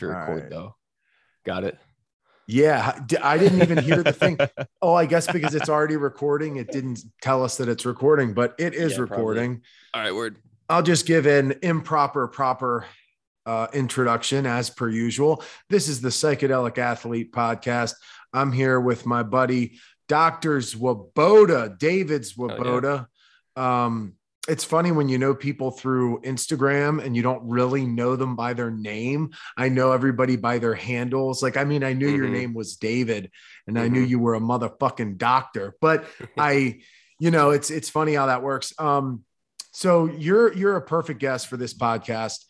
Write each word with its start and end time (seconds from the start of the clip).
to 0.00 0.08
record 0.08 0.42
right. 0.42 0.50
though. 0.50 0.74
Got 1.46 1.64
it. 1.64 1.78
Yeah, 2.46 2.98
I 3.22 3.38
didn't 3.38 3.62
even 3.62 3.78
hear 3.78 4.02
the 4.02 4.12
thing. 4.12 4.38
Oh, 4.82 4.94
I 4.94 5.04
guess 5.06 5.30
because 5.30 5.54
it's 5.54 5.68
already 5.68 5.96
recording, 5.96 6.56
it 6.56 6.72
didn't 6.72 7.00
tell 7.20 7.44
us 7.44 7.58
that 7.58 7.68
it's 7.68 7.84
recording, 7.84 8.32
but 8.32 8.54
it 8.58 8.74
is 8.74 8.92
Yeah, 8.92 8.96
probably. 8.98 9.16
recording. 9.16 9.62
All 9.94 10.02
right, 10.02 10.14
word. 10.14 10.36
I'll 10.70 10.82
just 10.82 11.06
give 11.06 11.26
an 11.26 11.54
improper, 11.62 12.26
proper 12.28 12.86
uh, 13.44 13.66
introduction 13.74 14.46
as 14.46 14.70
per 14.70 14.88
usual. 14.88 15.42
This 15.68 15.86
is 15.86 16.00
the 16.00 16.08
Psychedelic 16.08 16.78
Athlete 16.78 17.30
Podcast. 17.30 17.94
I'm 18.32 18.52
here 18.52 18.80
with 18.80 19.04
my 19.04 19.22
buddy, 19.22 19.78
Dr. 20.08 20.58
Zwoboda, 20.58 21.78
David 21.78 22.22
Zwoboda. 22.22 23.06
Um, 23.54 24.14
it's 24.48 24.64
funny 24.64 24.90
when 24.90 25.08
you 25.08 25.18
know 25.18 25.34
people 25.34 25.70
through 25.70 26.20
Instagram 26.22 27.04
and 27.04 27.14
you 27.14 27.22
don't 27.22 27.46
really 27.48 27.84
know 27.84 28.16
them 28.16 28.36
by 28.36 28.54
their 28.54 28.70
name. 28.70 29.30
I 29.56 29.68
know 29.68 29.92
everybody 29.92 30.36
by 30.36 30.58
their 30.58 30.74
handles. 30.74 31.42
Like, 31.42 31.56
I 31.56 31.64
mean, 31.64 31.84
I 31.84 31.92
knew 31.92 32.08
your 32.08 32.26
Mhm. 32.26 32.32
name 32.32 32.54
was 32.54 32.76
David 32.76 33.30
and 33.66 33.78
I 33.78 33.88
knew 33.88 34.04
Mhm. 34.04 34.08
you 34.08 34.18
were 34.18 34.34
a 34.34 34.40
motherfucking 34.40 35.18
doctor, 35.18 35.76
but 35.80 36.04
I, 36.38 36.80
you 37.18 37.30
know, 37.30 37.50
it's 37.50 37.70
it's 37.70 37.90
funny 37.90 38.14
how 38.14 38.26
that 38.26 38.42
works. 38.42 38.72
Um, 38.78 39.24
so 39.72 40.06
you're 40.06 40.52
you're 40.54 40.76
a 40.76 40.82
perfect 40.82 41.20
guest 41.20 41.46
for 41.48 41.56
this 41.58 41.74
podcast. 41.74 42.44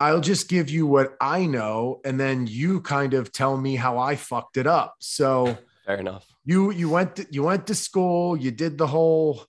I'll 0.00 0.20
just 0.20 0.48
give 0.48 0.70
you 0.70 0.86
what 0.86 1.16
I 1.20 1.46
know, 1.46 2.00
and 2.04 2.18
then 2.18 2.46
you 2.46 2.80
kind 2.80 3.12
of 3.14 3.32
tell 3.32 3.56
me 3.56 3.74
how 3.76 3.98
I 3.98 4.16
fucked 4.16 4.56
it 4.56 4.66
up. 4.66 4.94
So 5.00 5.58
Fair 5.84 5.98
enough. 5.98 6.26
you 6.44 6.70
you 6.70 6.88
went 6.88 7.16
to, 7.16 7.26
you 7.30 7.42
went 7.42 7.66
to 7.66 7.74
school, 7.74 8.36
you 8.36 8.50
did 8.52 8.78
the 8.78 8.86
whole 8.86 9.44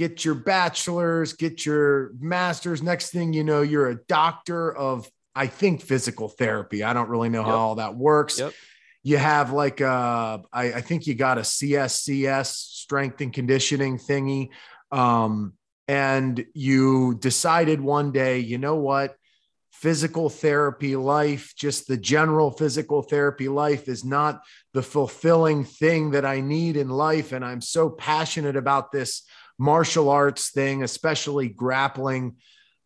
get 0.00 0.24
your 0.24 0.34
bachelor's, 0.34 1.34
get 1.34 1.66
your 1.66 2.12
master's. 2.18 2.82
Next 2.82 3.10
thing 3.10 3.34
you 3.34 3.44
know, 3.44 3.60
you're 3.60 3.90
a 3.90 3.96
doctor 4.06 4.74
of 4.74 5.06
I 5.34 5.46
think 5.46 5.82
physical 5.82 6.30
therapy. 6.30 6.82
I 6.82 6.94
don't 6.94 7.10
really 7.10 7.28
know 7.28 7.42
how 7.42 7.56
all 7.56 7.74
that 7.74 7.94
works. 7.96 8.38
Yep. 8.38 8.54
You 9.02 9.18
have 9.18 9.52
like 9.52 9.82
uh 9.82 10.38
I, 10.50 10.72
I 10.72 10.80
think 10.80 11.06
you 11.06 11.14
got 11.14 11.36
a 11.36 11.42
CSCS 11.42 12.46
strength 12.46 13.20
and 13.20 13.30
conditioning 13.30 13.98
thingy. 13.98 14.48
Um, 14.90 15.52
and 15.86 16.46
you 16.54 17.18
decided 17.20 17.82
one 17.82 18.10
day, 18.10 18.38
you 18.38 18.56
know 18.56 18.76
what? 18.76 19.16
Physical 19.70 20.30
therapy 20.30 20.96
life, 20.96 21.52
just 21.56 21.88
the 21.88 21.98
general 21.98 22.50
physical 22.50 23.02
therapy 23.02 23.48
life 23.48 23.86
is 23.86 24.02
not 24.02 24.40
the 24.72 24.82
fulfilling 24.82 25.64
thing 25.64 26.12
that 26.12 26.24
I 26.24 26.40
need 26.40 26.78
in 26.78 26.88
life. 26.88 27.32
And 27.32 27.44
I'm 27.44 27.60
so 27.60 27.90
passionate 27.90 28.56
about 28.56 28.92
this 28.92 29.24
martial 29.60 30.08
arts 30.08 30.50
thing, 30.50 30.82
especially 30.82 31.48
grappling, 31.48 32.36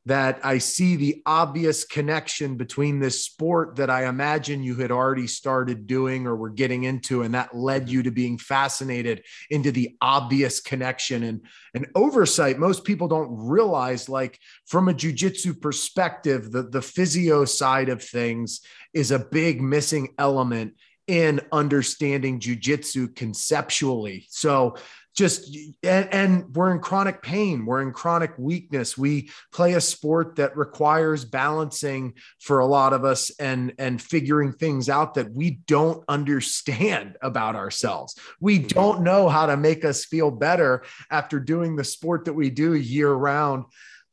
that 0.07 0.39
I 0.45 0.59
see 0.59 0.97
the 0.97 1.23
obvious 1.25 1.85
connection 1.85 2.57
between 2.57 3.01
this 3.01 3.25
sport 3.25 3.77
that 3.77 3.89
I 3.89 4.07
imagine 4.07 4.63
you 4.63 4.75
had 4.75 4.91
already 4.91 5.27
started 5.27 5.87
doing 5.87 6.27
or 6.27 6.37
were 6.37 6.51
getting 6.51 6.85
into. 6.85 7.23
And 7.23 7.33
that 7.33 7.57
led 7.57 7.89
you 7.89 8.03
to 8.03 8.11
being 8.11 8.37
fascinated 8.37 9.23
into 9.49 9.73
the 9.73 9.97
obvious 10.03 10.61
connection 10.61 11.23
and 11.23 11.41
an 11.73 11.87
oversight. 11.95 12.59
Most 12.59 12.85
people 12.85 13.09
don't 13.09 13.31
realize, 13.31 14.11
like, 14.11 14.39
from 14.67 14.91
a 14.91 14.95
jujitsu 14.95 15.59
perspective, 15.59 16.51
the, 16.53 16.65
the 16.65 16.83
physio 16.83 17.47
side 17.47 17.89
of 17.89 18.03
things 18.03 18.61
is 18.93 19.11
a 19.11 19.19
big 19.19 19.63
missing 19.63 20.13
element 20.19 20.75
in 21.07 21.41
understanding 21.53 22.41
jujitsu 22.41 23.15
conceptually. 23.15 24.27
So 24.29 24.77
just 25.15 25.57
and, 25.83 26.09
and 26.13 26.57
we're 26.57 26.73
in 26.73 26.81
chronic 26.81 27.23
pain, 27.23 27.65
we're 27.65 27.83
in 27.83 27.93
chronic 27.93 28.33
weakness. 28.37 28.99
We 28.99 29.31
play 29.53 29.75
a 29.75 29.81
sport 29.81 30.37
that 30.37 30.57
requires 30.57 31.25
balancing 31.25 32.15
for 32.41 32.59
a 32.59 32.67
lot 32.67 32.93
of 32.93 33.05
us 33.05 33.31
and 33.39 33.75
and 33.79 34.03
figuring 34.03 34.53
things 34.53 34.89
out 34.89 35.15
that 35.15 35.33
we 35.33 35.61
don't 35.67 36.05
understand 36.09 37.17
about 37.23 37.55
ourselves. 37.55 38.19
We 38.41 38.59
don't 38.59 39.03
know 39.03 39.29
how 39.29 39.47
to 39.47 39.57
make 39.57 39.85
us 39.85 40.05
feel 40.05 40.33
better 40.33 40.85
after 41.11 41.39
doing 41.39 41.77
the 41.77 41.85
sport 41.85 42.25
that 42.25 42.35
we 42.35 42.51
do 42.51 42.75
year 42.75 43.13
round, 43.13 43.67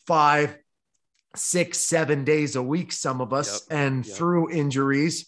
five, 0.05 0.55
six, 1.35 1.79
seven 1.79 2.23
days 2.23 2.55
a 2.55 2.61
week, 2.61 2.91
some 2.91 3.21
of 3.21 3.33
us, 3.33 3.65
Yep. 3.69 3.77
and 3.79 4.05
Yep. 4.05 4.15
through 4.15 4.51
injuries. 4.51 5.25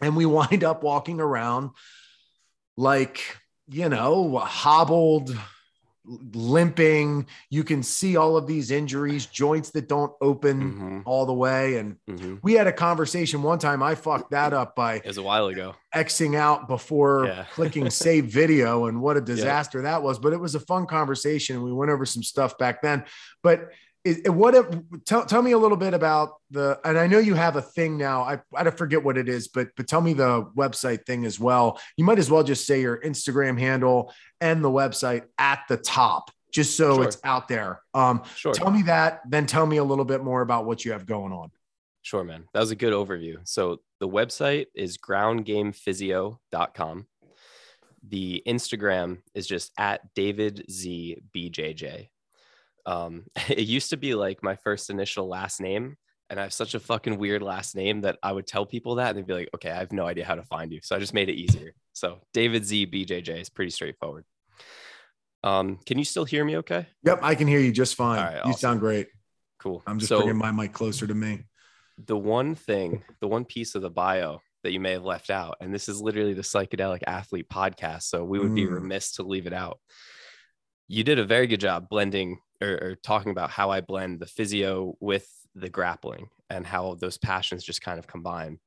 And 0.00 0.16
we 0.16 0.26
wind 0.26 0.62
up 0.62 0.82
walking 0.84 1.20
around 1.20 1.70
like, 2.76 3.20
you 3.68 3.88
know, 3.88 4.38
hobbled, 4.38 5.36
limping. 6.34 7.26
You 7.50 7.64
can 7.64 7.82
see 7.82 8.16
all 8.16 8.36
of 8.36 8.46
these 8.46 8.70
injuries, 8.70 9.26
joints 9.26 9.70
that 9.70 9.88
don't 9.88 10.12
open 10.20 10.72
Mhm. 10.72 11.02
all 11.06 11.26
the 11.26 11.32
way. 11.32 11.76
And 11.76 11.96
Mhm. 12.08 12.40
we 12.42 12.54
had 12.54 12.66
a 12.66 12.72
conversation 12.72 13.42
one 13.42 13.58
time. 13.58 13.82
I 13.82 13.94
fucked 13.94 14.30
that 14.32 14.52
up 14.52 14.74
by 14.74 14.94
It 14.96 15.06
was 15.06 15.18
a 15.18 15.22
while 15.22 15.46
ago. 15.46 15.74
Xing 15.94 16.34
out 16.36 16.66
before 16.68 17.26
Yeah. 17.26 17.44
clicking 17.54 17.88
save 17.90 18.26
video 18.26 18.86
and 18.86 19.00
what 19.00 19.16
a 19.16 19.20
disaster 19.20 19.82
that 19.82 20.02
was. 20.02 20.18
But 20.18 20.32
it 20.32 20.40
was 20.40 20.54
a 20.54 20.60
fun 20.60 20.86
conversation. 20.86 21.56
and 21.56 21.64
We 21.64 21.72
went 21.72 21.90
over 21.90 22.04
some 22.04 22.22
stuff 22.22 22.58
back 22.58 22.82
then. 22.82 23.04
But 23.42 23.68
it, 24.04 24.26
it- 24.26 24.30
what 24.30 24.54
if, 24.54 24.66
tell, 25.04 25.24
tell 25.26 25.42
me 25.42 25.52
a 25.52 25.58
little 25.58 25.76
bit 25.76 25.94
about 25.94 26.30
the, 26.50 26.78
and 26.84 26.98
I 26.98 27.06
know 27.06 27.18
you 27.18 27.34
have 27.34 27.56
a 27.56 27.62
thing 27.62 27.96
now. 27.98 28.22
I, 28.22 28.40
I 28.54 28.68
forget 28.70 29.02
what 29.04 29.16
it 29.16 29.28
is, 29.28 29.48
but, 29.48 29.68
but 29.76 29.86
tell 29.86 30.00
me 30.00 30.12
the 30.12 30.44
website 30.56 31.06
thing 31.06 31.24
as 31.24 31.38
well. 31.40 31.80
You 31.96 32.04
might 32.04 32.18
as 32.18 32.30
well 32.30 32.42
just 32.42 32.66
say 32.66 32.80
your 32.80 32.98
Instagram 33.00 33.58
handle 33.58 34.12
and 34.40 34.62
the 34.64 34.70
website 34.70 35.22
at 35.38 35.60
the 35.68 35.76
top, 35.76 36.30
just 36.52 36.76
so 36.76 36.96
Sure. 36.96 37.04
it's 37.04 37.18
out 37.24 37.48
there. 37.48 37.80
Um, 37.94 38.22
Sure. 38.36 38.52
Tell 38.52 38.70
me 38.70 38.82
that, 38.82 39.20
then 39.28 39.46
tell 39.46 39.66
me 39.66 39.76
a 39.78 39.84
little 39.84 40.04
bit 40.04 40.22
more 40.22 40.42
about 40.42 40.66
what 40.66 40.84
you 40.84 40.92
have 40.92 41.06
going 41.06 41.32
on. 41.32 41.50
Sure, 42.02 42.24
man. 42.24 42.44
That 42.52 42.60
was 42.60 42.72
a 42.72 42.76
good 42.76 42.92
overview. 42.92 43.38
So 43.44 43.78
the 44.00 44.08
website 44.08 44.66
is 44.74 44.98
groundgamephysio.com. 44.98 47.06
The 48.08 48.42
Instagram 48.48 49.18
is 49.34 49.46
just 49.46 49.70
at 49.78 50.12
David 50.14 50.64
Z 50.68 51.18
BJJ. 51.34 52.08
Um, 52.86 53.24
it 53.48 53.66
used 53.66 53.90
to 53.90 53.96
be 53.96 54.14
like 54.14 54.42
my 54.42 54.56
first 54.56 54.90
initial 54.90 55.28
last 55.28 55.60
name, 55.60 55.96
and 56.30 56.40
I 56.40 56.44
have 56.44 56.52
such 56.52 56.74
a 56.74 56.80
fucking 56.80 57.18
weird 57.18 57.42
last 57.42 57.76
name 57.76 58.00
that 58.02 58.18
I 58.22 58.32
would 58.32 58.46
tell 58.46 58.64
people 58.66 58.94
that 58.96 59.10
and 59.10 59.18
they'd 59.18 59.26
be 59.26 59.34
like, 59.34 59.50
okay, 59.54 59.70
I 59.70 59.76
have 59.78 59.92
no 59.92 60.06
idea 60.06 60.24
how 60.24 60.34
to 60.34 60.42
find 60.42 60.72
you. 60.72 60.80
So 60.82 60.96
I 60.96 60.98
just 60.98 61.12
made 61.14 61.28
it 61.28 61.34
easier. 61.34 61.72
So 61.92 62.20
David 62.32 62.64
Z 62.64 62.86
BJJ 62.86 63.40
is 63.40 63.50
pretty 63.50 63.70
straightforward. 63.70 64.24
Um, 65.44 65.78
can 65.84 65.98
you 65.98 66.04
still 66.04 66.24
hear 66.24 66.44
me 66.44 66.56
okay? 66.58 66.86
Yep. 67.04 67.20
I 67.22 67.34
can 67.34 67.48
hear 67.48 67.58
you 67.60 67.72
just 67.72 67.96
fine. 67.96 68.18
Right, 68.18 68.46
you 68.46 68.52
sound 68.54 68.80
great. 68.80 69.08
Cool. 69.58 69.82
I'm 69.86 69.98
just 69.98 70.08
so, 70.08 70.18
bringing 70.18 70.36
my 70.38 70.52
mic 70.52 70.72
closer 70.72 71.06
to 71.06 71.14
me. 71.14 71.44
the 72.06 72.16
one 72.16 72.54
thing, 72.54 73.02
the 73.20 73.28
one 73.28 73.44
piece 73.44 73.74
of 73.74 73.82
the 73.82 73.90
bio 73.90 74.40
that 74.62 74.72
you 74.72 74.80
may 74.80 74.92
have 74.92 75.04
left 75.04 75.30
out, 75.30 75.56
and 75.60 75.74
this 75.74 75.88
is 75.88 76.00
literally 76.00 76.34
the 76.34 76.42
psychedelic 76.42 77.02
athlete 77.06 77.48
podcast, 77.48 78.02
so 78.04 78.24
we 78.24 78.38
would 78.38 78.54
be 78.54 78.64
Mm. 78.64 78.74
remiss 78.74 79.12
to 79.12 79.22
leave 79.24 79.46
it 79.46 79.52
out. 79.52 79.78
You 80.92 81.04
did 81.04 81.18
a 81.18 81.24
very 81.24 81.46
good 81.46 81.58
job 81.60 81.88
blending 81.88 82.40
or, 82.60 82.68
or 82.68 82.94
talking 82.96 83.30
about 83.30 83.48
how 83.48 83.70
I 83.70 83.80
blend 83.80 84.20
the 84.20 84.26
physio 84.26 84.94
with 85.00 85.26
the 85.54 85.70
grappling 85.70 86.28
and 86.50 86.66
how 86.66 86.96
those 86.96 87.16
passions 87.16 87.64
just 87.64 87.80
kind 87.80 87.98
of 87.98 88.06
combine. 88.06 88.58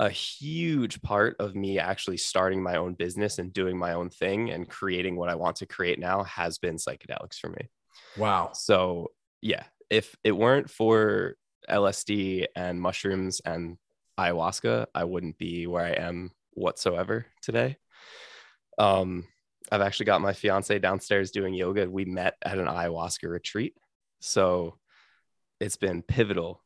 A 0.00 0.10
huge 0.10 1.00
part 1.00 1.36
of 1.38 1.54
me 1.54 1.78
actually 1.78 2.16
starting 2.16 2.60
my 2.60 2.74
own 2.74 2.94
business 2.94 3.38
and 3.38 3.52
doing 3.52 3.78
my 3.78 3.92
own 3.92 4.10
thing 4.10 4.50
and 4.50 4.68
creating 4.68 5.14
what 5.14 5.28
I 5.28 5.36
want 5.36 5.54
to 5.58 5.66
create 5.66 6.00
now 6.00 6.24
has 6.24 6.58
been 6.58 6.74
psychedelics 6.74 7.38
for 7.38 7.50
me. 7.50 7.68
Wow. 8.16 8.50
So 8.52 9.12
yeah, 9.40 9.62
if 9.90 10.16
it 10.24 10.32
weren't 10.32 10.68
for 10.68 11.36
LSD 11.70 12.46
and 12.56 12.80
mushrooms 12.80 13.40
and 13.44 13.78
ayahuasca, 14.18 14.86
I 14.92 15.04
wouldn't 15.04 15.38
be 15.38 15.68
where 15.68 15.84
I 15.84 15.90
am 15.92 16.32
whatsoever 16.50 17.26
today. 17.42 17.76
Um, 18.76 19.28
I've 19.74 19.80
actually 19.80 20.06
got 20.06 20.20
my 20.20 20.32
fiance 20.32 20.78
downstairs 20.78 21.30
doing 21.30 21.52
yoga. 21.54 21.90
We 21.90 22.04
met 22.04 22.36
at 22.42 22.58
an 22.58 22.66
ayahuasca 22.66 23.28
retreat. 23.28 23.74
So 24.20 24.78
it's 25.60 25.76
been 25.76 26.02
pivotal 26.02 26.60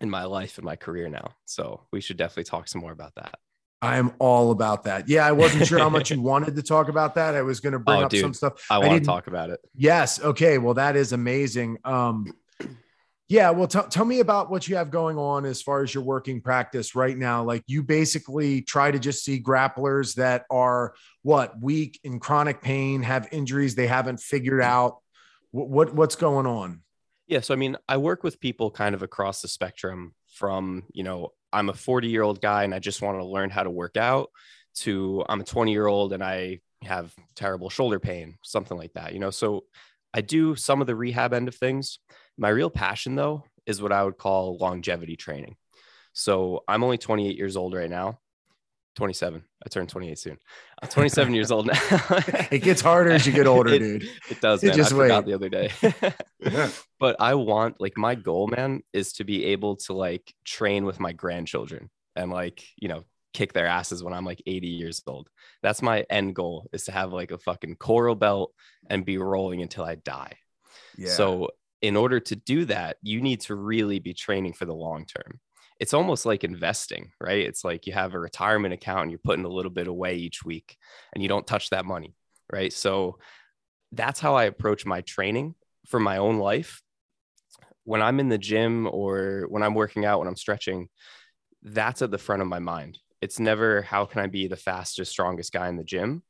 in 0.00 0.10
my 0.10 0.24
life 0.24 0.58
and 0.58 0.64
my 0.64 0.76
career 0.76 1.08
now. 1.08 1.34
So 1.44 1.82
we 1.92 2.00
should 2.00 2.16
definitely 2.16 2.44
talk 2.44 2.68
some 2.68 2.80
more 2.80 2.92
about 2.92 3.14
that. 3.14 3.34
I 3.80 3.96
am 3.98 4.12
all 4.18 4.50
about 4.52 4.84
that. 4.84 5.08
Yeah, 5.08 5.26
I 5.26 5.32
wasn't 5.32 5.66
sure 5.66 5.78
how 5.78 5.88
much 5.88 6.10
you 6.10 6.20
wanted 6.32 6.54
to 6.56 6.62
talk 6.62 6.88
about 6.88 7.14
that. 7.16 7.34
I 7.34 7.42
was 7.42 7.60
going 7.60 7.72
to 7.72 7.78
bring 7.78 8.00
Oh, 8.00 8.04
up 8.04 8.10
dude, 8.10 8.20
some 8.20 8.34
stuff. 8.34 8.64
I 8.70 8.78
want 8.78 9.00
to 9.02 9.04
talk 9.04 9.26
about 9.26 9.50
it. 9.50 9.60
Yes. 9.74 10.20
Okay. 10.20 10.58
Well, 10.58 10.74
that 10.74 10.94
is 10.96 11.12
amazing. 11.12 11.78
Um, 11.84 12.32
yeah. 13.32 13.48
Well, 13.48 13.66
t- 13.66 13.80
tell 13.88 14.04
me 14.04 14.20
about 14.20 14.50
what 14.50 14.68
you 14.68 14.76
have 14.76 14.90
going 14.90 15.16
on 15.16 15.46
as 15.46 15.62
far 15.62 15.82
as 15.82 15.94
your 15.94 16.04
working 16.04 16.42
practice 16.42 16.94
right 16.94 17.16
now. 17.16 17.42
Like 17.42 17.64
you 17.66 17.82
basically 17.82 18.60
try 18.60 18.90
to 18.90 18.98
just 18.98 19.24
see 19.24 19.40
grapplers 19.40 20.16
that 20.16 20.44
are 20.50 20.92
what 21.22 21.58
weak 21.58 21.98
in 22.04 22.20
chronic 22.20 22.60
pain, 22.60 23.02
have 23.02 23.28
injuries 23.32 23.74
they 23.74 23.86
haven't 23.86 24.20
figured 24.20 24.60
mm-hmm. 24.60 24.70
out. 24.70 24.98
What, 25.50 25.70
what 25.70 25.94
what's 25.94 26.14
going 26.14 26.46
on? 26.46 26.82
Yeah. 27.26 27.40
So, 27.40 27.54
I 27.54 27.56
mean, 27.56 27.78
I 27.88 27.96
work 27.96 28.22
with 28.22 28.38
people 28.38 28.70
kind 28.70 28.94
of 28.94 29.02
across 29.02 29.40
the 29.40 29.48
spectrum 29.48 30.14
from, 30.34 30.82
you 30.92 31.02
know, 31.02 31.30
I'm 31.54 31.70
a 31.70 31.74
40 31.74 32.08
year 32.08 32.22
old 32.22 32.42
guy 32.42 32.64
and 32.64 32.74
I 32.74 32.80
just 32.80 33.00
want 33.00 33.18
to 33.18 33.24
learn 33.24 33.48
how 33.48 33.62
to 33.62 33.70
work 33.70 33.96
out 33.96 34.28
to 34.80 35.24
I'm 35.26 35.40
a 35.40 35.44
20 35.44 35.72
year 35.72 35.86
old 35.86 36.12
and 36.12 36.22
I 36.22 36.60
have 36.82 37.14
terrible 37.34 37.70
shoulder 37.70 37.98
pain, 37.98 38.36
something 38.42 38.76
like 38.76 38.92
that, 38.92 39.14
you 39.14 39.20
know. 39.20 39.30
So, 39.30 39.64
I 40.14 40.20
do 40.20 40.54
some 40.54 40.82
of 40.82 40.86
the 40.86 40.94
rehab 40.94 41.32
end 41.32 41.48
of 41.48 41.54
things. 41.54 41.98
My 42.38 42.48
real 42.48 42.70
passion, 42.70 43.14
though, 43.14 43.44
is 43.66 43.80
what 43.80 43.92
I 43.92 44.02
would 44.04 44.18
call 44.18 44.56
longevity 44.58 45.16
training. 45.16 45.56
So 46.12 46.64
I'm 46.68 46.84
only 46.84 46.98
28 46.98 47.36
years 47.36 47.56
old 47.56 47.74
right 47.74 47.90
now. 47.90 48.18
27. 48.96 49.42
I 49.64 49.68
turned 49.68 49.88
28 49.88 50.18
soon. 50.18 50.38
I'm 50.82 50.88
27 50.88 51.34
years 51.34 51.50
old 51.50 51.66
now. 51.66 51.78
it 52.50 52.62
gets 52.62 52.82
harder 52.82 53.10
as 53.10 53.26
you 53.26 53.32
get 53.32 53.46
older, 53.46 53.70
it, 53.74 53.78
dude. 53.78 54.08
It 54.30 54.40
does. 54.40 54.62
Man. 54.62 54.76
just 54.76 54.92
I 54.92 54.96
forgot 54.96 55.24
wait. 55.24 55.30
the 55.30 55.34
other 55.34 55.48
day. 55.48 56.70
but 57.00 57.16
I 57.18 57.34
want 57.34 57.80
like 57.80 57.96
my 57.96 58.14
goal, 58.14 58.48
man, 58.48 58.82
is 58.92 59.14
to 59.14 59.24
be 59.24 59.46
able 59.46 59.76
to 59.76 59.94
like 59.94 60.34
train 60.44 60.84
with 60.84 61.00
my 61.00 61.12
grandchildren 61.12 61.90
and 62.16 62.30
like, 62.30 62.64
you 62.76 62.88
know, 62.88 63.04
kick 63.32 63.54
their 63.54 63.66
asses 63.66 64.02
when 64.02 64.12
I'm 64.12 64.26
like 64.26 64.42
80 64.46 64.66
years 64.68 65.02
old. 65.06 65.28
That's 65.62 65.80
my 65.80 66.04
end 66.10 66.34
goal 66.34 66.68
is 66.72 66.84
to 66.84 66.92
have 66.92 67.14
like 67.14 67.30
a 67.30 67.38
fucking 67.38 67.76
coral 67.76 68.14
belt 68.14 68.52
and 68.90 69.06
be 69.06 69.16
rolling 69.16 69.62
until 69.62 69.84
I 69.84 69.94
die. 69.94 70.36
Yeah. 70.98 71.10
So 71.10 71.48
in 71.82 71.96
order 71.96 72.20
to 72.20 72.36
do 72.36 72.64
that, 72.66 72.96
you 73.02 73.20
need 73.20 73.40
to 73.42 73.56
really 73.56 73.98
be 73.98 74.14
training 74.14 74.52
for 74.54 74.64
the 74.64 74.74
long 74.74 75.04
term. 75.04 75.40
It's 75.80 75.94
almost 75.94 76.24
like 76.24 76.44
investing, 76.44 77.10
right? 77.20 77.44
It's 77.44 77.64
like 77.64 77.86
you 77.86 77.92
have 77.92 78.14
a 78.14 78.20
retirement 78.20 78.72
account 78.72 79.02
and 79.02 79.10
you're 79.10 79.18
putting 79.22 79.44
a 79.44 79.48
little 79.48 79.70
bit 79.70 79.88
away 79.88 80.14
each 80.14 80.44
week 80.44 80.76
and 81.12 81.22
you 81.22 81.28
don't 81.28 81.46
touch 81.46 81.70
that 81.70 81.84
money, 81.84 82.14
right? 82.52 82.72
So 82.72 83.18
that's 83.90 84.20
how 84.20 84.36
I 84.36 84.44
approach 84.44 84.86
my 84.86 85.00
training 85.00 85.56
for 85.88 85.98
my 85.98 86.18
own 86.18 86.38
life. 86.38 86.82
When 87.82 88.00
I'm 88.00 88.20
in 88.20 88.28
the 88.28 88.38
gym 88.38 88.88
or 88.90 89.46
when 89.48 89.64
I'm 89.64 89.74
working 89.74 90.04
out, 90.04 90.20
when 90.20 90.28
I'm 90.28 90.36
stretching, 90.36 90.88
that's 91.64 92.00
at 92.00 92.12
the 92.12 92.18
front 92.18 92.42
of 92.42 92.48
my 92.48 92.60
mind. 92.60 93.00
It's 93.20 93.40
never 93.40 93.82
how 93.82 94.04
can 94.04 94.20
I 94.20 94.28
be 94.28 94.46
the 94.46 94.56
fastest, 94.56 95.10
strongest 95.10 95.52
guy 95.52 95.68
in 95.68 95.76
the 95.76 95.84
gym? 95.84 96.22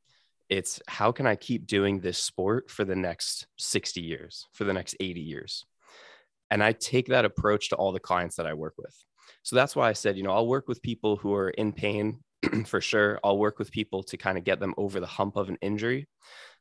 It's 0.49 0.81
how 0.87 1.11
can 1.11 1.25
I 1.25 1.35
keep 1.35 1.65
doing 1.65 1.99
this 1.99 2.17
sport 2.17 2.69
for 2.69 2.85
the 2.85 2.95
next 2.95 3.47
60 3.57 4.01
years, 4.01 4.47
for 4.53 4.63
the 4.63 4.73
next 4.73 4.95
80 4.99 5.21
years? 5.21 5.65
And 6.51 6.63
I 6.63 6.73
take 6.73 7.07
that 7.07 7.25
approach 7.25 7.69
to 7.69 7.75
all 7.75 7.91
the 7.91 7.99
clients 7.99 8.35
that 8.35 8.45
I 8.45 8.53
work 8.53 8.75
with. 8.77 8.95
So 9.41 9.55
that's 9.55 9.75
why 9.75 9.89
I 9.89 9.93
said, 9.93 10.17
you 10.17 10.23
know, 10.23 10.31
I'll 10.31 10.47
work 10.47 10.67
with 10.67 10.81
people 10.81 11.15
who 11.15 11.33
are 11.33 11.49
in 11.49 11.73
pain 11.73 12.19
for 12.65 12.81
sure. 12.81 13.19
I'll 13.23 13.37
work 13.37 13.59
with 13.59 13.71
people 13.71 14.03
to 14.03 14.17
kind 14.17 14.37
of 14.37 14.43
get 14.43 14.59
them 14.59 14.73
over 14.77 14.99
the 14.99 15.07
hump 15.07 15.35
of 15.35 15.49
an 15.49 15.57
injury. 15.61 16.07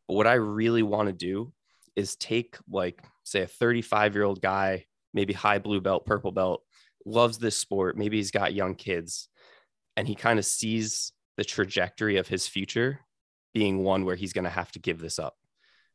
But 0.09 0.15
what 0.15 0.27
I 0.27 0.35
really 0.35 0.83
want 0.83 1.09
to 1.09 1.13
do 1.13 1.53
is 1.95 2.17
take, 2.17 2.57
like, 2.71 3.03
say, 3.25 3.43
a 3.43 3.47
35 3.47 4.15
year 4.15 4.25
old 4.25 4.41
guy, 4.41 4.87
maybe 5.13 5.33
high 5.33 5.59
blue 5.59 5.81
belt, 5.81 6.07
purple 6.07 6.33
belt, 6.33 6.63
loves 7.05 7.39
this 7.39 7.57
sport. 7.57 7.99
Maybe 7.99 8.17
he's 8.17 8.31
got 8.31 8.55
young 8.55 8.75
kids 8.75 9.29
and 9.97 10.09
he 10.09 10.15
kind 10.15 10.39
of 10.39 10.47
sees 10.47 11.13
the 11.37 11.45
trajectory 11.45 12.17
of 12.17 12.29
his 12.29 12.47
future 12.47 13.01
being 13.55 13.83
one 13.83 14.05
where 14.05 14.17
he's 14.17 14.33
going 14.33 14.45
to 14.45 14.51
have 14.51 14.73
to 14.73 14.79
give 14.79 14.99
this 14.99 15.19
up 15.19 15.37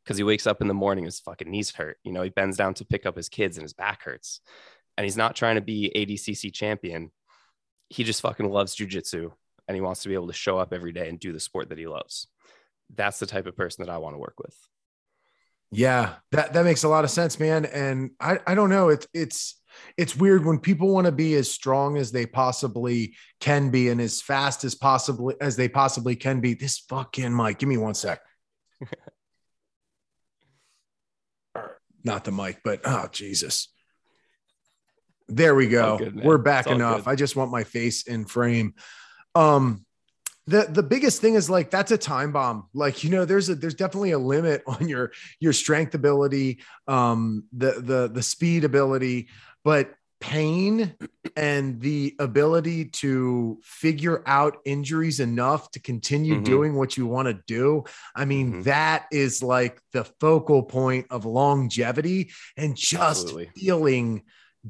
because 0.03 0.17
he 0.17 0.23
wakes 0.23 0.47
up 0.47 0.61
in 0.61 0.67
the 0.67 0.73
morning, 0.73 1.03
his 1.03 1.19
fucking 1.19 1.51
knees 1.51 1.71
hurt. 1.71 1.97
You 2.03 2.13
know, 2.13 2.21
he 2.21 2.29
bends 2.29 2.55
down 2.55 2.73
to 2.75 2.85
pick 2.85 3.05
up 3.05 3.17
his 3.17 3.27
kids 3.27 3.57
and 3.57 3.63
his 3.63 3.73
back 3.73 4.03
hurts. 4.03 4.39
And 4.97 5.03
he's 5.03 5.17
not 5.17 5.35
trying 5.35 5.55
to 5.55 5.61
be 5.61 5.91
ADCC 5.95 6.53
champion. 6.53 7.11
He 7.89 8.03
just 8.03 8.21
fucking 8.21 8.49
loves 8.49 8.75
jujitsu 8.75 9.31
and 9.67 9.75
he 9.75 9.81
wants 9.81 10.03
to 10.03 10.09
be 10.09 10.15
able 10.15 10.27
to 10.27 10.33
show 10.33 10.57
up 10.57 10.73
every 10.73 10.93
day 10.93 11.09
and 11.09 11.19
do 11.19 11.33
the 11.33 11.39
sport 11.39 11.69
that 11.69 11.77
he 11.77 11.87
loves. 11.87 12.27
That's 12.95 13.19
the 13.19 13.25
type 13.25 13.47
of 13.47 13.57
person 13.57 13.85
that 13.85 13.91
I 13.91 13.97
want 13.97 14.15
to 14.15 14.19
work 14.19 14.39
with. 14.39 14.55
Yeah, 15.71 16.13
that 16.31 16.53
that 16.53 16.63
makes 16.63 16.83
a 16.83 16.87
lot 16.87 17.03
of 17.03 17.09
sense, 17.09 17.39
man. 17.39 17.65
And 17.65 18.11
I 18.21 18.39
I 18.47 18.55
don't 18.55 18.69
know, 18.69 18.87
it's 18.87 19.07
it's 19.13 19.56
it's 19.97 20.15
weird 20.15 20.45
when 20.45 20.59
people 20.59 20.93
want 20.93 21.05
to 21.05 21.11
be 21.11 21.35
as 21.35 21.51
strong 21.51 21.97
as 21.97 22.11
they 22.11 22.25
possibly 22.25 23.15
can 23.39 23.69
be 23.69 23.89
and 23.89 23.99
as 24.01 24.21
fast 24.21 24.63
as 24.63 24.75
possibly 24.75 25.35
as 25.41 25.55
they 25.55 25.69
possibly 25.69 26.15
can 26.15 26.39
be. 26.39 26.53
This 26.53 26.77
fucking 26.79 27.35
mic, 27.35 27.59
give 27.59 27.69
me 27.69 27.77
one 27.77 27.93
sec. 27.93 28.19
Not 32.03 32.23
the 32.23 32.31
mic, 32.31 32.61
but 32.63 32.81
oh 32.85 33.07
Jesus. 33.11 33.69
There 35.27 35.55
we 35.55 35.67
go. 35.67 35.97
good. 35.97 36.23
We're 36.23 36.37
back 36.37 36.67
enough. 36.67 37.03
good. 37.03 37.11
I 37.11 37.15
just 37.15 37.35
want 37.35 37.51
my 37.51 37.63
face 37.63 38.07
in 38.07 38.25
frame. 38.25 38.75
Um 39.35 39.85
the 40.47 40.65
the 40.69 40.83
biggest 40.83 41.21
thing 41.21 41.35
is 41.35 41.49
like 41.49 41.69
that's 41.69 41.91
a 41.91 41.97
time 41.97 42.31
bomb 42.31 42.67
like 42.73 43.03
you 43.03 43.09
know 43.09 43.25
there's 43.25 43.49
a 43.49 43.55
there's 43.55 43.75
definitely 43.75 44.11
a 44.11 44.17
limit 44.17 44.63
on 44.67 44.87
your 44.87 45.11
your 45.39 45.53
strength 45.53 45.93
ability 45.93 46.59
um 46.87 47.43
the 47.51 47.73
the 47.81 48.09
the 48.11 48.23
speed 48.23 48.63
ability 48.63 49.27
but 49.67 49.93
pain 50.21 50.95
and 51.35 51.81
the 51.81 52.15
ability 52.19 52.85
to 52.85 53.59
figure 53.63 54.23
out 54.25 54.59
injuries 54.63 55.19
enough 55.19 55.69
to 55.71 55.81
continue 55.81 56.37
Mhm. 56.37 56.45
doing 56.45 56.73
what 56.75 56.95
you 56.95 57.05
want 57.05 57.27
to 57.27 57.37
do 57.47 57.83
i 58.15 58.23
mean 58.23 58.53
Mhm. 58.53 58.63
that 58.63 59.07
is 59.11 59.43
like 59.43 59.81
the 59.91 60.05
focal 60.21 60.63
point 60.63 61.05
of 61.09 61.25
longevity 61.25 62.31
and 62.55 62.77
just 62.77 63.27
Absolutely. 63.27 63.51
feeling 63.57 64.23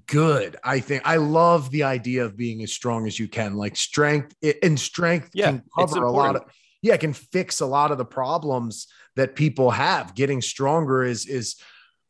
good 0.08 0.58
i 0.64 0.80
think 0.80 1.04
i 1.06 1.18
love 1.18 1.70
the 1.70 1.84
idea 1.84 2.26
of 2.26 2.36
being 2.36 2.64
as 2.64 2.74
strong 2.74 3.06
as 3.06 3.20
you 3.20 3.28
can 3.28 3.54
like 3.56 3.76
strength 3.78 4.36
and 4.64 4.80
strength 4.80 5.30
Yeah, 5.34 5.50
can 5.52 5.64
cover 5.78 6.04
a 6.04 6.12
lot 6.12 6.36
of 6.36 6.42
yeah 6.82 6.98
can 6.98 7.14
fix 7.14 7.62
a 7.62 7.68
lot 7.68 7.92
of 7.92 8.00
the 8.00 8.06
problems 8.22 8.88
that 9.16 9.36
people 9.36 9.70
have 9.70 10.16
getting 10.16 10.42
stronger 10.42 11.04
is 11.04 11.28
is 11.28 11.56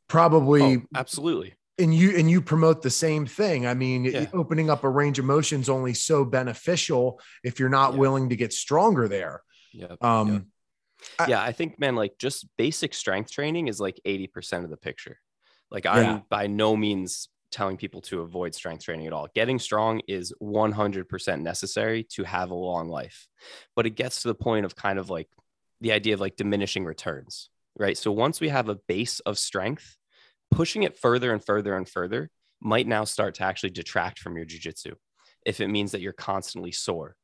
probably 0.07 0.77
Oh, 0.77 0.83
absolutely. 0.95 1.53
And 1.79 1.93
you 1.93 2.17
and 2.17 2.29
you 2.29 2.41
promote 2.41 2.81
the 2.81 2.89
same 2.89 3.25
thing 3.25 3.67
i 3.67 3.73
mean 3.73 4.03
Yeah. 4.05 4.25
opening 4.33 4.69
up 4.69 4.83
a 4.83 4.89
range 4.89 5.19
of 5.19 5.25
motion 5.25 5.61
is 5.61 5.69
only 5.69 5.93
so 5.93 6.25
beneficial 6.25 7.19
if 7.43 7.59
you're 7.59 7.69
not 7.69 7.93
Yeah. 7.93 7.99
willing 7.99 8.29
to 8.29 8.35
get 8.35 8.53
stronger 8.53 9.07
there 9.07 9.43
Yeah. 9.73 9.95
um 10.01 10.47
I- 11.19 11.27
yeah, 11.27 11.43
I 11.43 11.51
think, 11.51 11.79
man, 11.79 11.95
like 11.95 12.17
just 12.17 12.47
basic 12.57 12.95
strength 12.95 13.29
training 13.31 13.67
is 13.67 13.79
like 13.79 13.99
80% 14.03 14.63
of 14.63 14.71
the 14.71 14.77
picture. 14.77 15.19
Like, 15.69 15.85
I'm 15.85 16.03
Yeah. 16.03 16.19
by 16.27 16.47
no 16.47 16.75
means 16.75 17.29
telling 17.51 17.77
people 17.77 18.01
to 18.01 18.21
avoid 18.21 18.55
strength 18.55 18.83
training 18.83 19.05
at 19.05 19.13
all. 19.13 19.27
Getting 19.35 19.59
strong 19.59 20.01
is 20.07 20.33
100% 20.41 21.43
necessary 21.43 22.03
to 22.15 22.23
have 22.23 22.49
a 22.49 22.55
long 22.55 22.89
life. 22.89 23.27
But 23.75 23.85
it 23.85 23.91
gets 23.91 24.23
to 24.23 24.27
the 24.29 24.33
point 24.35 24.65
of 24.65 24.75
kind 24.75 24.97
of 24.97 25.11
like 25.11 25.29
the 25.81 25.91
idea 25.91 26.15
of 26.15 26.19
like 26.19 26.35
diminishing 26.35 26.83
returns, 26.83 27.51
right? 27.77 27.95
So, 27.95 28.11
once 28.11 28.39
we 28.41 28.49
have 28.49 28.67
a 28.67 28.75
base 28.87 29.19
of 29.19 29.37
strength, 29.37 29.96
pushing 30.51 30.83
it 30.83 30.97
further 30.97 31.31
and 31.31 31.43
further 31.43 31.75
and 31.75 31.87
further 31.87 32.29
might 32.61 32.87
now 32.87 33.03
start 33.03 33.35
to 33.35 33.43
actually 33.43 33.69
detract 33.69 34.19
from 34.19 34.35
your 34.35 34.45
jujitsu. 34.45 34.93
If 35.45 35.61
it 35.61 35.67
means 35.67 35.91
that 35.91 36.01
you're 36.01 36.13
constantly 36.13 36.71
sore, 36.71 37.15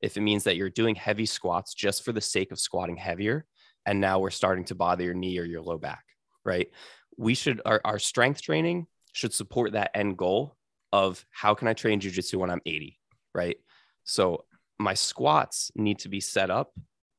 if 0.00 0.16
it 0.16 0.20
means 0.20 0.44
that 0.44 0.56
you're 0.56 0.70
doing 0.70 0.94
heavy 0.94 1.26
squats 1.26 1.74
just 1.74 2.04
for 2.04 2.12
the 2.12 2.20
sake 2.20 2.52
of 2.52 2.58
squatting 2.58 2.96
heavier, 2.96 3.46
and 3.86 4.00
now 4.00 4.18
we're 4.18 4.30
starting 4.30 4.64
to 4.66 4.74
bother 4.74 5.04
your 5.04 5.14
knee 5.14 5.38
or 5.38 5.44
your 5.44 5.62
low 5.62 5.78
back, 5.78 6.04
right? 6.44 6.68
We 7.16 7.34
should, 7.34 7.60
our, 7.64 7.80
our 7.84 7.98
strength 7.98 8.42
training 8.42 8.86
should 9.12 9.32
support 9.32 9.72
that 9.72 9.90
end 9.94 10.16
goal 10.18 10.56
of 10.92 11.24
how 11.30 11.54
can 11.54 11.68
I 11.68 11.72
train 11.72 12.00
jujitsu 12.00 12.36
when 12.36 12.50
I'm 12.50 12.60
80, 12.66 12.98
right? 13.34 13.56
So 14.04 14.44
my 14.78 14.94
squats 14.94 15.70
need 15.74 16.00
to 16.00 16.08
be 16.08 16.20
set 16.20 16.50
up 16.50 16.72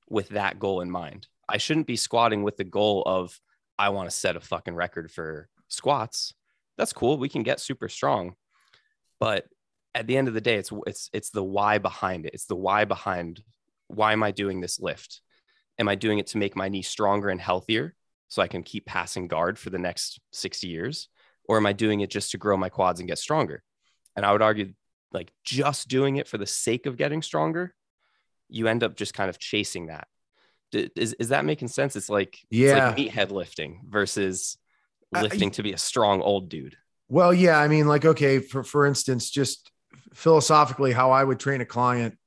with 0.10 0.30
that 0.30 0.60
goal 0.60 0.82
in 0.82 0.92
mind. 0.92 1.28
I 1.48 1.58
shouldn't 1.58 1.88
be 1.88 1.96
squatting 1.96 2.44
with 2.44 2.58
the 2.58 2.64
goal 2.64 3.04
of, 3.06 3.40
I 3.80 3.90
want 3.90 4.10
to 4.10 4.16
set 4.16 4.36
a 4.36 4.40
fucking 4.40 4.76
record 4.76 5.12
for 5.12 5.50
squats. 5.74 6.34
That's 6.78 6.94
cool. 6.94 7.18
We 7.18 7.30
can 7.30 7.44
get 7.44 7.60
super 7.60 7.90
strong. 7.90 8.36
But 9.20 9.46
at 9.96 10.08
the 10.08 10.18
end 10.18 10.28
of 10.28 10.34
the 10.34 10.42
day, 10.42 10.56
it's 10.56 10.72
it's 10.88 11.10
it's 11.14 11.30
the 11.30 11.44
why 11.44 11.78
behind 11.78 12.26
it. 12.26 12.34
It's 12.34 12.46
the 12.46 12.56
why 12.56 12.86
behind 12.86 13.42
why 13.88 14.14
am 14.14 14.24
I 14.24 14.32
doing 14.32 14.62
this 14.62 14.80
lift? 14.80 15.22
Am 15.80 15.88
I 15.88 15.96
doing 15.96 16.20
it 16.20 16.28
to 16.28 16.38
make 16.38 16.56
my 16.56 16.70
knee 16.70 16.82
stronger 16.82 17.30
and 17.30 17.40
healthier 17.40 17.96
so 18.28 18.42
I 18.42 18.48
can 18.48 18.64
keep 18.64 18.86
passing 18.86 19.28
guard 19.28 19.60
for 19.60 19.70
the 19.70 19.78
next 19.80 20.20
60 20.32 20.68
years? 20.68 21.10
Or 21.48 21.58
am 21.58 21.66
I 21.66 21.74
doing 21.74 22.00
it 22.02 22.10
just 22.10 22.32
to 22.32 22.38
grow 22.38 22.56
my 22.58 22.70
quads 22.70 23.00
and 23.00 23.10
get 23.10 23.18
stronger? 23.20 23.64
And 24.16 24.26
I 24.26 24.32
would 24.32 24.42
argue, 24.42 24.74
like, 25.12 25.32
just 25.44 25.90
doing 25.90 26.16
it 26.16 26.28
for 26.28 26.38
the 26.38 26.46
sake 26.46 26.86
of 26.86 26.96
getting 26.96 27.22
stronger, 27.22 27.76
you 28.50 28.68
end 28.68 28.84
up 28.84 28.96
just 28.96 29.14
kind 29.14 29.30
of 29.30 29.40
chasing 29.40 29.88
that. 29.88 30.08
Is, 30.72 31.14
Is, 31.14 31.30
that 31.30 31.46
making 31.46 31.68
sense? 31.68 31.96
It's 31.96 32.10
like, 32.10 32.40
Yeah. 32.50 32.92
it's 32.92 32.98
like 32.98 33.14
meathead 33.14 33.32
lifting 33.32 33.82
versus 33.88 34.58
Lifting 35.22 35.52
to 35.52 35.64
be 35.64 35.74
a 35.74 35.78
strong 35.78 36.22
old 36.22 36.50
dude. 36.50 36.78
Well, 37.10 37.34
yeah, 37.34 37.60
I 37.60 37.68
mean, 37.68 37.88
like, 37.88 38.06
okay, 38.06 38.40
for 38.40 38.64
for 38.64 38.86
instance, 38.86 39.30
just 39.30 39.72
philosophically, 40.14 40.92
how 40.92 41.12
I 41.12 41.24
would 41.24 41.40
train 41.40 41.62
a 41.62 41.66
client 41.66 42.18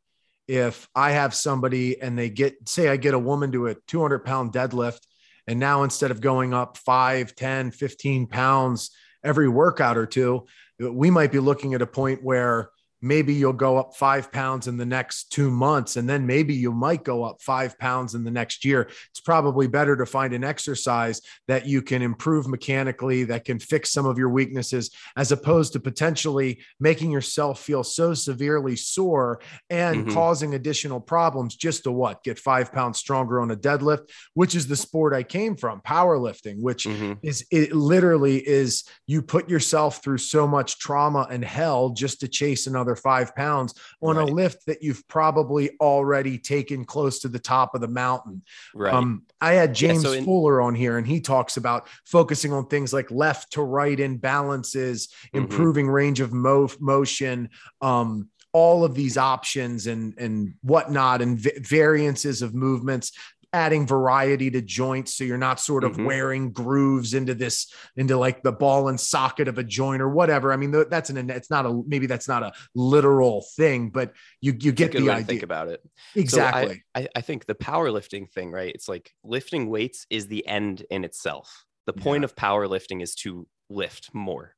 if 0.48 0.88
I 0.94 1.12
have 1.12 1.34
somebody 1.34 2.00
and 2.00 2.16
they 2.16 2.30
get, 2.30 2.68
say, 2.68 2.88
I 2.88 2.96
get 2.96 3.14
a 3.14 3.18
woman 3.18 3.52
to 3.52 3.66
a 3.66 3.74
200 3.74 4.20
pound 4.20 4.52
deadlift, 4.52 5.00
and 5.46 5.58
now 5.58 5.82
instead 5.82 6.10
of 6.10 6.20
going 6.20 6.54
up 6.54 6.76
5, 6.76 7.34
10, 7.34 7.70
15 7.72 8.26
pounds 8.26 8.90
every 9.24 9.48
workout 9.48 9.96
or 9.96 10.06
two, 10.06 10.46
we 10.78 11.10
might 11.10 11.32
be 11.32 11.38
looking 11.38 11.74
at 11.74 11.82
a 11.82 11.86
point 11.86 12.22
where 12.22 12.70
maybe 13.02 13.34
you'll 13.34 13.52
go 13.52 13.76
up 13.76 13.94
five 13.94 14.32
pounds 14.32 14.68
in 14.68 14.76
the 14.76 14.86
next 14.86 15.30
two 15.30 15.50
months, 15.50 15.96
and 15.96 16.08
then 16.08 16.26
maybe 16.26 16.54
you 16.54 16.72
might 16.72 17.04
go 17.04 17.24
up 17.24 17.40
five 17.40 17.78
pounds 17.78 18.14
in 18.14 18.24
the 18.24 18.30
next 18.30 18.64
year. 18.64 18.88
It's 19.10 19.20
probably 19.20 19.66
better 19.66 19.96
to 19.96 20.06
find 20.06 20.32
an 20.32 20.44
exercise 20.44 21.20
that 21.48 21.66
you 21.66 21.82
can 21.82 22.02
improve 22.02 22.48
mechanically, 22.48 23.24
that 23.24 23.44
can 23.44 23.58
fix 23.58 23.90
some 23.92 24.06
of 24.06 24.18
your 24.18 24.30
weaknesses, 24.30 24.90
as 25.16 25.32
opposed 25.32 25.72
to 25.74 25.80
potentially 25.80 26.62
making 26.80 27.10
yourself 27.10 27.60
feel 27.60 27.84
so 27.84 28.14
severely 28.14 28.76
sore 28.76 29.40
and 29.70 30.06
Mhm. 30.06 30.12
causing 30.14 30.54
additional 30.54 31.00
problems 31.00 31.56
just 31.56 31.84
to 31.84 31.92
what? 31.92 32.22
Get 32.22 32.38
five 32.38 32.72
pounds 32.72 32.98
stronger 32.98 33.40
on 33.40 33.50
a 33.50 33.56
deadlift, 33.56 34.10
which 34.34 34.54
is 34.54 34.66
the 34.66 34.76
sport 34.76 35.12
I 35.12 35.22
came 35.22 35.56
from, 35.56 35.80
powerlifting, 35.80 36.60
which 36.60 36.84
Mhm. 36.84 37.18
is 37.22 37.44
it 37.50 37.72
literally 37.72 38.46
is 38.46 38.84
you 39.06 39.22
put 39.22 39.48
yourself 39.50 40.02
through 40.02 40.18
so 40.18 40.46
much 40.46 40.78
trauma 40.78 41.26
and 41.30 41.44
hell 41.44 41.90
just 41.90 42.20
to 42.20 42.28
chase 42.28 42.66
another 42.66 42.85
another 42.86 42.96
five 42.96 43.34
pounds 43.34 43.74
on 44.00 44.16
right. 44.16 44.28
a 44.28 44.32
lift 44.32 44.66
that 44.66 44.82
you've 44.82 45.06
probably 45.08 45.70
already 45.80 46.38
taken 46.38 46.84
close 46.84 47.18
to 47.20 47.28
the 47.28 47.38
top 47.38 47.74
of 47.74 47.80
the 47.80 47.88
mountain. 47.88 48.42
Right. 48.74 48.94
Um, 48.94 49.24
I 49.40 49.52
had 49.52 49.74
James 49.74 50.04
yeah, 50.04 50.10
so 50.10 50.16
in- 50.16 50.24
Fuller 50.24 50.60
on 50.60 50.74
here, 50.74 50.98
and 50.98 51.06
he 51.06 51.20
talks 51.20 51.56
about 51.56 51.88
focusing 52.04 52.52
on 52.52 52.66
things 52.66 52.92
like 52.92 53.10
left 53.10 53.52
to 53.52 53.62
right 53.62 53.98
imbalances, 53.98 55.08
mm-hmm. 55.08 55.38
improving 55.38 55.88
range 55.88 56.20
of 56.20 56.32
mo- 56.32 56.70
motion. 56.80 57.50
Um, 57.80 58.30
all 58.52 58.84
of 58.84 58.94
these 58.94 59.18
options 59.18 59.86
and 59.86 60.14
and 60.18 60.54
whatnot 60.62 61.20
and 61.20 61.38
v- 61.38 61.58
variances 61.58 62.40
of 62.40 62.54
movements 62.54 63.12
adding 63.52 63.86
variety 63.86 64.50
to 64.50 64.60
joints 64.60 65.14
so 65.14 65.24
you're 65.24 65.38
not 65.38 65.60
sort 65.60 65.84
of 65.84 65.92
mm-hmm. 65.92 66.04
wearing 66.04 66.52
grooves 66.52 67.14
into 67.14 67.34
this 67.34 67.72
into 67.96 68.16
like 68.16 68.42
the 68.42 68.52
ball 68.52 68.88
and 68.88 69.00
socket 69.00 69.48
of 69.48 69.58
a 69.58 69.64
joint 69.64 70.02
or 70.02 70.08
whatever. 70.08 70.52
I 70.52 70.56
mean 70.56 70.84
that's 70.90 71.10
an 71.10 71.30
it's 71.30 71.50
not 71.50 71.66
a 71.66 71.82
maybe 71.86 72.06
that's 72.06 72.28
not 72.28 72.42
a 72.42 72.52
literal 72.74 73.44
thing 73.56 73.90
but 73.90 74.12
you 74.40 74.54
you 74.58 74.72
get 74.72 74.92
the 74.92 75.10
idea 75.10 75.24
think 75.24 75.42
about 75.42 75.68
it. 75.68 75.80
Exactly. 76.14 76.74
So 76.74 76.80
I, 76.94 77.08
I 77.16 77.20
think 77.20 77.46
the 77.46 77.54
powerlifting 77.54 78.30
thing 78.30 78.50
right 78.50 78.72
it's 78.74 78.88
like 78.88 79.12
lifting 79.24 79.68
weights 79.68 80.06
is 80.10 80.26
the 80.26 80.46
end 80.46 80.84
in 80.90 81.04
itself. 81.04 81.64
The 81.86 81.92
point 81.92 82.22
yeah. 82.22 82.26
of 82.26 82.36
powerlifting 82.36 83.02
is 83.02 83.14
to 83.16 83.46
lift 83.68 84.10
more 84.12 84.54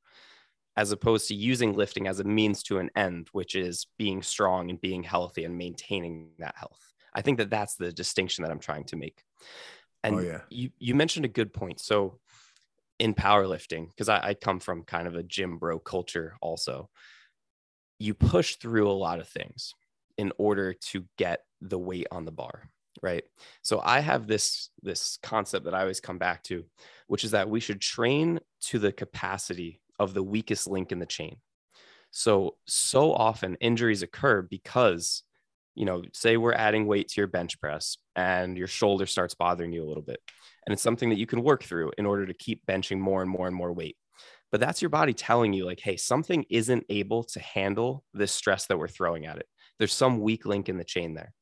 as 0.77 0.93
opposed 0.93 1.27
to 1.27 1.35
using 1.35 1.75
lifting 1.75 2.07
as 2.07 2.21
a 2.21 2.25
means 2.25 2.63
to 2.63 2.79
an 2.79 2.89
end 2.95 3.29
which 3.33 3.55
is 3.55 3.87
being 3.99 4.23
strong 4.23 4.71
and 4.71 4.81
being 4.81 5.03
healthy 5.03 5.45
and 5.45 5.59
maintaining 5.59 6.31
that 6.39 6.55
health 6.57 6.88
I 7.19 7.23
think 7.23 7.39
that 7.39 7.51
that's 7.51 7.75
the 7.75 7.91
distinction 7.91 8.45
that 8.45 8.53
I'm 8.53 8.61
trying 8.61 8.85
to 8.85 8.97
make. 8.97 9.25
And 10.05 10.15
oh, 10.15 10.21
yeah. 10.21 10.41
you, 10.51 10.71
you 10.79 10.95
mentioned 10.95 11.25
a 11.25 11.29
good 11.29 11.53
point. 11.53 11.81
So 11.81 12.21
in 13.01 13.13
powerlifting, 13.13 13.89
because 13.89 14.09
I, 14.09 14.29
I 14.29 14.35
come 14.35 14.61
from 14.61 14.85
kind 14.85 15.09
of 15.09 15.17
a 15.17 15.25
gym 15.25 15.59
bro 15.59 15.81
culture 15.81 16.37
also, 16.41 16.89
you 17.99 18.15
push 18.15 18.55
through 18.55 18.89
a 18.89 18.93
lot 18.93 19.19
of 19.19 19.27
things 19.27 19.75
in 20.17 20.33
order 20.39 20.75
to 20.75 21.05
get 21.17 21.43
the 21.61 21.79
weight 21.79 22.07
on 22.13 22.25
the 22.25 22.31
bar 22.31 22.71
right 23.03 23.25
so 23.63 23.81
i 23.85 24.01
have 24.01 24.27
this 24.27 24.71
this 24.83 25.19
concept 25.23 25.65
that 25.65 25.75
i 25.75 25.81
always 25.81 26.01
come 26.01 26.19
back 26.19 26.43
to 26.43 26.65
which 27.07 27.25
is 27.25 27.31
that 27.33 27.49
we 27.49 27.61
should 27.61 27.81
train 27.81 28.41
to 28.61 28.79
the 28.79 28.93
capacity 28.93 29.81
of 29.99 30.15
the 30.15 30.23
weakest 30.23 30.67
link 30.67 30.91
in 30.91 30.99
the 30.99 31.07
chain 31.07 31.37
so 32.11 32.57
so 32.67 33.13
often 33.13 33.57
injuries 33.57 34.03
occur 34.03 34.43
because 34.43 35.23
you 35.79 35.85
know, 35.85 36.03
say 36.13 36.37
we're 36.37 36.55
adding 36.55 36.89
weight 36.89 37.07
to 37.07 37.21
your 37.21 37.29
bench 37.29 37.61
press 37.61 37.99
and 38.17 38.59
your 38.59 38.67
shoulder 38.67 39.07
starts 39.07 39.37
bothering 39.37 39.73
you 39.73 39.85
a 39.85 39.87
little 39.87 40.03
bit. 40.03 40.19
And 40.67 40.73
it's 40.73 40.83
something 40.83 41.09
that 41.11 41.19
you 41.19 41.27
can 41.27 41.45
work 41.45 41.63
through 41.63 41.93
in 41.97 42.05
order 42.05 42.27
to 42.27 42.35
keep 42.35 42.67
benching 42.67 42.99
more 42.99 43.23
and 43.23 43.31
more 43.31 43.47
and 43.47 43.55
more 43.55 43.73
weight. 43.73 43.97
But 44.51 44.61
that's 44.61 44.83
your 44.83 44.89
body 44.89 45.15
telling 45.15 45.53
you, 45.53 45.65
like, 45.65 45.79
hey, 45.79 45.97
something 45.97 46.45
isn't 46.51 46.85
able 46.89 47.23
to 47.25 47.41
handle 47.41 48.03
this 48.13 48.33
stress 48.33 48.67
that 48.67 48.77
we're 48.77 48.89
throwing 48.89 49.25
at 49.27 49.37
it. 49.37 49.47
There's 49.79 49.93
some 49.93 50.21
weak 50.21 50.47
link 50.47 50.69
in 50.69 50.79
the 50.79 50.85
chain 50.85 51.15
there. 51.15 51.33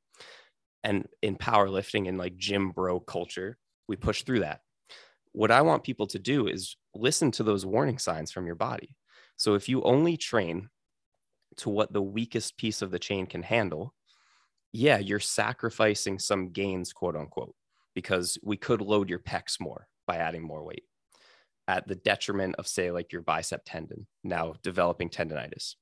And 0.84 1.08
in 1.22 1.36
powerlifting 1.36 2.06
and 2.06 2.18
like 2.18 2.36
gym 2.36 2.72
bro 2.72 3.00
culture, 3.00 3.56
we 3.88 3.96
push 3.96 4.22
through 4.22 4.40
that. 4.40 4.60
What 5.32 5.50
I 5.50 5.62
want 5.62 5.82
people 5.82 6.08
to 6.08 6.18
do 6.18 6.46
is 6.46 6.76
listen 6.94 7.30
to 7.32 7.42
those 7.42 7.64
warning 7.64 7.96
signs 7.98 8.32
from 8.32 8.44
your 8.44 8.54
body. 8.54 8.94
So 9.38 9.54
if 9.54 9.66
you 9.66 9.82
only 9.82 10.18
train 10.18 10.68
to 11.58 11.70
what 11.70 11.90
the 11.90 12.02
weakest 12.02 12.58
piece 12.58 12.82
of 12.82 12.90
the 12.90 12.98
chain 12.98 13.26
can 13.26 13.42
handle, 13.42 13.94
yeah, 14.72 14.98
you're 14.98 15.20
sacrificing 15.20 16.18
some 16.18 16.50
gains, 16.50 16.92
quote 16.92 17.16
unquote, 17.16 17.54
because 17.94 18.38
we 18.42 18.56
could 18.56 18.80
load 18.80 19.08
your 19.08 19.18
pecs 19.18 19.60
more 19.60 19.88
by 20.06 20.16
adding 20.16 20.42
more 20.42 20.64
weight 20.64 20.84
at 21.68 21.88
the 21.88 21.96
detriment 21.96 22.54
of, 22.56 22.66
say, 22.66 22.90
like 22.90 23.12
your 23.12 23.22
bicep 23.22 23.62
tendon 23.64 24.06
now 24.22 24.54
developing 24.62 25.10
tendonitis. 25.10 25.74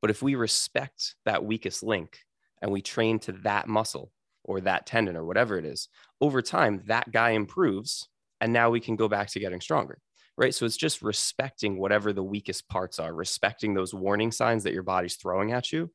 But 0.00 0.10
if 0.10 0.22
we 0.22 0.34
respect 0.34 1.14
that 1.24 1.44
weakest 1.44 1.82
link 1.82 2.18
and 2.62 2.70
we 2.70 2.82
train 2.82 3.18
to 3.20 3.32
that 3.44 3.68
muscle 3.68 4.12
or 4.44 4.60
that 4.62 4.86
tendon 4.86 5.16
or 5.16 5.24
whatever 5.24 5.58
it 5.58 5.64
is, 5.64 5.88
over 6.20 6.42
time, 6.42 6.82
that 6.86 7.10
guy 7.12 7.30
improves. 7.30 8.08
And 8.40 8.52
now 8.52 8.70
we 8.70 8.80
can 8.80 8.96
go 8.96 9.08
back 9.08 9.28
to 9.30 9.40
getting 9.40 9.60
stronger. 9.60 9.98
Right. 10.36 10.54
So 10.54 10.64
it's 10.64 10.76
just 10.76 11.02
respecting 11.02 11.78
whatever 11.78 12.12
the 12.12 12.22
weakest 12.22 12.68
parts 12.68 13.00
are, 13.00 13.12
respecting 13.12 13.74
those 13.74 13.92
warning 13.92 14.30
signs 14.30 14.62
that 14.62 14.72
your 14.72 14.84
body's 14.84 15.16
throwing 15.16 15.50
at 15.50 15.72
you 15.72 15.90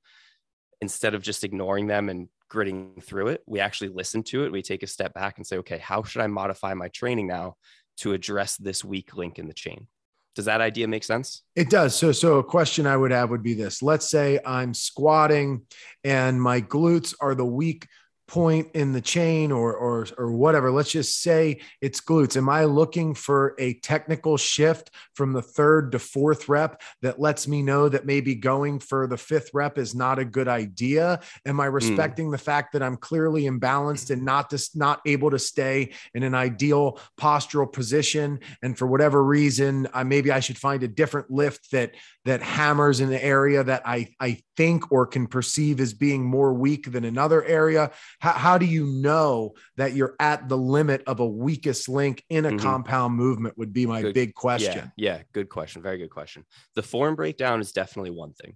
instead 0.83 1.15
of 1.15 1.23
just 1.23 1.43
ignoring 1.43 1.87
them 1.87 2.09
and 2.09 2.27
gritting 2.49 3.01
through 3.01 3.29
it, 3.29 3.41
we 3.47 3.59
actually 3.59 3.87
listen 3.87 4.21
to 4.21 4.43
it. 4.43 4.51
We 4.51 4.61
take 4.61 4.83
a 4.83 4.87
step 4.87 5.13
back 5.13 5.37
and 5.37 5.47
say, 5.47 5.57
okay, 5.57 5.79
how 5.79 6.03
should 6.03 6.21
I 6.21 6.27
modify 6.27 6.73
my 6.73 6.89
training 6.89 7.27
now 7.27 7.55
to 7.97 8.13
address 8.13 8.57
this 8.57 8.83
weak 8.83 9.15
link 9.15 9.39
in 9.39 9.47
the 9.47 9.53
chain? 9.53 9.87
Does 10.35 10.45
that 10.45 10.61
idea 10.61 10.87
make 10.87 11.03
sense? 11.03 11.43
It 11.55 11.69
does. 11.69 11.95
So, 11.95 12.11
so 12.11 12.39
a 12.39 12.43
question 12.43 12.85
I 12.85 12.97
would 12.97 13.11
have 13.11 13.29
would 13.29 13.43
be 13.43 13.53
this: 13.53 13.81
Let's 13.81 14.09
say 14.09 14.39
I'm 14.45 14.73
squatting 14.73 15.61
and 16.03 16.41
my 16.41 16.59
glutes 16.59 17.13
are 17.21 17.35
the 17.35 17.45
weak 17.45 17.87
point 18.27 18.69
in 18.73 18.93
the 18.93 19.01
chain 19.01 19.51
or 19.51 19.73
or 19.73 20.07
or 20.17 20.31
whatever 20.31 20.71
let's 20.71 20.91
just 20.91 21.21
say 21.21 21.59
it's 21.81 21.99
glutes 21.99 22.37
am 22.37 22.47
i 22.47 22.63
looking 22.63 23.13
for 23.13 23.53
a 23.59 23.73
technical 23.75 24.37
shift 24.37 24.91
from 25.13 25.33
the 25.33 25.41
third 25.41 25.91
to 25.91 25.99
fourth 25.99 26.47
rep 26.47 26.81
that 27.01 27.19
lets 27.19 27.49
me 27.49 27.61
know 27.61 27.89
that 27.89 28.05
maybe 28.05 28.33
going 28.33 28.79
for 28.79 29.07
the 29.07 29.17
fifth 29.17 29.49
rep 29.53 29.77
is 29.77 29.93
not 29.93 30.19
a 30.19 30.25
good 30.25 30.47
idea 30.47 31.19
am 31.45 31.59
i 31.59 31.67
hmm. 31.67 31.75
respecting 31.75 32.29
mm. 32.29 32.31
the 32.31 32.37
fact 32.37 32.71
that 32.71 32.81
i'm 32.81 32.95
clearly 32.95 33.43
imbalanced 33.43 34.09
and 34.09 34.23
not 34.23 34.49
just 34.49 34.77
not 34.77 35.01
able 35.05 35.29
to 35.29 35.39
stay 35.39 35.91
in 36.13 36.23
an 36.23 36.33
ideal 36.33 36.97
postural 37.19 37.71
position 37.71 38.39
and 38.61 38.77
for 38.77 38.87
whatever 38.87 39.21
reason 39.21 39.85
I, 39.93 40.03
maybe 40.03 40.31
i 40.31 40.39
should 40.39 40.57
find 40.57 40.81
a 40.81 40.87
different 40.87 41.29
lift 41.29 41.71
that 41.71 41.91
that 42.23 42.41
hammers 42.41 43.01
in 43.01 43.09
the 43.09 43.23
area 43.23 43.65
that 43.65 43.81
i 43.85 44.07
i 44.21 44.41
think 44.55 44.91
or 44.91 45.05
can 45.05 45.27
perceive 45.27 45.79
as 45.79 45.93
being 45.93 46.23
more 46.23 46.53
weak 46.53 46.91
than 46.91 47.03
another 47.03 47.43
area 47.43 47.91
how, 48.23 48.31
how 48.31 48.57
do 48.57 48.65
you 48.65 48.85
know 48.85 49.53
that 49.75 49.95
you're 49.95 50.15
at 50.17 50.47
the 50.47 50.57
limit 50.57 51.03
of 51.07 51.19
a 51.19 51.27
weakest 51.27 51.89
link 51.89 52.23
in 52.29 52.45
a 52.45 52.49
mm-hmm. 52.49 52.57
compound 52.57 53.15
movement 53.15 53.57
would 53.57 53.73
be 53.73 53.85
my 53.85 54.01
good, 54.01 54.13
big 54.13 54.33
question. 54.33 54.93
yeah, 54.95 55.17
yeah 55.17 55.23
good 55.33 55.49
question 55.49 55.81
very 55.81 55.97
good 55.97 56.09
question. 56.09 56.45
The 56.75 56.83
form 56.83 57.17
breakdown 57.17 57.59
is 57.59 57.73
definitely 57.73 58.11
one 58.11 58.31
thing. 58.31 58.55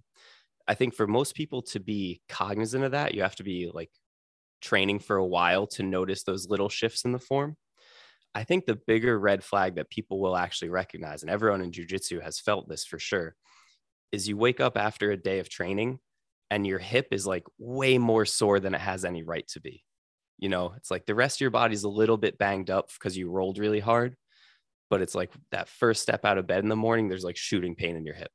I 0.66 0.72
think 0.72 0.94
for 0.94 1.06
most 1.06 1.34
people 1.34 1.60
to 1.62 1.80
be 1.80 2.22
cognizant 2.30 2.82
of 2.82 2.92
that 2.92 3.12
you 3.12 3.20
have 3.20 3.36
to 3.36 3.42
be 3.42 3.70
like 3.70 3.90
training 4.62 5.00
for 5.00 5.16
a 5.16 5.26
while 5.26 5.66
to 5.66 5.82
notice 5.82 6.22
those 6.22 6.48
little 6.48 6.70
shifts 6.70 7.04
in 7.04 7.12
the 7.12 7.18
form. 7.18 7.54
I 8.34 8.44
think 8.44 8.64
the 8.64 8.78
bigger 8.86 9.18
red 9.20 9.44
flag 9.44 9.74
that 9.74 9.90
people 9.90 10.18
will 10.18 10.34
actually 10.34 10.70
recognize 10.70 11.20
and 11.20 11.30
everyone 11.30 11.60
in 11.60 11.72
jiu-jitsu 11.72 12.20
has 12.20 12.40
felt 12.40 12.70
this 12.70 12.86
for 12.86 12.98
sure 12.98 13.36
is 14.12 14.28
you 14.28 14.38
wake 14.38 14.60
up 14.60 14.78
after 14.78 15.10
a 15.10 15.16
day 15.18 15.40
of 15.40 15.50
training 15.50 15.98
and 16.50 16.66
your 16.66 16.78
hip 16.78 17.08
is 17.10 17.26
like 17.26 17.44
way 17.58 17.98
more 17.98 18.24
sore 18.24 18.60
than 18.60 18.74
it 18.74 18.80
has 18.80 19.04
any 19.04 19.22
right 19.22 19.46
to 19.48 19.60
be. 19.60 19.84
You 20.38 20.48
know, 20.48 20.72
it's 20.76 20.90
like 20.90 21.04
the 21.04 21.14
rest 21.14 21.38
of 21.38 21.40
your 21.42 21.50
body's 21.50 21.84
a 21.84 21.88
little 21.88 22.16
bit 22.16 22.38
banged 22.38 22.70
up 22.70 22.90
because 22.92 23.16
you 23.16 23.30
rolled 23.30 23.58
really 23.58 23.80
hard, 23.80 24.16
but 24.88 25.02
it's 25.02 25.14
like 25.14 25.32
that 25.50 25.68
first 25.68 26.02
step 26.02 26.24
out 26.24 26.38
of 26.38 26.46
bed 26.46 26.62
in 26.62 26.68
the 26.68 26.76
morning, 26.76 27.08
there's 27.08 27.24
like 27.24 27.36
shooting 27.36 27.74
pain 27.74 27.96
in 27.96 28.06
your 28.06 28.14
hip. 28.14 28.30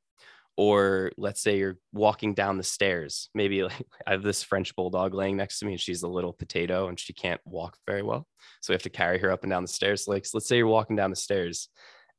Or 0.55 1.11
let's 1.17 1.41
say 1.41 1.57
you're 1.57 1.79
walking 1.93 2.35
down 2.35 2.57
the 2.57 2.63
stairs. 2.63 3.29
Maybe 3.33 3.63
like 3.63 3.81
I 4.05 4.11
have 4.11 4.23
this 4.23 4.43
French 4.43 4.75
bulldog 4.75 5.13
laying 5.13 5.37
next 5.37 5.59
to 5.59 5.65
me 5.65 5.71
and 5.73 5.81
she's 5.81 6.03
a 6.03 6.07
little 6.07 6.33
potato 6.33 6.89
and 6.89 6.99
she 6.99 7.13
can't 7.13 7.41
walk 7.45 7.77
very 7.87 8.03
well. 8.03 8.27
So 8.61 8.71
we 8.71 8.75
have 8.75 8.83
to 8.83 8.89
carry 8.89 9.17
her 9.19 9.31
up 9.31 9.43
and 9.43 9.49
down 9.49 9.63
the 9.63 9.69
stairs. 9.69 10.07
Like, 10.07 10.25
let's 10.33 10.47
say 10.47 10.57
you're 10.57 10.67
walking 10.67 10.95
down 10.95 11.09
the 11.09 11.15
stairs 11.15 11.69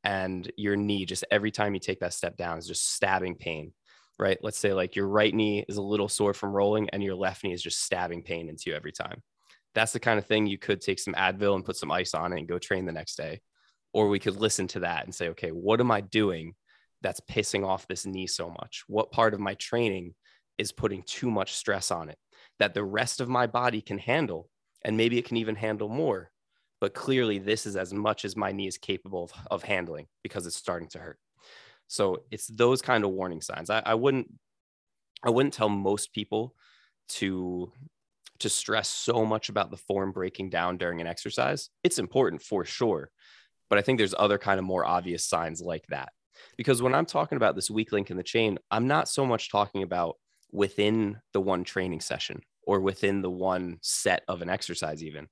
and 0.02 0.50
your 0.56 0.76
knee 0.76 1.06
just 1.06 1.24
every 1.30 1.50
time 1.50 1.74
you 1.74 1.80
take 1.80 2.00
that 2.00 2.12
step 2.12 2.36
down 2.36 2.58
is 2.58 2.66
just 2.66 2.94
stabbing 2.94 3.36
pain 3.36 3.72
right? 4.18 4.38
Let's 4.42 4.58
say 4.58 4.72
like 4.72 4.96
your 4.96 5.08
right 5.08 5.34
knee 5.34 5.64
is 5.68 5.76
a 5.76 5.82
little 5.82 6.08
sore 6.08 6.34
from 6.34 6.52
rolling 6.52 6.88
and 6.90 7.02
your 7.02 7.14
left 7.14 7.44
knee 7.44 7.52
is 7.52 7.62
just 7.62 7.82
stabbing 7.82 8.22
pain 8.22 8.48
into 8.48 8.70
you 8.70 8.74
every 8.76 8.92
time. 8.92 9.22
That's 9.74 9.92
the 9.92 10.00
kind 10.00 10.18
of 10.18 10.26
thing 10.26 10.46
you 10.46 10.58
could 10.58 10.80
take 10.80 11.00
some 11.00 11.14
advil 11.14 11.56
and 11.56 11.64
put 11.64 11.76
some 11.76 11.90
ice 11.90 12.14
on 12.14 12.32
it 12.32 12.38
and 12.38 12.48
go 12.48 12.58
train 12.58 12.86
the 12.86 12.92
next 12.92 13.16
day. 13.16 13.40
Or 13.92 14.08
we 14.08 14.18
could 14.18 14.36
listen 14.36 14.68
to 14.68 14.80
that 14.80 15.04
and 15.04 15.14
say 15.14 15.28
okay 15.30 15.50
what 15.50 15.80
am 15.80 15.90
i 15.90 16.00
doing 16.00 16.54
that's 17.02 17.20
pissing 17.20 17.66
off 17.66 17.86
this 17.86 18.06
knee 18.06 18.26
so 18.26 18.48
much? 18.48 18.84
What 18.86 19.12
part 19.12 19.34
of 19.34 19.40
my 19.40 19.54
training 19.54 20.14
is 20.58 20.72
putting 20.72 21.02
too 21.02 21.30
much 21.30 21.54
stress 21.54 21.90
on 21.90 22.08
it 22.08 22.18
that 22.58 22.74
the 22.74 22.84
rest 22.84 23.20
of 23.20 23.28
my 23.28 23.46
body 23.46 23.80
can 23.80 23.98
handle 23.98 24.48
and 24.84 24.96
maybe 24.96 25.18
it 25.18 25.26
can 25.26 25.36
even 25.36 25.56
handle 25.56 25.88
more? 25.88 26.30
But 26.80 26.94
clearly 26.94 27.38
this 27.38 27.66
is 27.66 27.76
as 27.76 27.92
much 27.92 28.24
as 28.24 28.36
my 28.36 28.52
knee 28.52 28.66
is 28.66 28.78
capable 28.78 29.24
of, 29.24 29.32
of 29.50 29.62
handling 29.62 30.06
because 30.22 30.46
it's 30.46 30.56
starting 30.56 30.88
to 30.90 30.98
hurt. 30.98 31.18
So 31.88 32.22
it's 32.30 32.46
those 32.46 32.82
kind 32.82 33.04
of 33.04 33.10
warning 33.10 33.40
signs. 33.40 33.70
I, 33.70 33.82
I 33.84 33.94
wouldn't 33.94 34.32
I 35.24 35.30
wouldn't 35.30 35.54
tell 35.54 35.68
most 35.68 36.12
people 36.12 36.54
to 37.10 37.72
to 38.40 38.48
stress 38.48 38.88
so 38.88 39.24
much 39.24 39.48
about 39.48 39.70
the 39.70 39.76
form 39.76 40.12
breaking 40.12 40.50
down 40.50 40.76
during 40.76 41.00
an 41.00 41.06
exercise. 41.06 41.70
It's 41.82 41.98
important 41.98 42.42
for 42.42 42.64
sure, 42.64 43.10
but 43.70 43.78
I 43.78 43.82
think 43.82 43.98
there's 43.98 44.14
other 44.18 44.38
kind 44.38 44.58
of 44.58 44.64
more 44.64 44.84
obvious 44.84 45.24
signs 45.24 45.60
like 45.60 45.86
that. 45.88 46.10
Because 46.56 46.82
when 46.82 46.94
I'm 46.94 47.06
talking 47.06 47.36
about 47.36 47.54
this 47.54 47.70
weak 47.70 47.92
link 47.92 48.10
in 48.10 48.16
the 48.16 48.22
chain, 48.22 48.58
I'm 48.70 48.88
not 48.88 49.08
so 49.08 49.24
much 49.24 49.50
talking 49.50 49.82
about 49.82 50.16
within 50.50 51.18
the 51.32 51.40
one 51.40 51.64
training 51.64 52.00
session 52.00 52.42
or 52.66 52.80
within 52.80 53.22
the 53.22 53.30
one 53.30 53.78
set 53.82 54.22
of 54.26 54.42
an 54.42 54.50
exercise 54.50 55.02
even. 55.02 55.28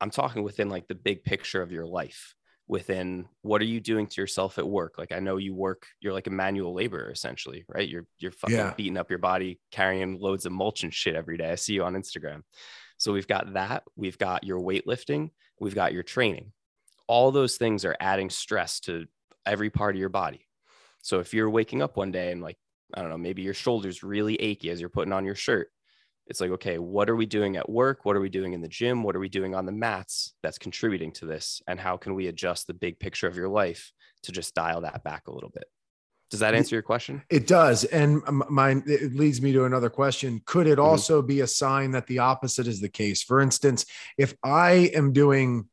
I'm 0.00 0.10
talking 0.10 0.42
within 0.42 0.68
like 0.68 0.88
the 0.88 0.96
big 0.96 1.22
picture 1.22 1.62
of 1.62 1.70
your 1.70 1.86
life 1.86 2.34
within 2.72 3.28
what 3.42 3.60
are 3.60 3.66
you 3.66 3.80
doing 3.80 4.06
to 4.06 4.20
yourself 4.20 4.58
at 4.58 4.66
work? 4.66 4.96
Like 4.96 5.12
i 5.12 5.20
know 5.20 5.36
you 5.36 5.54
work 5.54 5.86
you're 6.00 6.14
like 6.14 6.26
a 6.26 6.30
manual 6.30 6.72
laborer 6.74 7.10
essentially 7.10 7.64
right? 7.68 7.88
You're 7.88 8.06
you're 8.18 8.32
fucking 8.32 8.56
Yeah. 8.56 8.74
beating 8.76 8.96
up 8.96 9.10
your 9.10 9.18
body 9.18 9.60
carrying 9.70 10.18
loads 10.18 10.46
of 10.46 10.52
mulch 10.52 10.82
and 10.82 10.92
shit 10.92 11.14
every 11.14 11.36
day. 11.36 11.50
I 11.52 11.56
see 11.56 11.74
you 11.74 11.84
on 11.84 11.94
instagram. 11.94 12.42
So 12.96 13.12
we've 13.12 13.28
got 13.28 13.52
that. 13.52 13.82
We've 13.94 14.16
got 14.18 14.44
your 14.44 14.60
weightlifting. 14.60 15.30
We've 15.60 15.74
got 15.74 15.92
your 15.92 16.02
training. 16.02 16.52
All 17.06 17.30
those 17.30 17.56
things 17.56 17.84
are 17.84 17.96
adding 18.00 18.30
stress 18.30 18.80
to 18.80 19.06
every 19.44 19.70
part 19.70 19.94
of 19.94 20.00
your 20.00 20.08
body. 20.08 20.46
So 21.02 21.20
if 21.20 21.34
you're 21.34 21.50
waking 21.50 21.82
up 21.82 21.96
one 21.96 22.12
day 22.12 22.32
and 22.32 22.40
like 22.40 22.58
i 22.94 23.00
don't 23.00 23.10
know 23.10 23.18
maybe 23.28 23.42
your 23.42 23.54
shoulders 23.64 24.02
really 24.02 24.36
achy 24.36 24.70
as 24.70 24.80
you're 24.80 24.96
putting 24.96 25.12
on 25.12 25.24
your 25.24 25.34
shirt 25.34 25.68
it's 26.26 26.40
like 26.40 26.50
okay 26.50 26.78
what 26.78 27.10
are 27.10 27.16
we 27.16 27.26
doing 27.26 27.56
at 27.56 27.68
work 27.68 28.04
what 28.04 28.16
are 28.16 28.20
we 28.20 28.28
doing 28.28 28.52
in 28.52 28.60
the 28.60 28.68
gym 28.68 29.02
what 29.02 29.16
are 29.16 29.20
we 29.20 29.28
doing 29.28 29.54
on 29.54 29.66
the 29.66 29.72
mats 29.72 30.34
that's 30.42 30.58
contributing 30.58 31.12
to 31.12 31.26
this 31.26 31.60
and 31.66 31.80
how 31.80 31.96
can 31.96 32.14
we 32.14 32.28
adjust 32.28 32.66
the 32.66 32.74
big 32.74 32.98
picture 32.98 33.26
of 33.26 33.36
your 33.36 33.48
life 33.48 33.92
to 34.22 34.32
just 34.32 34.54
dial 34.54 34.80
that 34.82 35.02
back 35.02 35.26
a 35.26 35.32
little 35.32 35.50
bit 35.50 35.64
does 36.30 36.40
that 36.40 36.54
answer 36.54 36.74
your 36.74 36.82
question 36.82 37.22
It 37.28 37.46
does. 37.46 37.84
And 37.84 38.22
mine, 38.48 38.84
it 38.86 39.14
leads 39.14 39.42
me 39.42 39.52
to 39.52 39.64
another 39.66 39.90
question. 39.90 40.40
Could 40.46 40.66
it 40.66 40.78
Mhm. 40.78 40.82
also 40.82 41.20
be 41.20 41.40
a 41.40 41.46
sign 41.46 41.90
that 41.90 42.06
the 42.06 42.20
opposite 42.20 42.66
is 42.66 42.80
the 42.80 42.88
case? 42.88 43.22
For 43.22 43.38
instance, 43.42 43.84
if 44.16 44.34
I 44.42 44.90
am 44.94 45.12
doing 45.12 45.68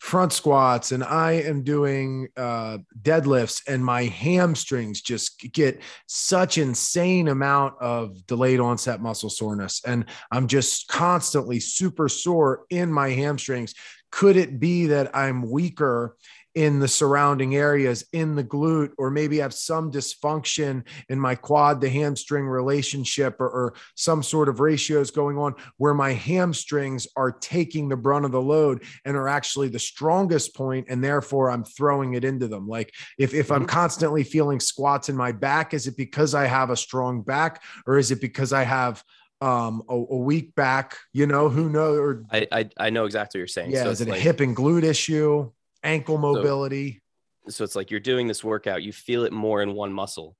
front 0.00 0.32
squats 0.32 0.92
and 0.92 1.04
I 1.04 1.32
am 1.32 1.62
doing 1.62 2.28
uh, 2.34 2.78
deadlifts 3.02 3.62
and 3.68 3.84
my 3.84 4.04
hamstrings 4.04 5.02
just 5.02 5.38
get 5.52 5.82
such 6.06 6.56
insane 6.56 7.28
amount 7.28 7.74
of 7.80 8.26
delayed 8.26 8.60
onset 8.60 9.02
muscle 9.02 9.28
soreness 9.28 9.82
and 9.86 10.06
I'm 10.32 10.48
just 10.48 10.88
constantly 10.88 11.60
super 11.60 12.08
sore 12.08 12.64
in 12.70 12.90
my 12.90 13.10
hamstrings, 13.10 13.74
could 14.10 14.38
it 14.38 14.58
be 14.58 14.86
that 14.86 15.14
I'm 15.14 15.48
weaker 15.50 16.16
in 16.54 16.80
the 16.80 16.88
surrounding 16.88 17.54
areas 17.54 18.04
in 18.12 18.34
the 18.34 18.42
glute 18.42 18.90
or 18.98 19.10
maybe 19.10 19.38
have 19.38 19.54
some 19.54 19.90
dysfunction 19.90 20.84
in 21.08 21.18
my 21.18 21.34
quad 21.34 21.80
to 21.80 21.88
hamstring 21.88 22.46
relationship 22.46 23.40
or, 23.40 23.48
or 23.48 23.74
some 23.94 24.22
sort 24.22 24.48
of 24.48 24.58
ratios 24.58 25.10
going 25.10 25.38
on 25.38 25.54
where 25.76 25.94
my 25.94 26.12
hamstrings 26.12 27.06
are 27.16 27.30
taking 27.30 27.88
the 27.88 27.96
brunt 27.96 28.24
of 28.24 28.32
the 28.32 28.40
load 28.40 28.82
and 29.04 29.16
are 29.16 29.28
actually 29.28 29.68
the 29.68 29.78
strongest 29.78 30.54
point 30.54 30.86
and 30.88 31.04
therefore 31.04 31.50
i'm 31.50 31.64
throwing 31.64 32.14
it 32.14 32.24
into 32.24 32.48
them. 32.48 32.66
Like 32.66 32.92
if, 33.18 33.32
if 33.34 33.50
i'm 33.52 33.64
Mhm. 33.64 33.68
constantly 33.68 34.24
feeling 34.24 34.58
squats 34.58 35.08
in 35.08 35.16
my 35.16 35.32
back 35.32 35.72
is 35.74 35.86
it 35.86 35.96
because 35.96 36.34
i 36.34 36.46
have 36.46 36.70
a 36.70 36.76
strong 36.76 37.22
back 37.22 37.62
or 37.86 37.98
is 37.98 38.10
it 38.10 38.20
because 38.20 38.52
i 38.52 38.64
have 38.64 39.02
um 39.40 39.82
a, 39.88 39.94
a 39.94 40.16
weak 40.16 40.54
back? 40.54 40.96
You 41.12 41.26
know 41.26 41.48
who 41.48 41.70
knows 41.70 41.98
or 41.98 42.24
I, 42.30 42.46
I 42.52 42.68
i 42.76 42.90
know 42.90 43.04
exactly 43.06 43.38
what 43.38 43.40
you're 43.40 43.46
saying. 43.48 43.70
Yeah 43.70 43.84
so 43.84 43.90
is 43.90 44.00
it 44.00 44.08
a 44.08 44.12
hip 44.14 44.40
and 44.40 44.54
glute 44.56 44.82
issue 44.82 45.50
ankle 45.82 46.18
mobility. 46.18 47.00
so 47.48 47.64
it's 47.64 47.76
like 47.76 47.90
you're 47.90 48.00
doing 48.00 48.26
this 48.26 48.44
workout 48.44 48.82
you 48.82 48.92
feel 48.92 49.24
it 49.24 49.32
more 49.32 49.62
in 49.62 49.74
one 49.74 49.92
muscle. 49.92 50.36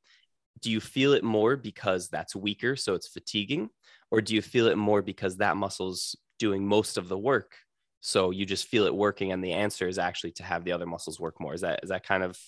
Do 0.60 0.70
you 0.70 0.80
feel 0.80 1.14
it 1.14 1.24
more 1.24 1.56
because 1.56 2.08
that's 2.08 2.36
weaker 2.36 2.76
so 2.76 2.94
it's 2.94 3.08
fatiguing? 3.08 3.70
Or 4.10 4.20
do 4.20 4.34
you 4.34 4.42
feel 4.42 4.66
it 4.66 4.76
more 4.76 5.02
because 5.02 5.36
that 5.38 5.56
muscle's 5.56 6.16
doing 6.38 6.66
most 6.66 6.98
of 6.98 7.08
the 7.08 7.18
work 7.18 7.54
so 8.00 8.30
you 8.30 8.44
just 8.44 8.66
feel 8.66 8.86
it 8.86 8.94
working 8.94 9.32
and 9.32 9.44
the 9.44 9.52
answer 9.52 9.86
is 9.86 9.98
actually 9.98 10.32
to 10.32 10.42
have 10.42 10.64
the 10.64 10.72
other 10.72 10.86
muscles 10.86 11.20
work 11.20 11.40
more? 11.40 11.54
Is 11.54 11.62
that 11.62 11.80
is 11.82 11.90
that 11.90 12.04
kind 12.04 12.22
of 12.22 12.38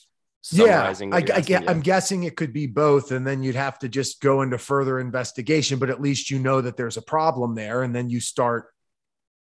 yeah 0.51 0.79
summarizing 0.81 1.15
I, 1.15 1.19
I, 1.19 1.65
I'm 1.69 1.81
guessing 1.81 2.25
it 2.25 2.37
could 2.37 2.53
be 2.53 2.67
both 2.67 3.13
and 3.13 3.25
then 3.25 3.45
you'd 3.45 3.55
have 3.55 3.79
to 3.79 3.89
just 3.89 4.21
go 4.21 4.43
into 4.43 4.59
further 4.59 4.99
investigation 4.99 5.79
but 5.79 5.89
at 5.89 6.01
least 6.01 6.33
you 6.33 6.41
know 6.41 6.61
that 6.61 6.77
there's 6.77 6.97
a 6.97 7.03
problem 7.03 7.55
there 7.55 7.85
and 7.85 7.95
then 7.95 8.11
you 8.11 8.19
start 8.19 8.67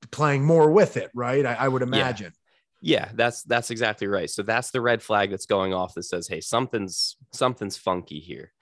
playing 0.10 0.44
more 0.44 0.72
with 0.72 0.98
it 0.98 1.12
right? 1.14 1.46
I, 1.46 1.54
I 1.54 1.68
would 1.68 1.84
imagine 1.84 2.34
Yeah, 2.82 3.10
that's 3.14 3.44
that's 3.44 3.72
exactly 3.72 4.08
right. 4.08 4.30
So 4.30 4.44
that's 4.44 4.72
the 4.72 4.82
red 4.82 5.02
flag 5.02 5.32
that's 5.32 5.48
going 5.48 5.74
off 5.74 5.96
that 5.96 6.04
says, 6.04 6.28
"Hey, 6.28 6.42
something's 6.42 7.18
something's 7.34 7.78
funky 7.78 8.20
here." 8.20 8.54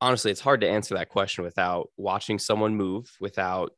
Honestly, 0.00 0.30
it's 0.30 0.40
hard 0.40 0.60
to 0.60 0.68
answer 0.68 0.94
that 0.94 1.08
question 1.08 1.44
without 1.44 1.88
watching 1.96 2.38
someone 2.38 2.76
move, 2.76 3.10
without 3.20 3.72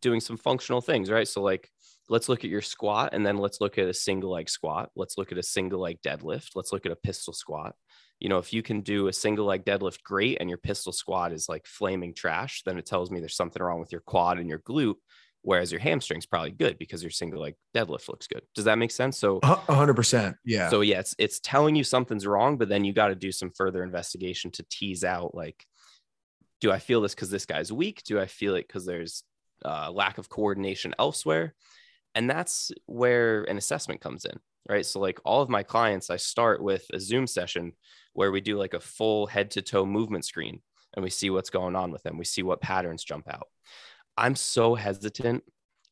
doing 0.00 0.20
some 0.20 0.36
functional 0.36 0.80
things, 0.82 1.10
right? 1.10 1.26
So 1.26 1.42
like 1.42 1.70
let's 2.08 2.28
look 2.28 2.44
at 2.44 2.50
your 2.50 2.60
squat 2.60 3.10
and 3.14 3.24
then 3.24 3.38
let's 3.38 3.60
look 3.60 3.78
at 3.78 3.88
a 3.88 3.94
single 3.94 4.32
leg 4.32 4.50
squat. 4.50 4.90
Let's 4.96 5.16
look 5.16 5.32
at 5.32 5.38
a 5.38 5.42
single 5.42 5.80
leg 5.80 5.98
deadlift. 6.02 6.50
Let's 6.54 6.72
look 6.72 6.84
at 6.84 6.92
a 6.92 6.96
pistol 6.96 7.32
squat. 7.32 7.74
You 8.18 8.28
know, 8.28 8.38
if 8.38 8.52
you 8.52 8.62
can 8.62 8.82
do 8.82 9.06
a 9.08 9.12
single 9.12 9.46
leg 9.46 9.64
deadlift 9.64 10.02
great 10.02 10.38
and 10.40 10.50
your 10.50 10.58
pistol 10.58 10.92
squat 10.92 11.32
is 11.32 11.48
like 11.48 11.66
flaming 11.66 12.12
trash, 12.12 12.62
then 12.66 12.76
it 12.78 12.84
tells 12.84 13.10
me 13.10 13.20
there's 13.20 13.36
something 13.36 13.62
wrong 13.62 13.80
with 13.80 13.92
your 13.92 14.02
quad 14.02 14.38
and 14.38 14.48
your 14.48 14.58
glute 14.58 14.96
whereas 15.42 15.72
your 15.72 15.80
hamstring's 15.80 16.26
probably 16.26 16.50
good 16.50 16.78
because 16.78 17.02
your 17.02 17.10
single 17.10 17.40
leg 17.40 17.54
deadlift 17.74 18.08
looks 18.08 18.26
good. 18.26 18.42
Does 18.54 18.64
that 18.64 18.78
make 18.78 18.90
sense? 18.90 19.18
So 19.18 19.40
A 19.42 19.58
a 19.68 19.74
hundred 19.74 19.94
percent 19.94 20.36
yeah 20.44 20.68
so 20.68 20.80
yeah, 20.80 21.00
it's 21.00 21.14
it's 21.18 21.40
telling 21.40 21.76
you 21.76 21.84
something's 21.84 22.26
wrong, 22.26 22.56
but 22.58 22.68
then 22.68 22.84
you 22.84 22.92
got 22.92 23.08
to 23.08 23.14
do 23.14 23.32
some 23.32 23.50
further 23.50 23.82
investigation 23.82 24.50
to 24.52 24.64
tease 24.70 25.04
out 25.04 25.34
like, 25.34 25.64
do 26.60 26.70
I 26.70 26.78
feel 26.78 27.00
this 27.00 27.14
because 27.14 27.30
this 27.30 27.46
guy's 27.46 27.72
weak? 27.72 28.02
Do 28.04 28.20
I 28.20 28.26
feel 28.26 28.54
it 28.54 28.66
because 28.66 28.84
there's 28.84 29.24
uh, 29.64 29.90
lack 29.90 30.18
of 30.18 30.28
coordination 30.28 30.94
elsewhere? 30.98 31.54
And 32.14 32.28
that's 32.28 32.72
where 32.86 33.44
an 33.44 33.56
assessment 33.56 34.00
comes 34.00 34.24
in, 34.24 34.38
right? 34.68 34.84
So 34.84 35.00
like 35.00 35.20
all 35.24 35.42
of 35.42 35.48
my 35.48 35.62
clients, 35.62 36.10
I 36.10 36.16
start 36.16 36.62
with 36.62 36.84
a 36.92 37.00
Zoom 37.00 37.26
session 37.26 37.72
where 38.12 38.32
we 38.32 38.40
do 38.40 38.58
like 38.58 38.74
a 38.74 38.80
full 38.80 39.26
head 39.26 39.52
to 39.52 39.62
toe 39.62 39.86
movement 39.86 40.24
screen, 40.24 40.60
and 40.94 41.04
we 41.04 41.10
see 41.10 41.30
what's 41.30 41.50
going 41.50 41.76
on 41.76 41.92
with 41.92 42.02
them. 42.02 42.18
We 42.18 42.24
see 42.24 42.42
what 42.42 42.60
patterns 42.60 43.04
jump 43.04 43.28
out. 43.28 43.46
I'm 44.16 44.36
so 44.36 44.74
hesitant 44.74 45.44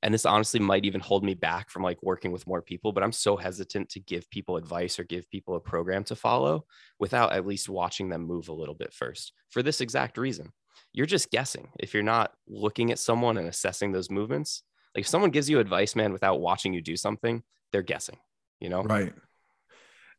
and 0.03 0.15
this 0.15 0.27
honestly 0.27 0.61
might 0.61 0.85
even 0.85 1.01
hold 1.01 1.25
me 1.25 1.35
back 1.35 1.71
from 1.71 1.83
like 1.83 2.01
working 2.03 2.31
with 2.31 2.47
more 2.47 2.63
people 2.63 2.93
but 2.93 3.03
i'm 3.03 3.11
so 3.11 3.37
hesitant 3.37 3.89
to 3.89 3.99
give 3.99 4.31
people 4.31 4.57
advice 4.57 4.97
or 4.99 5.03
give 5.03 5.29
people 5.29 5.57
a 5.57 5.61
program 5.61 6.05
to 6.05 6.15
follow 6.15 6.65
without 7.01 7.33
at 7.33 7.47
least 7.47 7.69
watching 7.69 8.09
them 8.09 8.23
move 8.23 8.49
a 8.49 8.53
little 8.53 8.77
bit 8.77 8.93
first 8.93 9.33
for 9.51 9.63
this 9.63 9.81
exact 9.81 10.19
reason. 10.19 10.53
You're 10.93 11.07
just 11.07 11.31
guessing. 11.31 11.69
If 11.81 11.93
you're 11.93 12.03
not 12.03 12.33
looking 12.47 12.93
at 12.93 13.01
someone 13.01 13.37
and 13.37 13.49
assessing 13.49 13.91
those 13.91 14.11
movements 14.11 14.63
like 14.95 15.03
if 15.03 15.09
someone 15.09 15.31
gives 15.31 15.51
you 15.51 15.59
advice 15.59 15.97
man 15.97 16.13
without 16.13 16.41
watching 16.41 16.73
you 16.73 16.81
do 16.81 16.97
something 16.97 17.43
they're 17.73 17.83
guessing 17.83 18.19
you 18.61 18.69
know? 18.69 18.83
Right. 18.83 19.13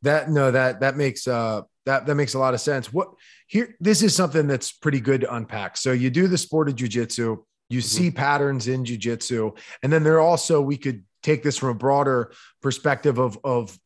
That 0.03 0.29
no 0.29 0.51
that 0.51 0.79
that 0.79 0.95
makes 0.95 1.27
uh 1.27 1.63
that 1.85 2.05
that 2.05 2.15
makes 2.15 2.33
a 2.33 2.39
lot 2.39 2.53
of 2.53 2.61
sense. 2.61 2.93
What 2.93 3.09
here 3.47 3.75
this 3.79 4.01
is 4.01 4.15
something 4.15 4.47
that's 4.47 4.71
pretty 4.71 5.01
good 5.01 5.21
to 5.21 5.33
unpack. 5.33 5.75
So 5.75 5.91
you 5.91 6.09
do 6.09 6.27
the 6.27 6.37
sport 6.37 6.69
of 6.69 6.75
jujitsu 6.75 7.43
you 7.69 7.79
mm-hmm. 7.79 7.85
see 7.85 8.11
patterns 8.11 8.67
in 8.67 8.83
jujitsu 8.83 9.57
and 9.83 9.91
then 9.91 10.03
there 10.03 10.19
also 10.19 10.61
we 10.61 10.77
could 10.77 11.03
take 11.21 11.43
this 11.43 11.57
from 11.57 11.69
a 11.69 11.75
broader 11.75 12.31
perspective 12.61 13.17
of 13.17 13.37
of 13.43 13.77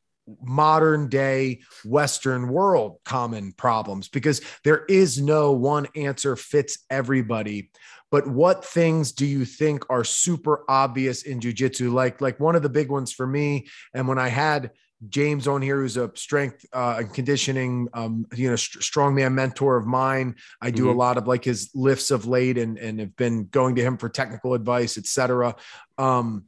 modern 0.42 1.10
day 1.10 1.60
western 1.86 2.48
world 2.48 2.98
common 3.04 3.52
problems 3.54 4.08
because 4.08 4.42
there 4.64 4.86
is 4.86 5.22
no 5.22 5.52
one 5.52 5.88
answer 5.96 6.36
fits 6.36 6.80
everybody. 6.90 7.70
But 8.10 8.28
what 8.28 8.64
things 8.64 9.12
do 9.12 9.26
you 9.26 9.44
think 9.44 9.90
are 9.90 10.04
super 10.04 10.64
obvious 10.70 11.24
in 11.24 11.40
jujitsu 11.40 11.92
like 11.92 12.22
like 12.22 12.40
one 12.40 12.56
of 12.56 12.62
the 12.62 12.70
big 12.70 12.90
ones 12.90 13.12
for 13.12 13.26
me 13.26 13.68
and 13.94 14.08
when 14.08 14.20
i 14.20 14.28
had 14.28 14.70
James 15.10 15.48
on 15.48 15.62
here, 15.62 15.82
who's 15.82 15.98
a 15.98 16.12
strength 16.16 16.66
uh, 16.74 16.96
and 17.00 17.14
conditioning, 17.14 17.88
um, 17.94 18.26
you 18.36 18.50
know, 18.50 18.56
st- 18.56 18.84
strongman 18.84 19.34
mentor 19.34 19.78
of 19.78 19.86
mine. 19.86 20.36
I 20.62 20.72
do 20.72 20.90
a 20.90 20.94
Mhm. 20.94 20.98
lot 20.98 21.18
of 21.18 21.28
like 21.28 21.44
his 21.44 21.70
lifts 21.76 22.12
of 22.12 22.26
late, 22.26 22.58
and 22.58 22.78
and 22.78 23.00
have 23.00 23.16
been 23.16 23.46
going 23.46 23.76
to 23.76 23.82
him 23.82 23.98
for 23.98 24.10
technical 24.10 24.54
advice, 24.54 24.98
etc. 24.98 25.56
Um, 25.98 26.46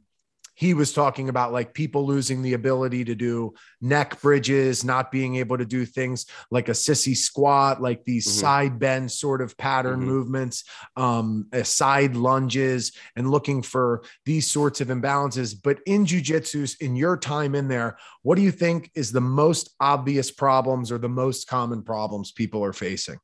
he 0.56 0.72
was 0.74 0.92
talking 0.92 1.28
about 1.28 1.52
like 1.52 1.74
people 1.74 2.06
losing 2.06 2.40
the 2.42 2.54
ability 2.54 3.04
to 3.04 3.14
do 3.14 3.54
neck 3.80 4.20
bridges, 4.22 4.84
not 4.84 5.12
being 5.12 5.36
able 5.36 5.58
to 5.58 5.66
do 5.66 5.84
things 5.84 6.26
like 6.50 6.68
a 6.68 6.72
sissy 6.72 7.14
squat, 7.14 7.80
like 7.80 8.04
these 8.04 8.26
Mhm. 8.26 8.40
side 8.40 8.78
bend 8.78 9.12
sort 9.12 9.42
of 9.42 9.56
pattern 9.58 10.00
Mhm. 10.00 10.06
movements, 10.06 10.64
um, 10.96 11.46
uh, 11.52 11.62
side 11.62 12.16
lunges, 12.16 12.92
and 13.16 13.30
looking 13.30 13.62
for 13.62 14.02
these 14.24 14.50
sorts 14.50 14.80
of 14.80 14.88
imbalances. 14.88 15.54
But 15.62 15.80
in 15.86 16.06
jujitsu, 16.06 16.80
in 16.80 16.96
your 16.96 17.18
time 17.18 17.54
in 17.54 17.68
there, 17.68 17.98
what 18.22 18.36
do 18.36 18.42
you 18.42 18.50
think 18.50 18.90
is 18.94 19.12
the 19.12 19.20
most 19.20 19.74
obvious 19.78 20.30
problems 20.30 20.90
or 20.90 20.96
the 20.98 21.08
most 21.08 21.46
common 21.48 21.82
problems 21.82 22.32
people 22.32 22.64
are 22.64 22.72
facing? 22.72 23.18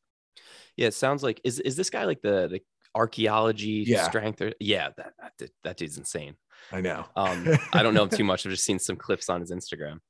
yeah 0.77 0.87
it 0.87 0.95
sounds 0.95 1.23
like 1.23 1.41
is, 1.45 1.61
is 1.61 1.77
this 1.77 1.91
guy 1.91 2.05
like 2.05 2.23
the 2.23 2.49
the 2.49 2.61
archaeology 2.95 3.85
Yeah. 3.85 4.07
strength 4.09 4.41
or 4.41 4.53
yeah 4.61 4.89
that, 4.97 5.13
that 5.39 5.51
that 5.65 5.77
dude's 5.77 5.99
insane 5.99 6.35
I 6.71 6.81
know. 6.81 7.05
Um, 7.17 7.49
I 7.73 7.83
don't 7.83 7.95
know 7.95 8.05
him 8.05 8.11
too 8.11 8.25
much. 8.25 8.47
I've 8.47 8.53
just 8.53 8.65
seen 8.65 8.79
some 8.79 8.97
clips 8.97 9.29
on 9.29 9.41
his 9.41 9.51
Instagram. 9.51 10.01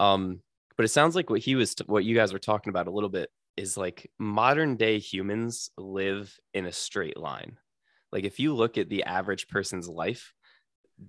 Um, 0.00 0.40
but 0.76 0.84
it 0.84 0.88
sounds 0.88 1.16
like 1.16 1.28
what 1.28 1.40
he 1.40 1.56
was, 1.56 1.74
what 1.86 2.04
you 2.04 2.14
guys 2.14 2.32
were 2.32 2.38
talking 2.38 2.70
about 2.70 2.86
a 2.86 2.92
little 2.92 3.08
bit 3.08 3.30
is 3.56 3.76
like 3.76 4.10
modern 4.18 4.76
day 4.76 4.98
humans 4.98 5.70
live 5.76 6.34
in 6.54 6.66
a 6.66 6.72
straight 6.72 7.16
line. 7.16 7.58
Like 8.12 8.24
if 8.24 8.38
you 8.40 8.54
look 8.54 8.78
at 8.78 8.88
the 8.88 9.04
average 9.04 9.48
person's 9.48 9.88
life, 9.88 10.32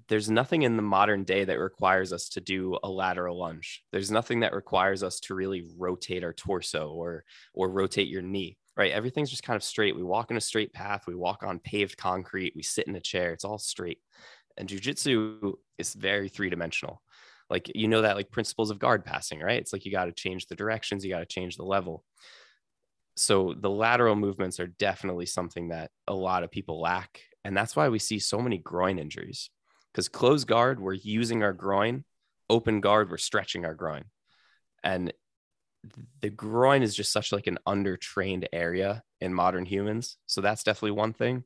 there's 0.07 0.29
nothing 0.29 0.63
in 0.63 0.75
the 0.75 0.83
modern 0.83 1.23
day 1.23 1.43
that 1.45 1.59
requires 1.59 2.13
us 2.13 2.29
to 2.29 2.41
do 2.41 2.77
a 2.83 2.89
lateral 2.89 3.39
lunge. 3.39 3.83
There's 3.91 4.11
nothing 4.11 4.41
that 4.41 4.53
requires 4.53 5.03
us 5.03 5.19
to 5.21 5.35
really 5.35 5.65
rotate 5.77 6.23
our 6.23 6.33
torso 6.33 6.89
or 6.89 7.23
or 7.53 7.69
rotate 7.69 8.07
your 8.07 8.21
knee. 8.21 8.57
Right? 8.77 8.91
Everything's 8.91 9.29
just 9.29 9.43
kind 9.43 9.57
of 9.57 9.63
straight. 9.63 9.95
We 9.95 10.03
walk 10.03 10.31
in 10.31 10.37
a 10.37 10.41
straight 10.41 10.73
path. 10.73 11.03
We 11.05 11.15
walk 11.15 11.43
on 11.43 11.59
paved 11.59 11.97
concrete. 11.97 12.53
We 12.55 12.63
sit 12.63 12.87
in 12.87 12.95
a 12.95 13.01
chair. 13.01 13.33
It's 13.33 13.43
all 13.43 13.57
straight 13.57 13.99
and 14.59 14.69
jujitsu 14.69 15.53
is 15.77 15.93
very 15.93 16.29
three 16.29 16.49
dimensional. 16.49 17.01
like 17.49 17.71
you 17.73 17.87
know 17.87 18.03
that 18.03 18.15
like 18.15 18.29
principles 18.29 18.69
of 18.69 18.77
guard 18.77 19.03
passing 19.03 19.39
right? 19.39 19.59
It's 19.59 19.73
like 19.73 19.85
you 19.85 19.91
got 19.91 20.05
to 20.05 20.11
change 20.11 20.45
the 20.45 20.55
directions 20.55 21.03
you 21.03 21.09
got 21.09 21.19
to 21.19 21.25
change 21.25 21.57
the 21.57 21.63
level. 21.63 22.03
So 23.15 23.55
the 23.57 23.69
lateral 23.69 24.15
movements 24.15 24.59
are 24.59 24.67
definitely 24.67 25.25
something 25.25 25.69
that 25.69 25.89
a 26.07 26.13
lot 26.13 26.43
of 26.43 26.51
people 26.51 26.79
lack 26.79 27.21
and 27.43 27.55
that's 27.57 27.75
why 27.75 27.89
we 27.89 27.99
see 27.99 28.19
so 28.19 28.39
many 28.39 28.57
groin 28.57 28.99
injuries. 28.99 29.49
Because 29.91 30.09
closed 30.09 30.47
guard 30.47 30.79
we're 30.79 30.93
using 30.93 31.41
our 31.41 31.53
groin 31.53 32.03
open 32.49 32.81
guard 32.81 33.09
we're 33.09 33.17
stretching 33.17 33.65
our 33.65 33.73
groin. 33.73 34.03
And 34.83 35.13
the 36.21 36.29
groin 36.29 36.83
is 36.83 36.93
just 36.93 37.11
such 37.11 37.31
like 37.31 37.47
an 37.47 37.57
undertrained 37.67 38.45
area 38.51 39.01
in 39.21 39.33
modern 39.33 39.65
humans. 39.65 40.17
So 40.27 40.41
that's 40.41 40.63
definitely 40.63 40.91
one 40.91 41.13
thing. 41.13 41.43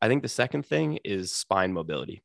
I 0.00 0.08
think 0.08 0.22
the 0.22 0.28
second 0.28 0.64
thing 0.66 0.98
is 1.04 1.32
spine 1.32 1.72
mobility 1.72 2.22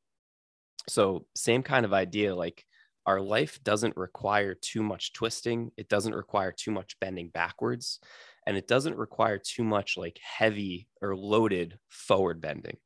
so 0.90 1.26
same 1.36 1.64
kind 1.64 1.86
of 1.86 1.94
idea 1.94 2.36
like 2.36 2.66
our 3.06 3.22
life 3.22 3.60
doesn't 3.64 3.96
require 3.98 4.54
too 4.54 4.84
much 4.84 5.14
twisting 5.14 5.72
it 5.78 5.90
doesn't 5.90 6.16
require 6.16 6.52
too 6.52 6.72
much 6.72 7.00
bending 7.00 7.30
backwards 7.30 8.00
and 8.46 8.58
it 8.58 8.68
doesn't 8.68 8.98
require 8.98 9.38
too 9.38 9.64
much 9.64 9.98
like 9.98 10.20
heavy 10.24 10.88
or 11.02 11.16
loaded 11.16 11.78
forward 11.90 12.42
bending 12.42 12.78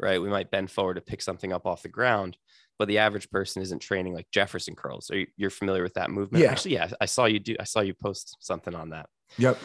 right 0.00 0.20
we 0.20 0.28
might 0.28 0.50
bend 0.50 0.70
forward 0.70 0.94
to 0.94 1.00
pick 1.00 1.22
something 1.22 1.52
up 1.52 1.66
off 1.66 1.82
the 1.82 1.88
ground 1.88 2.36
but 2.78 2.88
the 2.88 2.98
average 2.98 3.30
person 3.30 3.62
isn't 3.62 3.80
training 3.80 4.14
like 4.14 4.26
jefferson 4.30 4.74
curls 4.74 5.10
are 5.10 5.18
you, 5.18 5.26
you're 5.36 5.50
familiar 5.50 5.82
with 5.82 5.94
that 5.94 6.10
movement 6.10 6.42
Yeah. 6.42 6.50
actually 6.50 6.74
yeah 6.74 6.90
i 7.00 7.06
saw 7.06 7.24
you 7.24 7.38
do 7.38 7.56
i 7.60 7.64
saw 7.64 7.80
you 7.80 7.94
post 7.94 8.36
something 8.40 8.74
on 8.74 8.90
that 8.90 9.06
Yep. 9.38 9.58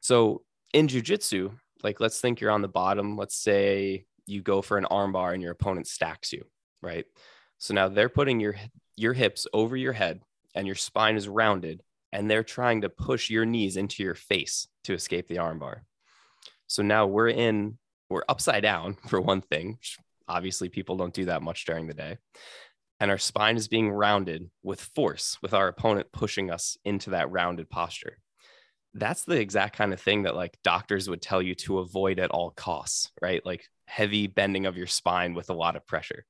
so 0.00 0.42
in 0.74 0.86
jujitsu, 0.86 1.52
like 1.82 2.00
let's 2.00 2.20
think 2.20 2.40
you're 2.40 2.50
on 2.50 2.60
the 2.62 2.68
bottom. 2.68 3.16
Let's 3.16 3.36
say 3.36 4.04
you 4.26 4.42
go 4.42 4.60
for 4.60 4.76
an 4.76 4.86
armbar 4.90 5.32
and 5.32 5.42
your 5.42 5.52
opponent 5.52 5.86
stacks 5.86 6.32
you, 6.32 6.44
right? 6.82 7.06
So 7.58 7.74
now 7.74 7.88
they're 7.88 8.08
putting 8.08 8.40
your 8.40 8.56
your 8.96 9.12
hips 9.12 9.46
over 9.52 9.76
your 9.76 9.92
head 9.92 10.20
and 10.54 10.66
your 10.66 10.76
spine 10.76 11.16
is 11.16 11.28
rounded 11.28 11.82
and 12.12 12.30
they're 12.30 12.42
trying 12.42 12.80
to 12.80 12.88
push 12.88 13.30
your 13.30 13.44
knees 13.44 13.76
into 13.76 14.02
your 14.02 14.14
face 14.14 14.66
to 14.84 14.94
escape 14.94 15.28
the 15.28 15.36
armbar. 15.36 15.80
So 16.66 16.82
now 16.82 17.06
we're 17.06 17.28
in 17.28 17.78
we're 18.10 18.24
upside 18.28 18.62
down 18.62 18.94
for 19.08 19.20
one 19.20 19.40
thing. 19.40 19.78
Obviously 20.26 20.68
people 20.68 20.96
don't 20.96 21.14
do 21.14 21.26
that 21.26 21.42
much 21.42 21.64
during 21.64 21.86
the 21.86 21.94
day. 21.94 22.18
And 23.00 23.10
our 23.10 23.18
spine 23.18 23.56
is 23.56 23.68
being 23.68 23.90
rounded 23.90 24.50
with 24.62 24.80
force 24.80 25.38
with 25.40 25.54
our 25.54 25.68
opponent 25.68 26.08
pushing 26.12 26.50
us 26.50 26.76
into 26.84 27.10
that 27.10 27.30
rounded 27.30 27.70
posture 27.70 28.18
that's 28.94 29.24
the 29.24 29.38
exact 29.38 29.76
kind 29.76 29.92
of 29.92 30.00
thing 30.00 30.22
that 30.22 30.36
like 30.36 30.58
doctors 30.64 31.08
would 31.08 31.22
tell 31.22 31.42
you 31.42 31.54
to 31.54 31.78
avoid 31.78 32.18
at 32.18 32.30
all 32.30 32.50
costs, 32.50 33.10
right? 33.20 33.44
Like 33.44 33.68
heavy 33.86 34.26
bending 34.26 34.66
of 34.66 34.76
your 34.76 34.86
spine 34.86 35.34
with 35.34 35.50
a 35.50 35.54
lot 35.54 35.76
of 35.76 35.86
pressure. 35.86 36.24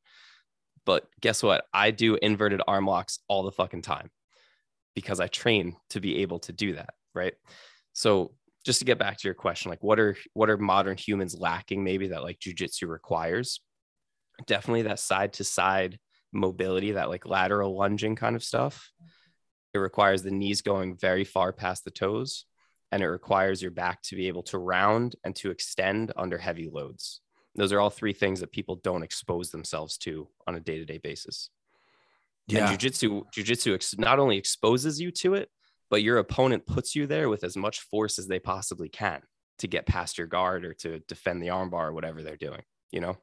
But 0.88 1.06
guess 1.20 1.42
what? 1.42 1.66
I 1.74 1.90
do 1.90 2.14
inverted 2.14 2.62
arm 2.66 2.86
locks 2.86 3.18
all 3.28 3.42
the 3.42 3.52
fucking 3.52 3.82
time 3.82 4.08
because 4.94 5.20
I 5.20 5.26
train 5.26 5.76
to 5.90 6.00
be 6.00 6.22
able 6.22 6.38
to 6.38 6.52
do 6.54 6.76
that, 6.76 6.94
right? 7.14 7.34
So 7.92 8.32
just 8.64 8.78
to 8.78 8.86
get 8.86 8.98
back 8.98 9.18
to 9.18 9.28
your 9.28 9.34
question, 9.34 9.68
like 9.68 9.82
what 9.82 10.00
are 10.00 10.16
what 10.32 10.48
are 10.48 10.56
modern 10.56 10.96
humans 10.96 11.36
lacking 11.38 11.84
maybe 11.84 12.08
that 12.08 12.22
like 12.22 12.38
jujitsu 12.38 12.88
requires? 12.88 13.60
Definitely 14.46 14.84
that 14.84 14.98
side 14.98 15.34
to 15.34 15.44
side 15.44 15.98
mobility, 16.32 16.92
that 16.92 17.10
like 17.10 17.26
lateral 17.26 17.76
lunging 17.76 18.16
kind 18.16 18.34
of 18.34 18.42
stuff. 18.42 18.90
It 19.74 19.78
requires 19.80 20.22
the 20.22 20.30
knees 20.30 20.62
going 20.62 20.96
very 20.96 21.24
far 21.24 21.52
past 21.52 21.84
the 21.84 21.90
toes, 21.90 22.46
and 22.92 23.02
it 23.02 23.08
requires 23.08 23.60
your 23.60 23.72
back 23.72 24.00
to 24.04 24.16
be 24.16 24.28
able 24.28 24.44
to 24.44 24.56
round 24.56 25.16
and 25.22 25.36
to 25.36 25.50
extend 25.50 26.14
under 26.16 26.38
heavy 26.38 26.70
loads. 26.72 27.20
Those 27.58 27.72
are 27.72 27.80
all 27.80 27.90
three 27.90 28.12
things 28.12 28.40
that 28.40 28.52
people 28.52 28.76
don't 28.76 29.02
expose 29.02 29.50
themselves 29.50 29.98
to 29.98 30.28
on 30.46 30.54
a 30.54 30.60
day 30.60 30.78
to 30.78 30.84
day 30.84 30.98
basis. 30.98 31.50
Yeah. 32.46 32.70
And 32.70 32.78
jujitsu, 32.78 33.24
jujitsu 33.36 33.74
ex- 33.74 33.98
not 33.98 34.18
only 34.18 34.38
exposes 34.38 35.00
you 35.00 35.10
to 35.12 35.34
it, 35.34 35.50
but 35.90 36.02
your 36.02 36.18
opponent 36.18 36.66
puts 36.66 36.94
you 36.94 37.06
there 37.06 37.28
with 37.28 37.44
as 37.44 37.56
much 37.56 37.80
force 37.80 38.18
as 38.18 38.26
they 38.26 38.38
possibly 38.38 38.88
can 38.88 39.22
to 39.58 39.66
get 39.66 39.86
past 39.86 40.18
your 40.18 40.26
guard 40.26 40.64
or 40.64 40.72
to 40.74 41.00
defend 41.00 41.42
the 41.42 41.48
armbar 41.48 41.88
or 41.88 41.92
whatever 41.92 42.22
they're 42.22 42.36
doing. 42.36 42.62
You 42.92 43.00
know? 43.00 43.18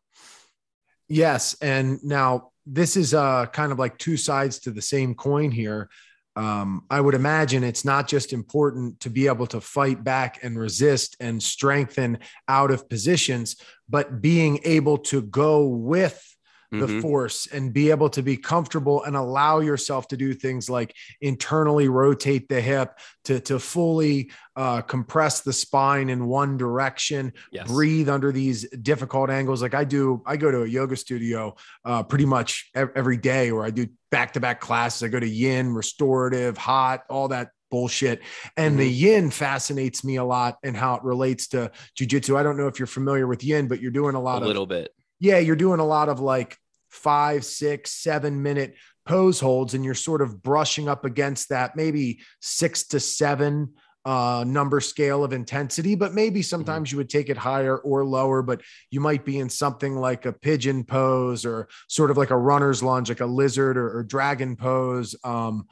Yes. 1.07 1.55
And 1.61 2.03
now 2.03 2.51
this 2.65 2.97
is 2.97 3.13
uh, 3.13 3.45
kind 3.47 3.71
of 3.71 3.79
like 3.79 3.97
two 3.97 4.17
sides 4.17 4.59
to 4.59 4.71
the 4.71 4.81
same 4.81 5.15
coin 5.15 5.49
here. 5.49 5.89
Um, 6.35 6.83
I 6.89 6.99
would 6.99 7.13
imagine 7.13 7.63
it's 7.63 7.85
not 7.85 8.07
just 8.07 8.33
important 8.33 8.99
to 9.01 9.09
be 9.09 9.27
able 9.27 9.47
to 9.47 9.61
fight 9.61 10.03
back 10.03 10.39
and 10.43 10.59
resist 10.59 11.15
and 11.19 11.41
strengthen 11.41 12.19
out 12.47 12.71
of 12.71 12.89
positions, 12.89 13.55
but 13.87 14.21
being 14.21 14.59
able 14.65 14.97
to 14.97 15.21
go 15.21 15.65
with 15.67 16.34
the 16.71 16.87
Mhm. 16.87 17.01
force 17.01 17.47
and 17.47 17.71
be 17.73 17.89
able 17.91 18.09
to 18.09 18.21
be 18.23 18.37
comfortable 18.37 19.03
and 19.03 19.15
allow 19.15 19.59
yourself 19.59 20.07
to 20.09 20.17
do 20.17 20.33
things 20.33 20.69
like 20.69 20.95
internally 21.21 21.87
rotate 21.87 22.47
the 22.49 22.59
hip 22.61 22.97
to, 23.25 23.39
to 23.41 23.59
fully 23.59 24.31
uh, 24.55 24.81
compress 24.81 25.41
the 25.41 25.51
spine 25.53 26.09
in 26.09 26.25
one 26.27 26.57
direction 26.57 27.33
Yes. 27.51 27.67
breathe 27.67 28.07
under 28.09 28.31
these 28.31 28.69
difficult 28.81 29.29
angles. 29.29 29.61
Like 29.61 29.73
I 29.73 29.83
do, 29.83 30.21
I 30.25 30.37
go 30.37 30.49
to 30.49 30.63
a 30.63 30.67
yoga 30.67 30.95
studio 30.95 31.55
uh, 31.83 32.03
pretty 32.03 32.25
much 32.25 32.69
ev- 32.73 32.91
every 32.95 33.17
day 33.17 33.51
where 33.51 33.63
I 33.65 33.69
do 33.69 33.87
back 34.11 34.33
to 34.33 34.39
back 34.39 34.61
classes. 34.61 35.03
I 35.03 35.07
go 35.09 35.19
to 35.19 35.27
yin, 35.27 35.73
restorative, 35.73 36.57
hot, 36.57 37.01
all 37.09 37.27
that 37.29 37.49
bullshit. 37.71 38.21
And 38.55 38.79
the 38.79 38.87
yin 38.87 39.29
fascinates 39.31 40.03
me 40.05 40.15
a 40.15 40.23
lot 40.23 40.57
and 40.63 40.77
how 40.77 40.95
it 40.95 41.03
relates 41.03 41.47
to 41.47 41.71
jujitsu. 41.99 42.37
I 42.37 42.43
don't 42.43 42.55
know 42.57 42.67
if 42.67 42.79
you're 42.79 42.87
familiar 42.87 43.27
with 43.27 43.43
yin, 43.43 43.67
but 43.67 43.81
you're 43.81 43.91
doing 43.91 44.15
a 44.15 44.19
A 44.19 44.21
lot 44.21 44.41
of 44.41 44.47
little 44.47 44.65
bit. 44.67 44.91
Yeah, 45.19 45.39
you're 45.39 45.55
doing 45.55 45.79
a 45.79 45.85
lot 45.85 46.09
of 46.09 46.19
like 46.19 46.57
five, 46.89 47.45
six, 47.45 47.91
seven 47.91 48.41
minute 48.41 48.75
pose 49.05 49.39
holds, 49.39 49.73
and 49.73 49.85
you're 49.85 49.93
sort 49.93 50.21
of 50.21 50.41
brushing 50.41 50.89
up 50.89 51.05
against 51.05 51.49
that 51.49 51.75
maybe 51.75 52.19
six 52.41 52.87
to 52.87 52.99
seven 52.99 53.73
uh, 54.05 54.43
number 54.47 54.79
scale 54.79 55.23
of 55.23 55.33
intensity, 55.33 55.95
but 55.95 56.13
maybe 56.13 56.43
sometimes 56.43 56.91
you 56.91 56.97
would 56.97 57.09
take 57.09 57.29
it 57.29 57.37
higher 57.37 57.77
or 57.77 58.05
lower, 58.05 58.43
but 58.43 58.61
you 58.91 58.99
might 58.99 59.25
be 59.25 59.39
in 59.39 59.49
something 59.49 59.95
like 59.95 60.27
a 60.27 60.33
pigeon 60.33 60.83
pose 60.83 61.43
or 61.43 61.67
sort 61.87 62.11
of 62.11 62.17
like 62.17 62.29
a 62.29 62.37
runner's 62.37 62.83
lunge, 62.83 63.09
like 63.09 63.19
a 63.19 63.25
lizard 63.25 63.77
or, 63.77 63.97
or 63.97 64.03
dragon 64.03 64.55
pose. 64.55 65.15
Um, 65.23 65.67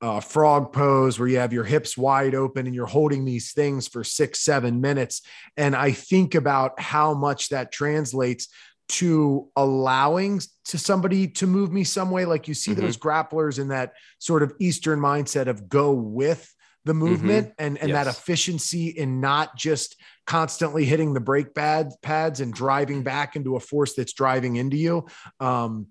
uh, 0.00 0.18
frog 0.18 0.72
pose 0.72 1.16
where 1.16 1.28
you 1.28 1.38
have 1.38 1.52
your 1.52 1.62
hips 1.62 1.96
wide 1.96 2.34
open 2.34 2.66
and 2.66 2.74
you're 2.74 2.86
holding 2.86 3.24
these 3.24 3.52
things 3.52 3.86
for 3.86 4.02
six, 4.02 4.40
seven 4.40 4.80
minutes. 4.80 5.22
And 5.56 5.76
I 5.76 5.92
think 5.92 6.34
about 6.34 6.80
how 6.80 7.14
much 7.14 7.50
that 7.50 7.70
translates 7.70 8.48
to 8.88 9.48
allowing 9.56 10.40
to 10.66 10.78
somebody 10.78 11.28
to 11.28 11.46
move 11.46 11.72
me 11.72 11.84
some 11.84 12.10
way. 12.10 12.24
Like 12.24 12.48
you 12.48 12.54
see 12.54 12.72
Mhm. 12.72 12.76
those 12.76 12.96
grapplers 12.96 13.58
in 13.58 13.68
that 13.68 13.94
sort 14.18 14.42
of 14.42 14.52
Eastern 14.60 15.00
mindset 15.00 15.46
of 15.46 15.68
go 15.68 15.92
with 15.92 16.52
the 16.84 16.94
movement 16.94 17.52
and, 17.58 17.78
and 17.78 17.94
that 17.94 18.08
efficiency 18.08 18.88
in 18.88 19.20
not 19.20 19.56
just 19.56 19.96
constantly 20.26 20.84
hitting 20.84 21.14
the 21.14 21.20
brake 21.20 21.54
pad 21.54 21.92
pads 22.02 22.40
and 22.40 22.52
driving 22.52 23.02
back 23.04 23.36
into 23.36 23.54
a 23.56 23.60
force 23.60 23.94
that's 23.94 24.12
driving 24.12 24.56
into 24.56 24.76
you. 24.76 25.06
Um, 25.38 25.86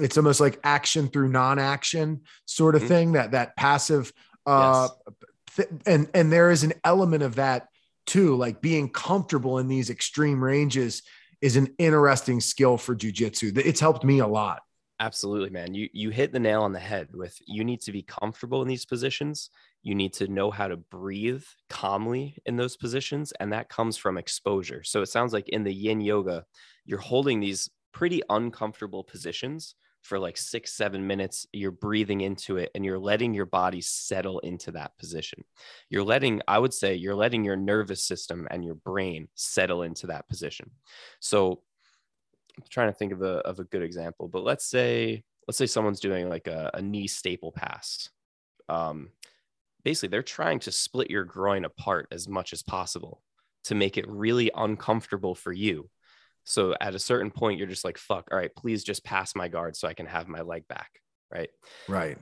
it's 0.00 0.18
almost 0.18 0.40
like 0.40 0.60
action 0.62 1.08
through 1.08 1.28
non-action 1.28 2.22
sort 2.44 2.74
of 2.74 2.82
Mhm. 2.82 2.88
thing 2.88 3.12
that 3.12 3.30
that 3.30 3.56
passive 3.56 4.12
uh 4.44 4.88
th- 5.56 5.68
and 5.86 6.10
and 6.12 6.30
there 6.30 6.50
is 6.50 6.62
an 6.64 6.74
element 6.84 7.22
of 7.22 7.36
that 7.36 7.68
too 8.04 8.36
like 8.36 8.60
being 8.60 8.90
comfortable 8.90 9.58
in 9.58 9.68
these 9.68 9.88
extreme 9.88 10.42
ranges 10.44 11.02
is 11.44 11.56
an 11.56 11.68
interesting 11.78 12.40
skill 12.40 12.76
for 12.76 12.96
jujitsu 12.96 13.56
it's 13.58 13.80
helped 13.80 14.04
me 14.04 14.18
a 14.18 14.26
lot 14.26 14.62
Absolutely, 15.00 15.50
man. 15.50 15.74
You 15.74 15.88
you 15.92 16.10
hit 16.10 16.32
the 16.32 16.38
nail 16.38 16.62
on 16.62 16.72
the 16.72 16.78
head 16.78 17.08
with 17.14 17.36
you 17.44 17.64
need 17.64 17.80
to 17.82 17.92
be 17.92 18.02
comfortable 18.02 18.62
in 18.62 18.68
these 18.68 18.86
positions. 18.86 19.50
You 19.82 19.94
need 19.94 20.12
to 20.14 20.28
know 20.28 20.52
how 20.52 20.68
to 20.68 20.76
breathe 20.76 21.44
calmly 21.68 22.38
in 22.46 22.56
those 22.56 22.76
positions 22.76 23.32
and 23.40 23.52
that 23.52 23.68
comes 23.68 23.96
from 23.96 24.16
exposure. 24.16 24.84
So 24.84 25.02
it 25.02 25.08
sounds 25.08 25.32
like 25.32 25.48
in 25.48 25.64
the 25.64 25.74
yin 25.74 26.00
yoga, 26.00 26.44
you're 26.84 27.00
holding 27.00 27.40
these 27.40 27.68
pretty 27.92 28.22
uncomfortable 28.30 29.02
positions 29.02 29.74
for 30.04 30.18
like 30.18 30.36
6 30.36 30.70
7 30.70 31.06
minutes. 31.06 31.46
You're 31.52 31.70
breathing 31.70 32.20
into 32.20 32.58
it 32.58 32.70
and 32.74 32.84
you're 32.84 32.98
letting 32.98 33.34
your 33.34 33.46
body 33.46 33.80
settle 33.80 34.38
into 34.40 34.70
that 34.72 34.96
position. 34.98 35.44
You're 35.88 36.04
letting 36.04 36.42
I 36.46 36.58
would 36.58 36.74
say 36.74 36.94
you're 36.94 37.14
letting 37.14 37.42
your 37.42 37.56
nervous 37.56 38.04
system 38.04 38.46
and 38.50 38.64
your 38.64 38.74
brain 38.74 39.28
settle 39.34 39.82
into 39.82 40.06
that 40.08 40.28
position. 40.28 40.70
So 41.20 41.62
I'm 42.56 42.64
trying 42.68 42.88
to 42.88 42.98
think 42.98 43.12
of 43.12 43.22
a 43.22 43.38
of 43.38 43.58
a 43.58 43.64
good 43.64 43.82
example, 43.82 44.28
but 44.28 44.44
let's 44.44 44.66
say 44.66 45.24
let's 45.48 45.58
say 45.58 45.66
someone's 45.66 46.00
doing 46.00 46.28
like 46.28 46.46
a, 46.46 46.70
a 46.74 46.82
knee 46.82 47.06
staple 47.06 47.52
pass. 47.52 48.10
Um, 48.68 49.10
basically, 49.84 50.08
they're 50.10 50.22
trying 50.22 50.60
to 50.60 50.72
split 50.72 51.10
your 51.10 51.24
groin 51.24 51.64
apart 51.64 52.08
as 52.12 52.28
much 52.28 52.52
as 52.52 52.62
possible 52.62 53.22
to 53.64 53.74
make 53.74 53.96
it 53.96 54.08
really 54.08 54.50
uncomfortable 54.54 55.34
for 55.34 55.52
you. 55.52 55.88
So 56.44 56.74
at 56.80 56.94
a 56.94 56.98
certain 56.98 57.30
point, 57.30 57.58
you're 57.58 57.68
just 57.68 57.84
like, 57.84 57.98
"Fuck! 57.98 58.28
All 58.30 58.38
right, 58.38 58.54
please 58.54 58.84
just 58.84 59.04
pass 59.04 59.34
my 59.34 59.48
guard 59.48 59.76
so 59.76 59.88
I 59.88 59.94
can 59.94 60.06
have 60.06 60.28
my 60.28 60.42
leg 60.42 60.68
back." 60.68 61.00
Right? 61.32 61.50
right 61.88 62.18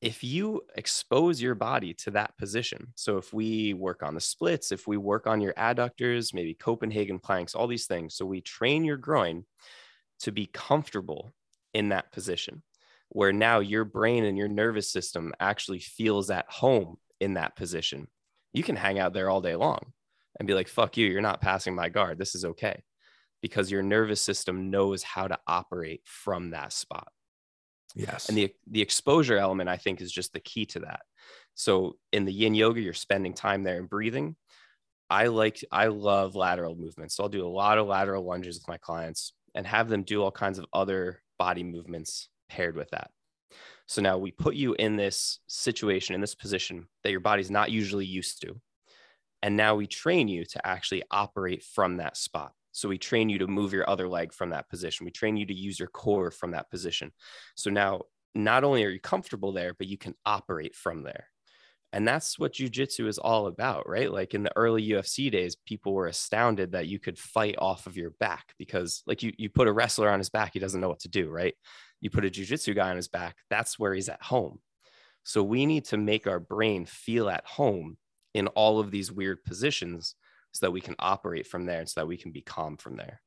if 0.00 0.24
you 0.24 0.62
expose 0.76 1.42
your 1.42 1.54
body 1.54 1.92
to 1.92 2.10
that 2.12 2.36
position, 2.38 2.92
so 2.96 3.18
if 3.18 3.34
we 3.34 3.74
work 3.74 4.02
on 4.02 4.14
the 4.14 4.20
splits, 4.20 4.72
if 4.72 4.86
we 4.86 4.96
work 4.96 5.26
on 5.26 5.42
your 5.42 5.52
adductors, 5.54 6.32
maybe 6.32 6.54
Copenhagen 6.54 7.18
planks, 7.18 7.54
all 7.54 7.66
these 7.66 7.86
things, 7.86 8.14
so 8.14 8.24
we 8.24 8.40
train 8.40 8.82
your 8.84 8.96
groin 8.96 9.44
to 10.20 10.32
be 10.32 10.46
comfortable 10.46 11.32
in 11.74 11.90
that 11.90 12.12
position. 12.12 12.62
where 13.10 13.32
now 13.32 13.58
your 13.58 13.84
brain 13.84 14.24
and 14.24 14.38
your 14.38 14.48
nervous 14.48 14.90
system 14.90 15.34
actually 15.40 15.80
feels 15.80 16.30
at 16.30 16.48
home 16.50 16.96
in 17.20 17.34
that 17.34 17.56
position. 17.56 18.06
You 18.52 18.62
can 18.62 18.76
hang 18.76 19.00
out 19.00 19.12
there 19.12 19.28
all 19.28 19.40
day 19.40 19.56
long 19.56 19.92
and 20.38 20.46
be 20.46 20.54
like, 20.54 20.68
fuck 20.68 20.96
you, 20.96 21.08
you're 21.08 21.20
not 21.20 21.40
passing 21.40 21.74
my 21.74 21.88
guard. 21.88 22.18
This 22.18 22.36
is 22.36 22.44
okay. 22.44 22.82
Because 23.42 23.70
your 23.70 23.82
nervous 23.82 24.20
system 24.20 24.70
knows 24.70 25.02
how 25.02 25.26
to 25.26 25.38
operate 25.46 26.02
from 26.04 26.50
that 26.50 26.72
spot. 26.72 27.08
Yes. 27.94 28.28
And 28.28 28.36
the 28.38 28.52
the 28.70 28.82
exposure 28.82 29.38
element, 29.38 29.68
I 29.68 29.76
think, 29.76 30.00
is 30.00 30.12
just 30.12 30.32
the 30.32 30.40
key 30.40 30.66
to 30.66 30.80
that. 30.80 31.00
So 31.54 31.96
in 32.12 32.24
the 32.24 32.32
yin 32.32 32.54
yoga, 32.54 32.80
you're 32.80 32.92
spending 32.92 33.34
time 33.34 33.62
there 33.62 33.78
and 33.78 33.88
breathing. 33.88 34.36
I 35.08 35.26
like, 35.26 35.64
I 35.72 35.88
love 35.88 36.36
lateral 36.36 36.76
movements. 36.76 37.16
So 37.16 37.24
I'll 37.24 37.28
do 37.28 37.44
a 37.44 37.48
lot 37.48 37.78
of 37.78 37.88
lateral 37.88 38.24
lunges 38.24 38.56
with 38.56 38.68
my 38.68 38.76
clients 38.76 39.32
and 39.54 39.66
have 39.66 39.88
them 39.88 40.04
do 40.04 40.22
all 40.22 40.30
kinds 40.30 40.58
of 40.58 40.66
other 40.72 41.20
body 41.38 41.64
movements 41.64 42.28
paired 42.48 42.76
with 42.76 42.90
that. 42.90 43.10
So 43.88 44.00
now 44.00 44.18
we 44.18 44.30
put 44.30 44.54
you 44.54 44.74
in 44.74 44.96
this 44.96 45.40
situation, 45.48 46.14
in 46.14 46.20
this 46.20 46.36
position 46.36 46.86
that 47.02 47.10
your 47.10 47.20
body's 47.20 47.50
not 47.50 47.72
usually 47.72 48.06
used 48.06 48.40
to. 48.42 48.60
And 49.42 49.56
now 49.56 49.74
we 49.74 49.88
train 49.88 50.28
you 50.28 50.44
to 50.44 50.64
actually 50.64 51.02
operate 51.10 51.64
from 51.64 51.96
that 51.96 52.16
spot. 52.16 52.52
So 52.72 52.88
we 52.88 52.98
train 52.98 53.28
you 53.28 53.38
to 53.38 53.46
move 53.46 53.72
your 53.72 53.88
other 53.88 54.08
leg 54.08 54.32
from 54.32 54.50
that 54.50 54.68
position. 54.68 55.04
We 55.04 55.10
train 55.10 55.36
you 55.36 55.46
to 55.46 55.54
use 55.54 55.78
your 55.78 55.88
core 55.88 56.30
from 56.30 56.52
that 56.52 56.70
position. 56.70 57.12
So 57.56 57.70
now 57.70 58.02
not 58.34 58.64
only 58.64 58.84
are 58.84 58.90
you 58.90 59.00
comfortable 59.00 59.52
there, 59.52 59.74
but 59.74 59.88
you 59.88 59.98
can 59.98 60.14
operate 60.24 60.74
from 60.74 61.02
there. 61.02 61.26
And 61.92 62.06
that's 62.06 62.38
what 62.38 62.54
jujitsu 62.54 63.08
is 63.08 63.18
all 63.18 63.48
about, 63.48 63.88
right? 63.88 64.12
Like 64.12 64.34
in 64.34 64.44
the 64.44 64.56
early 64.56 64.86
UFC 64.88 65.30
days, 65.30 65.56
people 65.56 65.92
were 65.92 66.06
astounded 66.06 66.72
that 66.72 66.86
you 66.86 67.00
could 67.00 67.18
fight 67.18 67.56
off 67.58 67.88
of 67.88 67.96
your 67.96 68.10
back 68.20 68.54
because, 68.58 69.02
like, 69.06 69.24
you, 69.24 69.32
you 69.36 69.50
put 69.50 69.66
a 69.66 69.72
wrestler 69.72 70.08
on 70.08 70.20
his 70.20 70.30
back, 70.30 70.52
he 70.52 70.60
doesn't 70.60 70.80
know 70.80 70.88
what 70.88 71.00
to 71.00 71.08
do, 71.08 71.28
right? 71.28 71.54
You 72.00 72.08
put 72.08 72.24
a 72.24 72.30
jujitsu 72.30 72.76
guy 72.76 72.90
on 72.90 72.96
his 72.96 73.08
back, 73.08 73.36
that's 73.50 73.76
where 73.76 73.92
he's 73.92 74.08
at 74.08 74.22
home. 74.22 74.60
So 75.24 75.42
we 75.42 75.66
need 75.66 75.84
to 75.86 75.96
make 75.96 76.28
our 76.28 76.40
brain 76.40 76.86
feel 76.86 77.28
at 77.28 77.44
home 77.44 77.98
in 78.34 78.46
all 78.48 78.78
of 78.78 78.92
these 78.92 79.10
weird 79.10 79.42
positions 79.42 80.14
so 80.52 80.66
that 80.66 80.70
we 80.70 80.80
can 80.80 80.96
operate 80.98 81.46
from 81.46 81.66
there 81.66 81.80
and 81.80 81.88
so 81.88 82.00
that 82.00 82.06
we 82.06 82.16
can 82.16 82.32
be 82.32 82.40
calm 82.40 82.76
from 82.76 82.96
there. 82.96 83.20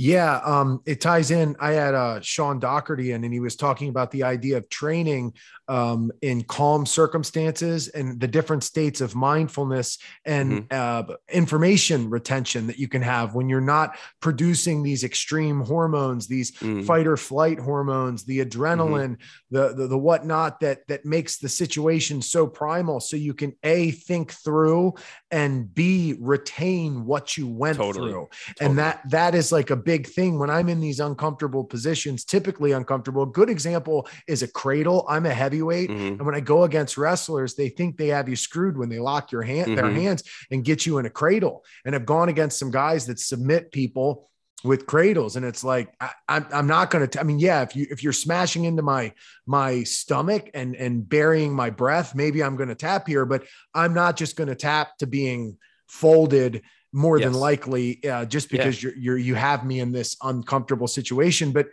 Yeah, 0.00 0.36
um, 0.44 0.80
it 0.86 1.00
ties 1.00 1.32
in. 1.32 1.56
I 1.58 1.72
had 1.72 1.92
uh, 1.92 2.20
Sean 2.20 2.60
Doherty 2.60 3.10
in, 3.10 3.24
and 3.24 3.32
he 3.32 3.40
was 3.40 3.56
talking 3.56 3.88
about 3.88 4.12
the 4.12 4.22
idea 4.22 4.56
of 4.58 4.68
training 4.68 5.34
um, 5.66 6.12
in 6.22 6.44
calm 6.44 6.86
circumstances 6.86 7.88
and 7.88 8.20
the 8.20 8.28
different 8.28 8.62
states 8.62 9.00
of 9.00 9.16
mindfulness 9.16 9.98
and 10.24 10.68
mm-hmm. 10.68 11.12
uh, 11.12 11.16
information 11.30 12.08
retention 12.10 12.68
that 12.68 12.78
you 12.78 12.86
can 12.86 13.02
have 13.02 13.34
when 13.34 13.48
you're 13.48 13.60
not 13.60 13.98
producing 14.20 14.84
these 14.84 15.02
extreme 15.02 15.62
hormones, 15.62 16.28
these 16.28 16.52
mm-hmm. 16.52 16.82
fight 16.82 17.08
or 17.08 17.16
flight 17.16 17.58
hormones, 17.58 18.24
the 18.24 18.38
adrenaline, 18.38 19.16
mm-hmm. 19.16 19.56
the, 19.56 19.74
the 19.74 19.88
the 19.88 19.98
whatnot 19.98 20.60
that 20.60 20.86
that 20.86 21.04
makes 21.04 21.38
the 21.38 21.48
situation 21.48 22.22
so 22.22 22.46
primal. 22.46 23.00
So 23.00 23.16
you 23.16 23.34
can 23.34 23.52
a 23.64 23.90
think 23.90 24.30
through 24.30 24.94
and 25.32 25.74
b 25.74 26.14
retain 26.20 27.04
what 27.04 27.36
you 27.36 27.48
went 27.48 27.78
totally. 27.78 28.12
through, 28.12 28.28
totally. 28.46 28.66
and 28.70 28.78
that 28.78 29.02
that 29.10 29.34
is 29.34 29.50
like 29.50 29.70
a 29.70 29.87
big 29.88 30.06
thing 30.06 30.38
when 30.38 30.50
I'm 30.50 30.68
in 30.68 30.80
these 30.80 31.00
uncomfortable 31.00 31.64
positions, 31.64 32.22
typically 32.22 32.72
uncomfortable. 32.72 33.22
A 33.22 33.26
good 33.26 33.48
example 33.48 34.06
is 34.26 34.42
a 34.42 34.48
cradle. 34.48 35.06
I'm 35.08 35.24
a 35.24 35.32
heavyweight. 35.32 35.88
Mm-hmm. 35.88 36.06
And 36.08 36.26
when 36.26 36.34
I 36.34 36.40
go 36.40 36.64
against 36.64 36.98
wrestlers, 36.98 37.54
they 37.54 37.70
think 37.70 37.96
they 37.96 38.08
have 38.08 38.28
you 38.28 38.36
screwed 38.36 38.76
when 38.76 38.90
they 38.90 38.98
lock 38.98 39.32
your 39.32 39.40
hand, 39.40 39.68
mm-hmm. 39.68 39.76
their 39.76 39.90
hands 39.90 40.24
and 40.50 40.62
get 40.62 40.84
you 40.84 40.98
in 40.98 41.06
a 41.06 41.10
cradle. 41.10 41.64
And 41.86 41.94
I've 41.94 42.04
gone 42.04 42.28
against 42.28 42.58
some 42.58 42.70
guys 42.70 43.06
that 43.06 43.18
submit 43.18 43.72
people 43.72 44.28
with 44.62 44.84
cradles 44.84 45.36
and 45.36 45.46
it's 45.46 45.62
like 45.62 45.94
I, 46.00 46.06
am 46.06 46.12
I'm, 46.28 46.46
I'm 46.52 46.66
not 46.66 46.90
going 46.90 47.08
to 47.08 47.20
i 47.20 47.22
mean 47.22 47.38
yeah 47.38 47.62
if 47.62 47.76
you 47.76 47.86
if 47.92 48.02
you're 48.02 48.12
smashing 48.12 48.64
into 48.64 48.82
my 48.82 49.12
my 49.46 49.84
stomach 49.84 50.50
and 50.52 50.74
and 50.74 51.08
burying 51.08 51.54
my 51.54 51.70
breath 51.70 52.12
maybe 52.12 52.42
i'm 52.42 52.56
going 52.56 52.68
to 52.68 52.74
tap 52.74 53.06
here 53.06 53.24
but 53.24 53.44
i'm 53.72 53.94
not 53.94 54.16
just 54.16 54.34
going 54.34 54.48
to 54.48 54.56
tap 54.56 54.98
to 54.98 55.06
being 55.06 55.58
folded 55.86 56.62
more 56.92 57.18
yes. 57.18 57.26
than 57.26 57.34
likely 57.34 58.02
uh, 58.04 58.24
just 58.24 58.50
because 58.50 58.82
yeah. 58.82 58.90
you're, 58.90 58.98
you're 58.98 59.18
you 59.18 59.34
have 59.34 59.64
me 59.64 59.80
in 59.80 59.92
this 59.92 60.16
uncomfortable 60.22 60.86
situation 60.86 61.52
but 61.52 61.66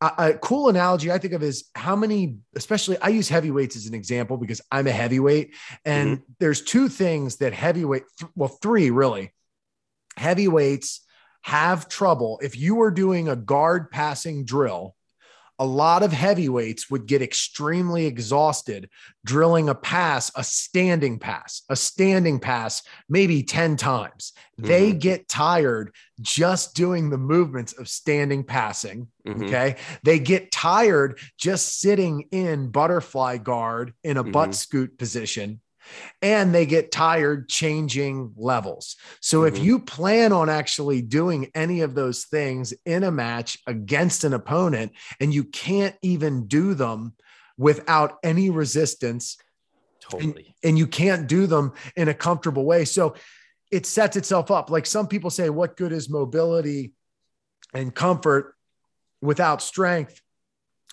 a, 0.00 0.12
a, 0.18 0.34
cool 0.34 0.68
analogy 0.68 1.12
i 1.12 1.18
think 1.18 1.34
of 1.34 1.42
is 1.42 1.68
how 1.74 1.94
many 1.94 2.38
especially 2.56 2.96
i 2.98 3.08
use 3.08 3.28
heavyweights 3.28 3.76
as 3.76 3.86
an 3.86 3.94
example 3.94 4.36
because 4.36 4.62
i'm 4.70 4.86
a 4.86 4.92
heavyweight 4.92 5.54
and 5.84 6.18
mm-hmm. 6.18 6.32
there's 6.38 6.62
two 6.62 6.88
things 6.88 7.36
that 7.36 7.52
heavyweight 7.52 8.04
well 8.34 8.48
three 8.48 8.90
really 8.90 9.32
heavyweights 10.16 11.02
have 11.42 11.88
trouble 11.88 12.40
if 12.42 12.56
you 12.56 12.80
are 12.80 12.90
doing 12.90 13.28
a 13.28 13.36
guard 13.36 13.90
passing 13.90 14.44
drill 14.44 14.94
a 15.62 15.64
lot 15.64 16.02
of 16.02 16.10
heavyweights 16.10 16.90
would 16.90 17.06
get 17.06 17.22
extremely 17.22 18.06
exhausted 18.06 18.90
drilling 19.24 19.68
a 19.68 19.74
pass, 19.76 20.32
a 20.34 20.42
standing 20.42 21.20
pass, 21.20 21.62
a 21.68 21.76
standing 21.76 22.40
pass, 22.40 22.82
maybe 23.08 23.44
10 23.44 23.76
times. 23.76 24.32
Mm-hmm. 24.58 24.68
They 24.68 24.92
get 24.92 25.28
tired 25.28 25.94
just 26.20 26.74
doing 26.74 27.10
the 27.10 27.16
movements 27.16 27.74
of 27.74 27.88
standing 27.88 28.42
passing. 28.42 29.06
Mm-hmm. 29.24 29.44
Okay. 29.44 29.76
They 30.02 30.18
get 30.18 30.50
tired 30.50 31.20
just 31.38 31.78
sitting 31.78 32.22
in 32.32 32.72
butterfly 32.72 33.36
guard 33.36 33.94
in 34.02 34.16
a 34.16 34.24
mm-hmm. 34.24 34.32
butt 34.32 34.56
scoot 34.56 34.98
position 34.98 35.60
and 36.20 36.54
they 36.54 36.66
get 36.66 36.92
tired 36.92 37.48
changing 37.48 38.32
levels. 38.36 38.96
So 39.20 39.40
mm-hmm. 39.40 39.56
if 39.56 39.62
you 39.62 39.78
plan 39.80 40.32
on 40.32 40.48
actually 40.48 41.02
doing 41.02 41.50
any 41.54 41.80
of 41.80 41.94
those 41.94 42.24
things 42.24 42.72
in 42.84 43.04
a 43.04 43.10
match 43.10 43.58
against 43.66 44.24
an 44.24 44.32
opponent 44.32 44.92
and 45.20 45.32
you 45.32 45.44
can't 45.44 45.96
even 46.02 46.46
do 46.46 46.74
them 46.74 47.14
without 47.58 48.18
any 48.22 48.50
resistance, 48.50 49.36
totally. 50.00 50.56
And, 50.62 50.70
and 50.70 50.78
you 50.78 50.86
can't 50.86 51.26
do 51.26 51.46
them 51.46 51.72
in 51.96 52.08
a 52.08 52.14
comfortable 52.14 52.64
way. 52.64 52.84
So 52.84 53.14
it 53.70 53.86
sets 53.86 54.16
itself 54.16 54.50
up. 54.50 54.70
Like 54.70 54.86
some 54.86 55.08
people 55.08 55.30
say, 55.30 55.50
what 55.50 55.76
good 55.76 55.92
is 55.92 56.10
mobility 56.10 56.92
and 57.72 57.94
comfort 57.94 58.54
without 59.20 59.62
strength? 59.62 60.20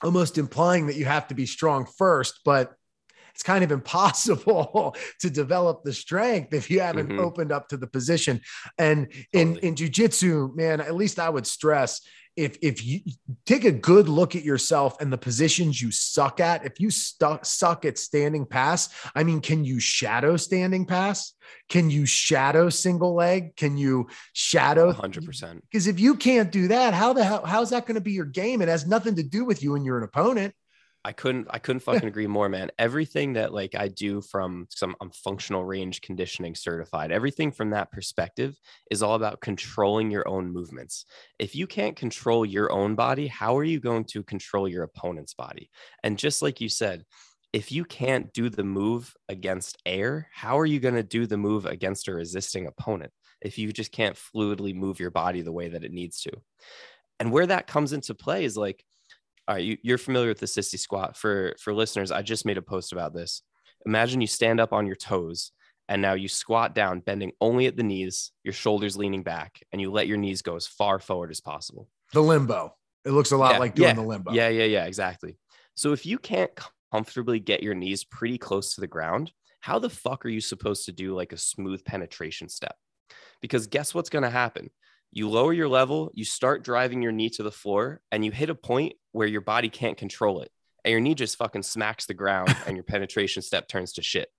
Almost 0.01 0.37
implying 0.37 0.87
that 0.87 0.95
you 0.95 1.05
have 1.05 1.27
to 1.27 1.35
be 1.35 1.45
strong 1.45 1.85
first, 1.85 2.39
but 2.45 2.73
it's 3.39 3.43
kind 3.43 3.63
of 3.63 3.71
impossible 3.79 4.95
to 5.21 5.29
develop 5.29 5.83
the 5.83 5.93
strength 5.93 6.53
if 6.53 6.69
you 6.69 6.81
haven't 6.81 7.07
mm-hmm. 7.07 7.21
opened 7.21 7.53
up 7.53 7.69
to 7.69 7.77
the 7.77 7.87
position. 7.87 8.41
And 8.77 9.07
in 9.31 9.55
totally. 9.55 9.67
in 9.67 9.75
jujitsu, 9.75 10.55
man, 10.55 10.81
at 10.81 10.95
least 10.95 11.19
I 11.19 11.29
would 11.29 11.47
stress 11.47 12.01
if 12.35 12.57
if 12.61 12.85
you 12.85 12.99
take 13.45 13.63
a 13.63 13.71
good 13.71 14.09
look 14.09 14.35
at 14.35 14.43
yourself 14.43 14.99
and 15.01 15.11
the 15.11 15.17
positions 15.17 15.81
you 15.81 15.89
suck 15.91 16.41
at, 16.41 16.65
if 16.65 16.81
you 16.81 16.89
stuck 16.91 17.45
suck 17.45 17.85
at 17.85 17.97
standing 17.97 18.45
pass, 18.45 18.89
I 19.15 19.23
mean, 19.23 19.39
can 19.39 19.63
you 19.63 19.79
shadow 19.79 20.35
standing 20.35 20.85
pass? 20.85 21.33
Can 21.69 21.89
you 21.89 22.05
shadow 22.05 22.69
single 22.69 23.15
leg? 23.15 23.55
Can 23.55 23.77
you 23.77 24.07
shadow 24.33 24.91
100%? 24.91 25.61
Because 25.61 25.87
if 25.87 25.99
you 25.99 26.15
can't 26.15 26.51
do 26.51 26.67
that, 26.67 26.93
how 26.93 27.13
the 27.13 27.23
hell 27.23 27.45
how's 27.45 27.69
that 27.69 27.85
going 27.85 27.95
to 27.95 28.01
be 28.01 28.11
your 28.11 28.25
game? 28.25 28.61
It 28.61 28.67
has 28.67 28.85
nothing 28.85 29.15
to 29.15 29.23
do 29.23 29.45
with 29.45 29.63
you 29.63 29.75
and 29.75 29.85
you're 29.85 29.97
an 29.97 30.03
opponent. 30.03 30.53
I 31.05 31.13
couldn't 31.13 31.47
I 31.49 31.59
couldn't 31.59 31.79
fucking 31.81 32.07
agree 32.07 32.27
more, 32.27 32.49
man. 32.49 32.71
Everything 32.77 33.33
that 33.33 33.53
like 33.53 33.73
I 33.73 33.87
do 33.87 34.21
from 34.21 34.67
some 34.69 34.95
I'm 34.99 35.11
functional 35.11 35.63
range 35.63 36.01
conditioning 36.01 36.55
certified. 36.55 37.11
Everything 37.11 37.51
from 37.51 37.69
that 37.69 37.91
perspective 37.91 38.57
is 38.91 39.01
all 39.01 39.15
about 39.15 39.39
controlling 39.39 40.11
your 40.11 40.27
own 40.27 40.51
movements. 40.51 41.05
If 41.39 41.55
you 41.55 41.67
can't 41.67 41.95
control 41.95 42.45
your 42.45 42.71
own 42.71 42.95
body, 42.95 43.27
how 43.27 43.57
are 43.57 43.63
you 43.63 43.79
going 43.79 44.05
to 44.05 44.23
control 44.23 44.67
your 44.67 44.83
opponent's 44.83 45.33
body? 45.33 45.69
And 46.03 46.17
just 46.17 46.41
like 46.41 46.59
you 46.59 46.67
said, 46.67 47.05
if 47.53 47.71
you 47.71 47.85
can't 47.85 48.31
do 48.33 48.49
the 48.49 48.63
move 48.63 49.13
against 49.29 49.81
air, 49.85 50.27
how 50.33 50.59
are 50.59 50.65
you 50.65 50.79
going 50.79 50.95
to 50.95 51.03
do 51.03 51.25
the 51.25 51.37
move 51.37 51.65
against 51.65 52.07
a 52.07 52.13
resisting 52.13 52.67
opponent 52.67 53.11
if 53.41 53.57
you 53.57 53.71
just 53.71 53.91
can't 53.91 54.17
fluidly 54.17 54.75
move 54.75 54.99
your 54.99 55.11
body 55.11 55.41
the 55.41 55.51
way 55.51 55.69
that 55.69 55.85
it 55.85 55.93
needs 55.93 56.21
to? 56.23 56.31
And 57.19 57.31
where 57.31 57.47
that 57.47 57.67
comes 57.67 57.93
into 57.93 58.13
play 58.13 58.43
is 58.43 58.55
like 58.55 58.83
all 59.49 59.55
right, 59.55 59.79
you, 59.81 59.95
are 59.95 59.97
familiar 59.97 60.27
with 60.27 60.39
the 60.39 60.45
sissy 60.45 60.77
squat. 60.77 61.17
For 61.17 61.55
for 61.59 61.73
listeners, 61.73 62.11
I 62.11 62.21
just 62.21 62.45
made 62.45 62.59
a 62.59 62.61
post 62.61 62.93
about 62.93 63.15
this. 63.15 63.41
Imagine 63.87 64.21
you 64.21 64.27
stand 64.27 64.59
up 64.59 64.73
on 64.73 64.85
your 64.85 64.95
toes 64.95 65.51
and 65.87 66.03
now 66.03 66.13
you 66.13 66.27
squat 66.27 66.75
down, 66.75 66.99
bending 66.99 67.31
only 67.41 67.65
at 67.65 67.75
the 67.75 67.81
knees, 67.81 68.31
your 68.43 68.53
shoulders 68.53 68.95
leaning 68.95 69.23
back, 69.23 69.59
and 69.71 69.81
you 69.81 69.89
let 69.89 70.05
your 70.05 70.17
knees 70.17 70.43
go 70.43 70.55
as 70.55 70.67
far 70.67 70.99
forward 70.99 71.31
as 71.31 71.41
possible. 71.41 71.89
The 72.13 72.21
limbo. 72.21 72.75
It 73.05 73.11
looks 73.11 73.31
a 73.31 73.37
lot 73.37 73.53
yeah, 73.53 73.57
like 73.57 73.73
doing 73.73 73.89
yeah, 73.89 73.95
the 73.95 74.01
limbo. 74.03 74.31
Yeah, 74.33 74.49
yeah, 74.49 74.65
yeah, 74.65 74.85
exactly. 74.85 75.39
So 75.73 75.93
if 75.93 76.05
you 76.05 76.19
can't 76.19 76.51
comfortably 76.91 77.39
get 77.39 77.63
your 77.63 77.73
knees 77.73 78.03
pretty 78.03 78.37
close 78.37 78.75
to 78.75 78.81
the 78.81 78.87
ground, 78.87 79.31
how 79.61 79.79
the 79.79 79.89
fuck 79.89 80.25
are 80.25 80.29
you 80.29 80.41
supposed 80.41 80.85
to 80.85 80.91
do 80.91 81.15
like 81.15 81.33
a 81.33 81.37
smooth 81.37 81.83
penetration 81.83 82.49
step? 82.49 82.75
Because 83.41 83.65
guess 83.65 83.95
what's 83.95 84.11
going 84.11 84.23
to 84.23 84.29
happen? 84.29 84.69
You 85.11 85.29
lower 85.29 85.53
your 85.53 85.67
level, 85.67 86.11
you 86.13 86.23
start 86.25 86.63
driving 86.63 87.01
your 87.01 87.11
knee 87.11 87.29
to 87.31 87.43
the 87.43 87.51
floor, 87.51 88.01
and 88.11 88.23
you 88.23 88.31
hit 88.31 88.49
a 88.49 88.55
point 88.55 88.93
where 89.11 89.27
your 89.27 89.41
body 89.41 89.69
can't 89.69 89.97
control 89.97 90.41
it. 90.41 90.51
And 90.85 90.91
your 90.91 91.01
knee 91.01 91.15
just 91.15 91.37
fucking 91.37 91.63
smacks 91.63 92.05
the 92.05 92.13
ground 92.13 92.55
and 92.65 92.77
your 92.77 92.83
penetration 92.83 93.41
step 93.41 93.67
turns 93.67 93.93
to 93.93 94.01
shit. 94.01 94.29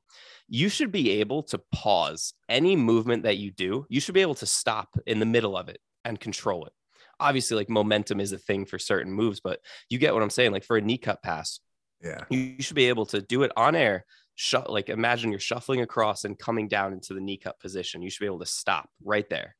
You 0.48 0.68
should 0.68 0.90
be 0.90 1.20
able 1.20 1.42
to 1.44 1.61
pause 1.72 2.33
any 2.48 2.76
movement 2.76 3.24
that 3.24 3.37
you 3.37 3.50
do. 3.50 3.87
You 3.88 4.00
should 4.00 4.14
be 4.14 4.22
able 4.22 4.35
to 4.37 4.46
stop 4.46 4.88
in 5.06 5.18
the 5.20 5.26
middle 5.26 5.56
of 5.56 5.68
it 5.68 5.78
and 6.04 6.18
control 6.18 6.64
it. 6.64 6.72
obviously 7.20 7.56
like 7.56 7.68
momentum 7.68 8.20
is 8.20 8.33
a 8.33 8.38
thing 8.38 8.64
for 8.64 8.78
certain 8.78 9.12
moves, 9.12 9.40
but 9.40 9.61
you 9.88 9.98
get 9.98 10.14
what 10.14 10.22
I'm 10.22 10.30
saying. 10.30 10.52
Like 10.52 10.64
for 10.64 10.76
a 10.76 10.80
knee 10.80 10.98
cut 10.98 11.22
pass, 11.22 11.61
yeah, 12.02 12.24
you 12.30 12.56
should 12.61 12.76
be 12.76 12.88
able 12.88 13.06
to 13.06 13.20
do 13.20 13.42
it 13.42 13.52
on 13.56 13.76
air. 13.76 14.04
Shut 14.35 14.70
like 14.70 14.88
imagine 14.88 15.30
you're 15.30 15.38
shuffling 15.38 15.83
across 15.83 16.24
and 16.24 16.38
coming 16.38 16.66
down 16.66 16.94
into 16.94 17.12
the 17.12 17.20
knee 17.20 17.37
cut 17.37 17.61
position. 17.61 18.00
You 18.02 18.11
should 18.11 18.20
be 18.20 18.26
able 18.26 18.38
to 18.38 18.46
stop 18.46 18.88
right 19.04 19.28
there. 19.28 19.54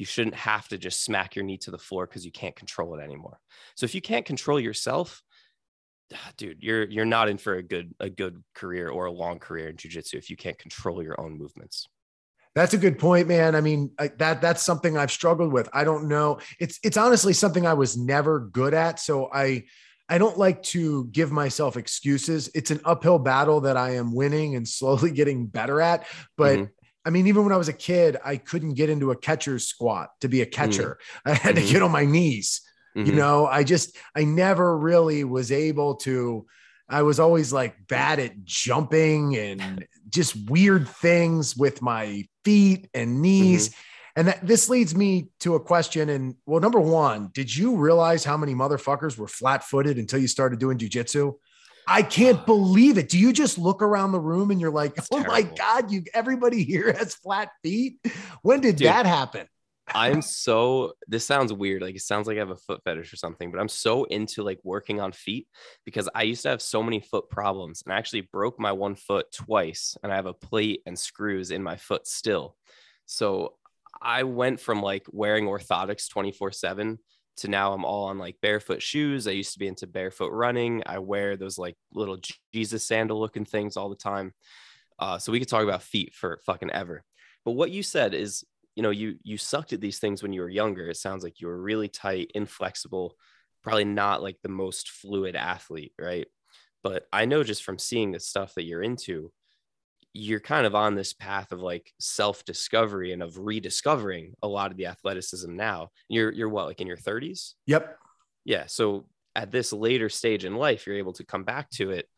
You 0.00 0.06
shouldn't 0.06 0.34
have 0.34 0.66
to 0.68 0.78
just 0.78 1.04
smack 1.04 1.36
your 1.36 1.44
knee 1.44 1.58
to 1.58 1.70
the 1.70 1.76
floor 1.76 2.06
because 2.06 2.24
you 2.24 2.32
can't 2.32 2.56
control 2.56 2.94
it 2.94 3.02
anymore. 3.02 3.38
So 3.74 3.84
if 3.84 3.94
you 3.94 4.00
can't 4.00 4.24
control 4.24 4.58
yourself, 4.58 5.22
dude, 6.38 6.62
you're 6.62 6.88
you're 6.88 7.04
not 7.04 7.28
in 7.28 7.36
for 7.36 7.56
a 7.56 7.62
good 7.62 7.94
a 8.00 8.08
good 8.08 8.42
career 8.54 8.88
or 8.88 9.04
a 9.04 9.12
long 9.12 9.38
career 9.38 9.68
in 9.68 9.76
jujitsu 9.76 10.14
if 10.14 10.30
you 10.30 10.38
can't 10.38 10.58
control 10.58 11.02
your 11.02 11.20
own 11.20 11.36
movements. 11.36 11.86
That's 12.54 12.72
a 12.72 12.78
good 12.78 12.98
point, 12.98 13.28
man. 13.28 13.54
I 13.54 13.60
mean, 13.60 13.90
I, 13.98 14.08
that 14.16 14.40
that's 14.40 14.62
something 14.62 14.96
I've 14.96 15.12
struggled 15.12 15.52
with. 15.52 15.68
I 15.74 15.84
don't 15.84 16.08
know. 16.08 16.38
It's 16.58 16.80
it's 16.82 16.96
honestly 16.96 17.34
something 17.34 17.66
I 17.66 17.74
was 17.74 17.98
never 17.98 18.40
good 18.40 18.72
at. 18.72 19.00
So 19.00 19.28
I 19.30 19.64
I 20.08 20.16
don't 20.16 20.38
like 20.38 20.62
to 20.62 21.08
give 21.12 21.30
myself 21.30 21.76
excuses. 21.76 22.48
It's 22.54 22.70
an 22.70 22.80
uphill 22.86 23.18
battle 23.18 23.60
that 23.60 23.76
I 23.76 23.96
am 23.96 24.14
winning 24.14 24.56
and 24.56 24.66
slowly 24.78 25.10
getting 25.10 25.46
better 25.46 25.82
at. 25.82 26.06
But 26.38 26.58
mm-hmm. 26.58 26.64
I 27.04 27.10
mean, 27.10 27.26
even 27.26 27.44
when 27.44 27.52
I 27.52 27.56
was 27.56 27.68
a 27.68 27.74
kid, 27.74 28.16
I 28.24 28.36
couldn't 28.36 28.74
get 28.74 28.90
into 28.90 29.10
a 29.10 29.16
catcher's 29.16 29.66
squat 29.66 30.10
to 30.20 30.28
be 30.28 30.42
a 30.42 30.46
catcher. 30.46 30.98
Mm-hmm. 31.26 31.28
I 31.30 31.34
had 31.34 31.56
to 31.56 31.62
mm-hmm. 31.62 31.72
get 31.72 31.82
on 31.82 31.90
my 31.90 32.04
knees. 32.04 32.62
You 32.94 33.04
mm-hmm. 33.04 33.16
know, 33.16 33.46
I 33.46 33.62
just 33.62 33.96
I 34.16 34.24
never 34.24 34.76
really 34.76 35.22
was 35.24 35.52
able 35.52 35.96
to 35.96 36.46
I 36.88 37.02
was 37.02 37.20
always 37.20 37.52
like 37.52 37.86
bad 37.86 38.18
at 38.18 38.44
jumping 38.44 39.36
and 39.36 39.86
just 40.08 40.50
weird 40.50 40.88
things 40.88 41.56
with 41.56 41.80
my 41.80 42.24
feet 42.44 42.90
and 42.92 43.22
knees. 43.22 43.68
Mm-hmm. 43.68 43.80
And 44.16 44.28
that 44.28 44.44
this 44.44 44.68
leads 44.68 44.94
me 44.94 45.28
to 45.40 45.54
a 45.54 45.60
question. 45.60 46.08
And 46.08 46.34
well, 46.46 46.60
number 46.60 46.80
one, 46.80 47.30
did 47.32 47.54
you 47.54 47.76
realize 47.76 48.24
how 48.24 48.36
many 48.36 48.54
motherfuckers 48.54 49.16
were 49.16 49.28
flat 49.28 49.62
footed 49.62 49.98
until 49.98 50.18
you 50.18 50.26
started 50.26 50.58
doing 50.58 50.78
jujitsu? 50.78 51.34
I 51.90 52.02
can't 52.02 52.46
believe 52.46 52.96
it. 52.96 53.08
Do 53.08 53.18
you 53.18 53.32
just 53.32 53.58
look 53.58 53.82
around 53.82 54.12
the 54.12 54.20
room 54.20 54.50
and 54.50 54.60
you're 54.60 54.70
like, 54.70 54.94
That's 54.94 55.08
oh 55.12 55.22
terrible. 55.22 55.32
my 55.32 55.42
God, 55.42 55.90
you 55.90 56.04
everybody 56.14 56.62
here 56.62 56.92
has 56.92 57.14
flat 57.14 57.50
feet? 57.62 57.98
When 58.42 58.60
did 58.60 58.76
Dude, 58.76 58.86
that 58.86 59.06
happen? 59.06 59.46
I'm 59.88 60.22
so 60.22 60.92
this 61.08 61.26
sounds 61.26 61.52
weird. 61.52 61.82
Like 61.82 61.96
it 61.96 62.02
sounds 62.02 62.26
like 62.26 62.36
I 62.36 62.40
have 62.40 62.50
a 62.50 62.56
foot 62.56 62.80
fetish 62.84 63.12
or 63.12 63.16
something, 63.16 63.50
but 63.50 63.60
I'm 63.60 63.68
so 63.68 64.04
into 64.04 64.42
like 64.42 64.60
working 64.62 65.00
on 65.00 65.12
feet 65.12 65.48
because 65.84 66.08
I 66.14 66.22
used 66.22 66.42
to 66.42 66.50
have 66.50 66.62
so 66.62 66.82
many 66.82 67.00
foot 67.00 67.28
problems 67.28 67.82
and 67.84 67.92
I 67.92 67.98
actually 67.98 68.28
broke 68.32 68.58
my 68.60 68.72
one 68.72 68.94
foot 68.94 69.26
twice 69.32 69.96
and 70.02 70.12
I 70.12 70.16
have 70.16 70.26
a 70.26 70.32
plate 70.32 70.82
and 70.86 70.98
screws 70.98 71.50
in 71.50 71.62
my 71.62 71.76
foot 71.76 72.06
still. 72.06 72.56
So 73.06 73.54
I 74.00 74.22
went 74.22 74.60
from 74.60 74.80
like 74.80 75.06
wearing 75.10 75.46
orthotics 75.46 76.08
24 76.08 76.52
7 76.52 76.98
to 77.40 77.48
now 77.48 77.72
I'm 77.72 77.84
all 77.84 78.06
on 78.06 78.18
like 78.18 78.36
barefoot 78.40 78.82
shoes. 78.82 79.26
I 79.26 79.32
used 79.32 79.52
to 79.52 79.58
be 79.58 79.68
into 79.68 79.86
barefoot 79.86 80.30
running. 80.30 80.82
I 80.86 80.98
wear 80.98 81.36
those 81.36 81.58
like 81.58 81.76
little 81.92 82.18
Jesus 82.52 82.84
sandal 82.84 83.20
looking 83.20 83.44
things 83.44 83.76
all 83.76 83.88
the 83.88 83.96
time. 83.96 84.32
Uh, 84.98 85.18
so 85.18 85.32
we 85.32 85.38
could 85.38 85.48
talk 85.48 85.62
about 85.62 85.82
feet 85.82 86.14
for 86.14 86.40
fucking 86.44 86.70
ever. 86.70 87.02
But 87.44 87.52
what 87.52 87.70
you 87.70 87.82
said 87.82 88.14
is 88.14 88.44
you 88.76 88.82
know 88.82 88.90
you 88.90 89.16
you 89.22 89.36
sucked 89.36 89.72
at 89.72 89.80
these 89.80 89.98
things 89.98 90.22
when 90.22 90.32
you 90.32 90.40
were 90.40 90.48
younger 90.48 90.88
it 90.88 90.96
sounds 90.96 91.22
like 91.22 91.40
you 91.40 91.48
were 91.48 91.60
really 91.60 91.88
tight 91.88 92.30
inflexible 92.34 93.14
probably 93.62 93.84
not 93.84 94.22
like 94.22 94.38
the 94.42 94.48
most 94.48 94.88
fluid 94.88 95.36
athlete 95.36 95.92
right 96.00 96.26
but 96.82 97.06
i 97.12 97.24
know 97.24 97.42
just 97.42 97.62
from 97.62 97.78
seeing 97.78 98.12
the 98.12 98.20
stuff 98.20 98.54
that 98.54 98.64
you're 98.64 98.82
into 98.82 99.30
you're 100.12 100.40
kind 100.40 100.66
of 100.66 100.74
on 100.74 100.94
this 100.94 101.12
path 101.12 101.52
of 101.52 101.60
like 101.60 101.92
self 101.98 102.44
discovery 102.44 103.12
and 103.12 103.22
of 103.22 103.38
rediscovering 103.38 104.34
a 104.42 104.48
lot 104.48 104.70
of 104.70 104.76
the 104.76 104.86
athleticism 104.86 105.54
now. 105.54 105.90
You're 106.08 106.32
you're 106.32 106.48
what 106.48 106.66
like 106.66 106.80
in 106.80 106.86
your 106.86 106.96
30s 106.96 107.54
yep. 107.66 107.96
Yeah 108.44 108.64
so 108.66 109.06
at 109.36 109.50
this 109.50 109.72
later 109.72 110.08
stage 110.08 110.44
in 110.44 110.56
life 110.56 110.86
you're 110.86 110.96
able 110.96 111.12
to 111.14 111.24
come 111.24 111.44
back 111.44 111.70
to 111.70 111.90
it 111.90 112.08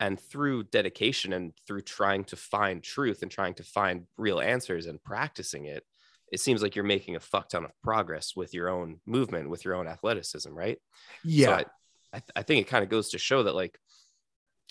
and 0.00 0.18
through 0.18 0.62
dedication 0.64 1.32
and 1.32 1.52
through 1.66 1.82
trying 1.82 2.24
to 2.24 2.36
find 2.36 2.82
truth 2.82 3.22
and 3.22 3.30
trying 3.30 3.54
to 3.54 3.64
find 3.64 4.04
real 4.16 4.40
answers 4.40 4.86
and 4.86 5.02
practicing 5.02 5.66
it 5.66 5.84
it 6.32 6.40
seems 6.40 6.62
like 6.62 6.76
you're 6.76 6.84
making 6.84 7.16
a 7.16 7.20
fuck 7.20 7.48
ton 7.48 7.64
of 7.64 7.70
progress 7.82 8.34
with 8.36 8.54
your 8.54 8.68
own 8.68 9.00
movement 9.06 9.50
with 9.50 9.64
your 9.64 9.74
own 9.74 9.86
athleticism 9.86 10.52
right? 10.52 10.78
Yeah. 11.24 11.46
So 11.46 11.52
I, 11.52 11.64
I, 12.12 12.18
th- 12.20 12.32
I 12.36 12.42
think 12.42 12.60
it 12.60 12.70
kind 12.70 12.84
of 12.84 12.90
goes 12.90 13.10
to 13.10 13.18
show 13.18 13.42
that 13.42 13.54
like 13.54 13.78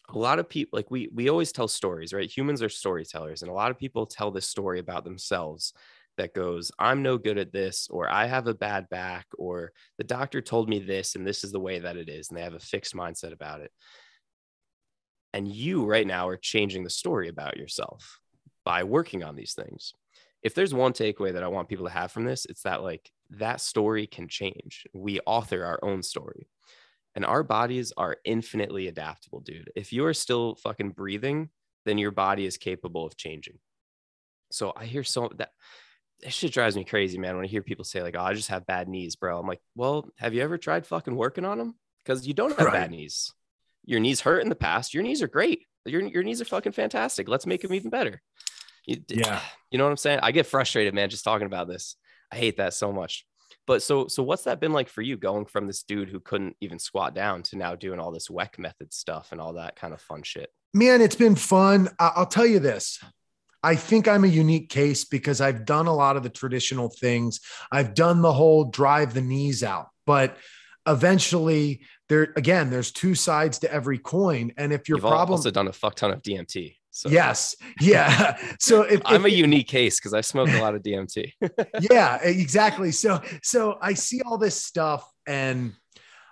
a 0.09 0.17
lot 0.17 0.39
of 0.39 0.47
people 0.47 0.77
like 0.77 0.89
we 0.89 1.09
we 1.13 1.29
always 1.29 1.51
tell 1.51 1.67
stories 1.67 2.13
right 2.13 2.29
humans 2.35 2.61
are 2.63 2.69
storytellers 2.69 3.41
and 3.41 3.51
a 3.51 3.53
lot 3.53 3.71
of 3.71 3.77
people 3.77 4.05
tell 4.05 4.31
this 4.31 4.47
story 4.47 4.79
about 4.79 5.03
themselves 5.03 5.73
that 6.17 6.33
goes 6.33 6.71
i'm 6.79 7.03
no 7.03 7.17
good 7.17 7.37
at 7.37 7.51
this 7.51 7.87
or 7.91 8.09
i 8.09 8.25
have 8.25 8.47
a 8.47 8.53
bad 8.53 8.87
back 8.89 9.25
or 9.37 9.71
the 9.97 10.03
doctor 10.03 10.41
told 10.41 10.69
me 10.69 10.79
this 10.79 11.15
and 11.15 11.27
this 11.27 11.43
is 11.43 11.51
the 11.51 11.59
way 11.59 11.79
that 11.79 11.97
it 11.97 12.09
is 12.09 12.29
and 12.29 12.37
they 12.37 12.43
have 12.43 12.53
a 12.53 12.59
fixed 12.59 12.95
mindset 12.95 13.33
about 13.33 13.61
it 13.61 13.71
and 15.33 15.47
you 15.47 15.85
right 15.85 16.07
now 16.07 16.27
are 16.27 16.37
changing 16.37 16.83
the 16.83 16.89
story 16.89 17.27
about 17.27 17.57
yourself 17.57 18.19
by 18.65 18.83
working 18.83 19.23
on 19.23 19.35
these 19.35 19.53
things. 19.53 19.93
If 20.43 20.53
there's 20.53 20.73
one 20.73 20.93
takeaway 20.93 21.33
that 21.33 21.43
I 21.43 21.47
want 21.47 21.69
people 21.69 21.85
to 21.85 21.91
have 21.91 22.11
from 22.11 22.25
this, 22.25 22.45
it's 22.45 22.63
that 22.63 22.81
like 22.81 23.11
that 23.31 23.61
story 23.61 24.07
can 24.07 24.27
change. 24.27 24.85
We 24.93 25.19
author 25.25 25.63
our 25.63 25.79
own 25.83 26.03
story. 26.03 26.47
And 27.17 27.25
our 27.25 27.43
bodies 27.43 27.91
are 27.97 28.15
infinitely 28.23 28.87
adaptable, 28.87 29.41
dude. 29.41 29.69
If 29.75 29.91
you 29.91 30.05
are 30.05 30.13
still 30.13 30.55
fucking 30.55 30.91
breathing, 30.91 31.49
then 31.85 31.97
your 31.97 32.11
body 32.11 32.45
is 32.45 32.55
capable 32.55 33.05
of 33.05 33.17
changing. 33.17 33.57
So 34.51 34.71
I 34.77 34.85
hear 34.85 35.03
so 35.03 35.29
that 35.35 35.49
that 36.21 36.31
shit 36.31 36.53
drives 36.53 36.77
me 36.77 36.85
crazy, 36.85 37.17
man. 37.17 37.35
When 37.35 37.43
I 37.43 37.49
hear 37.49 37.61
people 37.61 37.83
say 37.83 38.01
like, 38.01 38.15
"Oh, 38.17 38.21
I 38.21 38.33
just 38.33 38.47
have 38.47 38.65
bad 38.65 38.87
knees, 38.87 39.17
bro," 39.17 39.37
I'm 39.37 39.47
like, 39.47 39.59
"Well, 39.75 40.09
have 40.17 40.33
you 40.33 40.41
ever 40.41 40.57
tried 40.57 40.87
fucking 40.87 41.15
working 41.15 41.43
on 41.43 41.57
them? 41.57 41.75
Because 42.03 42.25
you 42.25 42.33
don't 42.33 42.57
have 42.57 42.67
right. 42.67 42.73
bad 42.73 42.91
knees 42.91 43.33
your 43.87 44.01
knees 44.01 44.21
hurt 44.21 44.43
in 44.43 44.49
the 44.49 44.55
past. 44.55 44.93
Your 44.93 45.01
knees 45.01 45.23
are 45.23 45.27
great. 45.27 45.65
Your, 45.85 46.01
your 46.01 46.21
knees 46.21 46.41
are 46.41 46.45
fucking 46.45 46.73
fantastic. 46.73 47.27
Let's 47.27 47.47
make 47.47 47.61
them 47.61 47.73
even 47.73 47.89
better. 47.89 48.21
You, 48.85 49.01
yeah. 49.07 49.41
You 49.69 49.77
know 49.77 49.83
what 49.83 49.91
I'm 49.91 49.97
saying? 49.97 50.19
I 50.23 50.31
get 50.31 50.45
frustrated, 50.45 50.93
man, 50.93 51.09
just 51.09 51.25
talking 51.25 51.45
about 51.45 51.67
this. 51.67 51.97
I 52.31 52.37
hate 52.37 52.55
that 52.55 52.73
so 52.73 52.93
much. 52.93 53.25
But 53.67 53.83
so 53.83 54.07
so 54.07 54.23
what's 54.23 54.45
that 54.45 54.59
been 54.59 54.73
like 54.73 54.89
for 54.89 55.01
you 55.01 55.17
going 55.17 55.45
from 55.45 55.67
this 55.67 55.83
dude 55.83 56.09
who 56.09 56.19
couldn't 56.19 56.55
even 56.61 56.79
squat 56.79 57.13
down 57.13 57.43
to 57.43 57.57
now 57.57 57.75
doing 57.75 57.99
all 57.99 58.11
this 58.11 58.29
Weck 58.29 58.57
method 58.57 58.93
stuff 58.93 59.31
and 59.31 59.39
all 59.39 59.53
that 59.53 59.75
kind 59.75 59.93
of 59.93 60.01
fun 60.01 60.23
shit? 60.23 60.49
Man, 60.73 61.01
it's 61.01 61.15
been 61.15 61.35
fun. 61.35 61.89
I'll 61.99 62.25
tell 62.25 62.45
you 62.45 62.59
this. 62.59 63.03
I 63.61 63.75
think 63.75 64.07
I'm 64.07 64.23
a 64.23 64.27
unique 64.27 64.69
case 64.69 65.03
because 65.03 65.41
I've 65.41 65.65
done 65.65 65.87
a 65.87 65.93
lot 65.93 66.15
of 66.15 66.23
the 66.23 66.29
traditional 66.29 66.89
things. 66.89 67.41
I've 67.71 67.93
done 67.93 68.21
the 68.21 68.31
whole 68.31 68.65
drive 68.65 69.13
the 69.13 69.21
knees 69.21 69.63
out, 69.63 69.87
but 70.05 70.37
eventually 70.87 71.81
there 72.07 72.33
again 72.37 72.69
there's 72.69 72.91
two 72.91 73.13
sides 73.13 73.59
to 73.59 73.71
every 73.71 73.97
coin 73.97 74.53
and 74.57 74.71
if 74.71 74.87
your 74.87 74.97
You've 74.97 75.03
problem 75.03 75.37
also 75.37 75.51
done 75.51 75.67
a 75.67 75.73
fuck 75.73 75.95
ton 75.95 76.11
of 76.11 76.21
dmt 76.21 76.77
so 76.97 77.09
yes. 77.09 77.55
Yeah. 77.79 78.37
So 78.59 78.81
if, 78.81 79.01
i'm 79.05 79.25
if, 79.25 79.33
a 79.33 79.35
unique 79.35 79.67
case 79.67 79.99
because 79.99 80.13
i 80.13 80.21
smoke 80.21 80.49
a 80.49 80.59
lot 80.59 80.73
of 80.73 80.81
dmt 80.81 81.31
yeah 81.91 82.17
exactly. 82.21 82.91
So 82.91 83.21
so 83.43 83.77
i 83.81 83.93
see 83.93 84.21
all 84.21 84.37
this 84.37 84.61
stuff 84.63 85.09
and 85.27 85.73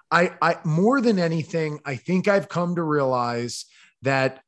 i 0.09 0.33
i 0.41 0.57
more 0.65 1.01
than 1.01 1.19
anything 1.19 1.79
i 1.85 1.95
think 1.95 2.27
i've 2.27 2.49
come 2.49 2.75
to 2.75 2.83
realize 2.83 3.65
that 4.01 4.41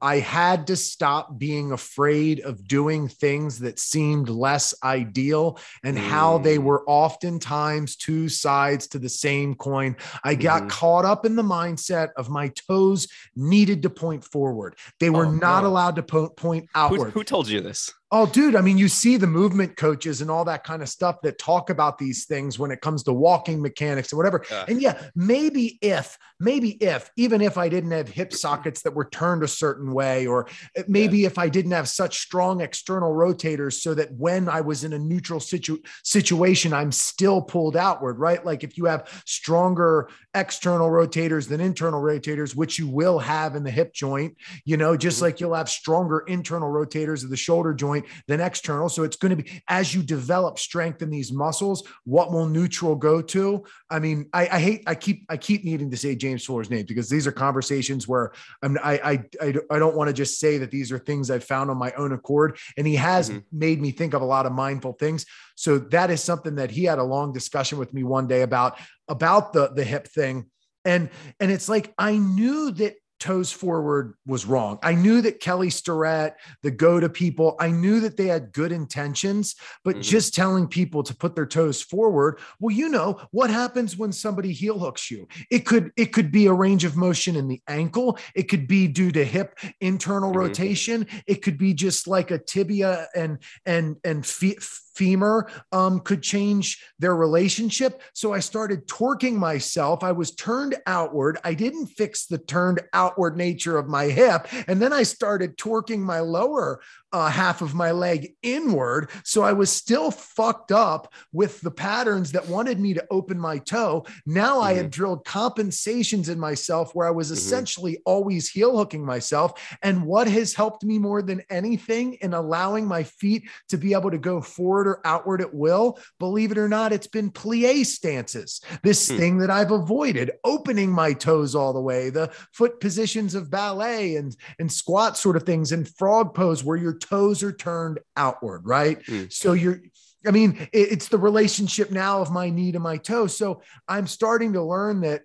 I 0.00 0.18
had 0.18 0.66
to 0.68 0.76
stop 0.76 1.38
being 1.38 1.72
afraid 1.72 2.40
of 2.40 2.66
doing 2.66 3.08
things 3.08 3.60
that 3.60 3.78
seemed 3.78 4.28
less 4.28 4.74
ideal 4.82 5.58
and 5.82 5.96
mm. 5.96 6.00
how 6.00 6.38
they 6.38 6.58
mm. 6.58 6.64
were 6.64 6.84
oftentimes 6.86 7.96
two 7.96 8.28
sides 8.28 8.88
to 8.88 8.98
the 8.98 9.08
same 9.08 9.54
coin. 9.54 9.96
I 10.22 10.34
got 10.34 10.64
mm. 10.64 10.68
caught 10.68 11.04
up 11.04 11.24
in 11.24 11.36
the 11.36 11.42
mindset 11.42 12.10
of 12.16 12.28
my 12.28 12.48
toes 12.68 13.08
needed 13.34 13.82
to 13.82 13.90
point 13.90 14.24
forward. 14.24 14.76
They 15.00 15.10
were 15.10 15.26
oh, 15.26 15.30
not 15.30 15.62
no. 15.62 15.68
allowed 15.68 15.96
to 15.96 16.02
po- 16.02 16.30
point 16.30 16.68
outward. 16.74 17.12
Who, 17.12 17.20
who 17.20 17.24
told 17.24 17.48
you 17.48 17.60
this? 17.60 17.92
Oh, 18.12 18.24
dude. 18.24 18.54
I 18.54 18.60
mean, 18.60 18.78
you 18.78 18.86
see 18.86 19.16
the 19.16 19.26
movement 19.26 19.76
coaches 19.76 20.20
and 20.20 20.30
all 20.30 20.44
that 20.44 20.62
kind 20.62 20.80
of 20.80 20.88
stuff 20.88 21.22
that 21.22 21.38
talk 21.38 21.70
about 21.70 21.98
these 21.98 22.24
things 22.24 22.56
when 22.56 22.70
it 22.70 22.80
comes 22.80 23.02
to 23.04 23.12
walking 23.12 23.60
mechanics 23.60 24.12
and 24.12 24.16
whatever. 24.16 24.44
Uh, 24.48 24.64
and 24.68 24.80
yeah, 24.80 25.02
maybe 25.16 25.76
if, 25.82 26.16
maybe 26.38 26.70
if, 26.70 27.10
even 27.16 27.40
if 27.40 27.58
I 27.58 27.68
didn't 27.68 27.90
have 27.90 28.08
hip 28.08 28.32
sockets 28.32 28.82
that 28.82 28.94
were 28.94 29.06
turned 29.06 29.42
a 29.42 29.48
certain 29.48 29.92
way, 29.92 30.28
or 30.28 30.46
maybe 30.86 31.18
yeah. 31.18 31.26
if 31.26 31.36
I 31.36 31.48
didn't 31.48 31.72
have 31.72 31.88
such 31.88 32.20
strong 32.20 32.60
external 32.60 33.12
rotators 33.12 33.80
so 33.80 33.92
that 33.94 34.12
when 34.12 34.48
I 34.48 34.60
was 34.60 34.84
in 34.84 34.92
a 34.92 34.98
neutral 35.00 35.40
situ- 35.40 35.82
situation, 36.04 36.72
I'm 36.72 36.92
still 36.92 37.42
pulled 37.42 37.76
outward, 37.76 38.20
right? 38.20 38.44
Like 38.44 38.62
if 38.62 38.78
you 38.78 38.84
have 38.84 39.22
stronger 39.26 40.10
external 40.32 40.90
rotators 40.90 41.48
than 41.48 41.60
internal 41.60 42.00
rotators, 42.00 42.54
which 42.54 42.78
you 42.78 42.86
will 42.86 43.18
have 43.18 43.56
in 43.56 43.64
the 43.64 43.70
hip 43.72 43.92
joint, 43.92 44.36
you 44.64 44.76
know, 44.76 44.96
just 44.96 45.16
mm-hmm. 45.16 45.24
like 45.24 45.40
you'll 45.40 45.54
have 45.54 45.68
stronger 45.68 46.20
internal 46.20 46.70
rotators 46.70 47.24
of 47.24 47.30
the 47.30 47.36
shoulder 47.36 47.74
joint 47.74 47.95
joint 47.96 48.12
than 48.26 48.40
external. 48.40 48.88
So 48.88 49.02
it's 49.02 49.16
going 49.16 49.36
to 49.36 49.42
be 49.42 49.62
as 49.68 49.94
you 49.94 50.02
develop 50.02 50.58
strength 50.58 51.02
in 51.02 51.10
these 51.10 51.32
muscles, 51.32 51.86
what 52.04 52.32
will 52.32 52.46
neutral 52.46 52.94
go 52.94 53.22
to? 53.22 53.64
I 53.90 53.98
mean, 53.98 54.28
I, 54.32 54.48
I 54.48 54.60
hate, 54.60 54.84
I 54.86 54.94
keep, 54.94 55.24
I 55.28 55.36
keep 55.36 55.64
needing 55.64 55.90
to 55.90 55.96
say 55.96 56.14
James 56.14 56.44
Fuller's 56.44 56.70
name 56.70 56.86
because 56.86 57.08
these 57.08 57.26
are 57.26 57.32
conversations 57.32 58.06
where 58.08 58.32
I'm, 58.62 58.78
I, 58.82 58.92
I, 58.92 59.24
I, 59.40 59.54
I 59.70 59.78
don't 59.78 59.96
want 59.96 60.08
to 60.08 60.14
just 60.14 60.38
say 60.38 60.58
that 60.58 60.70
these 60.70 60.92
are 60.92 60.98
things 60.98 61.30
I've 61.30 61.44
found 61.44 61.70
on 61.70 61.76
my 61.76 61.92
own 61.92 62.12
accord. 62.12 62.58
And 62.76 62.86
he 62.86 62.96
has 62.96 63.30
mm-hmm. 63.30 63.38
made 63.52 63.80
me 63.80 63.90
think 63.90 64.14
of 64.14 64.22
a 64.22 64.26
lot 64.26 64.46
of 64.46 64.52
mindful 64.52 64.92
things. 64.94 65.26
So 65.56 65.78
that 65.78 66.10
is 66.10 66.22
something 66.22 66.56
that 66.56 66.70
he 66.70 66.84
had 66.84 66.98
a 66.98 67.04
long 67.04 67.32
discussion 67.32 67.78
with 67.78 67.94
me 67.94 68.04
one 68.04 68.26
day 68.26 68.42
about, 68.42 68.78
about 69.08 69.52
the, 69.52 69.68
the 69.68 69.84
hip 69.84 70.08
thing. 70.08 70.46
And, 70.84 71.10
and 71.40 71.50
it's 71.50 71.68
like, 71.68 71.92
I 71.98 72.16
knew 72.16 72.70
that 72.72 72.94
toes 73.18 73.50
forward 73.50 74.14
was 74.26 74.46
wrong. 74.46 74.78
I 74.82 74.94
knew 74.94 75.22
that 75.22 75.40
Kelly 75.40 75.70
Starrett, 75.70 76.36
the 76.62 76.70
go 76.70 77.00
to 77.00 77.08
people, 77.08 77.56
I 77.58 77.70
knew 77.70 78.00
that 78.00 78.16
they 78.16 78.26
had 78.26 78.52
good 78.52 78.72
intentions, 78.72 79.56
but 79.84 79.94
mm-hmm. 79.94 80.02
just 80.02 80.34
telling 80.34 80.68
people 80.68 81.02
to 81.02 81.16
put 81.16 81.34
their 81.34 81.46
toes 81.46 81.82
forward, 81.82 82.38
well, 82.60 82.74
you 82.74 82.88
know, 82.88 83.20
what 83.30 83.50
happens 83.50 83.96
when 83.96 84.12
somebody 84.12 84.52
heel 84.52 84.78
hooks 84.78 85.10
you? 85.10 85.26
It 85.50 85.60
could 85.60 85.92
it 85.96 86.12
could 86.12 86.30
be 86.30 86.46
a 86.46 86.52
range 86.52 86.84
of 86.84 86.96
motion 86.96 87.36
in 87.36 87.48
the 87.48 87.62
ankle, 87.68 88.18
it 88.34 88.44
could 88.44 88.66
be 88.66 88.86
due 88.88 89.12
to 89.12 89.24
hip 89.24 89.58
internal 89.80 90.30
mm-hmm. 90.30 90.40
rotation, 90.40 91.06
it 91.26 91.42
could 91.42 91.58
be 91.58 91.74
just 91.74 92.06
like 92.06 92.30
a 92.30 92.38
tibia 92.38 93.08
and 93.14 93.38
and 93.64 93.96
and 94.04 94.26
feet 94.26 94.62
femur 94.96 95.48
um, 95.72 96.00
could 96.00 96.22
change 96.22 96.82
their 96.98 97.14
relationship. 97.14 98.02
So 98.14 98.32
I 98.32 98.40
started 98.40 98.86
torquing 98.88 99.34
myself. 99.34 100.02
I 100.02 100.12
was 100.12 100.34
turned 100.34 100.76
outward. 100.86 101.38
I 101.44 101.54
didn't 101.54 101.86
fix 101.86 102.26
the 102.26 102.38
turned 102.38 102.80
outward 102.92 103.36
nature 103.36 103.76
of 103.76 103.86
my 103.86 104.04
hip. 104.04 104.48
And 104.66 104.80
then 104.80 104.92
I 104.92 105.02
started 105.02 105.56
torquing 105.56 106.00
my 106.00 106.20
lower 106.20 106.80
uh, 107.12 107.30
half 107.30 107.62
of 107.62 107.74
my 107.74 107.92
leg 107.92 108.34
inward. 108.42 109.10
So 109.24 109.42
I 109.42 109.52
was 109.52 109.70
still 109.70 110.10
fucked 110.10 110.72
up 110.72 111.12
with 111.32 111.60
the 111.60 111.70
patterns 111.70 112.32
that 112.32 112.48
wanted 112.48 112.80
me 112.80 112.94
to 112.94 113.06
open 113.10 113.38
my 113.38 113.58
toe. 113.58 114.04
Now 114.26 114.56
mm-hmm. 114.56 114.64
I 114.64 114.72
had 114.72 114.86
mm-hmm. 114.86 114.90
drilled 114.90 115.24
compensations 115.24 116.28
in 116.28 116.38
myself 116.38 116.94
where 116.94 117.06
I 117.06 117.12
was 117.12 117.28
mm-hmm. 117.28 117.38
essentially 117.38 118.02
always 118.04 118.50
heel 118.50 118.76
hooking 118.76 119.04
myself. 119.04 119.76
And 119.82 120.04
what 120.04 120.28
has 120.28 120.54
helped 120.54 120.84
me 120.84 120.98
more 120.98 121.22
than 121.22 121.42
anything 121.48 122.14
in 122.14 122.34
allowing 122.34 122.86
my 122.86 123.04
feet 123.04 123.48
to 123.68 123.78
be 123.78 123.94
able 123.94 124.10
to 124.10 124.18
go 124.18 124.40
forward 124.40 124.86
or 124.86 125.00
outward 125.04 125.40
at 125.40 125.54
will, 125.54 125.98
believe 126.18 126.50
it 126.50 126.58
or 126.58 126.68
not, 126.68 126.92
it's 126.92 127.06
been 127.06 127.30
plie 127.30 127.84
stances. 127.86 128.60
This 128.82 129.08
mm. 129.08 129.16
thing 129.16 129.38
that 129.38 129.50
I've 129.50 129.70
avoided, 129.70 130.32
opening 130.44 130.90
my 130.90 131.12
toes 131.12 131.54
all 131.54 131.72
the 131.72 131.80
way, 131.80 132.10
the 132.10 132.32
foot 132.52 132.80
positions 132.80 133.34
of 133.34 133.50
ballet 133.50 134.16
and, 134.16 134.36
and 134.58 134.70
squat 134.70 135.16
sort 135.16 135.36
of 135.36 135.44
things, 135.44 135.72
and 135.72 135.88
frog 135.88 136.34
pose 136.34 136.64
where 136.64 136.76
you're 136.76 136.95
toes 136.98 137.42
are 137.42 137.52
turned 137.52 138.00
outward, 138.16 138.66
right? 138.66 139.02
Mm. 139.04 139.32
So 139.32 139.52
you're, 139.52 139.80
I 140.26 140.32
mean, 140.32 140.68
it's 140.72 141.08
the 141.08 141.18
relationship 141.18 141.90
now 141.90 142.20
of 142.20 142.32
my 142.32 142.50
knee 142.50 142.72
to 142.72 142.80
my 142.80 142.96
toe. 142.96 143.26
So 143.26 143.62
I'm 143.86 144.06
starting 144.06 144.54
to 144.54 144.62
learn 144.62 145.02
that, 145.02 145.22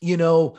you 0.00 0.16
know, 0.16 0.56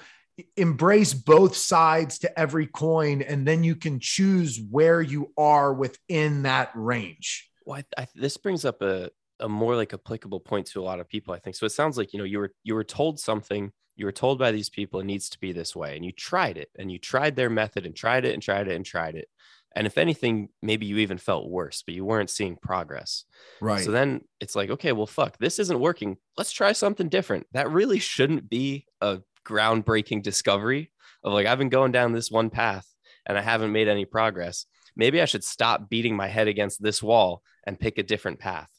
embrace 0.58 1.14
both 1.14 1.56
sides 1.56 2.20
to 2.20 2.40
every 2.40 2.68
coin, 2.68 3.22
and 3.22 3.48
then 3.48 3.64
you 3.64 3.76
can 3.76 4.00
choose 4.02 4.60
where 4.70 5.02
you 5.02 5.32
are 5.38 5.74
within 5.74 6.44
that 6.44 6.72
range. 6.76 7.50
Well, 7.66 7.82
I, 7.98 8.02
I, 8.02 8.08
this 8.16 8.36
brings 8.36 8.66
up 8.66 8.82
a, 8.82 9.10
a 9.40 9.48
more 9.48 9.78
like 9.78 9.94
applicable 9.94 10.42
point 10.42 10.68
to 10.68 10.82
a 10.82 10.84
lot 10.84 11.00
of 11.00 11.08
people, 11.08 11.34
I 11.34 11.40
think. 11.40 11.56
So 11.56 11.66
it 11.66 11.72
sounds 11.72 11.98
like, 11.98 12.12
you 12.12 12.20
know, 12.20 12.26
you 12.26 12.40
were, 12.40 12.52
you 12.64 12.76
were 12.76 12.84
told 12.84 13.20
something, 13.20 13.72
you 13.96 14.06
were 14.06 14.12
told 14.12 14.38
by 14.38 14.52
these 14.52 14.70
people 14.70 15.00
it 15.00 15.06
needs 15.06 15.30
to 15.30 15.40
be 15.40 15.54
this 15.54 15.74
way, 15.74 15.96
and 15.96 16.04
you 16.04 16.12
tried 16.12 16.58
it 16.58 16.70
and 16.78 16.92
you 16.92 17.00
tried 17.00 17.38
their 17.38 17.50
method 17.50 17.86
and 17.86 17.96
tried 17.96 18.26
it 18.26 18.34
and 18.34 18.44
tried 18.44 18.68
it 18.68 18.76
and 18.76 18.86
tried 18.86 19.16
it. 19.16 19.30
And 19.76 19.86
if 19.86 19.98
anything, 19.98 20.50
maybe 20.62 20.86
you 20.86 21.00
even 21.00 21.18
felt 21.18 21.50
worse, 21.50 21.84
but 21.86 21.96
you 21.96 22.06
weren't 22.06 22.30
seeing 22.30 22.56
progress. 22.56 23.26
Right. 23.60 23.84
So 23.84 23.92
then 23.92 24.22
it's 24.40 24.56
like, 24.56 24.70
okay, 24.70 24.94
well, 24.94 25.06
fuck, 25.06 25.38
this 25.38 25.60
isn't 25.60 25.80
working. 25.80 26.18
Let's 26.38 26.54
try 26.54 26.72
something 26.72 27.10
different. 27.10 27.46
That 27.52 27.70
really 27.70 28.00
shouldn't 28.00 28.50
be 28.50 28.86
a 29.02 29.20
groundbreaking 29.46 30.24
discovery 30.24 30.92
of 31.24 31.34
like, 31.34 31.46
I've 31.46 31.60
been 31.60 31.70
going 31.70 31.92
down 31.92 32.14
this 32.14 32.32
one 32.32 32.50
path 32.50 32.88
and 33.26 33.38
I 33.38 33.42
haven't 33.42 33.74
made 33.74 33.90
any 33.90 34.06
progress. 34.06 34.66
Maybe 34.96 35.22
I 35.22 35.26
should 35.26 35.44
stop 35.44 35.90
beating 35.90 36.16
my 36.16 36.28
head 36.28 36.48
against 36.48 36.82
this 36.82 37.04
wall 37.04 37.42
and 37.68 37.80
pick 37.80 37.98
a 37.98 38.04
different 38.04 38.40
path. 38.40 38.70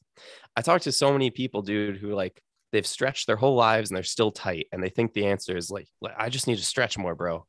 I 0.57 0.62
talk 0.62 0.80
to 0.82 0.92
so 0.92 1.12
many 1.12 1.30
people, 1.30 1.61
dude, 1.61 1.99
who 1.99 2.14
like 2.14 2.40
they've 2.72 2.86
stretched 2.86 3.26
their 3.26 3.36
whole 3.36 3.55
lives 3.55 3.90
and 3.90 3.97
they're 3.97 4.03
still 4.03 4.30
tight 4.30 4.68
and 4.72 4.82
they 4.82 4.88
think 4.88 5.12
the 5.12 5.26
answer 5.26 5.59
is 5.59 5.70
like, 5.70 5.88
I 6.16 6.30
just 6.30 6.47
need 6.47 6.57
to 6.57 6.64
stretch 6.64 6.97
more, 6.97 7.14
bro 7.14 7.47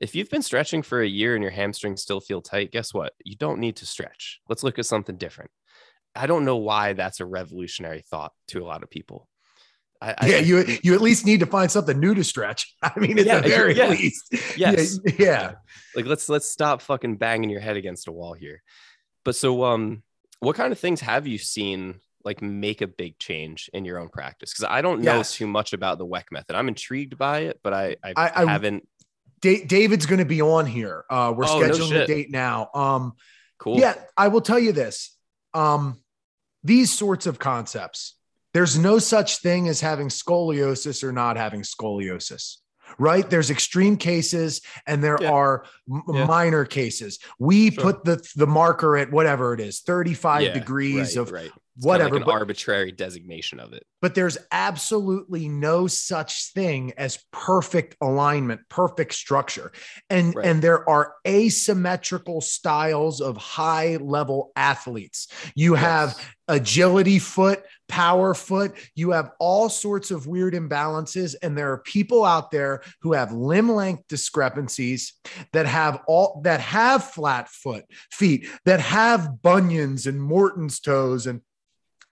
if 0.00 0.14
you've 0.14 0.30
been 0.30 0.42
stretching 0.42 0.82
for 0.82 1.00
a 1.00 1.08
year 1.08 1.34
and 1.34 1.42
your 1.42 1.52
hamstrings 1.52 2.02
still 2.02 2.20
feel 2.20 2.42
tight, 2.42 2.72
guess 2.72 2.92
what? 2.92 3.14
You 3.24 3.36
don't 3.36 3.60
need 3.60 3.76
to 3.76 3.86
stretch. 3.86 4.40
Let's 4.48 4.62
look 4.62 4.78
at 4.78 4.86
something 4.86 5.16
different. 5.16 5.50
I 6.14 6.26
don't 6.26 6.44
know 6.44 6.56
why 6.56 6.92
that's 6.92 7.20
a 7.20 7.26
revolutionary 7.26 8.02
thought 8.02 8.32
to 8.48 8.62
a 8.62 8.66
lot 8.66 8.82
of 8.82 8.90
people. 8.90 9.28
I, 10.00 10.14
yeah, 10.26 10.38
you 10.38 10.64
you 10.82 10.94
at 10.94 11.00
least 11.00 11.24
need 11.24 11.40
to 11.40 11.46
find 11.46 11.70
something 11.70 11.98
new 11.98 12.14
to 12.14 12.22
stretch. 12.22 12.74
I 12.82 12.98
mean, 12.98 13.18
at 13.18 13.26
yeah, 13.26 13.40
the 13.40 13.48
very 13.48 13.74
yeah. 13.74 13.88
least. 13.88 14.34
Yes. 14.56 14.98
Yeah, 15.06 15.12
yeah. 15.18 15.52
Like 15.94 16.04
let's 16.04 16.28
let's 16.28 16.46
stop 16.46 16.82
fucking 16.82 17.16
banging 17.16 17.48
your 17.48 17.60
head 17.60 17.76
against 17.76 18.08
a 18.08 18.12
wall 18.12 18.34
here. 18.34 18.62
But 19.24 19.36
so 19.36 19.64
um 19.64 20.02
what 20.40 20.56
kind 20.56 20.72
of 20.72 20.78
things 20.78 21.00
have 21.00 21.26
you 21.26 21.38
seen 21.38 22.00
like 22.24 22.42
make 22.42 22.82
a 22.82 22.86
big 22.86 23.18
change 23.18 23.70
in 23.72 23.86
your 23.86 23.98
own 23.98 24.10
practice? 24.10 24.52
Because 24.52 24.68
I 24.70 24.82
don't 24.82 25.00
know 25.00 25.16
yes. 25.16 25.32
too 25.34 25.46
much 25.46 25.72
about 25.72 25.96
the 25.96 26.06
Weck 26.06 26.24
method. 26.30 26.54
I'm 26.54 26.68
intrigued 26.68 27.16
by 27.16 27.40
it, 27.40 27.60
but 27.62 27.72
I 27.72 27.96
I, 28.04 28.12
I 28.16 28.44
haven't 28.44 28.86
David's 29.40 30.06
going 30.06 30.18
to 30.18 30.24
be 30.24 30.42
on 30.42 30.66
here. 30.66 31.04
Uh, 31.08 31.32
we're 31.36 31.44
oh, 31.44 31.60
scheduling 31.60 31.90
no 31.90 31.98
the 32.00 32.06
date 32.06 32.30
now. 32.30 32.68
Um, 32.74 33.14
cool. 33.58 33.78
Yeah, 33.78 33.94
I 34.16 34.28
will 34.28 34.40
tell 34.40 34.58
you 34.58 34.72
this. 34.72 35.16
Um, 35.54 36.00
these 36.64 36.92
sorts 36.92 37.26
of 37.26 37.38
concepts, 37.38 38.14
there's 38.54 38.78
no 38.78 38.98
such 38.98 39.38
thing 39.38 39.68
as 39.68 39.80
having 39.80 40.08
scoliosis 40.08 41.04
or 41.04 41.12
not 41.12 41.36
having 41.36 41.62
scoliosis 41.62 42.56
right? 42.98 43.28
There's 43.28 43.50
extreme 43.50 43.96
cases 43.96 44.62
and 44.86 45.02
there 45.02 45.18
yeah. 45.20 45.30
are 45.30 45.64
m- 45.90 46.02
yeah. 46.08 46.24
minor 46.24 46.64
cases. 46.64 47.18
We 47.38 47.72
sure. 47.72 47.82
put 47.82 48.04
the 48.04 48.24
the 48.36 48.46
marker 48.46 48.96
at 48.96 49.10
whatever 49.10 49.54
it 49.54 49.60
is, 49.60 49.80
35 49.80 50.42
yeah, 50.42 50.52
degrees 50.52 51.16
right, 51.16 51.22
of 51.22 51.32
right 51.32 51.50
whatever 51.80 52.14
like 52.14 52.22
an 52.22 52.26
but, 52.26 52.32
arbitrary 52.32 52.92
designation 52.92 53.60
of 53.60 53.72
it. 53.72 53.84
But 54.00 54.14
there's 54.14 54.38
absolutely 54.50 55.48
no 55.48 55.86
such 55.86 56.52
thing 56.52 56.92
as 56.96 57.18
perfect 57.32 57.96
alignment 58.00 58.60
perfect 58.68 59.14
structure. 59.14 59.72
And 60.10 60.34
right. 60.34 60.46
and 60.46 60.62
there 60.62 60.88
are 60.88 61.14
asymmetrical 61.26 62.40
styles 62.40 63.20
of 63.20 63.36
high 63.36 63.96
level 63.96 64.52
athletes. 64.56 65.28
You 65.54 65.74
yes. 65.74 65.82
have 65.82 66.34
agility 66.48 67.18
foot 67.18 67.64
power 67.88 68.34
foot. 68.34 68.74
You 68.94 69.12
have 69.12 69.30
all 69.38 69.68
sorts 69.68 70.10
of 70.10 70.26
weird 70.26 70.54
imbalances. 70.54 71.34
And 71.42 71.56
there 71.56 71.72
are 71.72 71.78
people 71.78 72.24
out 72.24 72.50
there 72.50 72.82
who 73.02 73.12
have 73.12 73.32
limb 73.32 73.70
length 73.70 74.04
discrepancies 74.08 75.14
that 75.52 75.66
have 75.66 76.00
all 76.06 76.40
that 76.44 76.60
have 76.60 77.04
flat 77.04 77.48
foot 77.48 77.84
feet 78.10 78.48
that 78.64 78.80
have 78.80 79.42
bunions 79.42 80.06
and 80.06 80.20
morton's 80.20 80.80
toes 80.80 81.26
and 81.26 81.40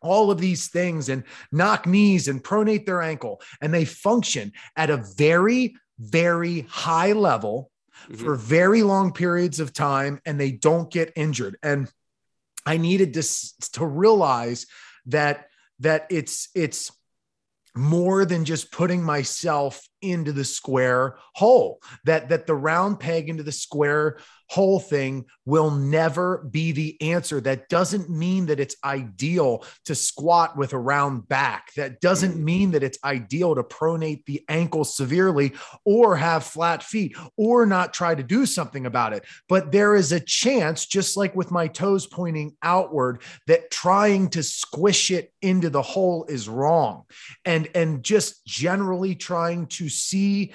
all 0.05 0.31
of 0.31 0.39
these 0.39 0.69
things 0.69 1.09
and 1.09 1.25
knock 1.51 1.87
knees 1.87 2.29
and 2.29 2.45
pronate 2.45 2.87
their 2.87 3.03
ankle. 3.03 3.41
And 3.61 3.75
they 3.75 3.85
function 3.85 4.53
at 4.77 4.91
a 4.91 5.05
very, 5.17 5.77
very 5.99 6.61
high 6.69 7.13
level 7.13 7.71
mm-hmm. 8.09 8.23
for 8.23 8.37
very 8.37 8.83
long 8.83 9.13
periods 9.13 9.59
of 9.59 9.73
time 9.73 10.21
and 10.25 10.39
they 10.39 10.53
don't 10.53 10.91
get 10.91 11.13
injured. 11.17 11.57
And 11.63 11.91
I 12.67 12.77
needed 12.77 13.15
to, 13.15 13.23
to 13.73 13.87
realize 13.87 14.67
that 15.07 15.49
that 15.81 16.07
it's 16.11 16.49
it's 16.55 16.93
more 17.75 18.25
than 18.25 18.45
just 18.45 18.71
putting 18.71 19.03
myself 19.03 19.87
into 20.05 20.33
the 20.33 20.45
square 20.45 21.17
hole 21.35 21.81
that 22.05 22.29
that 22.29 22.47
the 22.47 22.55
round 22.55 23.01
peg 23.01 23.29
into 23.29 23.43
the 23.43 23.53
square 23.53 24.19
hole 24.49 24.79
thing 24.79 25.25
will 25.47 25.71
never 25.71 26.47
be 26.51 26.73
the 26.73 27.01
answer. 27.01 27.41
That 27.41 27.69
doesn't 27.69 28.11
mean 28.11 28.47
that 28.47 28.61
it's 28.61 28.77
ideal 28.85 29.65
to 29.87 29.95
squat 29.95 30.57
with 30.57 30.73
a 30.73 30.79
round 30.79 31.29
back. 31.29 31.73
That 31.77 32.01
doesn't 32.01 32.37
mm. 32.37 32.43
mean 32.43 32.71
that 32.73 32.83
it's 32.83 32.99
ideal 33.05 33.55
to 33.55 33.63
pronate 33.63 34.25
the 34.27 34.45
ankle 34.49 34.85
severely 34.85 35.55
or 35.85 36.17
have 36.17 36.45
flat 36.45 36.83
feet 36.83 37.17
or 37.37 37.67
not 37.67 37.95
try 37.95 38.15
to 38.15 38.23
do 38.23 38.47
something 38.47 38.87
about 38.87 39.13
it. 39.13 39.25
But 39.49 39.73
there 39.73 39.95
is 39.95 40.13
a 40.13 40.21
chance, 40.21 40.87
just 40.87 41.17
like 41.17 41.35
with 41.35 41.51
my 41.51 41.67
toes 41.67 42.07
pointing 42.07 42.57
outward, 42.63 43.23
that 43.47 43.71
trying 43.71 44.29
to 44.31 44.43
squish 44.43 45.11
it 45.11 45.33
into 45.43 45.71
the 45.71 45.83
hole 45.83 46.27
is 46.29 46.49
wrong. 46.49 47.05
And, 47.45 47.69
and 47.75 48.03
just 48.03 48.45
generally 48.47 49.15
trying 49.15 49.67
to 49.67 49.89
see 49.95 50.53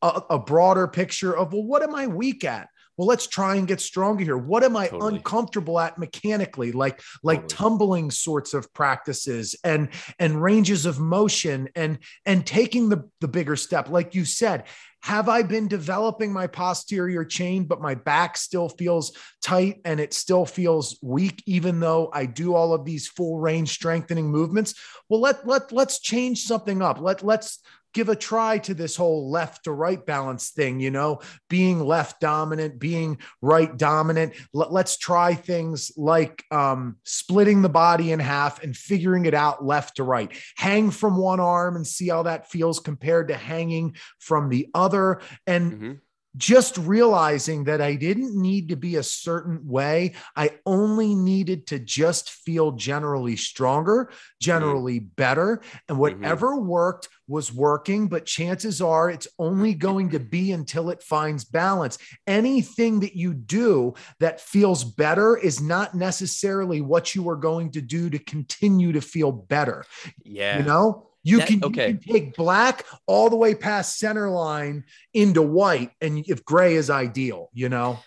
a, 0.00 0.22
a 0.30 0.38
broader 0.38 0.88
picture 0.88 1.36
of, 1.36 1.52
well, 1.52 1.64
what 1.64 1.82
am 1.82 1.94
I 1.94 2.06
weak 2.06 2.44
at? 2.44 2.68
well 2.96 3.06
let's 3.08 3.26
try 3.26 3.56
and 3.56 3.66
get 3.66 3.80
stronger 3.80 4.24
here 4.24 4.36
what 4.36 4.62
am 4.62 4.76
i 4.76 4.86
Totally. 4.88 5.16
uncomfortable 5.16 5.78
at 5.80 5.98
mechanically 5.98 6.72
like 6.72 7.00
like 7.22 7.42
Totally. 7.42 7.56
tumbling 7.56 8.10
sorts 8.10 8.54
of 8.54 8.72
practices 8.74 9.56
and 9.64 9.88
and 10.18 10.42
ranges 10.42 10.86
of 10.86 11.00
motion 11.00 11.68
and 11.74 11.98
and 12.26 12.46
taking 12.46 12.88
the 12.88 13.08
the 13.20 13.28
bigger 13.28 13.56
step 13.56 13.88
like 13.88 14.14
you 14.14 14.24
said 14.24 14.64
have 15.02 15.28
i 15.28 15.42
been 15.42 15.68
developing 15.68 16.32
my 16.32 16.46
posterior 16.46 17.24
chain 17.24 17.64
but 17.64 17.80
my 17.80 17.94
back 17.94 18.36
still 18.36 18.68
feels 18.68 19.16
tight 19.42 19.80
and 19.84 19.98
it 19.98 20.12
still 20.12 20.44
feels 20.44 20.98
weak 21.02 21.42
even 21.46 21.80
though 21.80 22.10
i 22.12 22.26
do 22.26 22.54
all 22.54 22.72
of 22.74 22.84
these 22.84 23.08
full 23.08 23.38
range 23.38 23.70
strengthening 23.70 24.30
movements 24.30 24.74
well 25.08 25.20
let 25.20 25.46
let 25.46 25.72
let's 25.72 25.98
change 26.00 26.42
something 26.42 26.82
up 26.82 27.00
let 27.00 27.22
let's 27.24 27.60
give 27.94 28.08
a 28.08 28.16
try 28.16 28.58
to 28.58 28.74
this 28.74 28.96
whole 28.96 29.30
left 29.30 29.64
to 29.64 29.72
right 29.72 30.04
balance 30.04 30.50
thing, 30.50 30.80
you 30.80 30.90
know, 30.90 31.20
being 31.48 31.80
left 31.80 32.20
dominant, 32.20 32.78
being 32.78 33.18
right 33.40 33.76
dominant. 33.76 34.34
Let, 34.52 34.72
us 34.72 34.96
try 34.96 35.34
things 35.34 35.92
like 35.96 36.44
um, 36.50 36.96
splitting 37.04 37.62
the 37.62 37.68
body 37.68 38.12
in 38.12 38.20
half 38.20 38.62
and 38.62 38.76
figuring 38.76 39.26
it 39.26 39.34
out 39.34 39.64
left 39.64 39.96
to 39.96 40.04
right. 40.04 40.32
Hang 40.56 40.90
from 40.90 41.16
one 41.16 41.40
arm 41.40 41.76
and 41.76 41.86
see 41.86 42.08
how 42.08 42.24
that 42.24 42.50
feels 42.50 42.80
compared 42.80 43.28
to 43.28 43.36
hanging 43.36 43.96
from 44.18 44.48
the 44.48 44.68
other. 44.74 45.20
And 45.46 45.72
Mhm. 45.72 46.00
Just 46.36 46.78
realizing 46.78 47.64
that 47.64 47.80
I 47.80 47.94
didn't 47.94 48.40
need 48.40 48.70
to 48.70 48.76
be 48.76 48.96
a 48.96 49.02
certain 49.02 49.66
way. 49.66 50.14
I 50.34 50.58
only 50.64 51.14
needed 51.14 51.66
to 51.68 51.78
just 51.78 52.30
feel 52.30 52.72
generally 52.72 53.36
stronger, 53.36 54.10
generally 54.40 55.00
mm-hmm. 55.00 55.14
better. 55.16 55.62
And 55.88 55.98
mm-hmm. 55.98 55.98
whatever 55.98 56.56
worked 56.56 57.08
was 57.28 57.52
working, 57.52 58.08
but 58.08 58.26
chances 58.26 58.80
are 58.80 59.10
it's 59.10 59.28
only 59.38 59.74
going 59.74 60.10
to 60.10 60.20
be 60.20 60.52
until 60.52 60.90
it 60.90 61.02
finds 61.02 61.44
balance. 61.44 61.98
Anything 62.26 63.00
that 63.00 63.14
you 63.14 63.34
do 63.34 63.94
that 64.20 64.40
feels 64.40 64.84
better 64.84 65.36
is 65.36 65.60
not 65.60 65.94
necessarily 65.94 66.80
what 66.80 67.14
you 67.14 67.28
are 67.28 67.36
going 67.36 67.70
to 67.72 67.80
do 67.80 68.10
to 68.10 68.18
continue 68.18 68.92
to 68.92 69.00
feel 69.00 69.32
better. 69.32 69.84
Yeah. 70.24 70.58
You 70.58 70.64
know, 70.64 71.08
you 71.22 71.38
That- 71.38 71.48
can, 71.48 71.60
you 71.62 71.70
can 71.70 71.98
take 71.98 72.34
black 72.36 72.84
all 73.06 73.30
the 73.30 73.36
way 73.36 73.54
past 73.54 73.98
center 73.98 74.28
line 74.28 74.84
into 75.14 75.42
white, 75.42 75.90
and 76.00 76.24
if 76.26 76.44
gray 76.44 76.74
is 76.74 76.90
ideal, 76.90 77.50
you 77.52 77.68
know. 77.68 77.98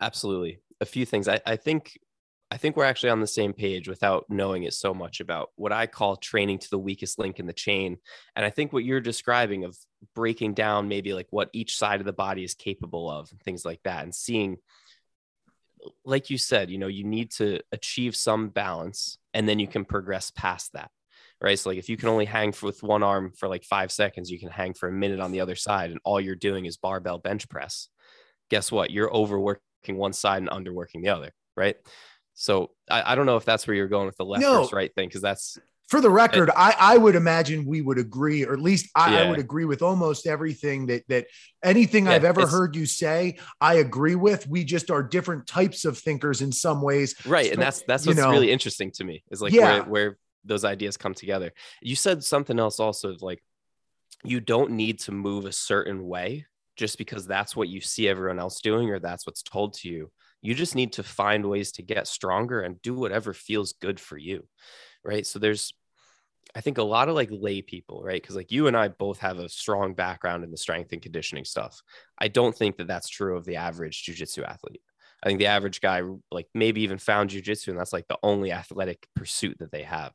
absolutely. 0.00 0.60
A 0.80 0.86
few 0.86 1.04
things. 1.04 1.26
I, 1.28 1.40
I 1.44 1.56
think 1.56 1.98
i 2.50 2.56
think 2.56 2.76
we're 2.76 2.84
actually 2.84 3.10
on 3.10 3.20
the 3.20 3.26
same 3.26 3.52
page 3.52 3.88
without 3.88 4.24
knowing 4.30 4.62
it 4.62 4.72
so 4.72 4.94
much 4.94 5.20
about 5.20 5.50
what 5.56 5.70
i 5.70 5.86
call 5.86 6.16
training 6.16 6.58
to 6.58 6.70
the 6.70 6.78
weakest 6.78 7.18
link 7.18 7.38
in 7.38 7.46
the 7.46 7.52
chain. 7.52 7.98
And 8.36 8.46
i 8.46 8.50
think 8.50 8.72
what 8.72 8.84
you're 8.84 9.00
describing 9.00 9.64
of 9.64 9.76
breaking 10.14 10.54
down 10.54 10.88
maybe 10.88 11.12
like 11.12 11.26
what 11.30 11.50
each 11.52 11.76
side 11.76 12.00
of 12.00 12.06
the 12.06 12.12
body 12.12 12.44
is 12.44 12.54
capable 12.54 13.10
of 13.10 13.30
and 13.30 13.40
things 13.42 13.64
like 13.66 13.82
that 13.82 14.04
and 14.04 14.14
seeing 14.14 14.56
like 16.04 16.30
you 16.30 16.38
said 16.38 16.70
you 16.70 16.78
know 16.78 16.86
you 16.86 17.04
need 17.04 17.30
to 17.32 17.60
achieve 17.72 18.16
some 18.16 18.48
balance 18.48 19.18
and 19.34 19.48
then 19.48 19.58
you 19.58 19.66
can 19.66 19.84
progress 19.84 20.30
past 20.30 20.72
that 20.72 20.90
right 21.40 21.58
so 21.58 21.70
like 21.70 21.78
if 21.78 21.88
you 21.88 21.96
can 21.96 22.08
only 22.08 22.24
hang 22.24 22.52
for, 22.52 22.66
with 22.66 22.82
one 22.82 23.02
arm 23.02 23.32
for 23.36 23.48
like 23.48 23.64
five 23.64 23.90
seconds 23.92 24.30
you 24.30 24.38
can 24.38 24.50
hang 24.50 24.74
for 24.74 24.88
a 24.88 24.92
minute 24.92 25.20
on 25.20 25.32
the 25.32 25.40
other 25.40 25.54
side 25.54 25.90
and 25.90 26.00
all 26.04 26.20
you're 26.20 26.34
doing 26.34 26.64
is 26.66 26.76
barbell 26.76 27.18
bench 27.18 27.48
press 27.48 27.88
guess 28.50 28.72
what 28.72 28.90
you're 28.90 29.12
overworking 29.14 29.96
one 29.96 30.12
side 30.12 30.42
and 30.42 30.50
underworking 30.50 31.02
the 31.02 31.08
other 31.08 31.30
right 31.56 31.76
so 32.34 32.70
i, 32.90 33.12
I 33.12 33.14
don't 33.14 33.26
know 33.26 33.36
if 33.36 33.44
that's 33.44 33.66
where 33.66 33.74
you're 33.76 33.88
going 33.88 34.06
with 34.06 34.16
the 34.16 34.24
left 34.24 34.42
No. 34.42 34.58
versus 34.60 34.72
right 34.72 34.94
thing 34.94 35.08
because 35.08 35.22
that's 35.22 35.58
For 35.90 36.02
the 36.02 36.10
record, 36.10 36.50
I, 36.54 36.74
I 36.78 36.96
would 36.98 37.14
imagine 37.16 37.64
we 37.64 37.80
would 37.80 37.96
agree, 37.98 38.44
or 38.44 38.52
at 38.52 38.60
least 38.60 38.90
I, 38.94 39.22
I 39.22 39.28
would 39.30 39.38
agree 39.38 39.64
with 39.64 39.80
almost 39.80 40.26
everything 40.26 40.84
that 40.88 41.02
that 41.08 41.24
anything 41.64 42.04
Yeah, 42.04 42.12
I've 42.12 42.24
ever 42.26 42.46
heard 42.46 42.76
you 42.76 42.84
say, 42.84 43.38
I 43.58 43.76
agree 43.76 44.14
with. 44.14 44.46
We 44.46 44.64
just 44.64 44.90
are 44.90 45.02
different 45.02 45.46
types 45.46 45.86
of 45.86 45.96
thinkers 45.96 46.42
in 46.42 46.52
some 46.52 46.82
ways. 46.82 47.14
right 47.24 47.46
So, 47.46 47.52
and 47.52 47.62
that's 47.62 47.80
that's 47.88 48.04
what's 48.06 48.18
know- 48.18 48.30
really 48.30 48.50
interesting 48.52 48.90
to 48.98 49.04
me 49.04 49.22
is 49.30 49.40
like 49.40 49.54
Yeah. 49.54 49.64
where, 49.64 49.84
where 49.84 50.18
those 50.44 50.64
ideas 50.64 50.96
come 50.96 51.14
together. 51.14 51.52
You 51.82 51.96
said 51.96 52.24
something 52.24 52.58
else 52.58 52.80
also 52.80 53.16
like 53.20 53.42
you 54.24 54.40
don't 54.40 54.72
need 54.72 55.00
to 55.00 55.12
move 55.12 55.44
a 55.44 55.52
certain 55.52 56.06
way 56.06 56.46
just 56.76 56.98
because 56.98 57.26
that's 57.26 57.56
what 57.56 57.68
you 57.68 57.80
see 57.80 58.08
everyone 58.08 58.38
else 58.38 58.60
doing 58.60 58.90
or 58.90 58.98
that's 58.98 59.26
what's 59.26 59.42
told 59.42 59.74
to 59.74 59.88
you. 59.88 60.10
You 60.42 60.54
just 60.54 60.76
need 60.76 60.92
to 60.94 61.02
find 61.02 61.44
ways 61.46 61.72
to 61.72 61.82
get 61.82 62.06
stronger 62.06 62.60
and 62.60 62.80
do 62.82 62.94
whatever 62.94 63.32
feels 63.32 63.74
good 63.74 63.98
for 63.98 64.16
you 64.16 64.44
right? 65.04 65.26
So 65.26 65.38
there's 65.38 65.72
i 66.54 66.62
think 66.62 66.78
a 66.78 66.82
lot 66.82 67.08
of 67.08 67.14
like 67.14 67.28
lay 67.30 67.60
people 67.62 68.02
right? 68.02 68.20
Because 68.20 68.36
like 68.36 68.50
you 68.50 68.68
and 68.68 68.76
i 68.76 68.88
both 68.88 69.18
have 69.18 69.38
a 69.38 69.48
strong 69.48 69.94
background 69.94 70.44
in 70.44 70.50
the 70.50 70.56
strength 70.56 70.92
and 70.92 71.02
conditioning 71.02 71.44
stuff. 71.44 71.80
I 72.18 72.28
don't 72.28 72.56
think 72.56 72.76
that 72.76 72.86
that's 72.86 73.08
true 73.08 73.36
of 73.36 73.44
the 73.44 73.56
average 73.56 74.02
jiu-jitsu 74.04 74.44
athlete 74.44 74.82
i 75.22 75.26
think 75.26 75.38
the 75.38 75.46
average 75.46 75.80
guy 75.80 76.02
like 76.30 76.46
maybe 76.54 76.82
even 76.82 76.98
found 76.98 77.30
jiu-jitsu 77.30 77.70
and 77.70 77.78
that's 77.78 77.92
like 77.92 78.06
the 78.08 78.18
only 78.22 78.52
athletic 78.52 79.06
pursuit 79.14 79.56
that 79.58 79.72
they 79.72 79.82
have. 79.82 80.12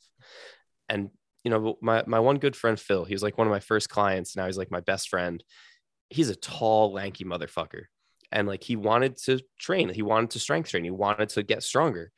And 0.90 1.10
you 1.44 1.52
know 1.52 1.78
my, 1.82 2.04
my 2.08 2.20
one 2.20 2.38
good 2.38 2.56
friend 2.56 2.80
phil 2.80 3.06
he 3.06 3.14
was 3.14 3.24
like 3.24 3.38
one 3.38 3.48
of 3.48 3.52
my 3.52 3.60
first 3.60 3.90
clients 3.90 4.36
now 4.36 4.46
he's 4.46 4.58
like 4.58 4.72
my 4.72 4.82
best 4.82 5.10
friend. 5.10 5.44
He's 6.10 6.30
a 6.30 6.36
tall 6.36 6.94
lanky 6.94 7.26
motherfucker. 7.26 7.86
And 8.32 8.48
like 8.48 8.64
he 8.64 8.76
wanted 8.76 9.18
to 9.24 9.40
train. 9.60 9.90
He 9.90 10.02
wanted 10.02 10.32
to 10.32 10.40
strength 10.40 10.70
train. 10.70 10.84
He 10.84 10.92
wanted 10.92 11.30
to 11.30 11.44
get 11.44 11.64
stronger. 11.64 12.12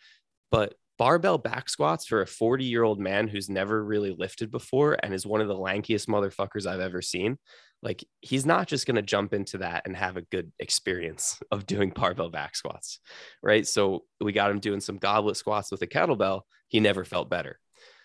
But 0.52 0.76
barbell 0.98 1.38
back 1.38 1.68
squats 1.70 2.06
for 2.06 2.22
a 2.22 2.28
40 2.28 2.66
year 2.66 2.84
old 2.84 3.00
man 3.00 3.28
who's 3.28 3.50
never 3.50 3.84
really 3.84 4.16
lifted 4.18 4.52
before 4.52 4.98
and 5.02 5.14
is 5.14 5.26
one 5.26 5.42
of 5.42 5.48
the 5.48 5.56
lankiest 5.56 6.08
motherfuckers 6.08 6.66
i've 6.66 6.80
ever 6.80 7.02
seen 7.02 7.38
like 7.82 8.04
he's 8.22 8.46
not 8.46 8.68
just 8.68 8.88
going 8.88 8.96
to 8.96 9.02
jump 9.02 9.34
into 9.34 9.60
that 9.60 9.84
and 9.86 9.96
have 9.96 10.18
a 10.18 10.22
good 10.22 10.52
experience 10.60 11.40
of 11.52 11.66
doing 11.66 11.90
barbell 11.96 12.30
back 12.30 12.56
squats 12.56 13.00
right? 13.44 13.68
So 13.68 14.04
we 14.20 14.34
got 14.34 14.52
him 14.52 14.60
doing 14.60 14.82
some 14.82 14.98
goblet 14.98 15.38
squats 15.38 15.72
with 15.72 15.82
a 15.84 15.88
kettlebell. 15.88 16.42
He 16.68 16.80
never 16.80 17.06
felt 17.06 17.30
better. 17.30 17.60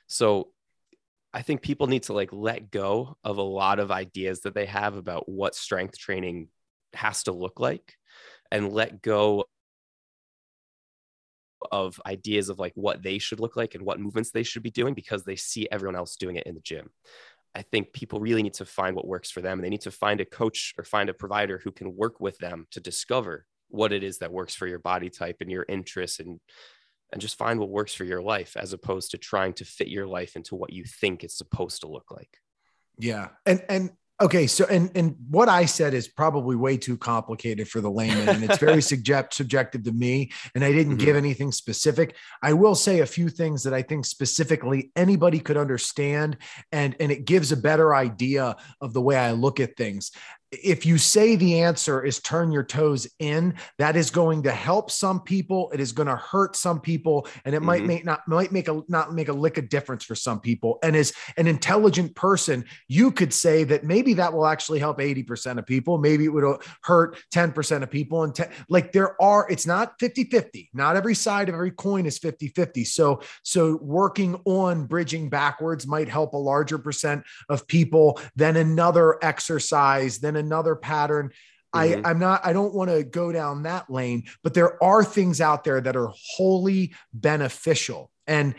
So 0.06 0.48
i 1.32 1.42
think 1.42 1.62
people 1.62 1.86
need 1.86 2.02
to 2.02 2.12
like 2.12 2.32
let 2.32 2.72
go 2.72 3.16
of 3.22 3.38
a 3.38 3.42
lot 3.42 3.78
of 3.78 3.92
ideas 3.92 4.40
that 4.40 4.52
they 4.52 4.66
have 4.66 4.96
about 4.96 5.28
what 5.28 5.54
strength 5.54 5.96
training 5.96 6.48
has 6.92 7.22
to 7.22 7.30
look 7.30 7.60
like 7.60 7.94
and 8.50 8.72
let 8.72 9.00
go 9.00 9.44
of 11.70 12.00
ideas 12.06 12.48
of 12.48 12.58
like 12.58 12.72
what 12.74 13.02
they 13.02 13.18
should 13.18 13.40
look 13.40 13.56
like 13.56 13.74
and 13.74 13.84
what 13.84 14.00
movements 14.00 14.30
they 14.30 14.42
should 14.42 14.62
be 14.62 14.70
doing 14.70 14.94
because 14.94 15.24
they 15.24 15.36
see 15.36 15.68
everyone 15.70 15.96
else 15.96 16.16
doing 16.16 16.36
it 16.36 16.46
in 16.46 16.54
the 16.54 16.60
gym. 16.60 16.90
I 17.54 17.62
think 17.62 17.92
people 17.92 18.20
really 18.20 18.42
need 18.42 18.54
to 18.54 18.64
find 18.64 18.94
what 18.94 19.06
works 19.06 19.30
for 19.30 19.40
them. 19.40 19.58
And 19.58 19.64
they 19.64 19.70
need 19.70 19.80
to 19.82 19.90
find 19.90 20.20
a 20.20 20.24
coach 20.24 20.74
or 20.78 20.84
find 20.84 21.08
a 21.08 21.14
provider 21.14 21.58
who 21.58 21.72
can 21.72 21.96
work 21.96 22.20
with 22.20 22.38
them 22.38 22.66
to 22.70 22.80
discover 22.80 23.46
what 23.68 23.92
it 23.92 24.02
is 24.02 24.18
that 24.18 24.32
works 24.32 24.54
for 24.54 24.66
your 24.66 24.78
body 24.78 25.10
type 25.10 25.38
and 25.40 25.50
your 25.50 25.64
interests 25.68 26.20
and 26.20 26.40
and 27.12 27.20
just 27.20 27.36
find 27.36 27.58
what 27.58 27.70
works 27.70 27.92
for 27.92 28.04
your 28.04 28.22
life 28.22 28.56
as 28.56 28.72
opposed 28.72 29.10
to 29.10 29.18
trying 29.18 29.52
to 29.52 29.64
fit 29.64 29.88
your 29.88 30.06
life 30.06 30.36
into 30.36 30.54
what 30.54 30.72
you 30.72 30.84
think 30.84 31.24
it's 31.24 31.36
supposed 31.36 31.80
to 31.80 31.88
look 31.88 32.10
like. 32.10 32.38
Yeah. 32.98 33.30
And 33.44 33.64
and 33.68 33.90
okay, 34.20 34.46
so 34.46 34.66
and 34.66 34.90
and 34.94 35.16
what 35.28 35.48
I 35.48 35.64
said 35.64 35.94
is 35.94 36.06
probably 36.08 36.56
way 36.56 36.76
too 36.76 36.96
complicated 36.96 37.68
for 37.68 37.80
the 37.80 37.90
layman 37.90 38.28
and 38.28 38.44
it's 38.44 38.58
very 38.58 38.82
subject 38.92 39.34
subjective 39.34 39.82
to 39.84 39.92
me 39.92 40.30
and 40.54 40.64
I 40.64 40.72
didn't 40.72 40.96
Mhm. 40.96 41.00
give 41.00 41.16
anything 41.16 41.52
specific. 41.52 42.16
I 42.42 42.52
will 42.52 42.74
say 42.74 43.00
a 43.00 43.06
few 43.06 43.28
things 43.30 43.62
that 43.62 43.74
I 43.74 43.82
think 43.82 44.04
specifically 44.06 44.92
anybody 44.96 45.40
could 45.40 45.56
understand 45.56 46.36
and 46.72 46.94
and 47.00 47.10
it 47.10 47.24
gives 47.24 47.52
a 47.52 47.56
better 47.56 47.94
idea 47.94 48.56
of 48.80 48.92
the 48.92 49.00
way 49.02 49.16
I 49.16 49.32
look 49.32 49.60
at 49.60 49.76
things. 49.76 50.10
If 50.52 50.84
you 50.84 50.98
say 50.98 51.36
the 51.36 51.60
answer 51.60 52.04
is 52.04 52.18
turn 52.20 52.50
your 52.50 52.64
toes 52.64 53.06
in, 53.20 53.54
that 53.78 53.94
is 53.94 54.10
going 54.10 54.42
to 54.42 54.50
help 54.50 54.90
some 54.90 55.20
people. 55.20 55.70
It 55.72 55.78
is 55.78 55.92
going 55.92 56.08
to 56.08 56.16
hurt 56.16 56.56
some 56.56 56.80
people, 56.80 57.28
and 57.44 57.54
it 57.54 57.62
might 57.62 57.82
Mhm. 57.82 57.86
make 57.86 58.04
not 58.04 58.26
might 58.26 58.50
make 58.50 58.66
a 58.66 58.82
not 58.88 59.14
make 59.14 59.28
a 59.28 59.32
lick 59.32 59.58
of 59.58 59.68
difference 59.68 60.02
for 60.04 60.16
some 60.16 60.40
people. 60.40 60.80
And 60.82 60.96
as 60.96 61.12
an 61.36 61.46
intelligent 61.46 62.16
person, 62.16 62.64
you 62.88 63.12
could 63.12 63.32
say 63.32 63.62
that 63.64 63.84
maybe 63.84 64.14
that 64.14 64.32
will 64.32 64.46
actually 64.46 64.80
help 64.80 65.00
80% 65.00 65.58
of 65.60 65.66
people. 65.66 65.98
Maybe 65.98 66.24
it 66.24 66.32
would 66.32 66.60
hurt 66.82 67.16
10% 67.30 67.84
of 67.84 67.90
people. 67.90 68.24
And 68.24 68.34
10, 68.34 68.48
like 68.68 68.90
there 68.92 69.20
are, 69.22 69.46
it's 69.48 69.66
not 69.66 69.94
50 70.00 70.24
50. 70.24 70.68
Not 70.74 70.96
every 70.96 71.14
side 71.14 71.48
of 71.48 71.54
every 71.54 71.70
coin 71.70 72.06
is 72.06 72.18
50 72.18 72.48
50. 72.48 72.84
So, 72.84 73.20
so 73.44 73.78
working 73.80 74.40
on 74.44 74.86
bridging 74.86 75.28
backwards 75.28 75.86
might 75.86 76.08
help 76.08 76.34
a 76.34 76.38
larger 76.38 76.78
percent 76.78 77.22
of 77.48 77.68
people 77.68 78.20
than 78.34 78.56
another 78.56 79.16
exercise, 79.22 80.18
than 80.18 80.39
another 80.40 80.74
pattern. 80.74 81.30
Mhm. 81.74 82.04
I, 82.04 82.10
I'm 82.10 82.18
not, 82.18 82.44
I 82.44 82.52
don't 82.52 82.74
want 82.74 82.90
to 82.90 83.04
go 83.04 83.30
down 83.30 83.62
that 83.62 83.88
lane, 83.88 84.24
but 84.42 84.54
there 84.54 84.82
are 84.82 85.04
things 85.04 85.40
out 85.40 85.62
there 85.62 85.80
that 85.80 85.96
are 85.96 86.10
wholly 86.34 86.94
beneficial. 87.12 88.10
And 88.26 88.54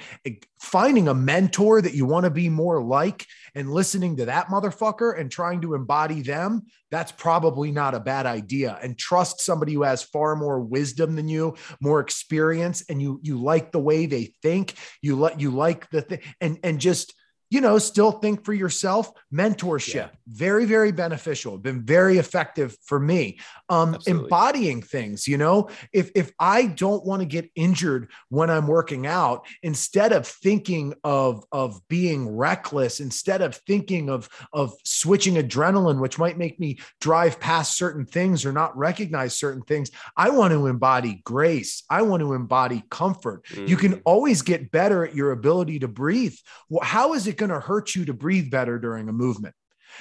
finding 0.61 1.07
a 1.07 1.13
mentor 1.13 1.81
that 1.81 1.93
you 1.93 2.05
want 2.05 2.25
to 2.25 2.29
be 2.29 2.49
more 2.49 2.83
like 2.83 3.25
and 3.55 3.71
listening 3.71 4.17
to 4.17 4.25
that 4.25 4.47
motherfucker 4.47 5.17
and 5.17 5.31
trying 5.31 5.61
to 5.61 5.75
embody 5.75 6.21
them, 6.21 6.63
that's 6.89 7.13
probably 7.13 7.71
not 7.71 7.93
a 7.93 7.99
bad 8.01 8.25
idea. 8.25 8.77
And 8.83 8.97
trust 8.97 9.39
somebody 9.39 9.73
who 9.73 9.83
has 9.83 10.03
far 10.03 10.35
more 10.35 10.59
wisdom 10.59 11.15
than 11.15 11.29
you, 11.29 11.55
more 11.79 12.01
experience, 12.01 12.83
and 12.89 13.01
you 13.01 13.21
you 13.23 13.41
like 13.41 13.71
the 13.71 13.79
way 13.79 14.07
they 14.07 14.33
think, 14.41 14.73
you 15.01 15.15
let 15.15 15.39
you 15.39 15.51
like 15.51 15.89
the 15.89 16.01
thing, 16.01 16.19
and 16.41 16.59
and 16.63 16.81
just 16.81 17.13
you 17.51 17.59
know, 17.59 17.77
still 17.77 18.13
think 18.13 18.45
for 18.45 18.53
yourself. 18.53 19.11
Mentorship, 19.31 19.93
yeah. 19.93 20.07
very, 20.25 20.65
very 20.65 20.91
beneficial. 20.93 21.57
Been 21.57 21.83
very 21.83 22.17
effective 22.17 22.75
for 22.85 22.97
me. 22.99 23.39
Um, 23.69 23.97
embodying 24.07 24.81
things, 24.81 25.27
you 25.27 25.37
know, 25.37 25.69
if 25.93 26.11
if 26.15 26.31
I 26.39 26.65
don't 26.65 27.05
want 27.05 27.21
to 27.21 27.25
get 27.25 27.51
injured 27.55 28.09
when 28.29 28.49
I'm 28.49 28.67
working 28.67 29.05
out, 29.05 29.45
instead 29.63 30.13
of 30.13 30.25
thinking 30.25 30.93
of 31.03 31.43
of 31.51 31.79
being 31.89 32.35
reckless, 32.35 33.01
instead 33.01 33.41
of 33.41 33.55
thinking 33.67 34.09
of 34.09 34.29
of 34.53 34.73
switching 34.85 35.35
adrenaline, 35.35 35.99
which 35.99 36.17
might 36.17 36.37
make 36.37 36.57
me 36.57 36.79
drive 37.01 37.39
past 37.39 37.77
certain 37.77 38.05
things 38.05 38.45
or 38.45 38.53
not 38.53 38.77
recognize 38.77 39.37
certain 39.37 39.61
things, 39.63 39.91
I 40.15 40.29
want 40.29 40.53
to 40.53 40.67
embody 40.67 41.21
grace. 41.25 41.83
I 41.89 42.03
want 42.03 42.21
to 42.21 42.33
embody 42.33 42.83
comfort. 42.89 43.45
Mm. 43.47 43.67
You 43.67 43.75
can 43.75 43.95
mm. 43.95 44.01
always 44.05 44.41
get 44.41 44.71
better 44.71 45.05
at 45.05 45.15
your 45.15 45.31
ability 45.31 45.79
to 45.79 45.89
breathe. 45.89 46.35
How 46.81 47.13
is 47.13 47.27
it 47.27 47.40
going 47.47 47.59
to 47.59 47.59
hurt 47.59 47.95
you 47.95 48.05
to 48.05 48.13
breathe 48.13 48.49
better 48.51 48.79
during 48.79 49.09
a 49.09 49.13
movement. 49.13 49.55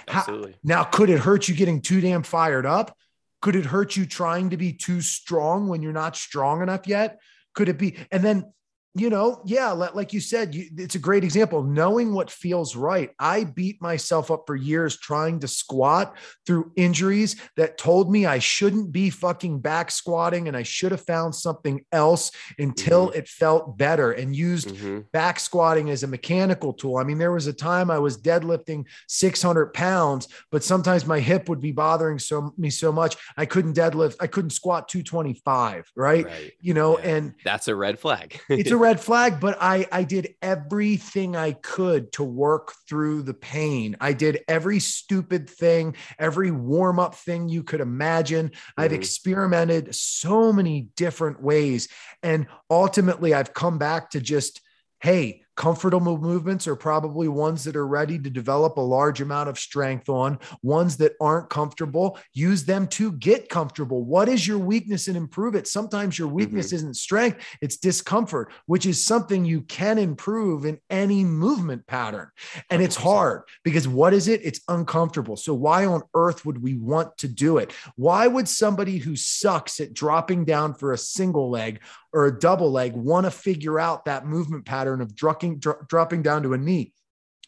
Absolutely. 0.06 0.52
How, 0.52 0.58
now, 0.62 0.84
could 0.84 1.10
it 1.10 1.18
hurt 1.18 1.48
you 1.48 1.54
getting 1.54 1.80
too 1.80 2.00
damn 2.00 2.22
fired 2.22 2.66
up? 2.66 2.96
Could 3.42 3.56
it 3.56 3.64
hurt 3.64 3.96
you 3.96 4.06
trying 4.06 4.50
to 4.50 4.56
be 4.56 4.72
too 4.72 5.00
strong 5.00 5.68
when 5.68 5.82
you're 5.82 5.92
not 5.92 6.16
strong 6.16 6.62
enough 6.62 6.86
yet? 6.86 7.18
Could 7.54 7.68
it 7.68 7.78
be? 7.78 7.96
And 8.12 8.22
then 8.22 8.52
you 8.94 9.08
know, 9.08 9.40
yeah, 9.44 9.70
like 9.70 10.12
you 10.12 10.20
said, 10.20 10.52
you, 10.52 10.68
it's 10.76 10.96
a 10.96 10.98
great 10.98 11.22
example. 11.22 11.62
Knowing 11.62 12.12
what 12.12 12.28
feels 12.28 12.74
right. 12.74 13.10
I 13.20 13.44
beat 13.44 13.80
myself 13.80 14.32
up 14.32 14.42
for 14.46 14.56
years 14.56 14.98
trying 14.98 15.38
to 15.40 15.48
squat 15.48 16.16
through 16.44 16.72
injuries 16.74 17.36
that 17.56 17.78
told 17.78 18.10
me 18.10 18.26
I 18.26 18.40
shouldn't 18.40 18.90
be 18.90 19.08
fucking 19.08 19.60
back 19.60 19.92
squatting 19.92 20.48
and 20.48 20.56
I 20.56 20.64
should 20.64 20.90
have 20.90 21.04
found 21.04 21.36
something 21.36 21.84
else 21.92 22.32
until 22.58 23.08
mm-hmm. 23.08 23.18
it 23.18 23.28
felt 23.28 23.78
better 23.78 24.10
and 24.10 24.34
used 24.34 24.70
mm-hmm. 24.70 25.00
back 25.12 25.38
squatting 25.38 25.90
as 25.90 26.02
a 26.02 26.08
mechanical 26.08 26.72
tool. 26.72 26.96
I 26.96 27.04
mean, 27.04 27.18
there 27.18 27.32
was 27.32 27.46
a 27.46 27.52
time 27.52 27.92
I 27.92 27.98
was 28.00 28.20
deadlifting 28.20 28.86
600 29.06 29.72
pounds, 29.72 30.26
but 30.50 30.64
sometimes 30.64 31.06
my 31.06 31.20
hip 31.20 31.48
would 31.48 31.60
be 31.60 31.70
bothering 31.70 32.18
so 32.18 32.52
me 32.58 32.70
so 32.70 32.90
much 32.90 33.16
I 33.36 33.46
couldn't 33.46 33.76
deadlift, 33.76 34.16
I 34.18 34.26
couldn't 34.26 34.50
squat 34.50 34.88
225, 34.88 35.92
right? 35.94 36.24
right. 36.24 36.52
You 36.60 36.74
know, 36.74 36.98
yeah. 36.98 37.14
and 37.14 37.34
that's 37.44 37.68
a 37.68 37.76
red 37.76 38.00
flag. 38.00 38.40
it's 38.48 38.72
a 38.72 38.79
red 38.80 39.00
flag, 39.00 39.38
but 39.38 39.58
I 39.60 39.86
I 39.92 40.04
did 40.04 40.34
everything 40.42 41.36
I 41.36 41.52
could 41.52 42.12
to 42.12 42.24
work 42.24 42.72
through 42.88 43.22
the 43.22 43.34
pain. 43.34 43.96
I 44.00 44.12
did 44.12 44.42
every 44.48 44.80
stupid 44.80 45.48
thing, 45.48 45.96
every 46.18 46.50
warm 46.50 46.98
up 46.98 47.14
thing 47.14 47.48
you 47.48 47.62
could 47.62 47.80
imagine. 47.80 48.48
Mm-hmm. 48.48 48.80
I've 48.80 48.92
experimented 48.92 49.94
so 49.94 50.52
many 50.52 50.88
different 50.96 51.42
ways, 51.42 51.88
and 52.22 52.46
ultimately, 52.70 53.34
I've 53.34 53.54
come 53.54 53.78
back 53.78 54.10
to 54.10 54.20
just 54.20 54.60
hey, 55.00 55.42
comfortable 55.60 56.16
movements 56.16 56.66
are 56.66 56.74
probably 56.74 57.28
ones 57.28 57.64
that 57.64 57.76
are 57.76 57.86
ready 57.86 58.18
to 58.18 58.30
develop 58.30 58.78
a 58.78 58.80
large 58.80 59.20
amount 59.20 59.46
of 59.46 59.58
strength 59.58 60.08
on. 60.08 60.38
Ones 60.62 60.96
that 60.96 61.12
aren't 61.20 61.50
comfortable, 61.50 62.18
use 62.32 62.64
them 62.64 62.86
to 62.86 63.12
get 63.12 63.50
comfortable. 63.50 64.02
What 64.02 64.30
is 64.30 64.48
your 64.48 64.56
weakness 64.56 65.06
and 65.06 65.18
improve 65.18 65.54
it? 65.54 65.68
Sometimes 65.68 66.18
your 66.18 66.28
weakness 66.28 66.68
mm-hmm. 66.68 66.76
isn't 66.76 66.96
strength, 66.96 67.44
it's 67.60 67.76
discomfort, 67.76 68.50
which 68.64 68.86
is 68.86 69.04
something 69.04 69.44
you 69.44 69.60
can 69.60 69.98
improve 69.98 70.64
in 70.64 70.78
any 70.88 71.24
movement 71.24 71.86
pattern. 71.86 72.30
And 72.70 72.80
100%. 72.80 72.84
it's 72.86 72.96
hard 72.96 73.42
because 73.62 73.86
what 73.86 74.14
is 74.14 74.28
it? 74.28 74.40
It's 74.42 74.62
uncomfortable. 74.66 75.36
So, 75.36 75.52
why 75.52 75.84
on 75.84 76.04
earth 76.14 76.46
would 76.46 76.62
we 76.62 76.76
want 76.76 77.18
to 77.18 77.28
do 77.28 77.58
it? 77.58 77.74
Why 77.96 78.26
would 78.26 78.48
somebody 78.48 78.96
who 78.96 79.14
sucks 79.14 79.78
at 79.78 79.92
dropping 79.92 80.46
down 80.46 80.72
for 80.72 80.92
a 80.92 80.98
single 80.98 81.50
leg 81.50 81.80
or 82.12 82.26
a 82.26 82.38
double 82.38 82.70
leg 82.72 82.94
want 82.94 83.24
to 83.24 83.30
figure 83.30 83.78
out 83.78 84.04
that 84.04 84.26
movement 84.26 84.64
pattern 84.64 85.00
of 85.00 85.14
dropping, 85.58 85.86
dropping 85.88 86.22
down 86.22 86.42
to 86.42 86.52
a 86.52 86.58
knee 86.58 86.92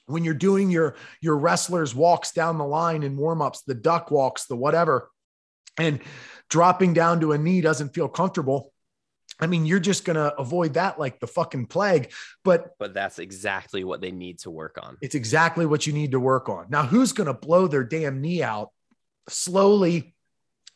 when 0.06 0.24
you're 0.24 0.34
doing 0.34 0.70
your 0.70 0.96
your 1.20 1.36
wrestlers 1.36 1.94
walks 1.94 2.32
down 2.32 2.58
the 2.58 2.64
line 2.64 3.02
in 3.02 3.16
warm-ups 3.16 3.62
the 3.62 3.74
duck 3.74 4.10
walks 4.10 4.46
the 4.46 4.56
whatever 4.56 5.10
and 5.78 6.00
dropping 6.50 6.92
down 6.92 7.20
to 7.20 7.32
a 7.32 7.38
knee 7.38 7.60
doesn't 7.60 7.94
feel 7.94 8.08
comfortable 8.08 8.72
I 9.40 9.46
mean, 9.46 9.66
you're 9.66 9.80
just 9.80 10.04
going 10.04 10.16
to 10.16 10.32
avoid 10.36 10.74
that 10.74 11.00
like 11.00 11.18
the 11.18 11.26
fucking 11.26 11.66
plague. 11.66 12.12
But 12.44 12.78
but 12.78 12.94
that's 12.94 13.18
exactly 13.18 13.82
what 13.82 14.00
they 14.00 14.12
need 14.12 14.38
to 14.40 14.50
work 14.50 14.78
on. 14.80 14.98
It's 15.00 15.16
exactly 15.16 15.66
what 15.66 15.84
you 15.84 15.92
need 15.92 16.12
to 16.12 16.20
work 16.20 16.48
on. 16.48 16.66
Now, 16.68 16.84
who's 16.84 17.12
going 17.12 17.26
to 17.26 17.34
blow 17.34 17.66
their 17.66 17.82
damn 17.82 18.20
knee 18.20 18.42
out 18.42 18.70
slowly 19.28 20.14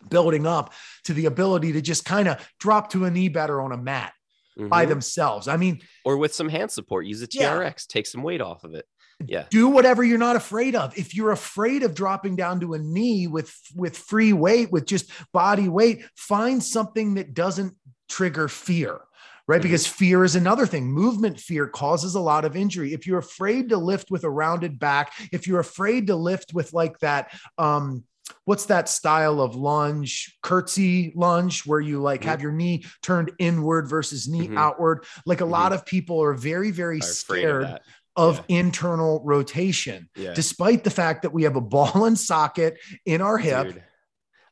building 0.08 0.46
up 0.46 0.72
to 1.04 1.14
the 1.14 1.26
ability 1.26 1.72
to 1.72 1.80
just 1.80 2.04
kind 2.04 2.28
of 2.28 2.44
drop 2.58 2.90
to 2.90 3.04
a 3.04 3.10
knee 3.10 3.28
better 3.28 3.60
on 3.60 3.72
a 3.72 3.76
mat 3.76 4.12
mm-hmm. 4.58 4.68
by 4.68 4.84
themselves. 4.84 5.48
I 5.48 5.56
mean, 5.56 5.80
or 6.04 6.16
with 6.16 6.34
some 6.34 6.48
hand 6.48 6.70
support, 6.70 7.06
use 7.06 7.22
a 7.22 7.26
TRX, 7.26 7.60
yeah. 7.62 7.72
take 7.88 8.06
some 8.06 8.22
weight 8.22 8.40
off 8.40 8.64
of 8.64 8.74
it. 8.74 8.86
Yeah. 9.24 9.44
Do 9.50 9.68
whatever 9.68 10.04
you're 10.04 10.18
not 10.18 10.36
afraid 10.36 10.74
of. 10.74 10.96
If 10.98 11.14
you're 11.14 11.32
afraid 11.32 11.82
of 11.82 11.94
dropping 11.94 12.36
down 12.36 12.60
to 12.60 12.74
a 12.74 12.78
knee 12.78 13.26
with 13.26 13.54
with 13.74 13.96
free 13.96 14.32
weight, 14.32 14.70
with 14.70 14.86
just 14.86 15.10
body 15.32 15.68
weight, 15.68 16.04
find 16.16 16.62
something 16.62 17.14
that 17.14 17.32
doesn't 17.32 17.74
trigger 18.08 18.48
fear 18.48 19.00
right? 19.48 19.60
Mm-hmm. 19.60 19.62
Because 19.62 19.86
fear 19.86 20.24
is 20.24 20.34
another 20.34 20.66
thing. 20.66 20.90
Movement 20.90 21.38
fear 21.38 21.68
causes 21.68 22.14
a 22.14 22.20
lot 22.20 22.44
of 22.44 22.56
injury. 22.56 22.92
If 22.92 23.06
you're 23.06 23.18
afraid 23.18 23.68
to 23.68 23.76
lift 23.76 24.10
with 24.10 24.24
a 24.24 24.30
rounded 24.30 24.78
back, 24.78 25.12
if 25.32 25.46
you're 25.46 25.60
afraid 25.60 26.08
to 26.08 26.16
lift 26.16 26.52
with 26.52 26.72
like 26.72 26.98
that, 26.98 27.32
um, 27.58 28.04
what's 28.44 28.66
that 28.66 28.88
style 28.88 29.40
of 29.40 29.54
lunge 29.54 30.36
curtsy 30.42 31.12
lunge 31.14 31.66
where 31.66 31.80
you 31.80 32.00
like 32.00 32.20
mm-hmm. 32.20 32.30
have 32.30 32.42
your 32.42 32.52
knee 32.52 32.84
turned 33.02 33.30
inward 33.38 33.88
versus 33.88 34.28
knee 34.28 34.46
mm-hmm. 34.46 34.58
outward 34.58 35.04
like 35.24 35.40
a 35.40 35.44
mm-hmm. 35.44 35.52
lot 35.52 35.72
of 35.72 35.84
people 35.86 36.22
are 36.22 36.34
very 36.34 36.70
very 36.70 37.00
scared 37.00 37.64
of, 37.64 37.80
of 38.16 38.44
yeah. 38.48 38.58
internal 38.58 39.22
rotation 39.24 40.08
yeah. 40.16 40.32
despite 40.34 40.84
the 40.84 40.90
fact 40.90 41.22
that 41.22 41.32
we 41.32 41.44
have 41.44 41.56
a 41.56 41.60
ball 41.60 42.04
and 42.04 42.18
socket 42.18 42.78
in 43.04 43.20
our 43.20 43.38
hip 43.38 43.66
Dude, 43.66 43.82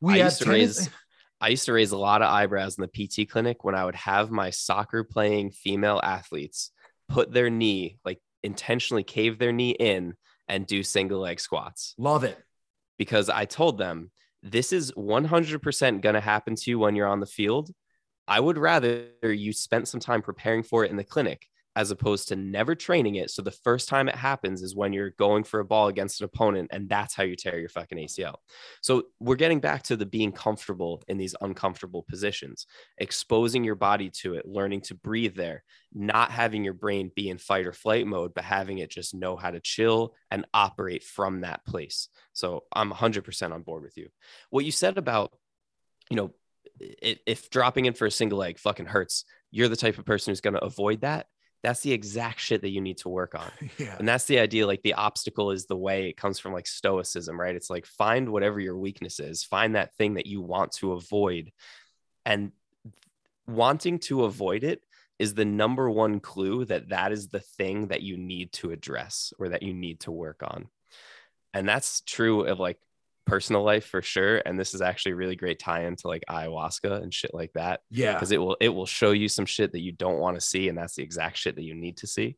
we 0.01 0.21
I 0.21 0.25
used 0.25 0.43
to 0.43 0.51
raise 0.51 0.91
I 1.41 1.49
used 1.49 1.67
to 1.67 1.73
raise 1.73 1.93
a 1.93 1.99
lot 1.99 2.23
of 2.23 2.29
eyebrows 2.29 2.79
in 2.79 2.83
the 2.83 2.89
PT 3.25 3.29
clinic 3.29 3.65
when 3.65 3.75
I 3.75 3.85
would 3.85 3.97
have 3.97 4.31
my 4.31 4.51
soccer 4.51 5.05
playing 5.05 5.51
female 5.51 6.01
athletes 6.03 6.71
put 7.09 7.33
their 7.33 7.51
knee 7.51 7.99
like 8.05 8.21
intentionally 8.43 9.03
cave 9.03 9.39
their 9.39 9.53
knee 9.53 9.71
in 9.71 10.15
and 10.49 10.67
do 10.67 10.83
single 10.83 11.21
leg 11.21 11.41
squats. 11.41 11.95
Love 11.99 12.25
it 12.25 12.39
because 12.99 13.29
I 13.29 13.45
told 13.45 13.79
them 13.79 14.11
this 14.43 14.73
is 14.73 14.93
100% 14.93 16.01
going 16.01 16.15
to 16.15 16.21
happen 16.21 16.55
to 16.55 16.71
you 16.71 16.79
when 16.79 16.97
you're 16.97 17.09
on 17.09 17.21
the 17.21 17.27
field. 17.27 17.71
I 18.29 18.41
would 18.41 18.59
rather 18.59 19.07
you 19.23 19.53
spent 19.53 19.89
some 19.89 20.01
time 20.01 20.23
preparing 20.23 20.63
for 20.63 20.85
it 20.85 20.91
in 20.91 20.97
the 20.97 21.05
clinic 21.05 21.47
as 21.77 21.91
opposed 21.91 22.29
to 22.29 22.37
never 22.37 22.75
training 22.75 23.17
it. 23.17 23.31
So 23.31 23.43
the 23.43 23.51
first 23.51 23.89
time 23.89 24.09
it 24.09 24.15
happens 24.15 24.63
is 24.63 24.77
when 24.77 24.93
you're 24.93 25.11
going 25.11 25.43
for 25.43 25.61
a 25.61 25.65
ball 25.65 25.89
against 25.89 26.21
an 26.21 26.27
opponent, 26.27 26.71
and 26.73 26.89
that's 26.89 27.15
how 27.15 27.25
you 27.25 27.35
tear 27.35 27.59
your 27.59 27.69
fucking 27.69 27.99
ACL. 27.99 28.37
So 28.81 29.05
we're 29.19 29.35
getting 29.35 29.61
back 29.61 29.83
to 29.85 29.97
the 29.97 30.07
being 30.07 30.31
comfortable 30.31 31.03
in 31.09 31.19
these 31.19 31.35
uncomfortable 31.41 32.03
positions, 32.03 32.67
exposing 32.99 33.65
your 33.65 33.75
body 33.75 34.11
to 34.21 34.35
it, 34.35 34.47
learning 34.47 34.83
to 34.83 34.95
breathe 34.95 35.35
there, 35.35 35.65
not 35.93 36.31
having 36.31 36.63
your 36.63 36.75
brain 36.75 37.11
be 37.15 37.29
in 37.29 37.39
fight 37.39 37.67
or 37.67 37.73
flight 37.73 38.07
mode, 38.07 38.35
but 38.35 38.45
having 38.45 38.79
it 38.79 38.91
just 38.91 39.15
know 39.15 39.37
how 39.37 39.51
to 39.51 39.61
chill 39.61 40.15
and 40.31 40.47
operate 40.55 41.03
from 41.03 41.41
that 41.41 41.65
place. 41.67 42.09
So 42.35 42.65
I'm 42.73 42.93
100% 42.93 43.53
on 43.53 43.63
board 43.63 43.83
with 43.83 43.97
you. 43.97 44.09
What 44.51 44.65
you 44.65 44.73
said 44.73 44.97
about, 44.97 45.33
you 46.09 46.17
know, 46.17 46.31
if, 46.79 47.51
dropping 47.51 47.87
in 47.87 47.95
for 47.95 48.07
a 48.07 48.11
single 48.11 48.39
leg 48.39 48.59
fucking 48.59 48.87
hurts, 48.87 49.25
you're 49.51 49.69
the 49.69 49.77
type 49.77 49.99
of 49.99 50.05
person 50.05 50.31
who's 50.31 50.41
going 50.41 50.55
to 50.55 50.65
avoid 50.65 51.03
that 51.03 51.27
that's 51.65 51.81
the 51.81 51.93
exact 51.93 52.41
shit 52.41 52.61
that 52.61 52.69
you 52.69 52.83
need 52.83 52.99
to 52.99 53.09
work 53.09 53.35
on. 53.35 53.51
Yeah. 53.79 53.97
And 53.99 54.07
that's 54.07 54.27
the 54.27 54.39
idea. 54.39 54.67
Like 54.67 54.83
the 54.83 54.95
obstacle 54.95 55.51
is 55.51 55.67
the 55.67 55.77
way 55.77 56.09
it 56.09 56.17
comes 56.17 56.39
from 56.39 56.53
like 56.53 56.67
stoicism, 56.67 57.41
right? 57.41 57.57
It's 57.57 57.71
like 57.71 57.87
find 57.87 58.29
whatever 58.29 58.61
your 58.61 58.77
weakness 58.77 59.19
is, 59.19 59.43
find 59.43 59.75
that 59.75 59.95
thing 59.97 60.15
that 60.15 60.27
you 60.27 60.43
want 60.43 60.73
to 60.73 60.93
avoid. 60.93 61.51
And 62.27 62.53
wanting 63.49 63.99
to 64.01 64.25
avoid 64.25 64.63
it 64.63 64.83
is 65.19 65.35
the 65.35 65.45
number 65.45 65.91
one 65.91 66.21
clue 66.21 66.67
that 66.67 66.91
that 66.91 67.13
is 67.13 67.29
the 67.29 67.41
thing 67.41 67.89
that 67.89 68.03
you 68.03 68.17
need 68.17 68.53
to 68.53 68.71
address 68.71 69.33
or 69.39 69.49
that 69.49 69.63
you 69.63 69.73
need 69.73 70.01
to 70.01 70.13
work 70.13 70.43
on. 70.43 70.69
And 71.55 71.69
that's 71.69 72.03
true 72.03 72.43
of 72.43 72.61
like 72.61 72.79
personal 73.27 73.63
life 73.63 73.87
for 73.87 74.03
sure 74.03 74.43
and 74.45 74.59
this 74.59 74.75
is 74.75 74.83
actually 74.83 75.13
a 75.13 75.17
really 75.17 75.37
great 75.37 75.59
tie 75.59 75.85
into 75.85 76.09
like 76.09 76.23
ayahuasca 76.29 77.03
and 77.03 77.13
shit 77.13 77.33
like 77.33 77.53
that 77.55 77.81
yeah. 77.91 78.13
because 78.13 78.33
it 78.33 78.39
will 78.39 78.57
it 78.61 78.69
will 78.69 78.87
show 78.87 79.13
you 79.13 79.29
some 79.29 79.47
shit 79.47 79.73
that 79.73 79.81
you 79.81 79.93
don't 79.93 80.19
want 80.19 80.37
to 80.37 80.41
see 80.41 80.69
and 80.69 80.77
that's 80.77 80.97
the 80.97 81.03
exact 81.03 81.39
shit 81.39 81.57
that 81.57 81.63
you 81.63 81.75
need 81.75 81.97
to 81.97 82.07
see. 82.07 82.37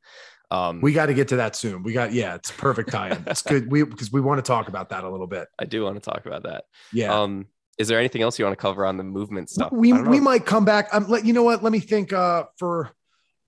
Um 0.51 0.81
we 0.81 0.93
got 0.93 1.07
to 1.07 1.15
get 1.15 1.29
to 1.29 1.37
that 1.37 1.57
soon. 1.57 1.83
We 1.83 1.93
got 1.93 2.13
yeah 2.13 2.37
it's 2.37 2.53
perfect 2.53 2.91
tie-in 2.91 3.25
it's 3.27 3.43
good. 3.43 3.71
We 3.71 3.83
because 3.83 4.13
we 4.13 4.21
want 4.21 4.39
to 4.39 4.49
talk 4.49 4.69
about 4.69 4.91
that 4.91 5.03
a 5.03 5.11
little 5.11 5.27
bit. 5.27 5.49
I 5.59 5.65
do 5.65 5.83
want 5.83 5.97
to 5.97 6.11
talk 6.11 6.25
about 6.27 6.45
that. 6.45 6.65
Yeah. 6.93 7.21
Um 7.21 7.47
is 7.79 7.89
there 7.89 7.99
anything 7.99 8.23
else 8.23 8.39
you 8.39 8.45
want 8.45 8.57
to 8.57 8.63
cover 8.63 8.87
on 8.87 8.97
the 8.97 9.05
movement 9.05 9.51
stuff? 9.51 9.73
We 9.73 9.93
we 9.93 10.21
might 10.21 10.47
come 10.47 10.65
back. 10.65 10.89
Um 10.93 11.09
let 11.09 11.25
you 11.25 11.33
know 11.33 11.43
what? 11.43 11.65
Let 11.65 11.73
me 11.73 11.81
think 11.81 12.13
uh 12.13 12.45
for 12.59 12.93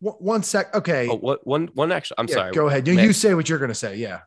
one 0.01 0.43
sec 0.43 0.75
okay. 0.75 1.09
Oh, 1.09 1.17
what 1.17 1.47
one 1.47 1.69
one 1.75 1.93
actually 1.93 2.17
i'm 2.19 2.29
yeah, 2.29 2.35
sorry. 2.35 2.53
go 2.53 2.67
ahead. 2.67 2.87
You, 2.89 2.95
you 2.95 3.13
say 3.13 3.35
what 3.35 3.49
you're 3.49 3.59
gonna 3.59 3.75
say 3.75 3.97
yeah 3.97 4.21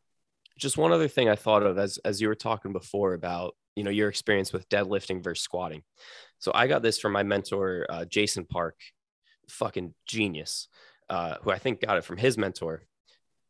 just 0.62 0.78
one 0.78 0.94
other 0.94 1.08
thing 1.08 1.28
I 1.28 1.36
thought 1.36 1.64
of 1.64 1.78
as 1.78 1.98
as 2.06 2.22
you 2.22 2.28
were 2.30 2.36
talking 2.36 2.72
before 2.72 3.14
about 3.14 3.56
you 3.76 3.84
know 3.84 3.90
your 3.90 4.10
experience 4.10 4.54
with 4.54 4.70
deadlifting 4.70 5.24
versus 5.24 5.44
squatting. 5.44 5.84
So 6.40 6.52
I 6.54 6.68
got 6.68 6.84
this 6.84 7.00
from 7.00 7.14
my 7.14 7.24
mentor 7.24 7.86
uh, 7.90 8.06
Jason 8.06 8.46
Park, 8.46 8.78
fucking 9.50 9.94
genius, 10.06 10.68
uh, 11.10 11.36
who 11.42 11.52
I 11.52 11.58
think 11.58 11.82
got 11.82 11.98
it 11.98 12.06
from 12.06 12.18
his 12.18 12.38
mentor. 12.38 12.84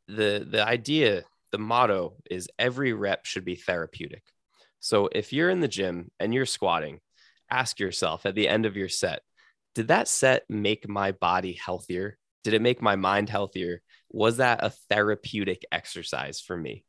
the 0.08 0.46
the 0.50 0.66
idea, 0.66 1.24
the 1.52 1.58
motto 1.60 2.16
is 2.30 2.50
every 2.58 2.94
rep 2.94 3.26
should 3.26 3.46
be 3.46 3.56
therapeutic. 3.56 4.24
So 4.80 5.10
if 5.12 5.32
you're 5.34 5.50
in 5.50 5.60
the 5.62 5.68
gym 5.68 6.12
and 6.20 6.34
you're 6.34 6.46
squatting, 6.46 7.02
ask 7.50 7.80
yourself 7.80 8.26
at 8.26 8.36
the 8.36 8.48
end 8.48 8.66
of 8.66 8.76
your 8.78 8.90
set, 8.90 9.22
did 9.76 9.90
that 9.90 10.08
set 10.08 10.44
make 10.50 10.88
my 10.90 11.12
body 11.12 11.54
healthier? 11.54 12.18
Did 12.44 12.54
it 12.56 12.62
make 12.62 12.82
my 12.82 12.96
mind 12.96 13.30
healthier? 13.30 13.82
Was 14.10 14.38
that 14.38 14.64
a 14.64 14.72
therapeutic 14.90 15.64
exercise 15.72 16.42
for 16.42 16.58
me? 16.58 16.84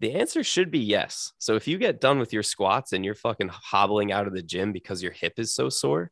The 0.00 0.14
answer 0.14 0.44
should 0.44 0.70
be 0.70 0.80
yes. 0.80 1.32
So 1.38 1.54
if 1.54 1.66
you 1.66 1.78
get 1.78 2.00
done 2.00 2.18
with 2.18 2.32
your 2.32 2.42
squats 2.42 2.92
and 2.92 3.04
you're 3.04 3.14
fucking 3.14 3.48
hobbling 3.48 4.12
out 4.12 4.26
of 4.26 4.34
the 4.34 4.42
gym 4.42 4.72
because 4.72 5.02
your 5.02 5.12
hip 5.12 5.34
is 5.38 5.54
so 5.54 5.68
sore, 5.68 6.10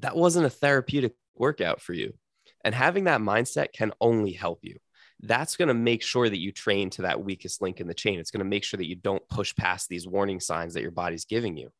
that 0.00 0.16
wasn't 0.16 0.46
a 0.46 0.50
therapeutic 0.50 1.14
workout 1.34 1.80
for 1.80 1.94
you. 1.94 2.14
And 2.64 2.74
having 2.74 3.04
that 3.04 3.20
mindset 3.20 3.72
can 3.72 3.92
only 4.00 4.32
help 4.32 4.60
you. 4.62 4.78
That's 5.20 5.56
going 5.56 5.68
to 5.68 5.74
make 5.74 6.02
sure 6.02 6.28
that 6.28 6.38
you 6.38 6.52
train 6.52 6.90
to 6.90 7.02
that 7.02 7.24
weakest 7.24 7.62
link 7.62 7.80
in 7.80 7.88
the 7.88 7.94
chain. 7.94 8.20
It's 8.20 8.30
going 8.30 8.44
to 8.44 8.44
make 8.44 8.64
sure 8.64 8.76
that 8.76 8.88
you 8.88 8.96
don't 8.96 9.26
push 9.28 9.54
past 9.56 9.88
these 9.88 10.06
warning 10.06 10.40
signs 10.40 10.74
that 10.74 10.82
your 10.82 10.90
body's 10.90 11.24
giving 11.24 11.56
you. 11.56 11.70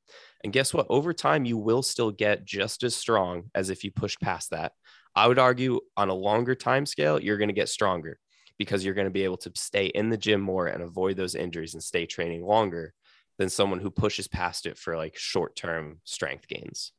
And 0.42 0.52
guess 0.52 0.72
what? 0.72 0.86
Over 0.88 1.12
time, 1.12 1.44
you 1.44 1.58
will 1.58 1.82
still 1.82 2.10
get 2.10 2.46
just 2.46 2.82
as 2.82 2.96
strong 2.96 3.50
as 3.54 3.68
if 3.68 3.84
you 3.84 3.90
pushed 3.90 4.20
past 4.20 4.50
that. 4.50 4.72
I 5.14 5.28
would 5.28 5.38
argue 5.38 5.80
on 5.96 6.08
a 6.08 6.14
longer 6.14 6.54
time 6.54 6.86
scale, 6.86 7.20
you're 7.20 7.36
going 7.36 7.48
to 7.48 7.54
get 7.54 7.68
stronger 7.68 8.18
because 8.58 8.84
you're 8.84 8.94
going 8.94 9.06
to 9.06 9.10
be 9.10 9.24
able 9.24 9.36
to 9.38 9.52
stay 9.54 9.86
in 9.86 10.08
the 10.08 10.16
gym 10.16 10.40
more 10.40 10.66
and 10.66 10.82
avoid 10.82 11.16
those 11.16 11.34
injuries 11.34 11.74
and 11.74 11.82
stay 11.82 12.06
training 12.06 12.44
longer 12.44 12.94
than 13.38 13.50
someone 13.50 13.80
who 13.80 13.90
pushes 13.90 14.28
past 14.28 14.66
it 14.66 14.78
for 14.78 14.96
like 14.96 15.16
short 15.16 15.56
term 15.56 16.00
strength 16.04 16.48
gains. 16.48 16.92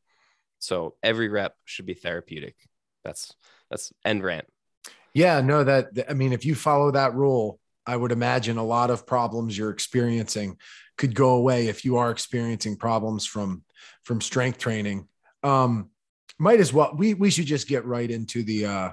So 0.60 0.95
every 1.03 1.30
rep 1.30 1.55
should 1.66 1.86
be 1.86 1.93
therapeutic. 1.93 2.55
That's 3.03 3.34
that's 3.70 3.91
end 4.05 4.24
rant. 4.24 4.45
Yeah, 5.14 5.41
no, 5.41 5.64
that 5.64 5.88
I 6.10 6.14
mean, 6.14 6.34
if 6.34 6.45
you 6.45 6.55
follow 6.55 6.91
that 6.91 7.16
rule, 7.16 7.60
I 7.86 7.95
would 7.95 8.12
imagine 8.12 8.58
a 8.58 8.64
lot 8.64 8.89
of 8.89 9.08
problems 9.08 9.58
you're 9.58 9.72
experiencing 9.72 10.58
could 10.97 11.16
go 11.16 11.32
away 11.32 11.68
if 11.68 11.86
you 11.86 11.97
are 11.97 12.12
experiencing 12.12 12.76
problems 12.76 13.26
from 13.26 13.64
from 14.03 14.22
strength 14.22 14.58
training. 14.58 15.08
Um, 15.43 15.89
might 16.39 16.60
as 16.60 16.72
well 16.72 16.93
we 16.95 17.14
we 17.14 17.32
should 17.32 17.45
just 17.45 17.68
get 17.68 17.86
right 17.86 18.10
into 18.10 18.43
the 18.43 18.66
uh 18.66 18.91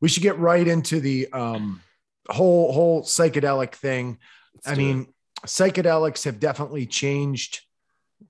we 0.00 0.08
should 0.08 0.22
get 0.22 0.38
right 0.38 0.66
into 0.66 1.00
the 1.00 1.30
um 1.32 1.82
whole 2.28 2.72
whole 2.72 3.02
psychedelic 3.02 3.74
thing. 3.74 4.18
Let's 4.54 4.68
I 4.68 4.74
mean, 4.74 5.06
it. 5.42 5.46
psychedelics 5.46 6.24
have 6.24 6.40
definitely 6.40 6.86
changed 6.86 7.60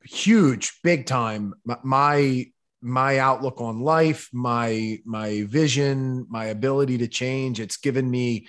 huge, 0.05 0.81
big 0.83 1.07
time. 1.07 1.55
My 1.83 2.47
my 2.83 3.19
outlook 3.19 3.61
on 3.61 3.81
life, 3.81 4.29
my 4.33 4.99
my 5.05 5.43
vision, 5.45 6.27
my 6.29 6.47
ability 6.47 6.99
to 6.99 7.09
change. 7.09 7.61
It's 7.61 7.77
given 7.77 8.11
me 8.11 8.47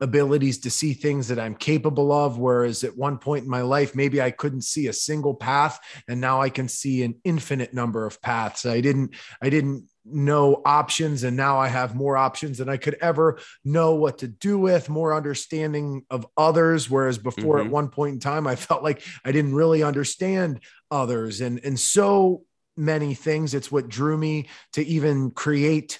abilities 0.00 0.58
to 0.58 0.70
see 0.70 0.94
things 0.94 1.28
that 1.28 1.38
I'm 1.38 1.54
capable 1.54 2.12
of. 2.12 2.38
Whereas 2.38 2.82
at 2.84 2.96
one 2.96 3.18
point 3.18 3.44
in 3.44 3.50
my 3.50 3.62
life, 3.62 3.94
maybe 3.94 4.20
I 4.20 4.30
couldn't 4.30 4.62
see 4.62 4.88
a 4.88 4.92
single 4.92 5.34
path, 5.34 5.78
and 6.08 6.20
now 6.20 6.40
I 6.40 6.50
can 6.50 6.68
see 6.68 7.02
an 7.02 7.20
infinite 7.24 7.72
number 7.72 8.06
of 8.06 8.20
paths. 8.20 8.66
I 8.66 8.80
didn't 8.80 9.14
I 9.40 9.48
didn't 9.48 9.88
know 10.04 10.60
options 10.64 11.22
and 11.22 11.36
now 11.36 11.58
I 11.58 11.68
have 11.68 11.94
more 11.94 12.16
options 12.16 12.58
than 12.58 12.68
I 12.68 12.76
could 12.76 12.96
ever 13.00 13.38
know 13.64 13.94
what 13.94 14.18
to 14.18 14.28
do 14.28 14.58
with, 14.58 14.88
more 14.88 15.14
understanding 15.14 16.04
of 16.10 16.26
others. 16.36 16.90
Whereas 16.90 17.18
before 17.18 17.58
mm-hmm. 17.58 17.66
at 17.66 17.72
one 17.72 17.88
point 17.88 18.14
in 18.14 18.20
time 18.20 18.46
I 18.46 18.56
felt 18.56 18.82
like 18.82 19.02
I 19.24 19.32
didn't 19.32 19.54
really 19.54 19.82
understand 19.82 20.60
others. 20.90 21.40
And 21.40 21.60
and 21.64 21.78
so 21.78 22.44
many 22.76 23.14
things 23.14 23.54
it's 23.54 23.70
what 23.70 23.88
drew 23.88 24.16
me 24.16 24.48
to 24.72 24.84
even 24.84 25.30
create 25.30 25.98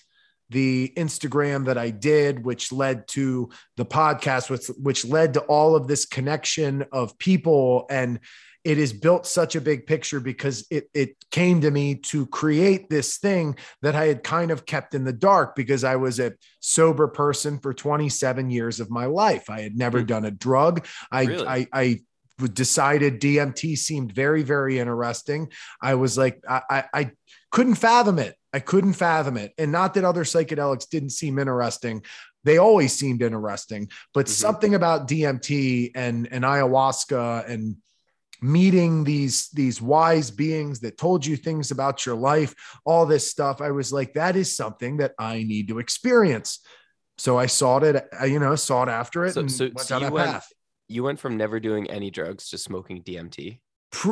the 0.52 0.92
Instagram 0.96 1.64
that 1.64 1.78
I 1.78 1.90
did, 1.90 2.44
which 2.44 2.72
led 2.72 3.08
to 3.08 3.50
the 3.76 3.86
podcast, 3.86 4.50
which, 4.50 4.66
which 4.78 5.04
led 5.04 5.34
to 5.34 5.40
all 5.40 5.74
of 5.74 5.88
this 5.88 6.04
connection 6.04 6.84
of 6.92 7.18
people. 7.18 7.86
And 7.90 8.20
it 8.64 8.78
is 8.78 8.92
built 8.92 9.26
such 9.26 9.56
a 9.56 9.60
big 9.60 9.86
picture 9.86 10.20
because 10.20 10.66
it 10.70 10.88
it 10.94 11.16
came 11.30 11.60
to 11.62 11.70
me 11.70 11.96
to 11.96 12.26
create 12.26 12.88
this 12.88 13.18
thing 13.18 13.56
that 13.82 13.94
I 13.94 14.06
had 14.06 14.22
kind 14.22 14.50
of 14.50 14.66
kept 14.66 14.94
in 14.94 15.04
the 15.04 15.12
dark 15.12 15.56
because 15.56 15.84
I 15.84 15.96
was 15.96 16.20
a 16.20 16.32
sober 16.60 17.08
person 17.08 17.58
for 17.58 17.74
27 17.74 18.50
years 18.50 18.80
of 18.80 18.90
my 18.90 19.06
life. 19.06 19.50
I 19.50 19.60
had 19.60 19.76
never 19.76 20.02
mm. 20.02 20.06
done 20.06 20.24
a 20.24 20.30
drug. 20.30 20.86
I 21.10 21.24
really? 21.24 21.46
I 21.46 21.66
I 21.72 22.00
decided 22.54 23.20
DMT 23.20 23.76
seemed 23.76 24.12
very 24.12 24.42
very 24.42 24.78
interesting. 24.78 25.50
I 25.80 25.94
was 25.94 26.16
like 26.16 26.42
I, 26.48 26.62
I, 26.70 26.84
I 26.94 27.10
couldn't 27.50 27.74
fathom 27.76 28.18
it. 28.18 28.36
I 28.52 28.60
couldn't 28.60 28.94
fathom 28.94 29.36
it. 29.36 29.52
And 29.58 29.72
not 29.72 29.94
that 29.94 30.04
other 30.04 30.24
psychedelics 30.24 30.88
didn't 30.88 31.10
seem 31.10 31.38
interesting, 31.38 32.02
they 32.44 32.58
always 32.58 32.92
seemed 32.92 33.22
interesting 33.22 33.88
but 34.14 34.26
mm-hmm. 34.26 34.32
something 34.32 34.74
about 34.74 35.06
dmt 35.06 35.92
and 35.94 36.26
and 36.32 36.42
ayahuasca 36.42 37.48
and 37.48 37.76
meeting 38.42 39.04
these 39.04 39.48
these 39.50 39.80
wise 39.80 40.30
beings 40.30 40.80
that 40.80 40.98
told 40.98 41.24
you 41.24 41.36
things 41.36 41.70
about 41.70 42.04
your 42.04 42.16
life 42.16 42.54
all 42.84 43.06
this 43.06 43.30
stuff 43.30 43.60
i 43.60 43.70
was 43.70 43.92
like 43.92 44.14
that 44.14 44.34
is 44.34 44.54
something 44.54 44.96
that 44.96 45.12
i 45.18 45.42
need 45.44 45.68
to 45.68 45.78
experience. 45.78 46.60
So 47.18 47.38
i 47.38 47.46
sought 47.46 47.84
it 47.84 48.08
uh, 48.20 48.24
you 48.24 48.40
know 48.40 48.56
sought 48.56 48.88
after 48.88 49.24
it 49.24 49.34
so, 49.34 49.46
so, 49.46 49.70
so 49.76 49.98
you, 49.98 50.10
went, 50.10 50.42
you 50.88 51.02
went 51.04 51.20
from 51.20 51.36
never 51.36 51.60
doing 51.60 51.88
any 51.88 52.10
drugs 52.10 52.48
to 52.50 52.58
smoking 52.58 53.02
dmt 53.02 53.60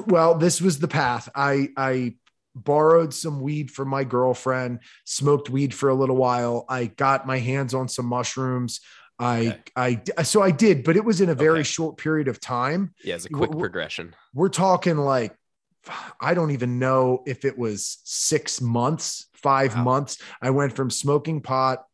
well 0.06 0.34
this 0.34 0.60
was 0.60 0.78
the 0.78 0.88
path. 0.88 1.28
I 1.34 1.68
i 1.76 2.14
borrowed 2.54 3.14
some 3.14 3.40
weed 3.40 3.70
from 3.70 3.88
my 3.88 4.04
girlfriend 4.04 4.80
smoked 5.04 5.50
weed 5.50 5.72
for 5.72 5.88
a 5.88 5.94
little 5.94 6.16
while. 6.16 6.64
I 6.68 6.86
got 6.86 7.26
my 7.26 7.38
hands 7.38 7.74
on 7.74 7.88
some 7.88 8.06
mushrooms 8.06 8.80
I, 9.20 9.60
okay. 9.76 10.02
I, 10.16 10.22
so 10.22 10.42
I 10.42 10.50
did, 10.50 10.82
but 10.82 10.96
it 10.96 11.04
was 11.04 11.20
in 11.20 11.28
a 11.28 11.34
very 11.34 11.60
okay. 11.60 11.62
short 11.64 11.98
period 11.98 12.26
of 12.26 12.40
time. 12.40 12.94
Yeah, 13.04 13.16
it's 13.16 13.26
a 13.26 13.28
quick 13.28 13.50
we're, 13.50 13.60
progression. 13.60 14.14
We're 14.34 14.48
talking 14.48 14.96
like, 14.96 15.34
I 16.20 16.34
don't 16.34 16.52
even 16.52 16.78
know 16.78 17.22
if 17.26 17.44
it 17.44 17.58
was 17.58 17.98
six 18.04 18.60
months, 18.60 19.26
five 19.34 19.74
wow. 19.76 19.84
months. 19.84 20.18
I 20.40 20.50
went 20.50 20.74
from 20.74 20.90
smoking 20.90 21.42
pot. 21.42 21.84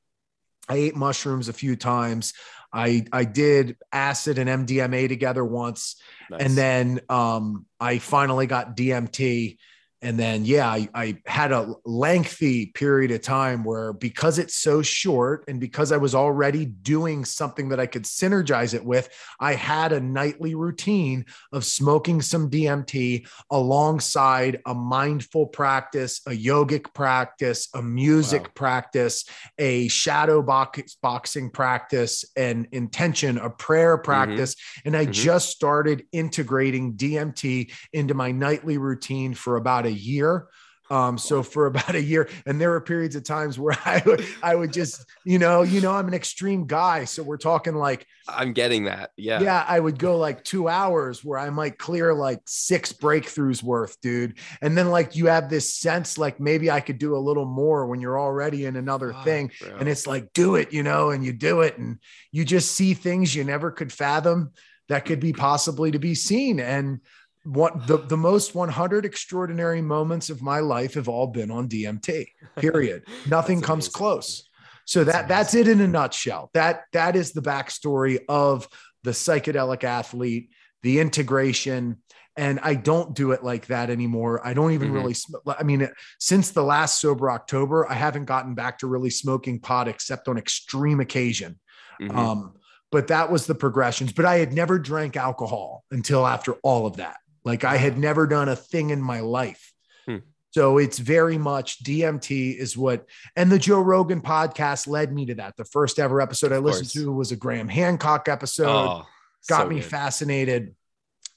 I 0.68 0.76
ate 0.76 0.96
mushrooms 0.96 1.48
a 1.48 1.52
few 1.52 1.76
times. 1.76 2.32
I, 2.72 3.06
I 3.12 3.24
did 3.24 3.76
acid 3.92 4.38
and 4.38 4.68
MDMA 4.68 5.08
together 5.08 5.44
once. 5.44 5.96
Nice. 6.30 6.42
And 6.42 6.54
then 6.54 7.00
um, 7.08 7.66
I 7.80 7.98
finally 7.98 8.46
got 8.46 8.76
DMT 8.76 9.56
and 10.03 10.18
then 10.18 10.44
yeah 10.44 10.68
I, 10.68 10.88
I, 10.94 11.16
had 11.26 11.53
a 11.53 11.74
lengthy 11.84 12.66
period 12.66 13.11
of 13.11 13.22
time 13.22 13.64
where 13.64 13.92
because 13.92 14.38
it's 14.38 14.55
so 14.55 14.82
short 14.82 15.44
and 15.49 15.59
because 15.59 15.90
i 15.90 15.97
was 15.97 16.14
already 16.14 16.66
doing 16.66 17.24
something 17.24 17.70
that 17.70 17.80
i 17.80 17.86
could 17.86 18.05
synergize 18.05 18.74
it 18.74 18.84
with 18.84 19.09
i 19.40 19.55
had 19.55 19.92
a 19.92 20.01
nightly 20.01 20.55
routine 20.55 21.24
of 21.53 21.64
smoking 21.64 22.20
some 22.20 22.51
dmt 22.51 23.26
alongside 23.51 24.61
a 24.66 24.74
mindful 24.74 25.47
practice 25.47 26.20
a 26.26 26.30
yogic 26.30 26.92
practice 26.92 27.68
a 27.74 27.82
music 27.82 28.42
wow. 28.42 28.51
practice 28.55 29.24
a 29.59 29.88
shadow 29.88 30.42
box, 30.42 30.97
boxing 31.01 31.51
practice 31.51 32.24
an 32.36 32.66
intention 32.72 33.38
a 33.38 33.49
prayer 33.49 33.97
mm-hmm. 33.97 34.05
practice 34.05 34.55
mm-hmm. 34.55 34.88
and 34.88 34.97
i 34.97 35.05
mm-hmm. 35.05 35.12
just 35.12 35.49
started 35.49 36.05
integrating 36.12 36.94
dmt 36.97 37.72
into 37.94 38.12
my 38.12 38.30
nightly 38.30 38.76
routine 38.76 39.32
for 39.32 39.57
about 39.57 39.86
a 39.87 39.91
year. 39.91 40.49
Um, 40.91 41.18
so 41.18 41.43
for 41.43 41.66
about 41.66 41.95
a 41.95 42.03
year, 42.03 42.28
and 42.45 42.61
there 42.61 42.70
were 42.70 42.80
periods 42.80 43.16
of 43.16 43.24
times 43.24 43.59
where 43.59 43.76
I 43.84 44.03
would, 44.07 44.24
I 44.43 44.55
would 44.55 44.72
just, 44.72 45.05
you 45.24 45.39
know, 45.39 45.62
you 45.62 45.80
know, 45.80 45.93
I'm 45.93 46.09
an 46.09 46.14
extreme 46.14 46.66
guy. 46.66 47.05
So 47.05 47.22
we're 47.22 47.37
talking 47.39 47.74
like, 47.74 48.07
I'm 48.28 48.53
getting 48.53 48.84
that. 48.84 49.11
Yeah. 49.16 49.41
Yeah. 49.41 49.64
I 49.66 49.78
would 49.78 49.99
go 49.99 50.16
like 50.16 50.45
two 50.45 50.68
hours 50.68 51.24
where 51.24 51.39
I 51.39 51.51
might 51.51 51.78
clear 51.78 52.14
like 52.14 52.41
six 52.47 52.93
breakthroughs 52.93 53.62
worth, 53.62 54.01
dude. 54.01 54.39
And 54.61 54.76
then 54.76 54.91
like 54.91 55.16
you 55.16 55.26
have 55.26 55.49
this 55.49 55.74
sense 55.74 56.18
like 56.18 56.41
maybe 56.41 56.70
I 56.70 56.80
could 56.80 56.99
do 56.99 57.16
a 57.16 57.18
little 57.18 57.47
more 57.47 57.87
when 57.87 58.01
you're 58.01 58.18
already 58.18 58.64
in 58.64 58.76
another 58.76 59.14
oh, 59.14 59.22
thing. 59.22 59.51
Bro. 59.61 59.76
And 59.78 59.89
it's 59.89 60.07
like, 60.07 60.32
do 60.32 60.57
it, 60.57 60.72
you 60.72 60.82
know, 60.82 61.11
and 61.11 61.24
you 61.24 61.32
do 61.32 61.61
it. 61.62 61.78
And 61.78 61.99
you 62.32 62.45
just 62.45 62.72
see 62.72 62.95
things 62.95 63.34
you 63.34 63.45
never 63.45 63.70
could 63.70 63.93
fathom 63.93 64.53
that 64.89 65.05
could 65.05 65.18
be 65.18 65.32
possibly 65.32 65.91
to 65.91 65.99
be 65.99 66.14
seen. 66.14 66.61
And, 66.61 67.01
what 67.47 67.86
the, 67.86 67.99
the 67.99 68.16
most 68.16 68.55
100 68.55 69.05
extraordinary 69.05 69.80
moments 69.80 70.30
of 70.30 70.42
my 70.42 70.59
life 70.59 70.94
have 70.94 71.09
all 71.09 71.28
been 71.28 71.51
on 71.51 71.68
DMT. 71.68 72.26
Period. 72.57 73.05
Nothing 73.28 73.61
comes 73.61 73.88
close. 73.88 74.49
So 74.84 75.05
that 75.05 75.28
that's, 75.28 75.53
that's 75.53 75.55
it 75.55 75.68
in 75.68 75.80
a 75.80 75.86
nutshell. 75.86 76.51
That 76.55 76.84
that 76.92 77.16
is 77.16 77.32
the 77.32 77.42
backstory 77.42 78.20
of 78.28 78.68
the 79.05 79.12
psychedelic 79.12 79.84
athlete, 79.84 80.51
the 80.82 80.99
integration. 81.01 81.99
And 82.36 82.61
I 82.62 82.74
don't 82.74 83.14
do 83.14 83.32
it 83.32 83.42
like 83.42 83.66
that 83.66 83.90
anymore. 83.90 84.47
I 84.47 84.53
don't 84.53 84.72
even 84.72 84.88
mm-hmm. 84.88 84.97
really. 84.97 85.57
I 85.59 85.62
mean, 85.62 85.88
since 86.18 86.51
the 86.51 86.62
last 86.62 87.01
sober 87.01 87.30
October, 87.30 87.90
I 87.90 87.94
haven't 87.94 88.26
gotten 88.26 88.55
back 88.55 88.78
to 88.80 88.86
really 88.86 89.11
smoking 89.11 89.61
pot 89.61 89.88
except 89.88 90.28
on 90.28 90.36
extreme 90.36 91.01
occasion. 91.01 91.59
Mm-hmm. 92.01 92.16
Um, 92.16 92.55
but 92.92 93.09
that 93.09 93.30
was 93.30 93.47
the 93.47 93.55
progressions. 93.55 94.12
But 94.12 94.26
I 94.26 94.36
had 94.36 94.53
never 94.53 94.78
drank 94.78 95.16
alcohol 95.16 95.84
until 95.90 96.26
after 96.26 96.53
all 96.62 96.86
of 96.86 96.97
that. 96.97 97.16
Like 97.47 97.62
I 97.62 97.76
had 97.76 97.97
never 97.97 98.26
done 98.26 98.49
a 98.49 98.57
thing 98.57 98.90
in 98.90 99.01
my 99.01 99.20
life. 99.20 99.72
Hmm. 100.05 100.16
So 100.51 100.78
it's 100.78 100.99
very 100.99 101.38
much 101.38 101.82
DMT 101.84 102.57
is 102.57 102.76
what, 102.76 103.07
and 103.36 103.53
the 103.53 103.59
Joe 103.59 103.80
Rogan 103.80 104.20
podcast 104.20 104.88
led 104.88 105.12
me 105.12 105.26
to 105.26 105.36
that. 105.36 105.57
The 105.57 105.64
first 105.64 106.01
ever 106.01 106.20
episode 106.20 106.51
I 106.51 106.59
listened 106.59 106.90
to 106.90 107.12
was 107.12 107.30
a 107.30 107.36
Graham 107.36 107.68
Hancock 107.68 108.28
episode. 108.28 108.66
Oh, 108.68 109.07
Got 109.49 109.62
so 109.62 109.68
me 109.68 109.76
good. 109.76 109.84
fascinated. 109.84 110.74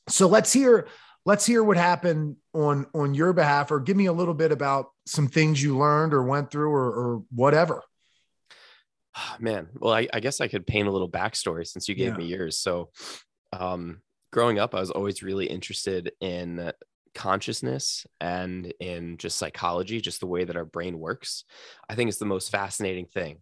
So 0.08 0.28
let's 0.28 0.52
hear 0.52 0.88
let's 1.28 1.46
hear 1.46 1.64
what 1.64 1.78
happened 1.78 2.38
on 2.56 2.88
on 2.96 3.14
your 3.14 3.32
behalf, 3.32 3.70
or 3.70 3.80
give 3.80 3.96
me 3.96 4.08
a 4.08 4.14
little 4.14 4.34
bit 4.34 4.52
about 4.52 4.88
some 5.06 5.28
things 5.28 5.62
you 5.62 5.78
learned 5.78 6.16
or 6.16 6.24
went 6.24 6.50
through, 6.50 6.72
or, 6.72 6.88
or 6.88 7.24
whatever. 7.30 7.84
man, 9.40 9.68
well, 9.76 9.94
I, 9.94 10.08
I, 10.12 10.22
guess 10.22 10.42
I 10.42 10.48
could 10.48 10.66
paint 10.66 10.88
a 10.88 10.92
little 10.92 11.10
backstory 11.10 11.68
since 11.68 11.88
you 11.88 11.94
gave 11.94 12.14
yeah. 12.14 12.18
me 12.18 12.26
yours. 12.26 12.58
So, 12.58 12.90
um, 13.54 14.02
growing 14.32 14.60
up, 14.60 14.76
I 14.76 14.80
was 14.80 14.92
always 14.92 15.24
really 15.24 15.46
interested 15.46 16.12
in 16.22 16.72
consciousness 17.16 18.06
and 18.22 18.74
in 18.80 19.18
just 19.18 19.38
psychology, 19.38 20.02
just 20.02 20.20
the 20.20 20.28
way 20.28 20.44
that 20.44 20.56
our 20.56 20.66
brain 20.66 21.00
works. 21.00 21.44
I 21.90 21.96
think 21.96 22.10
it's 22.10 22.18
the 22.18 22.26
most 22.26 22.52
fascinating 22.52 23.06
thing. 23.06 23.42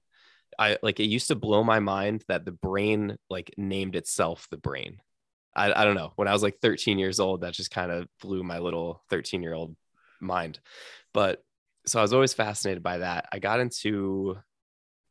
I 0.57 0.77
like 0.81 0.99
it 0.99 1.05
used 1.05 1.27
to 1.27 1.35
blow 1.35 1.63
my 1.63 1.79
mind 1.79 2.23
that 2.27 2.45
the 2.45 2.51
brain 2.51 3.17
like 3.29 3.53
named 3.57 3.95
itself 3.95 4.47
the 4.49 4.57
brain. 4.57 4.99
I, 5.55 5.81
I 5.81 5.85
don't 5.85 5.95
know. 5.95 6.13
When 6.15 6.27
I 6.27 6.33
was 6.33 6.43
like 6.43 6.59
13 6.61 6.99
years 6.99 7.19
old, 7.19 7.41
that 7.41 7.53
just 7.53 7.71
kind 7.71 7.91
of 7.91 8.07
blew 8.21 8.43
my 8.43 8.59
little 8.59 9.03
13 9.09 9.43
year 9.43 9.53
old 9.53 9.75
mind. 10.19 10.59
But 11.13 11.43
so 11.85 11.99
I 11.99 12.01
was 12.01 12.13
always 12.13 12.33
fascinated 12.33 12.83
by 12.83 12.99
that. 12.99 13.27
I 13.31 13.39
got 13.39 13.59
into 13.59 14.37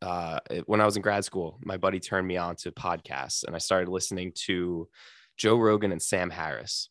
uh, 0.03 0.41
when 0.67 0.81
I 0.81 0.85
was 0.85 0.97
in 0.97 1.03
grad 1.03 1.25
school, 1.25 1.59
my 1.65 1.77
buddy 1.77 2.01
turned 2.01 2.27
me 2.27 2.37
on 2.37 2.57
to 2.57 2.71
podcasts 2.71 3.45
and 3.45 3.55
I 3.55 3.59
started 3.59 3.89
listening 3.89 4.33
to 4.47 4.89
Joe 5.37 5.57
Rogan 5.57 5.93
and 5.93 6.03
Sam 6.03 6.31
Harris. 6.31 6.91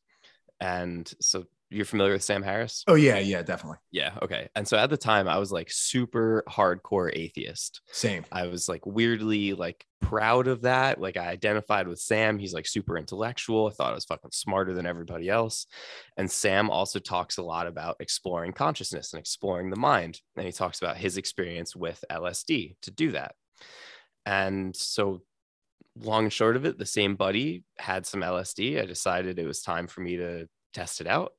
And 0.59 1.11
so 1.19 1.45
you're 1.69 1.85
familiar 1.85 2.13
with 2.13 2.23
Sam 2.23 2.43
Harris? 2.43 2.83
Oh 2.87 2.95
yeah, 2.95 3.17
yeah, 3.17 3.41
definitely. 3.41 3.79
Yeah, 3.91 4.13
okay. 4.21 4.49
And 4.55 4.67
so 4.67 4.77
at 4.77 4.89
the 4.89 4.97
time 4.97 5.27
I 5.27 5.39
was 5.39 5.51
like 5.51 5.69
super 5.71 6.43
hardcore 6.47 7.11
atheist. 7.13 7.81
Same. 7.91 8.23
I 8.31 8.47
was 8.47 8.69
like 8.69 8.85
weirdly 8.85 9.53
like 9.53 9.85
proud 9.99 10.47
of 10.47 10.61
that. 10.61 11.01
Like 11.01 11.17
I 11.17 11.27
identified 11.27 11.87
with 11.87 11.99
Sam. 11.99 12.37
He's 12.37 12.53
like 12.53 12.67
super 12.67 12.97
intellectual. 12.97 13.67
I 13.67 13.71
thought 13.71 13.91
I 13.91 13.95
was 13.95 14.05
fucking 14.05 14.31
smarter 14.31 14.73
than 14.73 14.85
everybody 14.85 15.27
else. 15.27 15.65
And 16.17 16.29
Sam 16.29 16.69
also 16.69 16.99
talks 16.99 17.37
a 17.37 17.43
lot 17.43 17.67
about 17.67 17.97
exploring 17.99 18.53
consciousness 18.53 19.13
and 19.13 19.19
exploring 19.19 19.69
the 19.69 19.75
mind. 19.75 20.21
And 20.37 20.45
he 20.45 20.51
talks 20.51 20.79
about 20.79 20.97
his 20.97 21.17
experience 21.17 21.75
with 21.75 22.03
LSD 22.11 22.75
to 22.83 22.91
do 22.91 23.11
that. 23.11 23.35
And 24.25 24.75
so 24.75 25.21
long 25.99 26.25
and 26.25 26.33
short 26.33 26.55
of 26.55 26.65
it, 26.65 26.77
the 26.77 26.85
same 26.85 27.15
buddy 27.15 27.63
had 27.77 28.05
some 28.05 28.21
LSD. 28.21 28.81
I 28.81 28.85
decided 28.85 29.39
it 29.39 29.47
was 29.47 29.61
time 29.61 29.87
for 29.87 30.01
me 30.01 30.17
to 30.17 30.47
test 30.73 31.01
it 31.01 31.07
out. 31.07 31.33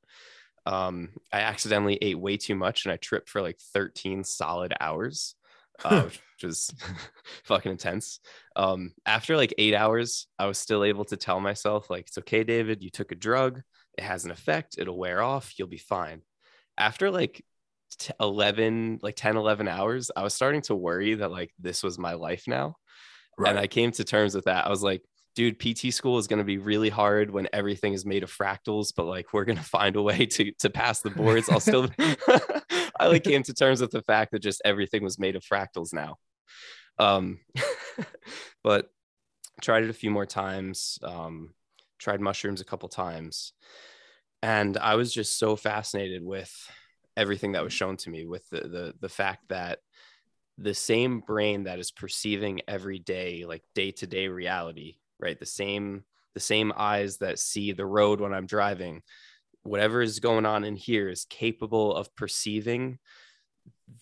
Um, 0.65 1.11
I 1.33 1.41
accidentally 1.41 1.99
ate 2.01 2.19
way 2.19 2.37
too 2.37 2.57
much 2.57 2.85
and 2.85 2.93
I 2.93 2.97
tripped 2.97 3.29
for 3.29 3.41
like 3.41 3.59
13 3.73 4.25
solid 4.25 4.75
hours, 4.81 5.37
uh, 5.85 6.03
which 6.05 6.21
was 6.43 6.75
fucking 7.45 7.73
intense. 7.73 8.21
Um, 8.57 8.93
after 9.05 9.37
like 9.37 9.55
eight 9.59 9.75
hours, 9.75 10.27
I 10.39 10.47
was 10.47 10.59
still 10.59 10.85
able 10.85 11.05
to 11.07 11.17
tell 11.17 11.41
myself, 11.41 11.89
like, 11.89 12.09
it's 12.09 12.19
okay, 12.19 12.43
David, 12.43 12.83
you 12.83 12.91
took 12.91 13.13
a 13.13 13.17
drug, 13.17 13.63
it 13.97 14.03
has 14.05 14.25
an 14.25 14.31
effect, 14.31 14.77
it'll 14.79 14.99
wear 14.99 15.23
off, 15.23 15.59
you'll 15.59 15.69
be 15.69 15.79
fine. 15.79 16.23
After 16.77 17.11
like 17.11 17.45
11, 18.21 18.99
like 19.03 19.15
10, 19.17 19.37
11 19.37 19.69
hours, 19.69 20.11
I 20.17 20.23
was 20.23 20.35
starting 20.35 20.63
to 20.63 20.75
worry 20.75 21.15
that 21.15 21.31
like 21.31 21.53
this 21.59 21.83
was 21.83 21.99
my 21.99 22.15
life 22.15 22.45
now. 22.47 22.77
Right. 23.39 23.51
And 23.51 23.59
I 23.59 23.67
came 23.67 23.91
to 23.93 24.05
terms 24.05 24.35
with 24.35 24.45
that. 24.45 24.67
I 24.67 24.71
was 24.71 24.83
like, 24.83 25.03
dude, 25.37 25.59
PT 25.59 25.93
school 25.93 26.19
is 26.19 26.27
going 26.27 26.39
to 26.39 26.45
be 26.45 26.59
really 26.59 26.89
hard 26.89 27.31
when 27.31 27.47
everything 27.53 27.93
is 27.93 28.07
made 28.07 28.23
of 28.23 28.33
fractals, 28.33 28.93
but 28.97 29.05
like 29.05 29.33
we're 29.33 29.45
going 29.45 29.59
to 29.59 29.63
find 29.63 29.95
a 29.95 30.03
way 30.03 30.27
to 30.27 30.51
to 30.59 30.71
pass 30.71 31.03
the 31.03 31.11
boards. 31.11 31.49
I'll 31.49 31.61
still 31.61 31.89
I 32.99 33.07
like 33.07 33.25
came 33.25 33.43
to 33.45 33.55
terms 33.55 33.81
with 33.81 33.91
the 33.91 34.03
fact 34.03 34.33
that 34.33 34.41
just 34.43 34.63
everything 34.65 35.05
was 35.05 35.19
made 35.19 35.37
of 35.37 35.45
fractals 35.45 35.93
now. 35.93 36.17
Um 36.99 37.39
but 38.65 38.89
tried 39.61 39.85
it 39.85 39.91
a 39.91 39.95
few 39.95 40.11
more 40.11 40.27
times. 40.27 40.99
Um 41.03 41.55
tried 41.99 42.21
mushrooms 42.21 42.61
a 42.61 42.65
couple 42.67 42.89
times. 42.89 43.53
And 44.43 44.77
I 44.77 44.97
was 44.97 45.13
just 45.13 45.39
so 45.39 45.57
fascinated 45.57 46.23
with 46.25 46.53
everything 47.17 47.53
that 47.53 47.65
was 47.65 47.73
shown 47.73 47.97
to 47.99 48.11
me 48.11 48.27
with 48.27 48.49
the 48.51 48.61
the 48.61 48.95
the 49.01 49.09
fact 49.09 49.49
that 49.49 49.81
the 50.59 50.75
same 50.75 51.21
brain 51.21 51.65
that 51.65 51.79
is 51.79 51.91
perceiving 51.91 52.61
every 52.67 52.99
day 52.99 53.45
like 53.47 53.63
day-to-day 53.75 54.29
reality 54.29 54.97
right? 55.19 55.39
The 55.39 55.47
same 55.47 56.05
the 56.35 56.41
same 56.41 56.71
eyes 56.77 57.17
that 57.19 57.39
see 57.39 57.73
the 57.73 57.87
road 57.87 58.21
when 58.21 58.35
i'm 58.35 58.45
driving 58.45 59.03
whatever 59.63 60.03
is 60.03 60.21
going 60.21 60.45
on 60.45 60.65
in 60.65 60.77
here 60.77 61.09
is 61.09 61.25
capable 61.25 61.97
of 61.97 62.15
perceiving 62.15 62.99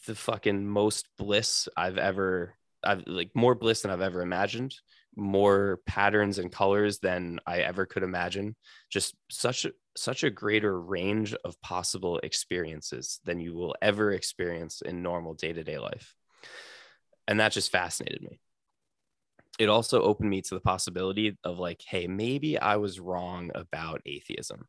the 0.07 0.16
fucking 0.16 0.66
most 0.66 1.07
bliss 1.16 1.68
i've 1.76 1.96
ever 1.96 2.55
i've 2.82 3.05
like 3.07 3.30
more 3.34 3.55
bliss 3.55 3.82
than 3.82 3.92
i've 3.92 4.00
ever 4.00 4.20
imagined 4.20 4.74
more 5.16 5.78
patterns 5.86 6.38
and 6.38 6.50
colors 6.50 6.98
than 6.98 7.38
i 7.46 7.59
ever 7.61 7.86
could 7.86 8.02
imagine. 8.02 8.57
Just 8.90 9.14
such 9.30 9.64
a 9.64 9.70
such 9.96 10.24
a 10.24 10.30
greater 10.30 10.80
range 10.80 11.34
of 11.44 11.61
possible 11.61 12.18
experiences 12.24 13.20
than 13.24 13.38
you 13.38 13.55
will 13.55 13.76
ever 13.80 14.11
experience 14.11 14.82
in 14.82 15.02
normal 15.02 15.34
day-to-day 15.34 15.78
life 15.78 16.16
and 17.26 17.40
that 17.40 17.53
just 17.53 17.72
fascinated 17.72 18.22
me 18.22 18.40
it 19.59 19.68
also 19.68 20.03
opened 20.03 20.28
me 20.28 20.42
to 20.42 20.55
the 20.55 20.61
possibility 20.61 21.36
of 21.45 21.59
like 21.59 21.82
hey 21.86 22.07
maybe 22.07 22.59
i 22.59 22.76
was 22.76 23.01
wrong 23.01 23.51
about 23.55 24.03
atheism 24.07 24.66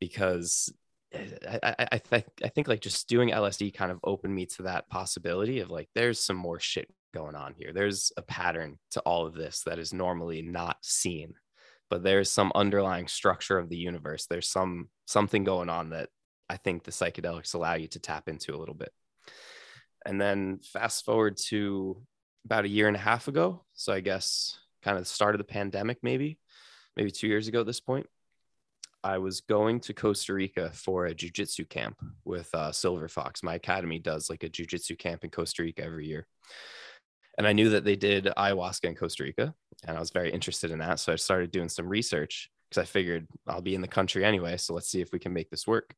because 0.00 0.72
eh, 1.12 1.26
I, 1.62 1.74
I, 1.78 1.88
I, 1.92 1.98
th- 1.98 2.24
I 2.44 2.48
think 2.48 2.68
like 2.68 2.80
just 2.80 3.08
doing 3.08 3.30
LSD 3.30 3.74
kind 3.74 3.90
of 3.90 4.00
opened 4.04 4.34
me 4.34 4.46
to 4.46 4.64
that 4.64 4.88
possibility 4.88 5.60
of 5.60 5.70
like 5.70 5.88
there's 5.94 6.20
some 6.20 6.36
more 6.36 6.60
shit 6.60 6.88
going 7.14 7.34
on 7.34 7.54
here. 7.58 7.72
There's 7.72 8.12
a 8.16 8.22
pattern 8.22 8.78
to 8.92 9.00
all 9.00 9.26
of 9.26 9.34
this 9.34 9.62
that 9.64 9.78
is 9.78 9.92
normally 9.92 10.42
not 10.42 10.78
seen, 10.82 11.34
but 11.90 12.02
there's 12.02 12.30
some 12.30 12.52
underlying 12.54 13.08
structure 13.08 13.58
of 13.58 13.68
the 13.68 13.76
universe. 13.76 14.26
There's 14.26 14.48
some 14.48 14.88
something 15.06 15.44
going 15.44 15.68
on 15.68 15.90
that 15.90 16.10
I 16.48 16.56
think 16.56 16.84
the 16.84 16.90
psychedelics 16.90 17.54
allow 17.54 17.74
you 17.74 17.88
to 17.88 18.00
tap 18.00 18.28
into 18.28 18.54
a 18.54 18.58
little 18.58 18.74
bit. 18.74 18.92
And 20.08 20.18
then 20.18 20.60
fast 20.62 21.04
forward 21.04 21.36
to 21.48 22.00
about 22.46 22.64
a 22.64 22.68
year 22.68 22.88
and 22.88 22.96
a 22.96 23.00
half 23.00 23.28
ago. 23.28 23.66
So 23.74 23.92
I 23.92 24.00
guess 24.00 24.58
kind 24.82 24.96
of 24.96 25.04
the 25.04 25.08
start 25.10 25.34
of 25.34 25.38
the 25.38 25.44
pandemic, 25.44 25.98
maybe, 26.02 26.38
maybe 26.96 27.10
two 27.10 27.26
years 27.26 27.46
ago 27.46 27.60
at 27.60 27.66
this 27.66 27.80
point. 27.80 28.06
I 29.04 29.18
was 29.18 29.42
going 29.42 29.80
to 29.80 29.92
Costa 29.92 30.32
Rica 30.32 30.70
for 30.72 31.04
a 31.04 31.14
jujitsu 31.14 31.68
camp 31.68 31.98
with 32.24 32.48
uh, 32.54 32.72
Silver 32.72 33.06
Fox. 33.06 33.42
My 33.42 33.56
academy 33.56 33.98
does 33.98 34.30
like 34.30 34.44
a 34.44 34.48
jujitsu 34.48 34.98
camp 34.98 35.24
in 35.24 35.30
Costa 35.30 35.62
Rica 35.62 35.84
every 35.84 36.06
year. 36.06 36.26
And 37.36 37.46
I 37.46 37.52
knew 37.52 37.68
that 37.68 37.84
they 37.84 37.94
did 37.94 38.24
ayahuasca 38.24 38.84
in 38.84 38.94
Costa 38.94 39.24
Rica, 39.24 39.54
and 39.86 39.96
I 39.96 40.00
was 40.00 40.10
very 40.10 40.32
interested 40.32 40.70
in 40.70 40.78
that. 40.78 41.00
So 41.00 41.12
I 41.12 41.16
started 41.16 41.52
doing 41.52 41.68
some 41.68 41.86
research 41.86 42.50
because 42.68 42.82
I 42.82 42.86
figured 42.86 43.28
I'll 43.46 43.60
be 43.60 43.74
in 43.74 43.82
the 43.82 43.88
country 43.88 44.24
anyway. 44.24 44.56
So 44.56 44.72
let's 44.74 44.88
see 44.88 45.02
if 45.02 45.12
we 45.12 45.18
can 45.18 45.34
make 45.34 45.50
this 45.50 45.66
work. 45.66 45.94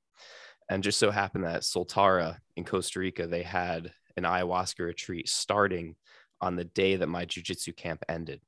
And 0.68 0.82
just 0.82 0.98
so 0.98 1.10
happened 1.10 1.44
that 1.44 1.62
Soltara 1.62 2.38
in 2.56 2.64
Costa 2.64 2.98
Rica, 2.98 3.26
they 3.26 3.42
had 3.42 3.92
an 4.16 4.24
ayahuasca 4.24 4.80
retreat 4.80 5.28
starting 5.28 5.96
on 6.40 6.56
the 6.56 6.64
day 6.64 6.96
that 6.96 7.08
my 7.08 7.26
jujitsu 7.26 7.76
camp 7.76 8.02
ended. 8.08 8.40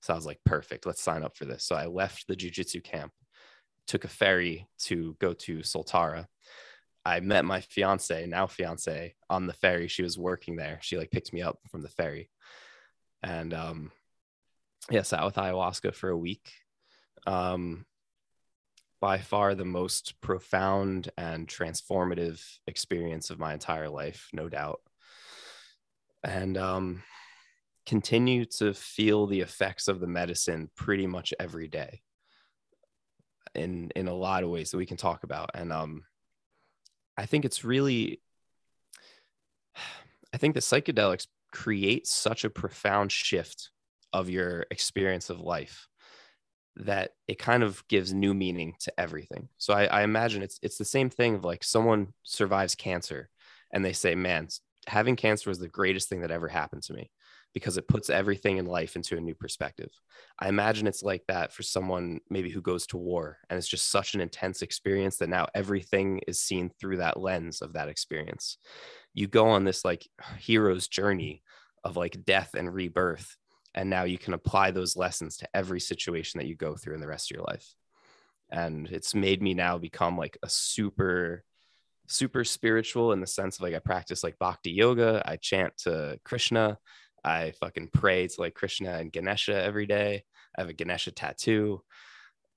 So 0.00 0.12
I 0.12 0.16
was 0.16 0.26
like, 0.26 0.40
perfect, 0.44 0.86
let's 0.86 1.02
sign 1.02 1.22
up 1.22 1.36
for 1.36 1.44
this. 1.44 1.64
So 1.64 1.74
I 1.74 1.86
left 1.86 2.26
the 2.28 2.36
jujitsu 2.36 2.82
camp, 2.82 3.12
took 3.86 4.04
a 4.04 4.08
ferry 4.08 4.68
to 4.80 5.16
go 5.20 5.32
to 5.32 5.58
Soltara. 5.58 6.26
I 7.04 7.20
met 7.20 7.44
my 7.44 7.60
fiance, 7.60 8.26
now 8.26 8.46
fiance, 8.46 9.14
on 9.30 9.46
the 9.46 9.54
ferry. 9.54 9.88
She 9.88 10.02
was 10.02 10.18
working 10.18 10.56
there. 10.56 10.78
She 10.82 10.98
like 10.98 11.10
picked 11.10 11.32
me 11.32 11.42
up 11.42 11.58
from 11.70 11.82
the 11.82 11.88
ferry. 11.88 12.30
And 13.22 13.54
um 13.54 13.92
yeah, 14.90 15.02
sat 15.02 15.24
with 15.24 15.34
ayahuasca 15.34 15.94
for 15.94 16.10
a 16.10 16.16
week. 16.16 16.52
Um 17.26 17.86
by 19.00 19.18
far 19.18 19.54
the 19.54 19.64
most 19.64 20.20
profound 20.20 21.10
and 21.16 21.46
transformative 21.46 22.42
experience 22.66 23.30
of 23.30 23.38
my 23.38 23.54
entire 23.54 23.88
life, 23.88 24.28
no 24.32 24.48
doubt. 24.48 24.80
And 26.24 26.56
um 26.56 27.02
continue 27.86 28.44
to 28.44 28.74
feel 28.74 29.26
the 29.26 29.40
effects 29.40 29.88
of 29.88 29.98
the 29.98 30.06
medicine 30.06 30.70
pretty 30.76 31.06
much 31.06 31.32
every 31.40 31.68
day 31.68 32.02
in 33.54 33.90
in 33.96 34.08
a 34.08 34.14
lot 34.14 34.42
of 34.42 34.50
ways 34.50 34.70
that 34.70 34.76
we 34.76 34.86
can 34.86 34.96
talk 34.96 35.24
about. 35.24 35.50
And 35.54 35.72
um 35.72 36.04
i 37.18 37.26
think 37.26 37.44
it's 37.44 37.64
really 37.64 38.20
i 40.32 40.38
think 40.38 40.54
the 40.54 40.60
psychedelics 40.60 41.26
create 41.52 42.06
such 42.06 42.44
a 42.44 42.50
profound 42.50 43.10
shift 43.12 43.70
of 44.12 44.30
your 44.30 44.64
experience 44.70 45.28
of 45.28 45.40
life 45.40 45.88
that 46.76 47.10
it 47.26 47.38
kind 47.38 47.62
of 47.62 47.82
gives 47.88 48.14
new 48.14 48.32
meaning 48.32 48.74
to 48.78 49.00
everything. 49.00 49.48
So 49.58 49.74
i, 49.74 49.84
I 49.86 50.02
imagine 50.02 50.42
it's 50.42 50.58
it's 50.62 50.78
the 50.78 50.84
same 50.84 51.10
thing 51.10 51.34
of 51.34 51.44
like 51.44 51.64
someone 51.64 52.14
survives 52.22 52.74
cancer 52.74 53.28
and 53.72 53.84
they 53.84 53.92
say 53.92 54.14
man 54.14 54.48
having 54.88 55.16
cancer 55.16 55.50
was 55.50 55.58
the 55.58 55.68
greatest 55.68 56.08
thing 56.08 56.22
that 56.22 56.30
ever 56.30 56.48
happened 56.48 56.82
to 56.82 56.94
me 56.94 57.10
because 57.54 57.76
it 57.76 57.88
puts 57.88 58.10
everything 58.10 58.58
in 58.58 58.66
life 58.66 58.96
into 58.96 59.16
a 59.16 59.20
new 59.20 59.34
perspective. 59.34 59.90
I 60.38 60.48
imagine 60.48 60.86
it's 60.86 61.02
like 61.02 61.22
that 61.28 61.52
for 61.52 61.62
someone 61.62 62.20
maybe 62.30 62.50
who 62.50 62.60
goes 62.60 62.86
to 62.88 62.96
war 62.96 63.38
and 63.48 63.58
it's 63.58 63.68
just 63.68 63.90
such 63.90 64.14
an 64.14 64.20
intense 64.20 64.62
experience 64.62 65.18
that 65.18 65.28
now 65.28 65.46
everything 65.54 66.20
is 66.26 66.40
seen 66.40 66.70
through 66.70 66.98
that 66.98 67.20
lens 67.20 67.60
of 67.62 67.74
that 67.74 67.88
experience. 67.88 68.58
You 69.14 69.26
go 69.26 69.48
on 69.48 69.64
this 69.64 69.84
like 69.84 70.06
hero's 70.38 70.88
journey 70.88 71.42
of 71.84 71.96
like 71.96 72.24
death 72.24 72.50
and 72.56 72.72
rebirth 72.72 73.36
and 73.74 73.88
now 73.88 74.04
you 74.04 74.18
can 74.18 74.34
apply 74.34 74.70
those 74.70 74.96
lessons 74.96 75.36
to 75.38 75.48
every 75.54 75.80
situation 75.80 76.38
that 76.38 76.48
you 76.48 76.56
go 76.56 76.74
through 76.74 76.94
in 76.94 77.00
the 77.00 77.06
rest 77.06 77.30
of 77.30 77.36
your 77.36 77.44
life. 77.44 77.74
And 78.50 78.88
it's 78.88 79.14
made 79.14 79.42
me 79.42 79.54
now 79.54 79.78
become 79.78 80.16
like 80.16 80.38
a 80.42 80.48
super 80.48 81.44
super 82.08 82.44
spiritual 82.44 83.12
in 83.12 83.20
the 83.20 83.26
sense 83.26 83.56
of 83.56 83.62
like 83.62 83.74
I 83.74 83.78
practice 83.78 84.24
like 84.24 84.38
bhakti 84.38 84.72
yoga, 84.72 85.22
I 85.24 85.36
chant 85.36 85.76
to 85.84 86.18
Krishna, 86.24 86.78
I 87.24 87.52
fucking 87.60 87.90
pray 87.92 88.26
to 88.26 88.40
like 88.40 88.54
Krishna 88.54 88.98
and 88.98 89.12
Ganesha 89.12 89.54
every 89.54 89.86
day. 89.86 90.24
I 90.56 90.62
have 90.62 90.70
a 90.70 90.72
Ganesha 90.72 91.12
tattoo. 91.12 91.82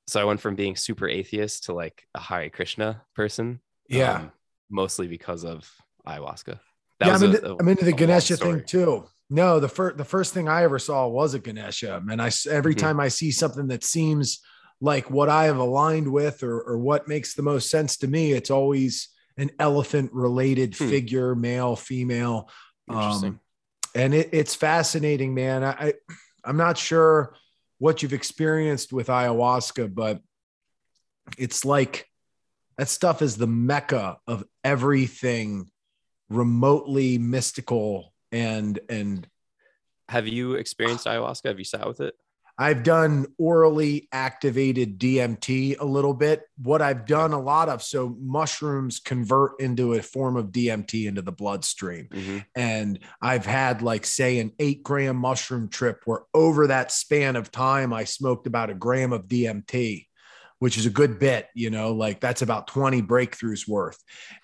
So 0.08 0.20
I 0.20 0.24
went 0.24 0.40
from 0.40 0.56
being 0.56 0.76
super 0.76 1.08
atheist 1.08 1.66
to 1.66 1.74
like 1.74 2.04
a 2.16 2.20
Hare 2.20 2.50
Krishna 2.50 3.02
person. 3.16 3.60
Yeah. 3.88 4.16
Um, 4.16 4.32
mostly 4.70 5.08
because 5.08 5.44
of 5.44 5.70
ayahuasca. 6.08 6.60
That 7.00 7.08
yeah, 7.08 7.16
I'm 7.16 7.24
into, 7.24 7.46
a, 7.46 7.54
a, 7.54 7.58
I'm 7.58 7.68
into 7.68 7.86
the 7.86 7.94
Ganesha 7.94 8.38
thing 8.38 8.64
too. 8.66 9.06
No, 9.30 9.60
the 9.60 9.70
first 9.70 9.98
the 9.98 10.06
first 10.06 10.34
thing 10.34 10.48
I 10.48 10.64
ever 10.64 10.78
saw 10.78 11.08
was 11.08 11.34
a 11.34 11.40
Ganesha, 11.40 12.04
and 12.10 12.22
I 12.22 12.32
every 12.50 12.76
mm-hmm. 12.76 12.86
time 12.86 13.00
I 13.00 13.08
see 13.08 13.32
something 13.32 13.68
that 13.68 13.84
seems 13.84 14.42
like 14.82 15.10
what 15.10 15.30
I 15.30 15.46
have 15.46 15.58
aligned 15.58 16.12
with 16.12 16.44
or 16.44 16.60
or 16.62 16.78
what 16.78 17.08
makes 17.08 17.34
the 17.34 17.42
most 17.42 17.70
sense 17.70 17.98
to 17.98 18.08
me, 18.08 18.34
it's 18.34 18.52
always 18.52 19.10
an 19.38 19.52
elephant 19.60 20.12
related 20.14 20.76
hmm. 20.76 20.90
figure, 20.90 21.36
male, 21.36 21.76
female. 21.76 22.50
Um, 22.90 23.40
and 23.96 24.14
it, 24.14 24.30
it's 24.32 24.56
fascinating, 24.56 25.34
man. 25.34 25.64
I, 25.64 25.72
I 25.72 25.94
I'm 26.44 26.58
not 26.58 26.78
sure 26.78 27.36
what 27.78 28.02
you've 28.02 28.14
experienced 28.14 28.94
with 28.94 29.08
ayahuasca, 29.08 29.94
but 29.94 30.22
it's 31.38 31.66
like 31.66 32.08
that 32.78 32.90
stuff 32.90 33.22
is 33.22 33.38
the 33.38 33.48
mecca 33.48 34.18
of 34.28 34.44
everything 34.64 35.70
remotely 36.30 37.18
mystical 37.18 38.14
and 38.32 38.80
and 38.90 39.28
have 40.08 40.28
you 40.28 40.54
experienced 40.54 41.06
ayahuasca 41.06 41.48
have 41.48 41.60
you 41.60 41.66
sat 41.66 41.86
with 41.86 42.00
it 42.00 42.16
I've 42.58 42.84
done 42.84 43.28
orally 43.38 44.08
activated 44.12 45.00
DMT 45.00 45.80
a 45.80 45.86
little 45.86 46.14
bit. 46.14 46.44
What 46.58 46.82
I've 46.82 47.06
done 47.06 47.34
a 47.34 47.42
lot 47.42 47.70
of, 47.70 47.82
so 47.82 48.16
mushrooms 48.20 49.00
convert 49.00 49.60
into 49.60 49.94
a 49.94 50.02
form 50.02 50.38
of 50.38 50.48
DMT 50.48 51.08
into 51.08 51.22
the 51.22 51.32
bloodstream. 51.32 52.08
Mm-hmm. 52.12 52.38
And 52.56 53.00
I've 53.22 53.46
had, 53.46 53.82
like, 53.82 54.06
say, 54.06 54.40
an 54.40 54.52
eight 54.60 54.84
gram 54.84 55.16
mushroom 55.16 55.70
trip 55.70 56.02
where 56.06 56.22
over 56.34 56.68
that 56.68 56.92
span 56.92 57.36
of 57.36 57.52
time, 57.52 57.94
I 57.94 58.04
smoked 58.04 58.48
about 58.48 58.70
a 58.70 58.76
gram 58.76 59.14
of 59.14 59.28
DMT, 59.28 60.08
which 60.60 60.78
is 60.78 60.86
a 60.86 60.92
good 60.92 61.18
bit, 61.18 61.48
you 61.56 61.72
know, 61.72 61.92
like 61.92 62.20
that's 62.20 62.44
about 62.44 62.68
20 62.68 63.02
breakthroughs 63.02 63.68
worth. 63.68 63.98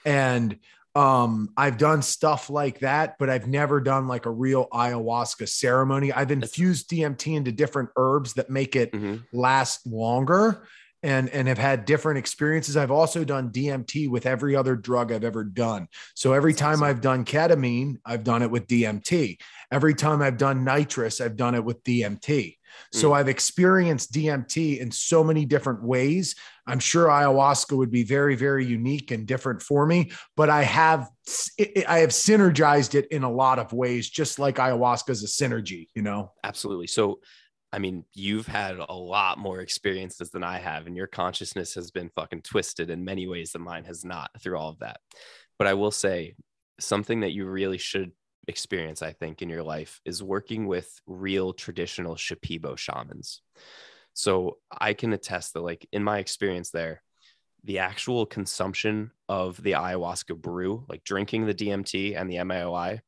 And 0.03 0.57
um, 0.97 1.49
I've 1.55 1.77
done 1.77 2.01
stuff 2.01 2.49
like 2.49 2.79
that, 2.79 3.19
but 3.19 3.29
I've 3.29 3.47
never 3.47 3.79
done 3.79 4.07
like 4.07 4.25
a 4.25 4.31
real 4.31 4.67
ayahuasca 4.73 5.47
ceremony. 5.47 6.11
I've 6.11 6.31
infused 6.31 6.89
DMT 6.89 7.35
into 7.35 7.51
different 7.51 7.89
herbs 7.95 8.33
that 8.33 8.49
make 8.49 8.75
it 8.75 8.91
mm-hmm. 8.91 9.17
last 9.31 9.85
longer 9.85 10.67
and 11.03 11.29
and 11.29 11.47
have 11.47 11.59
had 11.59 11.85
different 11.85 12.17
experiences. 12.17 12.75
I've 12.75 12.89
also 12.89 13.23
done 13.23 13.51
DMT 13.51 14.09
with 14.09 14.25
every 14.25 14.55
other 14.55 14.75
drug 14.75 15.11
I've 15.11 15.23
ever 15.23 15.43
done. 15.43 15.87
So 16.15 16.33
every 16.33 16.55
time. 16.55 16.81
I've 16.81 17.01
done 17.01 17.25
ketamine, 17.25 17.97
I've 18.03 18.23
done 18.23 18.41
it 18.41 18.49
with 18.49 18.65
DMT. 18.65 19.37
Every 19.71 19.93
time 19.93 20.23
I've 20.23 20.37
done 20.37 20.63
nitrous, 20.63 21.21
I've 21.21 21.37
done 21.37 21.53
it 21.53 21.63
with 21.63 21.83
DMT. 21.83 22.57
So 22.91 23.11
mm. 23.11 23.15
I've 23.15 23.27
experienced 23.27 24.13
DMT 24.13 24.79
in 24.79 24.91
so 24.91 25.23
many 25.23 25.45
different 25.45 25.83
ways. 25.83 26.35
I'm 26.65 26.79
sure 26.79 27.07
ayahuasca 27.07 27.75
would 27.75 27.91
be 27.91 28.03
very, 28.03 28.35
very 28.35 28.65
unique 28.65 29.11
and 29.11 29.25
different 29.25 29.61
for 29.61 29.85
me, 29.85 30.11
but 30.35 30.49
I 30.49 30.63
have 30.63 31.09
I 31.87 31.99
have 31.99 32.09
synergized 32.09 32.95
it 32.95 33.07
in 33.11 33.23
a 33.23 33.31
lot 33.31 33.59
of 33.59 33.73
ways, 33.73 34.09
just 34.09 34.39
like 34.39 34.55
ayahuasca 34.55 35.09
is 35.09 35.23
a 35.23 35.27
synergy, 35.27 35.87
you 35.95 36.01
know? 36.01 36.33
Absolutely. 36.43 36.87
So 36.87 37.19
I 37.73 37.79
mean, 37.79 38.05
you've 38.13 38.47
had 38.47 38.77
a 38.77 38.93
lot 38.93 39.37
more 39.37 39.59
experiences 39.59 40.31
than 40.31 40.43
I 40.43 40.57
have, 40.59 40.87
and 40.87 40.95
your 40.95 41.07
consciousness 41.07 41.75
has 41.75 41.91
been 41.91 42.09
fucking 42.15 42.43
twisted 42.43 42.89
in 42.89 43.03
many 43.03 43.27
ways 43.27 43.51
that 43.51 43.59
mine 43.59 43.83
has 43.83 44.05
not 44.05 44.31
through 44.41 44.57
all 44.57 44.69
of 44.69 44.79
that. 44.79 44.99
But 45.59 45.67
I 45.67 45.73
will 45.73 45.91
say 45.91 46.35
something 46.79 47.21
that 47.21 47.33
you 47.33 47.45
really 47.45 47.77
should 47.77 48.11
experience, 48.47 49.01
I 49.01 49.11
think, 49.11 49.41
in 49.41 49.49
your 49.49 49.63
life 49.63 49.99
is 50.05 50.23
working 50.23 50.67
with 50.67 50.89
real 51.05 51.53
traditional 51.53 52.15
Shipibo 52.15 52.77
shamans. 52.77 53.41
So 54.13 54.57
I 54.71 54.93
can 54.93 55.13
attest 55.13 55.53
that, 55.53 55.61
like, 55.61 55.87
in 55.91 56.03
my 56.03 56.19
experience 56.19 56.71
there, 56.71 57.03
the 57.63 57.79
actual 57.79 58.25
consumption 58.25 59.11
of 59.27 59.61
the 59.61 59.73
ayahuasca 59.73 60.37
brew, 60.37 60.85
like 60.87 61.03
drinking 61.03 61.45
the 61.45 61.53
DMT 61.53 62.19
and 62.19 62.29
the 62.29 62.37
MAOI, 62.37 62.99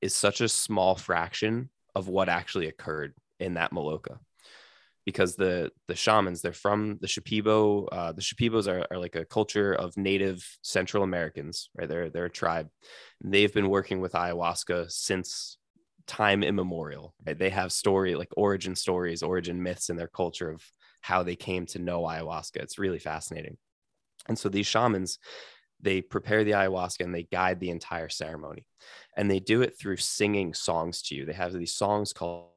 is 0.00 0.14
such 0.14 0.40
a 0.40 0.48
small 0.48 0.96
fraction 0.96 1.70
of 1.94 2.08
what 2.08 2.28
actually 2.28 2.68
occurred 2.68 3.14
in 3.38 3.54
that 3.54 3.72
Maloka 3.72 4.18
because 5.06 5.36
the 5.36 5.70
the 5.88 5.94
shamans 5.94 6.42
they're 6.42 6.52
from 6.52 6.98
the 7.00 7.06
Shipibo. 7.06 7.86
Uh, 7.90 8.12
the 8.12 8.20
Shipibos 8.20 8.68
are, 8.68 8.84
are 8.90 8.98
like 8.98 9.14
a 9.14 9.24
culture 9.24 9.72
of 9.72 9.96
native 9.96 10.44
Central 10.62 11.04
Americans, 11.04 11.70
right? 11.74 11.88
They're 11.88 12.10
they're 12.10 12.26
a 12.26 12.30
tribe. 12.30 12.68
They've 13.24 13.54
been 13.54 13.70
working 13.70 14.00
with 14.00 14.12
ayahuasca 14.12 14.90
since 14.90 15.56
time 16.06 16.42
immemorial. 16.42 17.14
Right? 17.24 17.38
They 17.38 17.50
have 17.50 17.72
story 17.72 18.16
like 18.16 18.28
origin 18.36 18.74
stories, 18.74 19.22
origin 19.22 19.62
myths 19.62 19.88
in 19.88 19.96
their 19.96 20.08
culture 20.08 20.50
of 20.50 20.62
how 21.00 21.22
they 21.22 21.36
came 21.36 21.66
to 21.66 21.78
know 21.78 22.02
ayahuasca. 22.02 22.56
It's 22.56 22.78
really 22.78 22.98
fascinating. 22.98 23.56
And 24.28 24.36
so 24.36 24.48
these 24.48 24.66
shamans, 24.66 25.20
they 25.80 26.02
prepare 26.02 26.42
the 26.42 26.50
ayahuasca 26.50 27.04
and 27.04 27.14
they 27.14 27.22
guide 27.22 27.60
the 27.60 27.70
entire 27.70 28.08
ceremony, 28.08 28.66
and 29.16 29.30
they 29.30 29.38
do 29.38 29.62
it 29.62 29.78
through 29.78 29.98
singing 29.98 30.52
songs 30.52 31.00
to 31.02 31.14
you. 31.14 31.24
They 31.24 31.32
have 31.32 31.52
these 31.52 31.76
songs 31.76 32.12
called 32.12 32.48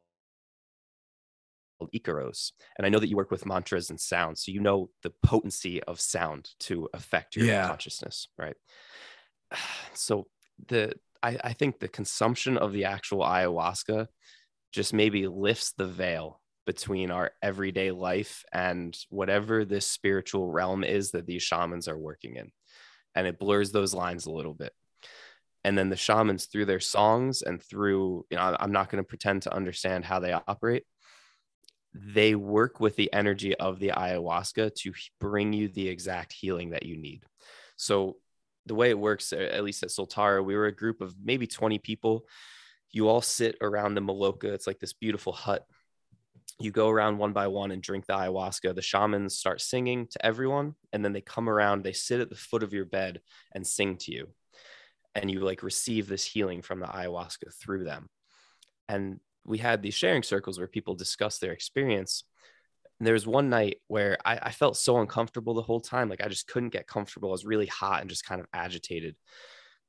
Icaros. 1.87 2.51
And 2.77 2.85
I 2.85 2.89
know 2.89 2.99
that 2.99 3.09
you 3.09 3.15
work 3.15 3.31
with 3.31 3.45
mantras 3.45 3.89
and 3.89 3.99
sound, 3.99 4.37
so 4.37 4.51
you 4.51 4.59
know 4.59 4.89
the 5.03 5.13
potency 5.23 5.81
of 5.83 5.99
sound 5.99 6.49
to 6.61 6.89
affect 6.93 7.35
your 7.35 7.45
yeah. 7.45 7.67
consciousness, 7.67 8.27
right? 8.37 8.55
So 9.93 10.27
the 10.67 10.93
I, 11.21 11.37
I 11.43 11.53
think 11.53 11.79
the 11.79 11.87
consumption 11.87 12.57
of 12.57 12.71
the 12.71 12.85
actual 12.85 13.21
ayahuasca 13.21 14.07
just 14.71 14.93
maybe 14.93 15.27
lifts 15.27 15.73
the 15.73 15.87
veil 15.87 16.41
between 16.65 17.09
our 17.09 17.31
everyday 17.41 17.91
life 17.91 18.45
and 18.53 18.95
whatever 19.09 19.65
this 19.65 19.87
spiritual 19.87 20.47
realm 20.47 20.83
is 20.83 21.11
that 21.11 21.25
these 21.25 21.41
shamans 21.41 21.87
are 21.87 21.97
working 21.97 22.35
in. 22.35 22.51
And 23.15 23.25
it 23.25 23.39
blurs 23.39 23.71
those 23.71 23.93
lines 23.93 24.27
a 24.27 24.31
little 24.31 24.53
bit. 24.53 24.71
And 25.63 25.77
then 25.77 25.89
the 25.89 25.95
shamans, 25.95 26.45
through 26.45 26.65
their 26.65 26.79
songs 26.79 27.41
and 27.41 27.61
through, 27.61 28.25
you 28.29 28.37
know, 28.37 28.55
I'm 28.59 28.71
not 28.71 28.89
going 28.89 29.03
to 29.03 29.07
pretend 29.07 29.41
to 29.43 29.53
understand 29.53 30.05
how 30.05 30.19
they 30.19 30.31
operate, 30.31 30.83
they 31.93 32.35
work 32.35 32.79
with 32.79 32.95
the 32.95 33.11
energy 33.13 33.55
of 33.55 33.79
the 33.79 33.89
ayahuasca 33.89 34.75
to 34.75 34.93
bring 35.19 35.53
you 35.53 35.67
the 35.67 35.87
exact 35.87 36.33
healing 36.33 36.71
that 36.71 36.85
you 36.85 36.97
need. 36.97 37.23
So 37.77 38.17
the 38.65 38.75
way 38.75 38.89
it 38.89 38.99
works, 38.99 39.33
at 39.33 39.63
least 39.63 39.83
at 39.83 39.89
Soltara, 39.89 40.43
we 40.43 40.55
were 40.55 40.67
a 40.67 40.75
group 40.75 41.01
of 41.01 41.15
maybe 41.23 41.47
20 41.47 41.79
people. 41.79 42.25
You 42.91 43.07
all 43.07 43.21
sit 43.21 43.57
around 43.61 43.95
the 43.95 44.01
Maloka. 44.01 44.45
It's 44.45 44.67
like 44.67 44.79
this 44.79 44.93
beautiful 44.93 45.33
hut. 45.33 45.65
You 46.59 46.71
go 46.71 46.89
around 46.89 47.17
one 47.17 47.33
by 47.33 47.47
one 47.47 47.71
and 47.71 47.81
drink 47.81 48.05
the 48.05 48.13
ayahuasca. 48.13 48.75
The 48.75 48.81
shamans 48.81 49.37
start 49.37 49.61
singing 49.61 50.07
to 50.11 50.25
everyone, 50.25 50.75
and 50.91 51.03
then 51.03 51.13
they 51.13 51.21
come 51.21 51.49
around, 51.49 51.83
they 51.83 51.93
sit 51.93 52.19
at 52.19 52.29
the 52.29 52.35
foot 52.35 52.63
of 52.63 52.73
your 52.73 52.85
bed 52.85 53.21
and 53.55 53.65
sing 53.65 53.97
to 53.97 54.11
you. 54.11 54.27
And 55.15 55.31
you 55.31 55.39
like 55.39 55.63
receive 55.63 56.07
this 56.07 56.25
healing 56.25 56.61
from 56.61 56.81
the 56.81 56.87
ayahuasca 56.87 57.53
through 57.59 57.85
them. 57.85 58.09
And 58.87 59.19
we 59.49 59.57
had 59.57 59.81
these 59.81 59.95
sharing 59.95 60.21
circles 60.21 60.59
where 60.59 60.67
people 60.67 60.93
discuss 60.93 61.39
their 61.39 61.51
experience. 61.51 62.23
And 62.99 63.07
there 63.07 63.13
was 63.13 63.25
one 63.25 63.49
night 63.49 63.77
where 63.87 64.15
I, 64.23 64.37
I 64.43 64.51
felt 64.51 64.77
so 64.77 64.99
uncomfortable 64.99 65.55
the 65.55 65.63
whole 65.63 65.79
time. 65.79 66.07
Like 66.07 66.23
I 66.23 66.27
just 66.27 66.47
couldn't 66.47 66.69
get 66.69 66.85
comfortable. 66.85 67.29
I 67.29 67.31
was 67.31 67.45
really 67.45 67.65
hot 67.65 68.01
and 68.01 68.09
just 68.09 68.25
kind 68.25 68.39
of 68.39 68.47
agitated. 68.53 69.15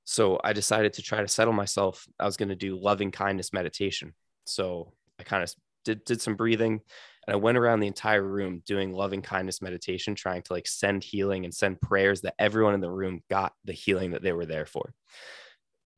So 0.05 0.41
I 0.43 0.55
decided 0.55 0.95
to 0.95 1.03
try 1.03 1.21
to 1.21 1.29
settle 1.29 1.53
myself. 1.53 2.09
I 2.19 2.25
was 2.25 2.39
going 2.39 2.49
to 2.49 2.57
do 2.57 2.81
loving 2.81 3.11
kindness 3.11 3.53
meditation. 3.53 4.15
So 4.47 4.95
I 5.19 5.25
kind 5.25 5.43
of 5.43 5.53
did, 5.85 6.05
did 6.07 6.23
some 6.23 6.37
breathing 6.37 6.81
and 7.27 7.35
I 7.35 7.37
went 7.37 7.59
around 7.59 7.81
the 7.81 7.87
entire 7.87 8.23
room 8.23 8.63
doing 8.65 8.95
loving 8.95 9.21
kindness 9.21 9.61
meditation, 9.61 10.15
trying 10.15 10.41
to 10.41 10.55
like 10.55 10.67
send 10.67 11.05
healing 11.05 11.45
and 11.45 11.53
send 11.53 11.83
prayers 11.83 12.23
that 12.23 12.35
everyone 12.39 12.73
in 12.73 12.81
the 12.81 12.91
room 12.91 13.23
got 13.29 13.53
the 13.67 13.75
healing 13.75 14.13
that 14.13 14.23
they 14.23 14.33
were 14.33 14.47
there 14.47 14.65
for. 14.65 14.95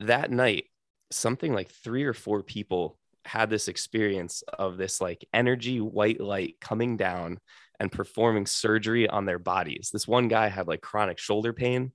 That 0.01 0.33
night, 0.33 0.65
something 1.13 1.53
like 1.53 1.71
three 1.71 2.05
or 2.05 2.13
four 2.13 2.43
people 2.43 2.99
had 3.25 3.51
this 3.51 3.69
experience 3.69 4.43
of 4.59 4.77
this 4.77 5.01
like 5.01 5.25
energy 5.33 5.81
white 5.81 6.21
light 6.21 6.57
coming 6.61 6.97
down 6.97 7.39
and 7.81 7.91
performing 7.91 8.47
surgery 8.47 9.09
on 9.09 9.25
their 9.25 9.39
bodies. 9.39 9.91
This 9.93 10.07
one 10.07 10.29
guy 10.29 10.49
had 10.49 10.69
like 10.69 10.81
chronic 10.81 11.19
shoulder 11.19 11.53
pain. 11.53 11.93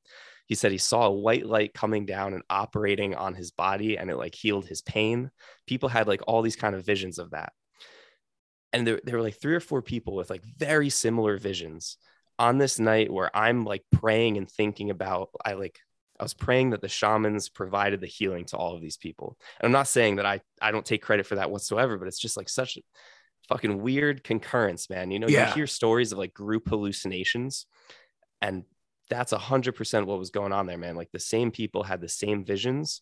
he 0.47 0.55
said 0.55 0.71
he 0.71 0.77
saw 0.77 1.07
a 1.07 1.13
white 1.13 1.45
light 1.45 1.73
coming 1.73 2.05
down 2.05 2.33
and 2.33 2.43
operating 2.49 3.15
on 3.15 3.35
his 3.35 3.51
body 3.51 3.97
and 3.97 4.09
it 4.09 4.17
like 4.17 4.33
healed 4.35 4.65
his 4.65 4.81
pain 4.81 5.29
people 5.67 5.89
had 5.89 6.07
like 6.07 6.21
all 6.27 6.41
these 6.41 6.55
kind 6.55 6.75
of 6.75 6.85
visions 6.85 7.19
of 7.19 7.31
that 7.31 7.53
and 8.73 8.85
there, 8.85 8.99
there 9.03 9.15
were 9.15 9.23
like 9.23 9.39
three 9.39 9.55
or 9.55 9.59
four 9.59 9.81
people 9.81 10.15
with 10.15 10.29
like 10.29 10.43
very 10.57 10.89
similar 10.89 11.37
visions 11.37 11.97
on 12.39 12.57
this 12.57 12.79
night 12.79 13.11
where 13.11 13.35
i'm 13.35 13.65
like 13.65 13.83
praying 13.91 14.37
and 14.37 14.49
thinking 14.49 14.89
about 14.89 15.29
i 15.43 15.53
like 15.53 15.79
i 16.19 16.23
was 16.23 16.33
praying 16.33 16.71
that 16.71 16.81
the 16.81 16.87
shamans 16.87 17.49
provided 17.49 18.01
the 18.01 18.07
healing 18.07 18.45
to 18.45 18.57
all 18.57 18.75
of 18.75 18.81
these 18.81 18.97
people 18.97 19.37
and 19.59 19.65
i'm 19.65 19.71
not 19.71 19.87
saying 19.87 20.15
that 20.17 20.25
i 20.25 20.39
i 20.61 20.71
don't 20.71 20.85
take 20.85 21.01
credit 21.01 21.25
for 21.25 21.35
that 21.35 21.51
whatsoever 21.51 21.97
but 21.97 22.07
it's 22.07 22.19
just 22.19 22.37
like 22.37 22.49
such 22.49 22.77
a 22.77 22.81
fucking 23.47 23.81
weird 23.81 24.23
concurrence 24.23 24.89
man 24.89 25.11
you 25.11 25.19
know 25.19 25.27
Yeah. 25.27 25.49
you 25.49 25.53
hear 25.55 25.67
stories 25.67 26.11
of 26.11 26.17
like 26.17 26.33
group 26.33 26.67
hallucinations 26.67 27.65
and 28.41 28.63
that's 29.09 29.31
a 29.31 29.37
hundred 29.37 29.73
percent 29.75 30.05
what 30.05 30.19
was 30.19 30.31
going 30.31 30.51
on 30.51 30.65
there 30.67 30.77
man 30.77 30.95
like 30.95 31.11
the 31.11 31.19
same 31.19 31.49
people 31.51 31.83
had 31.83 32.01
the 32.01 32.09
same 32.09 32.43
visions 32.43 33.01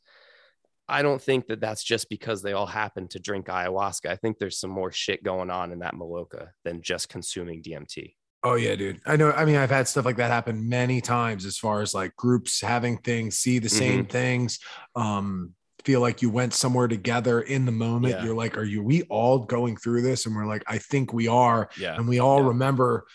I 0.88 1.01
don't 1.01 1.20
think 1.20 1.47
that 1.47 1.59
that's 1.59 1.84
just 1.84 2.09
because 2.09 2.43
they 2.43 2.53
all 2.53 2.68
happened 2.68 3.09
to 3.09 3.20
drink 3.20 3.47
ayahuasca. 3.47 4.07
I 4.07 4.18
think 4.18 4.38
there's 4.38 4.59
some 4.59 4.70
more 4.70 4.91
shit 4.91 5.24
going 5.24 5.49
on 5.49 5.72
in 5.72 5.80
that 5.80 5.95
Maloka 5.95 6.49
than 6.63 6.84
just 6.84 7.09
consuming 7.09 7.63
DMT. 7.63 8.13
Oh 8.46 8.54
yeah, 8.56 8.76
dude. 8.76 9.02
I 9.08 9.16
know. 9.16 9.32
I 9.32 9.43
mean, 9.43 9.56
I've 9.56 9.72
had 9.72 9.88
stuff 9.88 10.06
like 10.06 10.18
that 10.18 10.30
happen 10.30 10.70
many 10.70 11.02
times 11.02 11.46
as 11.46 11.58
far 11.58 11.82
as 11.82 11.96
like 11.96 12.16
groups 12.16 12.62
having 12.62 13.00
things, 13.00 13.38
see 13.38 13.58
the 13.58 13.68
same 13.70 14.06
things, 14.06 14.60
um, 14.96 15.54
feel 15.84 16.00
like 16.00 16.22
you 16.22 16.30
went 16.30 16.54
somewhere 16.54 16.88
together 16.88 17.41
in 17.41 17.66
the 17.66 17.72
moment. 17.72 18.14
Yeah. 18.14 18.24
You're 18.24 18.36
like, 18.36 18.56
are 18.56 18.64
you 18.64 18.84
we 18.84 19.02
all 19.04 19.39
going 19.39 19.78
through 19.78 20.04
this? 20.04 20.28
And 20.28 20.36
we're 20.36 20.46
like, 20.46 20.64
I 20.68 20.78
think 20.78 21.12
we 21.12 21.28
are. 21.28 21.70
Yeah. 21.80 21.96
And 21.96 22.08
we 22.08 22.20
all 22.20 22.41
Yeah. 22.41 22.48
remember, 22.50 23.08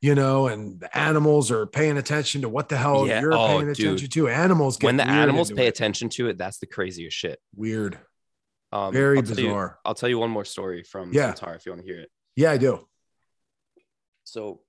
you 0.00 0.14
know, 0.14 0.46
and 0.46 0.78
the 0.80 0.96
animals 0.96 1.50
are 1.50 1.66
paying 1.66 1.98
attention 1.98 2.42
to 2.42 2.48
what 2.48 2.68
the 2.68 2.76
hell 2.76 3.04
Yeah. 3.06 3.20
you're 3.20 3.34
Oh, 3.34 3.46
paying 3.48 3.60
dude. 3.72 3.80
attention 3.80 4.10
to. 4.10 4.28
Animals 4.28 4.76
get 4.76 4.86
When 4.86 4.96
the 4.96 5.08
animals 5.08 5.50
pay 5.50 5.66
it. 5.66 5.70
attention 5.70 6.08
to 6.10 6.28
it, 6.28 6.38
that's 6.38 6.58
the 6.58 6.66
craziest 6.66 7.16
shit. 7.16 7.40
Weird. 7.56 7.98
Um, 8.70 8.92
Very 8.92 9.16
I'll 9.18 9.22
tell 9.24 9.38
you- 9.40 9.46
bizarre. 9.46 9.78
I'll 9.84 9.94
tell 9.96 10.08
you 10.08 10.18
one 10.18 10.30
more 10.30 10.44
story 10.44 10.84
from 10.84 11.12
Yeah. 11.12 11.32
Tara 11.32 11.56
if 11.56 11.66
you 11.66 11.72
want 11.72 11.84
to 11.84 11.92
hear 11.92 12.00
it. 12.00 12.10
Yeah, 12.36 12.52
I 12.52 12.58
do. 12.58 12.86
So 14.24 14.60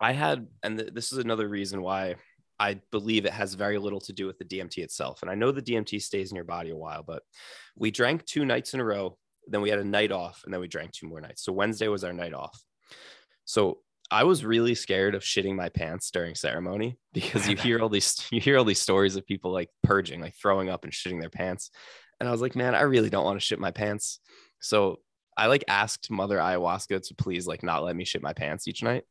I 0.00 0.12
had, 0.12 0.46
and 0.62 0.78
th- 0.78 0.92
this 0.92 1.12
is 1.12 1.18
another 1.18 1.48
reason 1.48 1.82
why 1.82 2.16
I 2.58 2.80
believe 2.90 3.26
it 3.26 3.32
has 3.32 3.54
very 3.54 3.78
little 3.78 4.00
to 4.00 4.12
do 4.12 4.26
with 4.26 4.38
the 4.38 4.44
DMT 4.44 4.78
itself. 4.78 5.22
And 5.22 5.30
I 5.30 5.34
know 5.34 5.52
the 5.52 5.62
DMT 5.62 6.00
stays 6.00 6.30
in 6.30 6.36
your 6.36 6.44
body 6.44 6.70
a 6.70 6.76
while, 6.76 7.02
but 7.02 7.22
we 7.76 7.90
drank 7.90 8.24
two 8.24 8.44
nights 8.44 8.74
in 8.74 8.80
a 8.80 8.84
row. 8.84 9.18
Then 9.46 9.60
we 9.60 9.70
had 9.70 9.78
a 9.78 9.84
night 9.84 10.12
off, 10.12 10.42
and 10.44 10.52
then 10.52 10.60
we 10.60 10.68
drank 10.68 10.92
two 10.92 11.06
more 11.06 11.20
nights. 11.20 11.44
So 11.44 11.52
Wednesday 11.52 11.88
was 11.88 12.04
our 12.04 12.12
night 12.12 12.34
off. 12.34 12.60
So 13.44 13.78
I 14.10 14.24
was 14.24 14.44
really 14.44 14.74
scared 14.74 15.14
of 15.14 15.22
shitting 15.22 15.54
my 15.54 15.68
pants 15.68 16.10
during 16.10 16.34
ceremony 16.34 16.98
because 17.12 17.48
you 17.48 17.56
hear 17.56 17.80
all 17.80 17.88
these 17.88 18.26
you 18.30 18.40
hear 18.40 18.58
all 18.58 18.64
these 18.64 18.80
stories 18.80 19.16
of 19.16 19.26
people 19.26 19.52
like 19.52 19.70
purging, 19.82 20.20
like 20.20 20.34
throwing 20.34 20.68
up 20.68 20.84
and 20.84 20.92
shitting 20.92 21.20
their 21.20 21.30
pants. 21.30 21.70
And 22.18 22.28
I 22.28 22.32
was 22.32 22.40
like, 22.40 22.56
man, 22.56 22.74
I 22.74 22.82
really 22.82 23.10
don't 23.10 23.24
want 23.24 23.38
to 23.38 23.44
shit 23.44 23.58
my 23.58 23.70
pants. 23.70 24.20
So 24.60 25.00
I 25.36 25.46
like 25.46 25.64
asked 25.68 26.10
Mother 26.10 26.38
Ayahuasca 26.38 27.06
to 27.08 27.14
please 27.14 27.46
like 27.46 27.62
not 27.62 27.84
let 27.84 27.94
me 27.94 28.04
shit 28.04 28.22
my 28.22 28.32
pants 28.32 28.66
each 28.66 28.82
night. 28.82 29.04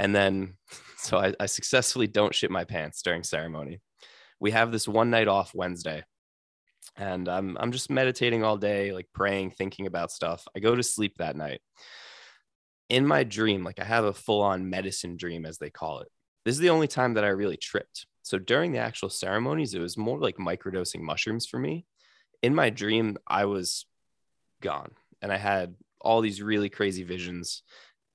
And 0.00 0.14
then 0.16 0.54
so 0.96 1.18
I, 1.18 1.34
I 1.38 1.46
successfully 1.46 2.08
don't 2.08 2.34
shit 2.34 2.50
my 2.50 2.64
pants 2.64 3.02
during 3.02 3.22
ceremony. 3.22 3.80
We 4.40 4.50
have 4.50 4.72
this 4.72 4.88
one 4.88 5.10
night 5.10 5.28
off 5.28 5.54
Wednesday. 5.54 6.02
And 6.96 7.28
I'm 7.28 7.56
I'm 7.60 7.72
just 7.72 7.90
meditating 7.90 8.42
all 8.42 8.56
day, 8.56 8.92
like 8.92 9.06
praying, 9.14 9.52
thinking 9.52 9.86
about 9.86 10.10
stuff. 10.10 10.44
I 10.56 10.60
go 10.60 10.74
to 10.74 10.82
sleep 10.82 11.18
that 11.18 11.36
night. 11.36 11.60
In 12.88 13.06
my 13.06 13.22
dream, 13.22 13.62
like 13.62 13.78
I 13.78 13.84
have 13.84 14.04
a 14.04 14.12
full-on 14.12 14.68
medicine 14.68 15.16
dream, 15.16 15.46
as 15.46 15.58
they 15.58 15.70
call 15.70 16.00
it. 16.00 16.08
This 16.44 16.54
is 16.54 16.60
the 16.60 16.70
only 16.70 16.88
time 16.88 17.14
that 17.14 17.24
I 17.24 17.28
really 17.28 17.56
tripped. 17.56 18.06
So 18.22 18.38
during 18.38 18.72
the 18.72 18.78
actual 18.78 19.10
ceremonies, 19.10 19.74
it 19.74 19.80
was 19.80 19.96
more 19.96 20.18
like 20.18 20.36
microdosing 20.36 21.00
mushrooms 21.00 21.46
for 21.46 21.58
me. 21.58 21.86
In 22.42 22.54
my 22.54 22.70
dream, 22.70 23.18
I 23.26 23.44
was 23.44 23.86
gone 24.60 24.92
and 25.22 25.32
I 25.32 25.36
had 25.36 25.76
all 26.00 26.20
these 26.20 26.42
really 26.42 26.68
crazy 26.68 27.02
visions. 27.02 27.62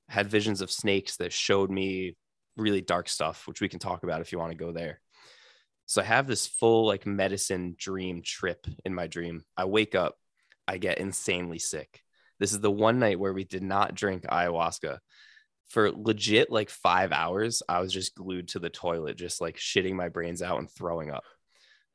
Had 0.07 0.29
visions 0.29 0.61
of 0.61 0.71
snakes 0.71 1.17
that 1.17 1.33
showed 1.33 1.69
me 1.69 2.15
really 2.57 2.81
dark 2.81 3.09
stuff, 3.09 3.47
which 3.47 3.61
we 3.61 3.69
can 3.69 3.79
talk 3.79 4.03
about 4.03 4.21
if 4.21 4.31
you 4.31 4.39
want 4.39 4.51
to 4.51 4.57
go 4.57 4.71
there. 4.71 5.01
So 5.85 6.01
I 6.01 6.05
have 6.05 6.27
this 6.27 6.47
full 6.47 6.87
like 6.87 7.05
medicine 7.05 7.75
dream 7.77 8.21
trip 8.23 8.65
in 8.83 8.93
my 8.93 9.07
dream. 9.07 9.43
I 9.55 9.65
wake 9.65 9.93
up, 9.93 10.15
I 10.67 10.77
get 10.77 10.97
insanely 10.97 11.59
sick. 11.59 12.01
This 12.39 12.51
is 12.51 12.59
the 12.59 12.71
one 12.71 12.99
night 12.99 13.19
where 13.19 13.33
we 13.33 13.43
did 13.43 13.63
not 13.63 13.95
drink 13.95 14.23
ayahuasca. 14.23 14.99
For 15.67 15.91
legit 15.91 16.51
like 16.51 16.69
five 16.69 17.11
hours, 17.11 17.63
I 17.67 17.79
was 17.79 17.91
just 17.91 18.15
glued 18.15 18.49
to 18.49 18.59
the 18.59 18.69
toilet, 18.69 19.17
just 19.17 19.41
like 19.41 19.57
shitting 19.57 19.93
my 19.93 20.09
brains 20.09 20.41
out 20.41 20.59
and 20.59 20.69
throwing 20.69 21.11
up 21.11 21.23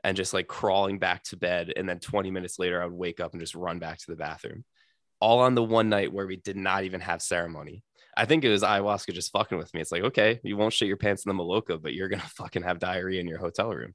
and 0.02 0.16
just 0.16 0.32
like 0.32 0.48
crawling 0.48 0.98
back 0.98 1.22
to 1.24 1.36
bed. 1.36 1.72
And 1.76 1.88
then 1.88 2.00
20 2.00 2.30
minutes 2.30 2.58
later, 2.58 2.82
I 2.82 2.86
would 2.86 2.94
wake 2.94 3.20
up 3.20 3.32
and 3.32 3.40
just 3.40 3.54
run 3.54 3.78
back 3.78 3.98
to 3.98 4.06
the 4.08 4.16
bathroom. 4.16 4.64
All 5.20 5.40
on 5.40 5.54
the 5.54 5.62
one 5.62 5.88
night 5.88 6.12
where 6.12 6.26
we 6.26 6.36
did 6.36 6.56
not 6.56 6.84
even 6.84 7.00
have 7.00 7.22
ceremony. 7.22 7.84
I 8.20 8.26
think 8.26 8.44
it 8.44 8.50
was 8.50 8.62
ayahuasca 8.62 9.14
just 9.14 9.32
fucking 9.32 9.56
with 9.56 9.72
me. 9.72 9.80
It's 9.80 9.90
like, 9.90 10.02
okay, 10.02 10.40
you 10.44 10.54
won't 10.54 10.74
shit 10.74 10.88
your 10.88 10.98
pants 10.98 11.24
in 11.24 11.34
the 11.34 11.42
Maloka, 11.42 11.80
but 11.80 11.94
you're 11.94 12.08
gonna 12.08 12.22
fucking 12.36 12.62
have 12.62 12.78
diarrhea 12.78 13.18
in 13.18 13.26
your 13.26 13.38
hotel 13.38 13.70
room. 13.70 13.94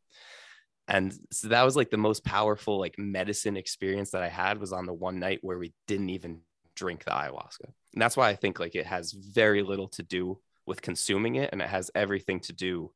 And 0.88 1.14
so 1.32 1.50
that 1.50 1.64
was 1.64 1.76
like 1.76 1.92
the 1.92 1.98
most 1.98 2.26
powerful 2.26 2.80
like 2.80 2.98
medicine 2.98 3.56
experience 3.56 4.12
that 4.12 4.24
I 4.24 4.30
had 4.30 4.60
was 4.60 4.74
on 4.74 4.88
the 4.88 4.94
one 4.94 5.20
night 5.20 5.40
where 5.42 5.60
we 5.60 5.74
didn't 5.88 6.10
even 6.10 6.42
drink 6.76 7.04
the 7.04 7.12
ayahuasca. 7.12 7.66
And 7.94 8.02
that's 8.02 8.18
why 8.18 8.30
I 8.30 8.36
think 8.36 8.60
like 8.60 8.76
it 8.76 8.88
has 8.88 9.12
very 9.12 9.62
little 9.62 9.90
to 9.90 10.04
do 10.04 10.40
with 10.66 10.82
consuming 10.82 11.36
it 11.36 11.52
and 11.52 11.62
it 11.62 11.70
has 11.70 11.92
everything 11.94 12.40
to 12.42 12.54
do 12.54 12.92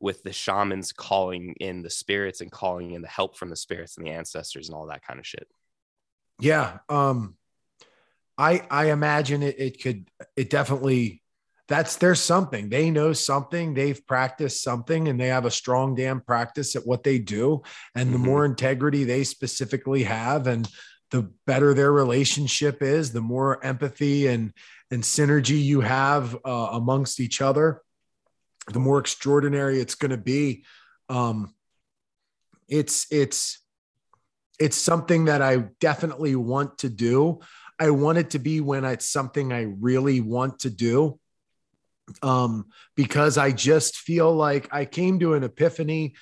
with 0.00 0.24
the 0.24 0.32
shamans 0.32 0.92
calling 0.92 1.54
in 1.60 1.82
the 1.82 1.90
spirits 1.90 2.40
and 2.40 2.50
calling 2.50 2.90
in 2.90 3.02
the 3.02 3.08
help 3.08 3.36
from 3.36 3.50
the 3.50 3.56
spirits 3.56 3.96
and 3.96 4.04
the 4.04 4.10
ancestors 4.10 4.68
and 4.68 4.74
all 4.76 4.88
that 4.88 5.06
kind 5.06 5.20
of 5.20 5.26
shit. 5.26 5.46
Yeah. 6.40 6.78
Um, 6.88 7.36
I 8.38 8.62
I 8.70 8.90
imagine 8.90 9.42
it 9.42 9.58
it 9.58 9.82
could 9.82 10.08
it 10.36 10.50
definitely 10.50 11.22
that's 11.68 11.96
there's 11.96 12.20
something 12.20 12.68
they 12.68 12.90
know 12.90 13.12
something 13.12 13.72
they've 13.74 14.04
practiced 14.06 14.62
something 14.62 15.08
and 15.08 15.18
they 15.20 15.28
have 15.28 15.44
a 15.46 15.50
strong 15.50 15.94
damn 15.94 16.20
practice 16.20 16.76
at 16.76 16.86
what 16.86 17.02
they 17.02 17.18
do 17.18 17.62
and 17.94 18.12
the 18.12 18.18
Mhm. 18.18 18.24
more 18.24 18.44
integrity 18.44 19.04
they 19.04 19.24
specifically 19.24 20.02
have 20.02 20.46
and 20.46 20.68
the 21.10 21.30
better 21.46 21.72
their 21.74 21.92
relationship 21.92 22.82
is 22.82 23.12
the 23.12 23.20
more 23.20 23.64
empathy 23.64 24.26
and 24.26 24.52
and 24.90 25.02
synergy 25.02 25.62
you 25.62 25.80
have 25.80 26.34
uh, 26.44 26.68
amongst 26.72 27.20
each 27.20 27.40
other 27.40 27.80
the 28.72 28.80
more 28.80 28.98
extraordinary 28.98 29.80
it's 29.80 29.94
going 29.94 30.10
to 30.10 30.16
be 30.16 30.64
um 31.08 31.54
it's 32.68 33.06
it's 33.10 33.60
it's 34.58 34.76
something 34.76 35.24
that 35.26 35.42
I 35.42 35.56
definitely 35.80 36.36
want 36.36 36.78
to 36.78 36.88
do. 36.88 37.40
I 37.82 37.90
want 37.90 38.16
it 38.16 38.30
to 38.30 38.38
be 38.38 38.60
when 38.60 38.84
it's 38.84 39.08
something 39.08 39.52
I 39.52 39.62
really 39.62 40.20
want 40.20 40.60
to 40.60 40.70
do. 40.70 41.18
Um, 42.22 42.66
because 42.94 43.38
I 43.38 43.50
just 43.50 43.96
feel 43.96 44.32
like 44.32 44.68
I 44.72 44.84
came 44.84 45.18
to 45.18 45.34
an 45.34 45.42
epiphany. 45.42 46.14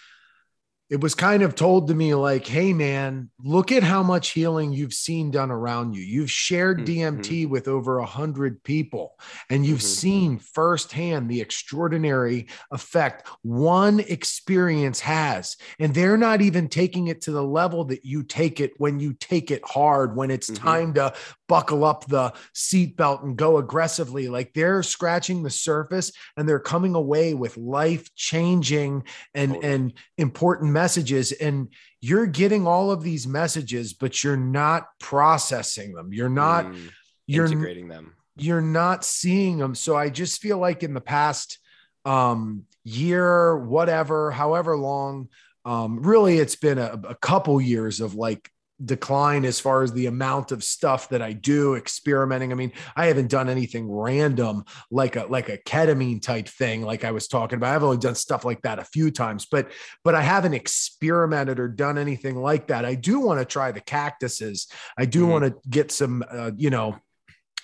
It 0.88 1.00
was 1.00 1.14
kind 1.14 1.44
of 1.44 1.54
told 1.54 1.86
to 1.86 1.94
me 1.94 2.14
like, 2.14 2.46
hey 2.46 2.72
man, 2.72 3.30
look 3.38 3.70
at 3.70 3.84
how 3.84 4.02
much 4.02 4.30
healing 4.30 4.72
you've 4.72 4.92
seen 4.92 5.30
done 5.30 5.52
around 5.52 5.94
you. 5.94 6.02
You've 6.02 6.32
shared 6.32 6.80
Mhm. 6.80 6.86
DMT 6.86 7.46
with 7.48 7.68
over 7.68 7.98
a 7.98 8.06
hundred 8.06 8.64
people, 8.64 9.16
and 9.48 9.64
you've 9.64 9.78
Mhm. 9.78 10.00
seen 10.00 10.38
firsthand 10.38 11.30
the 11.30 11.40
extraordinary 11.40 12.48
effect 12.72 13.28
one 13.42 14.00
experience 14.00 14.98
has. 14.98 15.56
And 15.78 15.94
they're 15.94 16.16
not 16.16 16.42
even 16.42 16.68
taking 16.68 17.06
it 17.06 17.20
to 17.22 17.30
the 17.30 17.44
level 17.44 17.84
that 17.84 18.04
you 18.04 18.24
take 18.24 18.58
it 18.58 18.72
when 18.78 18.98
you 18.98 19.12
take 19.12 19.52
it 19.52 19.62
hard, 19.64 20.16
when 20.16 20.32
it's 20.32 20.50
Mhm. 20.50 20.56
time 20.56 20.94
to 20.94 21.14
buckle 21.50 21.84
up 21.84 22.06
the 22.06 22.32
seatbelt 22.54 23.24
and 23.24 23.36
go 23.36 23.58
aggressively. 23.58 24.28
Like 24.28 24.54
they're 24.54 24.84
scratching 24.84 25.42
the 25.42 25.50
surface 25.50 26.12
and 26.36 26.48
they're 26.48 26.60
coming 26.60 26.94
away 26.94 27.34
with 27.34 27.56
life 27.56 28.08
changing 28.14 29.02
and, 29.34 29.54
Totally. 29.54 29.74
and 29.74 29.92
important 30.16 30.70
messages. 30.72 31.32
And 31.32 31.68
you're 32.00 32.26
getting 32.26 32.66
all 32.68 32.92
of 32.92 33.02
these 33.02 33.26
messages, 33.26 33.92
but 33.92 34.22
you're 34.22 34.36
not 34.36 34.86
processing 35.00 35.92
them. 35.92 36.12
You're 36.12 36.28
not, 36.44 36.66
Mm, 36.66 36.90
you're 37.26 37.46
integrating 37.46 37.88
them. 37.88 38.14
you're 38.36 38.60
not 38.62 39.04
seeing 39.04 39.58
them. 39.58 39.74
So 39.74 39.96
I 39.96 40.08
just 40.08 40.40
feel 40.40 40.58
like 40.58 40.82
in 40.84 40.94
the 40.94 41.00
past 41.00 41.58
um, 42.04 42.64
year, 42.84 43.58
whatever, 43.58 44.30
however 44.30 44.76
long, 44.76 45.28
um, 45.64 46.00
really 46.02 46.38
it's 46.38 46.56
been 46.56 46.78
a, 46.78 46.98
a 47.08 47.14
couple 47.16 47.60
years 47.60 48.00
of 48.00 48.14
like 48.14 48.50
decline 48.84 49.44
as 49.44 49.60
far 49.60 49.82
as 49.82 49.92
the 49.92 50.06
amount 50.06 50.52
of 50.52 50.64
stuff 50.64 51.08
that 51.10 51.20
I 51.22 51.32
do 51.32 51.74
experimenting. 51.74 52.52
I 52.52 52.54
mean, 52.54 52.72
I 52.96 53.06
haven't 53.06 53.28
done 53.28 53.48
anything 53.48 53.90
random 53.90 54.64
like 54.90 55.16
a 55.16 55.26
like 55.26 55.48
a 55.48 55.58
ketamine 55.58 56.22
type 56.22 56.48
thing 56.48 56.82
like 56.82 57.04
I 57.04 57.10
was 57.10 57.28
talking 57.28 57.56
about. 57.56 57.74
I've 57.74 57.82
only 57.84 57.98
done 57.98 58.14
stuff 58.14 58.44
like 58.44 58.62
that 58.62 58.78
a 58.78 58.84
few 58.84 59.10
times, 59.10 59.46
but 59.50 59.70
but 60.04 60.14
I 60.14 60.22
haven't 60.22 60.54
experimented 60.54 61.60
or 61.60 61.68
done 61.68 61.98
anything 61.98 62.36
like 62.36 62.68
that. 62.68 62.84
I 62.84 62.94
do 62.94 63.20
want 63.20 63.40
to 63.40 63.44
try 63.44 63.72
the 63.72 63.80
cactuses. 63.80 64.66
I 64.98 65.04
do 65.04 65.24
Mhm. 65.26 65.28
want 65.30 65.44
to 65.44 65.68
get 65.68 65.92
some 65.92 66.24
uh, 66.30 66.52
you 66.56 66.70
know 66.70 66.98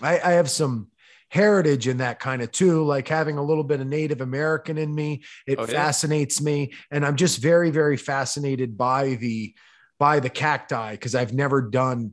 I, 0.01 0.21
I 0.21 0.33
have 0.33 0.51
some 0.51 0.89
heritage 1.29 1.89
in 1.89 1.97
that 1.99 2.21
kind 2.21 2.41
of 2.43 2.53
too, 2.53 2.85
like 2.85 3.09
having 3.09 3.37
a 3.37 3.43
little 3.43 3.65
bit 3.65 3.81
of 3.81 3.87
Native 3.87 4.21
American 4.21 4.79
in 4.79 4.95
me. 4.95 5.25
It 5.47 5.59
Oh, 5.59 5.63
yeah? 5.63 5.67
fascinates 5.67 6.41
me. 6.41 6.73
And 6.91 7.05
I'm 7.05 7.17
just 7.17 7.39
very, 7.39 7.71
very 7.71 7.97
fascinated 7.97 8.79
by 8.79 9.15
the 9.17 9.55
by 9.99 10.21
the 10.21 10.31
cacti 10.31 10.93
because 10.93 11.15
I've 11.15 11.33
never 11.33 11.63
done 11.63 12.13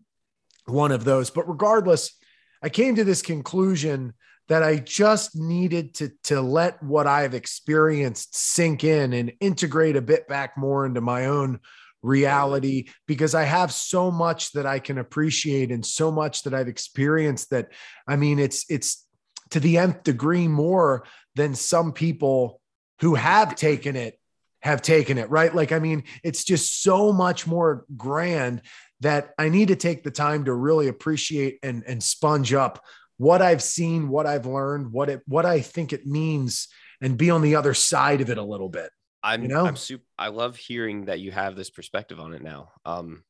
one 0.65 0.91
of 0.91 1.03
those. 1.03 1.29
But 1.29 1.49
regardless, 1.49 2.17
I 2.61 2.69
came 2.69 2.95
to 2.95 3.03
this 3.03 3.21
conclusion 3.21 4.13
that 4.47 4.63
I 4.63 4.77
just 4.77 5.35
needed 5.35 5.93
to 5.95 6.11
to 6.25 6.41
let 6.41 6.81
what 6.83 7.07
I've 7.07 7.33
experienced 7.33 8.35
sink 8.35 8.83
in 8.83 9.13
and 9.13 9.33
integrate 9.39 9.95
a 9.95 10.01
bit 10.01 10.27
back 10.27 10.57
more 10.57 10.85
into 10.85 11.01
my 11.01 11.27
own 11.27 11.59
reality 12.01 12.89
because 13.07 13.33
I 13.33 13.43
have 13.43 13.71
so 13.71 14.11
much 14.11 14.51
that 14.51 14.65
I 14.65 14.79
can 14.79 14.97
appreciate 14.97 15.71
and 15.71 15.85
so 15.85 16.11
much 16.11 16.43
that 16.43 16.53
I've 16.53 16.67
experienced 16.67 17.51
that 17.51 17.69
I 18.07 18.17
mean 18.17 18.39
it's 18.39 18.65
it's 18.69 19.05
to 19.51 19.59
the 19.59 19.77
nth 19.77 20.03
degree 20.03 20.47
more 20.47 21.05
than 21.35 21.55
some 21.55 21.93
people 21.93 22.59
who 22.99 23.15
have 23.15 23.55
taken 23.55 23.95
it 23.95 24.19
have 24.63 24.81
taken 24.81 25.17
it 25.17 25.29
right 25.29 25.53
like 25.53 25.71
I 25.71 25.79
mean 25.79 26.03
it's 26.23 26.43
just 26.43 26.81
so 26.81 27.11
much 27.11 27.45
more 27.45 27.85
grand 27.97 28.61
that 29.01 29.33
I 29.37 29.49
need 29.49 29.67
to 29.67 29.75
take 29.75 30.03
the 30.03 30.11
time 30.11 30.45
to 30.45 30.53
really 30.53 30.87
appreciate 30.87 31.59
and 31.61 31.83
and 31.85 32.01
sponge 32.01 32.53
up 32.53 32.83
what 33.17 33.41
I've 33.41 33.61
seen 33.61 34.07
what 34.07 34.25
I've 34.25 34.45
learned 34.45 34.91
what 34.93 35.09
it 35.09 35.21
what 35.27 35.45
I 35.45 35.59
think 35.59 35.91
it 35.91 36.07
means 36.07 36.69
and 37.01 37.17
be 37.17 37.29
on 37.29 37.41
the 37.41 37.55
other 37.55 37.73
side 37.73 38.21
of 38.21 38.29
it 38.29 38.37
a 38.37 38.43
little 38.43 38.69
bit 38.69 38.89
I'm 39.21 39.41
You 39.43 39.49
know? 39.49 39.65
I'm 39.65 39.75
super 39.75 40.05
I 40.17 40.29
love 40.29 40.55
hearing 40.55 41.05
that 41.05 41.19
you 41.19 41.31
have 41.31 41.55
this 41.55 41.69
perspective 41.69 42.19
on 42.19 42.33
it 42.33 42.41
now. 42.41 42.69
Um 42.85 43.23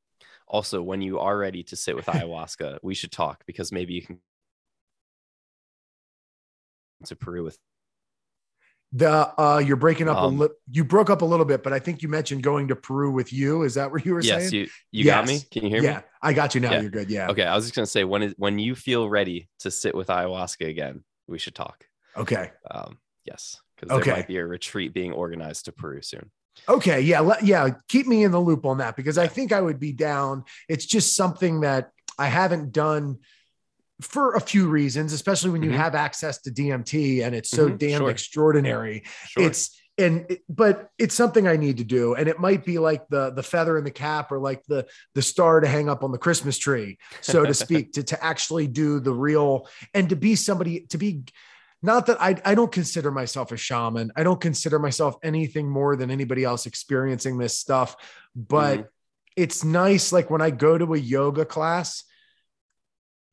also 0.47 0.83
when 0.83 1.01
you 1.01 1.17
are 1.19 1.35
ready 1.35 1.63
to 1.63 1.75
sit 1.75 1.95
with 1.95 2.05
ayahuasca, 2.07 2.77
we 2.83 2.93
should 2.93 3.11
talk 3.11 3.43
because 3.47 3.71
maybe 3.71 3.95
you 3.95 4.03
can 4.03 4.19
to 7.05 7.15
Peru 7.15 7.43
with 7.43 7.57
The 8.95 9.33
uh, 9.41 9.57
you're 9.57 9.75
breaking 9.75 10.07
up 10.07 10.17
Um, 10.17 10.35
a 10.35 10.37
little. 10.37 10.55
You 10.69 10.83
broke 10.83 11.09
up 11.09 11.23
a 11.23 11.25
little 11.25 11.45
bit, 11.45 11.63
but 11.63 11.73
I 11.73 11.79
think 11.79 12.03
you 12.03 12.09
mentioned 12.09 12.43
going 12.43 12.67
to 12.67 12.75
Peru 12.75 13.11
with 13.11 13.33
you. 13.33 13.63
Is 13.63 13.73
that 13.73 13.91
what 13.91 14.05
you 14.05 14.13
were 14.13 14.21
Yes, 14.21 14.49
saying? 14.49 14.53
you 14.53 14.67
you 14.91 15.05
got 15.05 15.25
me? 15.25 15.41
Can 15.51 15.63
you 15.63 15.69
hear 15.69 15.81
yeah, 15.81 15.89
me? 15.89 15.95
Yeah, 15.95 16.01
I 16.21 16.33
got 16.33 16.53
you 16.53 16.61
now. 16.61 16.73
Yeah. 16.73 16.81
You're 16.81 16.91
good. 16.91 17.09
Yeah. 17.09 17.29
Okay, 17.31 17.43
I 17.43 17.55
was 17.55 17.65
just 17.65 17.75
gonna 17.75 17.87
say 17.87 18.03
when 18.03 18.21
is 18.21 18.35
when 18.37 18.59
you 18.59 18.75
feel 18.75 19.09
ready 19.09 19.49
to 19.61 19.71
sit 19.71 19.95
with 19.95 20.07
ayahuasca 20.09 20.67
again, 20.69 21.03
we 21.27 21.39
should 21.39 21.55
talk. 21.55 21.85
Okay. 22.15 22.51
Um, 22.69 22.99
yes, 23.25 23.59
because 23.75 23.89
there 23.89 23.97
Okay. 23.99 24.11
might 24.11 24.27
be 24.27 24.37
a 24.37 24.45
retreat 24.45 24.93
being 24.93 25.11
organized 25.11 25.65
to 25.65 25.71
Peru 25.71 26.03
soon. 26.03 26.29
Okay. 26.69 27.01
Yeah. 27.01 27.21
Let, 27.21 27.43
yeah. 27.43 27.67
Keep 27.87 28.05
me 28.05 28.23
in 28.23 28.31
the 28.31 28.39
loop 28.39 28.63
on 28.63 28.77
that 28.77 28.95
because 28.95 29.17
I 29.17 29.25
think 29.25 29.51
I 29.51 29.59
would 29.59 29.79
be 29.79 29.91
down. 29.91 30.43
It's 30.69 30.85
just 30.85 31.15
something 31.15 31.61
that 31.61 31.89
I 32.19 32.27
haven't 32.27 32.71
done 32.73 33.21
for 34.03 34.33
a 34.33 34.39
few 34.41 34.67
reasons, 34.67 35.13
especially 35.13 35.49
when 35.51 35.63
you 35.63 35.71
Mhm. 35.71 35.75
have 35.77 35.95
access 35.95 36.41
to 36.41 36.51
DMT 36.51 37.21
and 37.23 37.33
it's 37.33 37.49
so 37.49 37.69
Mhm, 37.69 37.77
damn 37.77 37.99
sure. 38.01 38.09
extraordinary. 38.09 39.03
Sure. 39.29 39.43
It's 39.43 39.79
and 39.99 40.25
it- 40.27 40.41
but 40.49 40.89
it's 40.97 41.13
something 41.13 41.47
I 41.47 41.55
need 41.55 41.77
to 41.77 41.83
do, 41.83 42.15
and 42.15 42.27
it 42.27 42.39
might 42.39 42.65
be 42.65 42.79
like 42.79 43.07
the 43.09 43.29
the 43.31 43.43
feather 43.43 43.77
in 43.77 43.83
the 43.83 43.91
cap 43.91 44.31
or 44.31 44.39
like 44.39 44.63
the 44.67 44.87
the 45.13 45.21
star 45.21 45.59
to 45.59 45.67
hang 45.67 45.87
up 45.87 46.03
on 46.03 46.11
the 46.11 46.17
Christmas 46.17 46.57
tree, 46.57 46.97
so 47.21 47.45
to 47.45 47.53
speak, 47.65 47.93
to 47.93 48.03
to 48.03 48.23
actually 48.23 48.67
do 48.67 48.99
the 48.99 49.13
real 49.13 49.67
and 49.93 50.09
to 50.09 50.15
be 50.15 50.35
somebody 50.35 50.81
to 50.89 50.97
be. 50.97 51.23
Not 51.83 52.05
that 52.07 52.19
I, 52.21 52.41
I 52.45 52.55
don't 52.55 52.71
consider 52.71 53.11
myself 53.11 53.51
a 53.51 53.57
shaman. 53.57 54.11
I 54.15 54.23
don't 54.23 54.39
consider 54.41 54.79
myself 54.79 55.15
anything 55.21 55.69
more 55.69 55.95
than 55.95 56.09
anybody 56.09 56.43
else 56.43 56.65
experiencing 56.65 57.37
this 57.37 57.59
stuff. 57.59 57.95
But 58.35 58.79
Mhm. 58.79 58.87
it's 59.35 59.63
nice, 59.65 60.11
like 60.13 60.29
when 60.31 60.41
I 60.41 60.49
go 60.49 60.77
to 60.77 60.93
a 60.93 60.97
yoga 60.97 61.43
class, 61.45 62.05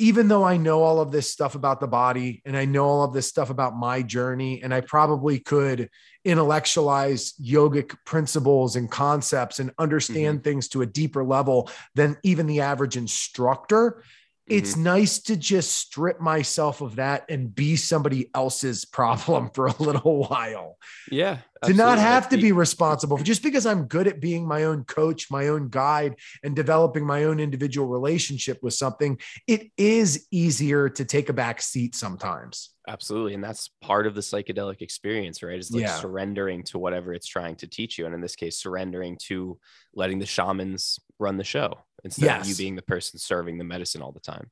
even 0.01 0.29
though 0.29 0.45
I 0.45 0.57
know 0.57 0.83
all 0.83 0.99
of 0.99 1.13
this 1.13 1.31
stuff 1.31 1.55
about 1.55 1.79
the 1.79 1.87
body 1.87 2.41
and 2.47 2.57
I 2.57 2.65
know 2.65 2.87
all 2.87 3.05
of 3.05 3.13
this 3.13 3.29
stuff 3.29 3.51
about 3.51 3.77
my 3.77 4.01
journey, 4.01 4.63
and 4.63 4.73
I 4.73 4.81
probably 4.81 5.39
could 5.39 5.91
intellectualize 6.25 7.35
yogic 7.35 7.95
principles 8.07 8.77
and 8.77 8.91
concepts 8.91 9.61
and 9.61 9.73
understand 9.79 10.39
mm-hmm. 10.39 10.45
things 10.45 10.69
to 10.69 10.81
a 10.81 10.87
deeper 10.87 11.23
level 11.23 11.71
than 11.95 12.17
even 12.23 12.47
the 12.47 12.63
average 12.63 12.97
instructor. 12.97 14.03
It's 14.51 14.73
mm-hmm. 14.73 14.83
nice 14.83 15.21
to 15.21 15.37
just 15.37 15.73
strip 15.73 16.21
myself 16.21 16.81
of 16.81 16.97
that 16.97 17.25
and 17.29 17.55
be 17.55 17.77
somebody 17.77 18.31
else's 18.35 18.85
problem 18.85 19.51
for 19.55 19.67
a 19.67 19.83
little 19.83 20.19
while 20.27 20.77
yeah, 21.11 21.39
to 21.65 21.73
not 21.75 21.99
have 21.99 22.29
to 22.31 22.37
be 22.37 22.53
responsible 22.53 23.19
just 23.19 23.43
because 23.43 23.67
I'm 23.67 23.85
good 23.85 24.07
at 24.07 24.21
being 24.21 24.47
my 24.47 24.65
own 24.65 24.85
coach, 24.85 25.31
my 25.31 25.49
own 25.49 25.69
guide, 25.69 26.17
and 26.43 26.57
developing 26.57 27.07
my 27.07 27.25
own 27.25 27.41
individual 27.41 27.87
relationship 27.87 28.63
with 28.63 28.75
something. 28.75 29.19
It 29.47 29.71
is 29.77 30.27
easier 30.31 30.89
to 30.91 31.05
take 31.05 31.29
a 31.29 31.33
back 31.33 31.61
seat 31.61 31.95
sometimes. 31.95 32.71
Absolutely. 32.89 33.35
And 33.35 33.45
that's 33.45 33.69
part 33.81 34.07
of 34.07 34.15
the 34.15 34.21
psychedelic 34.21 34.83
experience, 34.83 35.43
right? 35.43 35.59
Is 35.59 35.71
like 35.71 35.83
Yeah. 35.83 36.01
surrendering 36.01 36.63
to 36.65 36.79
whatever 36.79 37.13
it's 37.13 37.27
trying 37.27 37.57
to 37.57 37.67
teach 37.67 37.99
you. 37.99 38.07
And 38.07 38.15
in 38.15 38.21
this 38.21 38.37
case, 38.37 38.59
surrendering 38.59 39.17
to 39.27 39.59
letting 39.95 40.19
the 40.19 40.27
shamans 40.27 40.99
run 41.21 41.37
the 41.37 41.45
show 41.45 41.79
instead 42.03 42.41
of 42.41 42.47
you 42.47 42.55
being 42.57 42.77
the 42.77 42.83
person 42.83 43.19
serving 43.19 43.59
the 43.59 43.65
medicine 43.65 44.03
all 44.03 44.13
the 44.13 44.21
time. 44.21 44.51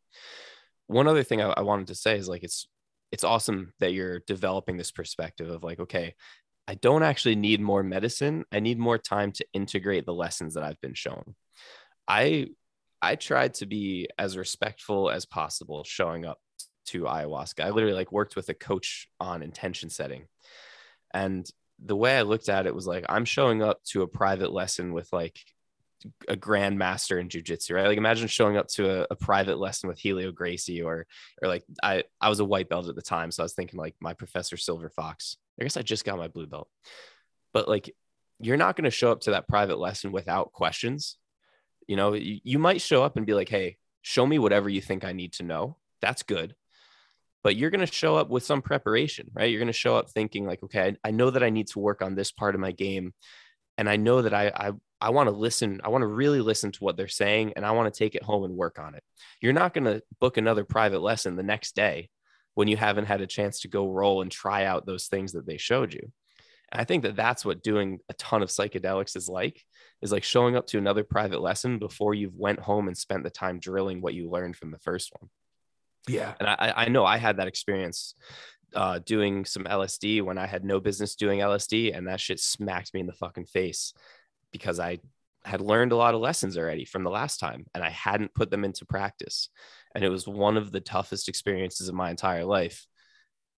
One 0.86 1.08
other 1.08 1.22
thing 1.22 1.42
I, 1.42 1.48
I 1.56 1.62
wanted 1.62 1.88
to 1.88 1.94
say 1.94 2.16
is 2.16 2.28
like 2.28 2.44
it's 2.44 2.68
it's 3.10 3.24
awesome 3.24 3.72
that 3.80 3.92
you're 3.92 4.20
developing 4.20 4.76
this 4.76 4.90
perspective 4.90 5.48
of 5.48 5.64
like, 5.64 5.80
okay, 5.80 6.14
I 6.66 6.74
don't 6.74 7.02
actually 7.02 7.36
need 7.36 7.60
more 7.60 7.82
medicine. 7.82 8.44
I 8.52 8.60
need 8.60 8.78
more 8.78 8.98
time 8.98 9.32
to 9.32 9.46
integrate 9.54 10.04
the 10.04 10.14
lessons 10.14 10.54
that 10.54 10.62
I've 10.62 10.80
been 10.80 10.94
shown. 10.94 11.34
I 12.06 12.48
I 13.00 13.16
tried 13.16 13.54
to 13.54 13.66
be 13.66 14.08
as 14.18 14.36
respectful 14.36 15.10
as 15.10 15.24
possible 15.24 15.84
showing 15.84 16.26
up 16.26 16.38
to 16.86 17.02
ayahuasca. 17.02 17.64
I 17.64 17.70
literally 17.70 17.94
like 17.94 18.12
worked 18.12 18.36
with 18.36 18.48
a 18.48 18.54
coach 18.54 19.08
on 19.20 19.42
intention 19.42 19.88
setting. 19.88 20.26
And 21.14 21.48
the 21.82 21.96
way 21.96 22.18
I 22.18 22.22
looked 22.22 22.48
at 22.48 22.66
it 22.66 22.74
was 22.74 22.86
like 22.86 23.04
I'm 23.08 23.24
showing 23.24 23.62
up 23.62 23.82
to 23.90 24.02
a 24.02 24.08
private 24.08 24.52
lesson 24.52 24.92
with 24.92 25.08
like 25.12 25.38
a 26.28 26.36
grandmaster 26.36 27.20
in 27.20 27.28
jujitsu, 27.28 27.74
right? 27.74 27.86
Like 27.86 27.98
imagine 27.98 28.28
showing 28.28 28.56
up 28.56 28.68
to 28.68 29.02
a, 29.02 29.06
a 29.10 29.16
private 29.16 29.58
lesson 29.58 29.88
with 29.88 29.98
Helio 29.98 30.32
Gracie 30.32 30.82
or 30.82 31.06
or 31.42 31.48
like 31.48 31.64
I 31.82 32.04
I 32.20 32.28
was 32.28 32.40
a 32.40 32.44
white 32.44 32.68
belt 32.68 32.88
at 32.88 32.94
the 32.94 33.02
time, 33.02 33.30
so 33.30 33.42
I 33.42 33.44
was 33.44 33.54
thinking 33.54 33.78
like 33.78 33.94
my 34.00 34.14
professor 34.14 34.56
Silver 34.56 34.90
Fox. 34.90 35.36
I 35.60 35.64
guess 35.64 35.76
I 35.76 35.82
just 35.82 36.04
got 36.04 36.18
my 36.18 36.28
blue 36.28 36.46
belt. 36.46 36.68
But 37.52 37.68
like 37.68 37.94
you're 38.40 38.56
not 38.56 38.76
going 38.76 38.84
to 38.84 38.90
show 38.90 39.10
up 39.10 39.22
to 39.22 39.32
that 39.32 39.48
private 39.48 39.78
lesson 39.78 40.12
without 40.12 40.52
questions. 40.52 41.16
You 41.88 41.96
know, 41.96 42.12
you, 42.12 42.38
you 42.44 42.58
might 42.58 42.80
show 42.80 43.02
up 43.02 43.16
and 43.16 43.26
be 43.26 43.34
like, 43.34 43.48
"Hey, 43.48 43.78
show 44.02 44.26
me 44.26 44.38
whatever 44.38 44.68
you 44.68 44.80
think 44.80 45.04
I 45.04 45.12
need 45.12 45.32
to 45.34 45.42
know." 45.42 45.76
That's 46.00 46.22
good 46.22 46.54
but 47.42 47.56
you're 47.56 47.70
going 47.70 47.86
to 47.86 47.92
show 47.92 48.16
up 48.16 48.28
with 48.28 48.42
some 48.42 48.62
preparation, 48.62 49.30
right? 49.32 49.50
You're 49.50 49.60
going 49.60 49.68
to 49.68 49.72
show 49.72 49.96
up 49.96 50.10
thinking 50.10 50.44
like, 50.44 50.62
okay, 50.64 50.96
I, 51.04 51.08
I 51.08 51.10
know 51.12 51.30
that 51.30 51.42
I 51.42 51.50
need 51.50 51.68
to 51.68 51.78
work 51.78 52.02
on 52.02 52.14
this 52.14 52.30
part 52.32 52.54
of 52.54 52.60
my 52.60 52.72
game, 52.72 53.14
and 53.76 53.88
I 53.88 53.96
know 53.96 54.22
that 54.22 54.34
I 54.34 54.48
I, 54.54 54.72
I 55.00 55.10
want 55.10 55.28
to 55.28 55.34
listen. 55.34 55.80
I 55.84 55.88
want 55.88 56.02
to 56.02 56.06
really 56.08 56.40
listen 56.40 56.72
to 56.72 56.84
what 56.84 56.96
they're 56.96 57.08
saying, 57.08 57.52
and 57.56 57.64
I 57.64 57.70
want 57.72 57.92
to 57.92 57.98
take 57.98 58.14
it 58.14 58.22
home 58.22 58.44
and 58.44 58.56
work 58.56 58.78
on 58.78 58.94
it. 58.94 59.02
You're 59.40 59.52
not 59.52 59.74
going 59.74 59.84
to 59.84 60.02
book 60.20 60.36
another 60.36 60.64
private 60.64 61.00
lesson 61.00 61.36
the 61.36 61.42
next 61.42 61.74
day 61.76 62.10
when 62.54 62.68
you 62.68 62.76
haven't 62.76 63.04
had 63.06 63.20
a 63.20 63.26
chance 63.26 63.60
to 63.60 63.68
go 63.68 63.88
roll 63.88 64.22
and 64.22 64.30
try 64.30 64.64
out 64.64 64.86
those 64.86 65.06
things 65.06 65.32
that 65.32 65.46
they 65.46 65.56
showed 65.56 65.94
you. 65.94 66.10
And 66.72 66.80
I 66.80 66.84
think 66.84 67.04
that 67.04 67.16
that's 67.16 67.44
what 67.44 67.62
doing 67.62 68.00
a 68.08 68.14
ton 68.14 68.42
of 68.42 68.48
psychedelics 68.48 69.16
is 69.16 69.28
like. 69.28 69.64
Is 70.02 70.12
like 70.12 70.24
showing 70.24 70.56
up 70.56 70.66
to 70.68 70.78
another 70.78 71.02
private 71.04 71.40
lesson 71.40 71.78
before 71.78 72.14
you've 72.14 72.36
went 72.36 72.60
home 72.60 72.88
and 72.88 72.96
spent 72.96 73.24
the 73.24 73.30
time 73.30 73.58
drilling 73.58 74.00
what 74.00 74.14
you 74.14 74.30
learned 74.30 74.56
from 74.56 74.70
the 74.70 74.78
first 74.78 75.12
one 75.18 75.28
Yeah. 76.08 76.34
and 76.38 76.48
I, 76.48 76.72
I 76.76 76.88
know 76.88 77.04
I 77.04 77.16
had 77.16 77.38
that 77.38 77.48
experience 77.48 78.14
uh, 78.74 78.98
doing 78.98 79.44
some 79.44 79.64
LSD 79.64 80.22
when 80.22 80.38
I 80.38 80.46
had 80.46 80.64
no 80.64 80.78
business 80.78 81.14
doing 81.16 81.40
LSD, 81.40 81.96
and 81.96 82.06
that 82.06 82.20
shit 82.20 82.38
smacked 82.38 82.92
me 82.92 83.00
in 83.00 83.06
the 83.06 83.12
fucking 83.12 83.46
face 83.46 83.92
because 84.52 84.80
I 84.80 84.98
had 85.44 85.60
learned 85.60 85.92
a 85.92 85.96
lot 85.96 86.14
of 86.14 86.20
lessons 86.20 86.58
already 86.58 86.84
from 86.84 87.04
the 87.04 87.10
last 87.10 87.38
time, 87.38 87.66
and 87.74 87.82
I 87.84 87.90
hadn't 87.90 88.34
put 88.34 88.50
them 88.50 88.64
into 88.64 88.84
practice, 88.84 89.48
and 89.94 90.04
it 90.04 90.08
was 90.08 90.26
one 90.28 90.56
of 90.56 90.72
the 90.72 90.80
toughest 90.80 91.28
experiences 91.28 91.88
of 91.88 91.94
my 91.94 92.10
entire 92.10 92.44
life 92.44 92.86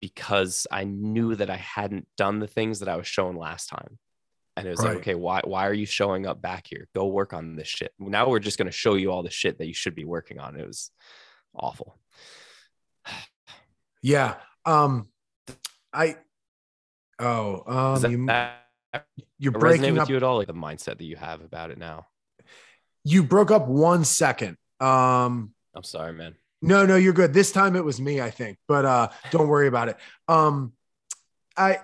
because 0.01 0.67
I 0.71 0.85
knew 0.85 1.35
that 1.35 1.51
I 1.51 1.57
hadn't 1.57 2.07
done 2.17 2.39
the 2.39 2.47
things 2.47 2.81
that 2.81 2.89
I 2.89 2.97
was 2.97 3.07
shown 3.07 3.37
last 3.37 3.69
time. 3.69 3.99
And 4.57 4.67
it 4.67 4.71
was 4.71 4.81
Right. 4.81 4.89
like, 4.91 4.99
okay, 4.99 5.15
why 5.15 5.41
why 5.45 5.67
are 5.69 5.75
you 5.75 5.87
showing 5.87 6.27
up 6.27 6.43
back 6.43 6.67
here? 6.69 6.89
Go 6.95 7.07
work 7.07 7.33
on 7.33 7.57
this 7.57 7.69
shit. 7.69 7.93
Now 7.99 8.29
we're 8.29 8.39
just 8.41 8.59
gonna 8.59 8.71
show 8.73 8.95
you 8.95 9.11
all 9.13 9.23
the 9.23 9.31
shit 9.31 9.59
that 9.59 9.67
you 9.67 9.75
should 9.75 9.95
be 9.95 10.05
working 10.05 10.39
on. 10.41 10.59
It 10.59 10.67
was 10.67 10.91
awful. 11.55 11.99
Yeah. 14.01 14.37
Um, 14.65 15.09
I, 15.93 16.19
oh, 17.19 17.97
um, 18.05 18.11
you, 18.13 18.27
that 18.27 18.68
you're 19.39 19.53
resonate 19.53 19.61
breaking 19.61 19.93
with 19.95 20.03
up. 20.03 20.09
you 20.09 20.17
at 20.17 20.23
all? 20.23 20.39
Like 20.39 20.47
the 20.47 20.55
mindset 20.55 20.99
that 20.99 21.05
you 21.05 21.17
have 21.17 21.43
about 21.43 21.71
it 21.71 21.79
now? 21.79 22.07
You 23.05 23.23
broke 23.23 23.51
up 23.51 23.69
one 23.69 24.05
second. 24.05 24.57
Um, 24.81 25.53
I'm 25.75 25.85
sorry, 25.85 26.13
man. 26.13 26.35
No, 26.61 26.87
no, 26.87 26.97
you're 26.97 27.13
good. 27.13 27.33
This 27.33 27.53
time 27.53 27.77
it 27.77 27.85
was 27.85 28.01
me, 28.01 28.21
I 28.21 28.31
think, 28.31 28.59
but 28.67 28.85
uh, 28.85 29.09
don't 29.31 29.49
worry 29.49 29.69
about 29.69 29.89
it. 29.89 29.97
Um, 30.27 30.73
I, 31.57 31.79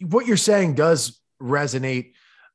what 0.00 0.26
you're 0.26 0.36
saying 0.36 0.74
does 0.74 1.20
resonate. 1.40 2.12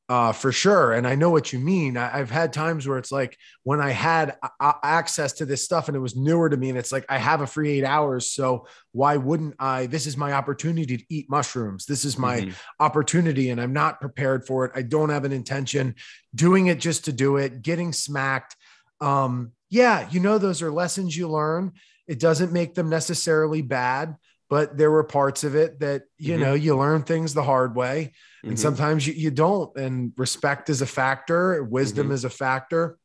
Uh, 0.08 0.32
for 0.32 0.52
sure. 0.52 0.92
And 0.92 1.06
I 1.06 1.16
know 1.16 1.28
what 1.28 1.52
you 1.52 1.58
mean. 1.58 1.98
I, 1.98 2.16
have 2.16 2.30
had 2.30 2.52
times 2.52 2.88
where 2.88 2.96
it's 2.96 3.12
like 3.12 3.36
when 3.62 3.78
I 3.78 3.90
had 3.90 4.36
a- 4.58 4.74
access 4.82 5.34
to 5.34 5.44
this 5.44 5.62
stuff 5.62 5.88
and 5.88 5.96
it 5.96 6.00
was 6.00 6.16
newer 6.16 6.48
to 6.48 6.56
me, 6.56 6.70
and 6.70 6.78
it's 6.78 6.92
like 6.92 7.04
I 7.10 7.18
have 7.18 7.42
a 7.42 7.46
free 7.46 7.72
eight 7.72 7.84
hours. 7.84 8.30
So 8.30 8.66
why 8.92 9.18
wouldn't 9.18 9.56
I? 9.58 9.84
This 9.86 10.06
is 10.06 10.16
my 10.16 10.32
opportunity 10.32 10.96
to 10.96 11.04
eat 11.10 11.28
mushrooms. 11.28 11.84
This 11.84 12.06
is 12.06 12.18
my 12.18 12.40
mm-hmm. 12.40 12.50
opportunity, 12.80 13.50
and 13.50 13.60
I'm 13.60 13.74
not 13.74 14.00
prepared 14.00 14.46
for 14.46 14.64
it. 14.64 14.72
I 14.74 14.80
don't 14.80 15.10
have 15.10 15.24
an 15.24 15.32
intention 15.32 15.94
doing 16.34 16.68
it 16.68 16.80
just 16.80 17.04
to 17.04 17.12
do 17.12 17.36
it, 17.36 17.60
getting 17.60 17.92
smacked. 17.92 18.56
Um, 19.02 19.52
yeah, 19.68 20.08
you 20.10 20.20
know, 20.20 20.38
those 20.38 20.62
are 20.62 20.70
lessons 20.70 21.14
you 21.16 21.28
learn. 21.28 21.72
It 22.06 22.18
doesn't 22.18 22.52
make 22.52 22.74
them 22.74 22.88
necessarily 22.88 23.62
bad 23.62 24.16
but 24.50 24.78
there 24.78 24.90
were 24.90 25.04
parts 25.04 25.44
of 25.44 25.54
it 25.54 25.78
that 25.80 26.04
you 26.16 26.32
mm-hmm. 26.32 26.42
know 26.42 26.54
you 26.54 26.74
learn 26.74 27.02
things 27.02 27.34
the 27.34 27.42
hard 27.42 27.76
way 27.76 28.14
and 28.42 28.52
mm-hmm. 28.52 28.56
sometimes 28.56 29.06
you, 29.06 29.14
you 29.14 29.30
don't 29.30 29.76
and 29.76 30.12
respect 30.16 30.68
is 30.70 30.82
a 30.82 30.86
factor 30.86 31.62
wisdom 31.62 32.06
mm-hmm. 32.06 32.14
is 32.14 32.24
a 32.24 32.30
factor 32.30 32.98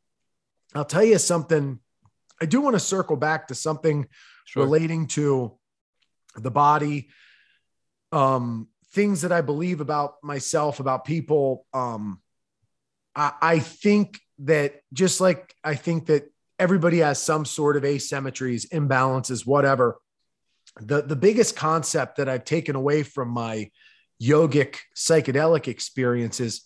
i'll 0.76 0.86
tell 0.86 1.04
you 1.04 1.18
something 1.18 1.80
i 2.42 2.46
do 2.46 2.62
want 2.62 2.76
to 2.76 2.80
circle 2.80 3.16
back 3.16 3.48
to 3.48 3.56
something 3.56 4.08
sure. 4.46 4.64
relating 4.64 5.08
to 5.08 5.58
the 6.36 6.52
body 6.52 7.10
um 8.12 8.68
things 8.94 9.22
that 9.22 9.32
i 9.32 9.42
believe 9.42 9.82
about 9.82 10.16
myself 10.24 10.80
about 10.80 11.06
people 11.06 11.66
um 11.74 12.20
I, 13.16 13.32
I 13.42 13.60
think 13.60 14.20
that 14.40 14.82
just 14.92 15.22
like 15.22 15.56
i 15.64 15.76
think 15.76 16.08
that 16.08 16.32
everybody 16.60 17.00
has 17.00 17.22
some 17.22 17.46
sort 17.46 17.78
of 17.78 17.84
asymmetries 17.84 18.68
imbalances 18.70 19.46
whatever 19.46 19.98
the 20.82 21.02
the 21.02 21.16
biggest 21.16 21.56
concept 21.56 22.18
that 22.18 22.28
I've 22.28 22.46
taken 22.46 22.76
away 22.76 23.04
from 23.04 23.30
my 23.30 23.70
yogic 24.22 24.77
psychedelic 24.95 25.68
experiences 25.68 26.65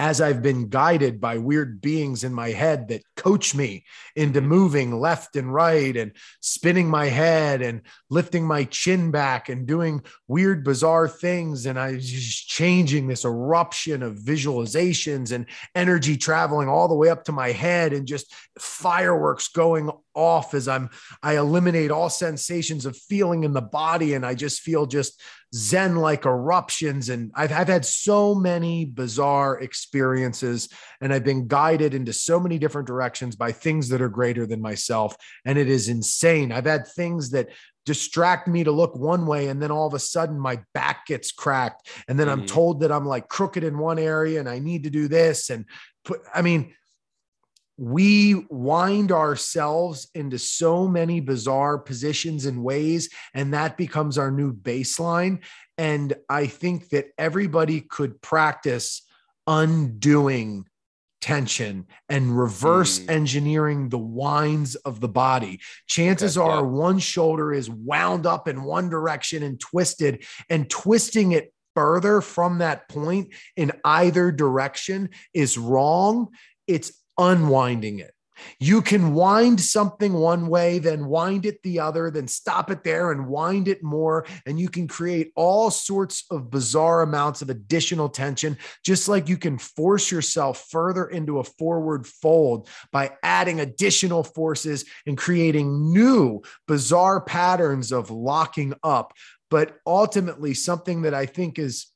as 0.00 0.18
I've 0.18 0.40
been 0.40 0.68
guided 0.68 1.20
by 1.20 1.36
weird 1.36 1.82
beings 1.82 2.24
in 2.24 2.32
my 2.32 2.52
head 2.52 2.88
that 2.88 3.02
coach 3.16 3.54
me 3.54 3.84
into 4.16 4.40
moving 4.40 4.98
left 4.98 5.36
and 5.36 5.52
right 5.52 5.94
and 5.94 6.12
spinning 6.40 6.88
my 6.88 7.04
head 7.04 7.60
and 7.60 7.82
lifting 8.08 8.46
my 8.46 8.64
chin 8.64 9.10
back 9.10 9.50
and 9.50 9.66
doing 9.66 10.02
weird, 10.26 10.64
bizarre 10.64 11.06
things. 11.06 11.66
And 11.66 11.78
I 11.78 11.92
was 11.92 12.10
just 12.10 12.48
changing 12.48 13.08
this 13.08 13.26
eruption 13.26 14.02
of 14.02 14.16
visualizations 14.16 15.32
and 15.32 15.44
energy 15.74 16.16
traveling 16.16 16.70
all 16.70 16.88
the 16.88 16.94
way 16.94 17.10
up 17.10 17.24
to 17.24 17.32
my 17.32 17.52
head 17.52 17.92
and 17.92 18.06
just 18.06 18.32
fireworks 18.58 19.48
going 19.48 19.90
off 20.14 20.54
as 20.54 20.66
I'm 20.66 20.88
I 21.22 21.36
eliminate 21.36 21.90
all 21.90 22.08
sensations 22.08 22.86
of 22.86 22.96
feeling 22.96 23.44
in 23.44 23.52
the 23.52 23.60
body 23.60 24.14
and 24.14 24.24
I 24.24 24.34
just 24.34 24.60
feel 24.60 24.86
just 24.86 25.20
zen 25.54 25.96
like 25.96 26.26
eruptions 26.26 27.08
and 27.08 27.32
I've, 27.34 27.52
I've 27.52 27.68
had 27.68 27.84
so 27.84 28.34
many 28.34 28.84
bizarre 28.84 29.58
experiences 29.58 30.68
and 31.00 31.12
I've 31.12 31.24
been 31.24 31.48
guided 31.48 31.92
into 31.92 32.12
so 32.12 32.38
many 32.38 32.58
different 32.58 32.86
directions 32.86 33.34
by 33.34 33.50
things 33.50 33.88
that 33.88 34.00
are 34.00 34.08
greater 34.08 34.46
than 34.46 34.60
myself 34.60 35.16
and 35.44 35.58
it 35.58 35.68
is 35.68 35.88
insane. 35.88 36.52
I've 36.52 36.66
had 36.66 36.86
things 36.86 37.30
that 37.30 37.48
distract 37.84 38.46
me 38.46 38.62
to 38.62 38.70
look 38.70 38.94
one 38.94 39.26
way 39.26 39.48
and 39.48 39.60
then 39.60 39.72
all 39.72 39.88
of 39.88 39.94
a 39.94 39.98
sudden 39.98 40.38
my 40.38 40.60
back 40.72 41.06
gets 41.06 41.32
cracked 41.32 41.88
and 42.06 42.18
then 42.18 42.28
mm-hmm. 42.28 42.42
I'm 42.42 42.46
told 42.46 42.80
that 42.80 42.92
I'm 42.92 43.06
like 43.06 43.28
crooked 43.28 43.64
in 43.64 43.78
one 43.78 43.98
area 43.98 44.38
and 44.38 44.48
I 44.48 44.60
need 44.60 44.84
to 44.84 44.90
do 44.90 45.08
this 45.08 45.50
and 45.50 45.64
put 46.04 46.20
I 46.32 46.42
mean 46.42 46.74
we 47.80 48.34
wind 48.50 49.10
ourselves 49.10 50.10
into 50.14 50.38
so 50.38 50.86
many 50.86 51.18
bizarre 51.18 51.78
positions 51.78 52.44
and 52.44 52.62
ways, 52.62 53.08
and 53.32 53.54
that 53.54 53.78
becomes 53.78 54.18
our 54.18 54.30
new 54.30 54.52
baseline. 54.52 55.38
And 55.78 56.12
I 56.28 56.46
think 56.46 56.90
that 56.90 57.06
everybody 57.16 57.80
could 57.80 58.20
practice 58.20 59.00
undoing 59.46 60.66
tension 61.22 61.86
and 62.10 62.38
reverse 62.38 62.98
mm. 62.98 63.08
engineering 63.08 63.88
the 63.88 63.98
winds 63.98 64.74
of 64.74 65.00
the 65.00 65.08
body. 65.08 65.58
Chances 65.86 66.36
okay, 66.36 66.46
are 66.46 66.56
yeah. 66.56 66.60
one 66.60 66.98
shoulder 66.98 67.50
is 67.50 67.70
wound 67.70 68.26
up 68.26 68.46
in 68.46 68.62
one 68.62 68.90
direction 68.90 69.42
and 69.42 69.58
twisted, 69.58 70.22
and 70.50 70.68
twisting 70.68 71.32
it 71.32 71.54
further 71.74 72.20
from 72.20 72.58
that 72.58 72.90
point 72.90 73.32
in 73.56 73.72
either 73.86 74.30
direction 74.30 75.08
is 75.32 75.56
wrong. 75.56 76.28
It's 76.66 76.99
unwinding 77.20 77.98
it. 77.98 78.14
You 78.58 78.82
can 78.82 79.14
wind 79.14 79.60
something 79.60 80.12
one 80.12 80.48
way, 80.48 80.78
then 80.78 81.06
wind 81.06 81.46
it 81.46 81.62
the 81.62 81.80
other, 81.80 82.10
then 82.10 82.28
stop 82.28 82.70
it 82.70 82.84
there 82.84 83.12
and 83.12 83.28
wind 83.28 83.68
it 83.68 83.82
more. 83.82 84.26
And 84.46 84.58
you 84.58 84.68
can 84.68 84.88
create 84.88 85.32
all 85.36 85.70
sorts 85.70 86.24
of 86.30 86.50
bizarre 86.50 87.02
amounts 87.02 87.42
of 87.42 87.50
additional 87.50 88.08
tension, 88.08 88.56
just 88.84 89.08
like 89.08 89.28
you 89.28 89.36
can 89.36 89.58
force 89.58 90.10
yourself 90.10 90.66
further 90.70 91.06
into 91.06 91.38
a 91.38 91.44
forward 91.44 92.06
fold 92.06 92.68
by 92.92 93.12
adding 93.22 93.60
additional 93.60 94.24
forces 94.24 94.84
and 95.06 95.18
creating 95.18 95.92
new 95.92 96.42
bizarre 96.66 97.20
patterns 97.20 97.92
of 97.92 98.10
locking 98.10 98.74
up. 98.82 99.12
But 99.50 99.78
ultimately, 99.86 100.54
something 100.54 101.02
that 101.02 101.14
I 101.14 101.26
think 101.26 101.58
is 101.58 101.88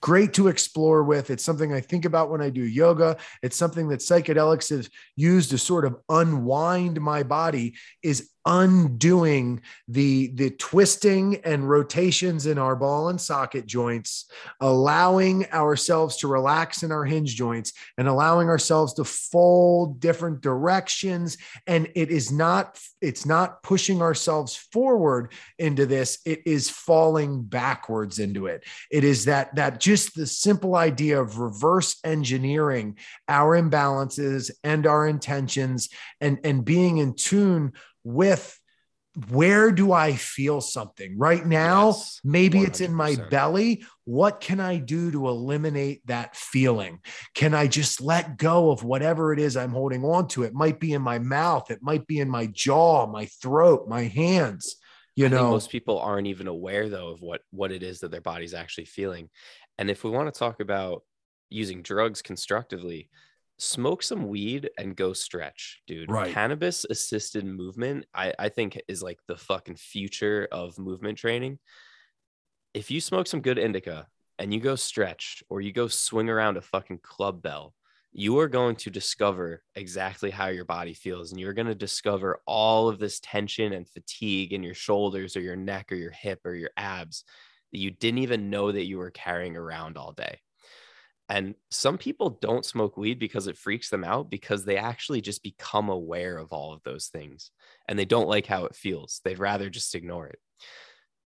great 0.00 0.34
to 0.34 0.48
explore 0.48 1.02
with. 1.02 1.30
It's 1.30 1.44
something 1.44 1.72
I 1.72 1.80
think 1.80 2.04
about 2.04 2.30
when 2.30 2.40
I 2.40 2.50
do 2.50 2.62
yoga. 2.62 3.16
It's 3.42 3.56
something 3.56 3.88
that 3.88 4.00
psychedelics 4.00 4.70
have 4.70 4.88
used 5.16 5.50
to 5.50 5.58
sort 5.58 5.84
of 5.84 5.96
unwind 6.08 7.00
my 7.00 7.22
body 7.22 7.74
is 8.02 8.30
undoing 8.46 9.60
the 9.88 10.28
the 10.28 10.50
twisting 10.50 11.36
and 11.44 11.68
rotations 11.68 12.46
in 12.46 12.58
our 12.58 12.76
ball 12.76 13.08
and 13.08 13.20
socket 13.20 13.66
joints 13.66 14.30
allowing 14.60 15.46
ourselves 15.52 16.16
to 16.18 16.28
relax 16.28 16.82
in 16.82 16.92
our 16.92 17.04
hinge 17.04 17.34
joints 17.34 17.72
and 17.98 18.08
allowing 18.08 18.48
ourselves 18.48 18.94
to 18.94 19.04
fold 19.04 20.00
different 20.00 20.40
directions. 20.40 21.36
And 21.66 21.88
it 21.94 22.10
is 22.10 22.32
not 22.32 22.78
it's 23.00 23.26
not 23.26 23.62
pushing 23.62 24.00
ourselves 24.00 24.56
forward 24.56 25.32
into 25.58 25.86
this. 25.86 26.18
It 26.24 26.42
is 26.46 26.70
falling 26.70 27.42
backwards 27.42 28.18
into 28.18 28.46
it. 28.46 28.64
It 28.90 29.04
is 29.04 29.26
that 29.26 29.54
that 29.56 29.80
just 29.80 30.14
the 30.14 30.26
simple 30.26 30.76
idea 30.76 31.20
of 31.20 31.38
reverse 31.38 31.98
engineering 32.04 32.96
our 33.28 33.60
imbalances 33.60 34.50
and 34.64 34.86
our 34.86 35.06
intentions 35.06 35.88
and 36.20 36.38
and 36.44 36.64
being 36.64 36.98
in 36.98 37.14
tune 37.14 37.72
with 38.06 38.58
where 39.30 39.72
do 39.72 39.92
I 39.92 40.12
feel 40.12 40.60
something 40.60 41.16
right 41.18 41.44
now? 41.44 41.86
Yes, 41.86 42.20
maybe 42.22 42.58
100%. 42.60 42.66
it's 42.66 42.80
in 42.82 42.94
my 42.94 43.16
belly. 43.30 43.84
What 44.04 44.40
can 44.40 44.60
I 44.60 44.76
do 44.76 45.10
to 45.10 45.28
eliminate 45.28 46.06
that 46.06 46.36
feeling? 46.36 47.00
Can 47.34 47.54
I 47.54 47.66
just 47.66 48.02
let 48.02 48.36
go 48.36 48.70
of 48.70 48.84
whatever 48.84 49.32
it 49.32 49.38
is 49.38 49.56
I'm 49.56 49.72
holding 49.72 50.04
on 50.04 50.28
to? 50.28 50.42
It 50.42 50.52
might 50.52 50.78
be 50.78 50.92
in 50.92 51.00
my 51.00 51.18
mouth, 51.18 51.70
it 51.70 51.80
might 51.82 52.06
be 52.06 52.20
in 52.20 52.28
my 52.28 52.46
jaw, 52.46 53.06
my 53.06 53.26
throat, 53.26 53.88
my 53.88 54.02
hands. 54.02 54.76
You 55.14 55.26
I 55.26 55.30
know, 55.30 55.50
most 55.50 55.70
people 55.70 55.98
aren't 55.98 56.26
even 56.26 56.46
aware 56.46 56.90
though 56.90 57.08
of 57.08 57.22
what 57.22 57.40
what 57.50 57.72
it 57.72 57.82
is 57.82 58.00
that 58.00 58.10
their 58.10 58.20
body's 58.20 58.52
actually 58.52 58.84
feeling. 58.84 59.30
And 59.78 59.90
if 59.90 60.04
we 60.04 60.10
want 60.10 60.32
to 60.32 60.38
talk 60.38 60.60
about 60.60 61.04
using 61.48 61.80
drugs 61.80 62.20
constructively, 62.20 63.08
smoke 63.58 64.02
some 64.02 64.28
weed 64.28 64.70
and 64.78 64.96
go 64.96 65.12
stretch, 65.12 65.82
dude. 65.86 66.10
Right. 66.10 66.32
Cannabis 66.32 66.84
assisted 66.88 67.44
movement, 67.44 68.06
I, 68.14 68.32
I 68.38 68.48
think, 68.48 68.80
is 68.88 69.02
like 69.02 69.20
the 69.26 69.36
fucking 69.36 69.76
future 69.76 70.48
of 70.52 70.78
movement 70.78 71.18
training. 71.18 71.58
If 72.74 72.90
you 72.90 73.00
smoke 73.00 73.26
some 73.26 73.40
good 73.40 73.58
indica 73.58 74.06
and 74.38 74.52
you 74.52 74.60
go 74.60 74.76
stretch 74.76 75.42
or 75.48 75.60
you 75.60 75.72
go 75.72 75.88
swing 75.88 76.28
around 76.28 76.56
a 76.56 76.62
fucking 76.62 77.00
club 77.02 77.40
bell, 77.40 77.74
you 78.12 78.38
are 78.38 78.48
going 78.48 78.76
to 78.76 78.90
discover 78.90 79.62
exactly 79.74 80.30
how 80.30 80.46
your 80.46 80.64
body 80.64 80.94
feels. 80.94 81.32
And 81.32 81.40
you're 81.40 81.52
going 81.52 81.66
to 81.66 81.74
discover 81.74 82.40
all 82.46 82.88
of 82.88 82.98
this 82.98 83.20
tension 83.20 83.72
and 83.72 83.88
fatigue 83.88 84.52
in 84.52 84.62
your 84.62 84.74
shoulders 84.74 85.36
or 85.36 85.40
your 85.40 85.56
neck 85.56 85.92
or 85.92 85.96
your 85.96 86.12
hip 86.12 86.40
or 86.44 86.54
your 86.54 86.70
abs 86.76 87.24
that 87.72 87.78
you 87.78 87.90
didn't 87.90 88.20
even 88.20 88.50
know 88.50 88.72
that 88.72 88.86
you 88.86 88.98
were 88.98 89.10
carrying 89.10 89.56
around 89.56 89.98
all 89.98 90.12
day. 90.12 90.40
And 91.28 91.56
some 91.70 91.98
people 91.98 92.38
don't 92.40 92.64
smoke 92.64 92.96
weed 92.96 93.18
because 93.18 93.48
it 93.48 93.58
freaks 93.58 93.90
them 93.90 94.04
out 94.04 94.30
because 94.30 94.64
they 94.64 94.76
actually 94.76 95.20
just 95.20 95.42
become 95.42 95.88
aware 95.88 96.38
of 96.38 96.52
all 96.52 96.72
of 96.72 96.82
those 96.84 97.08
things 97.08 97.50
and 97.88 97.98
they 97.98 98.04
don't 98.04 98.28
like 98.28 98.46
how 98.46 98.64
it 98.64 98.76
feels. 98.76 99.20
They'd 99.24 99.40
rather 99.40 99.68
just 99.68 99.94
ignore 99.96 100.28
it. 100.28 100.38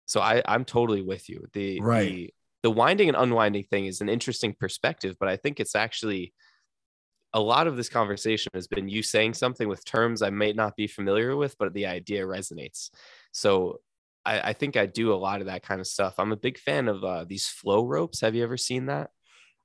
So 0.05 0.21
I, 0.21 0.41
I'm 0.45 0.63
totally 0.63 1.01
with 1.01 1.29
you. 1.29 1.47
The, 1.53 1.81
right. 1.81 2.09
the 2.09 2.33
the 2.63 2.71
winding 2.71 3.07
and 3.07 3.17
unwinding 3.17 3.63
thing 3.63 3.85
is 3.85 4.01
an 4.01 4.09
interesting 4.09 4.53
perspective, 4.53 5.15
but 5.19 5.29
I 5.29 5.35
think 5.35 5.59
it's 5.59 5.75
actually 5.75 6.33
a 7.33 7.39
lot 7.39 7.67
of 7.67 7.77
this 7.77 7.89
conversation 7.89 8.51
has 8.53 8.67
been 8.67 8.89
you 8.89 9.01
saying 9.01 9.33
something 9.33 9.67
with 9.67 9.85
terms 9.85 10.21
I 10.21 10.29
may 10.29 10.53
not 10.53 10.75
be 10.75 10.87
familiar 10.87 11.35
with, 11.35 11.57
but 11.57 11.73
the 11.73 11.87
idea 11.87 12.23
resonates. 12.23 12.89
So 13.31 13.79
I, 14.25 14.49
I 14.49 14.53
think 14.53 14.75
I 14.75 14.85
do 14.85 15.13
a 15.13 15.15
lot 15.15 15.39
of 15.39 15.47
that 15.47 15.63
kind 15.63 15.79
of 15.79 15.87
stuff. 15.87 16.15
I'm 16.19 16.33
a 16.33 16.37
big 16.37 16.57
fan 16.57 16.87
of 16.87 17.03
uh, 17.03 17.25
these 17.25 17.47
flow 17.47 17.85
ropes. 17.85 18.21
Have 18.21 18.35
you 18.35 18.43
ever 18.43 18.57
seen 18.57 18.87
that? 18.87 19.11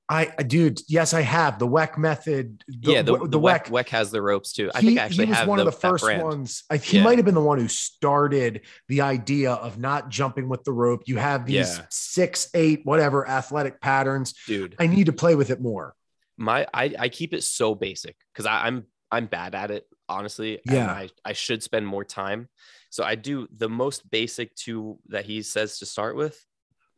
I, 0.09 0.25
dude, 0.43 0.79
yes, 0.87 1.13
I 1.13 1.19
have 1.21 1.59
the 1.59 1.67
Weck 1.67 1.97
method. 1.97 2.63
The, 2.67 2.91
yeah, 2.93 3.01
the, 3.01 3.17
the, 3.17 3.27
the 3.27 3.39
Weck, 3.39 3.65
Weck 3.65 3.89
has 3.89 4.09
the 4.09 4.21
ropes 4.21 4.53
too. 4.53 4.71
I 4.73 4.79
he, 4.79 4.87
think 4.87 4.99
I 4.99 5.03
actually 5.03 5.25
he 5.25 5.31
was 5.31 5.39
have 5.39 5.47
one 5.49 5.57
the, 5.57 5.67
of 5.67 5.73
the 5.73 5.79
first 5.79 6.05
ones. 6.05 6.63
I, 6.69 6.77
he 6.77 6.97
Yeah. 6.97 7.03
might 7.03 7.17
have 7.17 7.25
been 7.25 7.35
the 7.35 7.41
one 7.41 7.59
who 7.59 7.67
started 7.67 8.61
the 8.87 9.01
idea 9.01 9.51
of 9.51 9.77
not 9.77 10.07
jumping 10.09 10.47
with 10.47 10.63
the 10.63 10.71
rope. 10.71 11.03
You 11.07 11.17
have 11.17 11.45
these 11.45 11.77
Yeah. 11.77 11.85
six, 11.89 12.49
eight, 12.53 12.81
whatever 12.85 13.27
athletic 13.27 13.81
patterns. 13.81 14.33
dude. 14.47 14.75
I 14.79 14.87
need 14.87 15.07
to 15.07 15.13
play 15.13 15.35
with 15.35 15.49
it 15.49 15.59
more. 15.59 15.93
my 16.37 16.67
I, 16.73 16.93
I 16.97 17.09
keep 17.09 17.33
it 17.33 17.43
so 17.43 17.75
basic 17.75 18.15
because 18.33 18.45
I'm 18.45 18.85
I'm 19.11 19.25
bad 19.25 19.55
at 19.55 19.71
it 19.71 19.85
honestly. 20.07 20.59
Yeah. 20.65 20.89
I, 20.89 21.09
I 21.25 21.33
should 21.33 21.61
spend 21.63 21.85
more 21.85 22.05
time. 22.05 22.47
So 22.91 23.03
I 23.03 23.15
do 23.15 23.47
the 23.53 23.67
most 23.67 24.09
basic 24.09 24.55
two 24.55 24.99
that 25.09 25.25
he 25.25 25.41
says 25.41 25.79
to 25.79 25.85
start 25.85 26.15
with. 26.15 26.41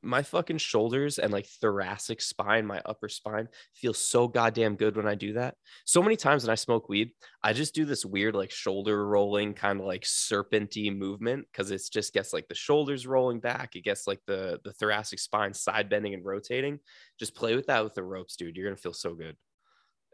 My 0.02 0.24
fucking 0.24 0.60
shoulders 0.60 1.20
and 1.20 1.34
like 1.34 1.46
thoracic 1.46 2.22
spine, 2.22 2.66
my 2.66 2.82
upper 2.86 3.10
spine 3.10 3.50
feels 3.74 3.98
so 3.98 4.28
goddamn 4.28 4.76
good 4.76 4.96
when 4.96 5.08
I 5.08 5.16
do 5.16 5.34
that. 5.34 5.56
So 5.86 6.02
many 6.02 6.16
times 6.16 6.44
when 6.44 6.52
I 6.52 6.56
smoke 6.56 6.88
weed, 6.88 7.12
I 7.44 7.54
just 7.54 7.76
do 7.76 7.84
this 7.84 8.06
weird 8.06 8.36
like 8.36 8.52
shoulder 8.52 9.06
rolling 9.06 9.54
kind 9.54 9.80
of 9.80 9.86
like 9.86 10.04
serpenty 10.04 10.96
movement 10.96 11.48
because 11.52 11.72
it 11.72 11.82
just 11.92 12.14
gets 12.14 12.32
like 12.32 12.48
the 12.48 12.56
shoulders 12.56 13.06
rolling 13.06 13.40
back. 13.40 13.76
It 13.76 13.84
gets 13.84 14.08
like 14.08 14.22
the 14.26 14.60
the 14.64 14.74
thoracic 14.74 15.20
spine 15.20 15.54
side 15.54 15.90
bending 15.90 16.14
and 16.14 16.24
rotating. 16.24 16.80
Just 17.20 17.36
play 17.36 17.56
with 17.56 17.68
that 17.68 17.84
with 17.84 17.94
the 17.94 18.04
ropes, 18.04 18.36
dude. 18.36 18.56
You're 18.56 18.68
gonna 18.68 18.78
feel 18.78 18.94
so 18.94 19.14
good. 19.14 19.36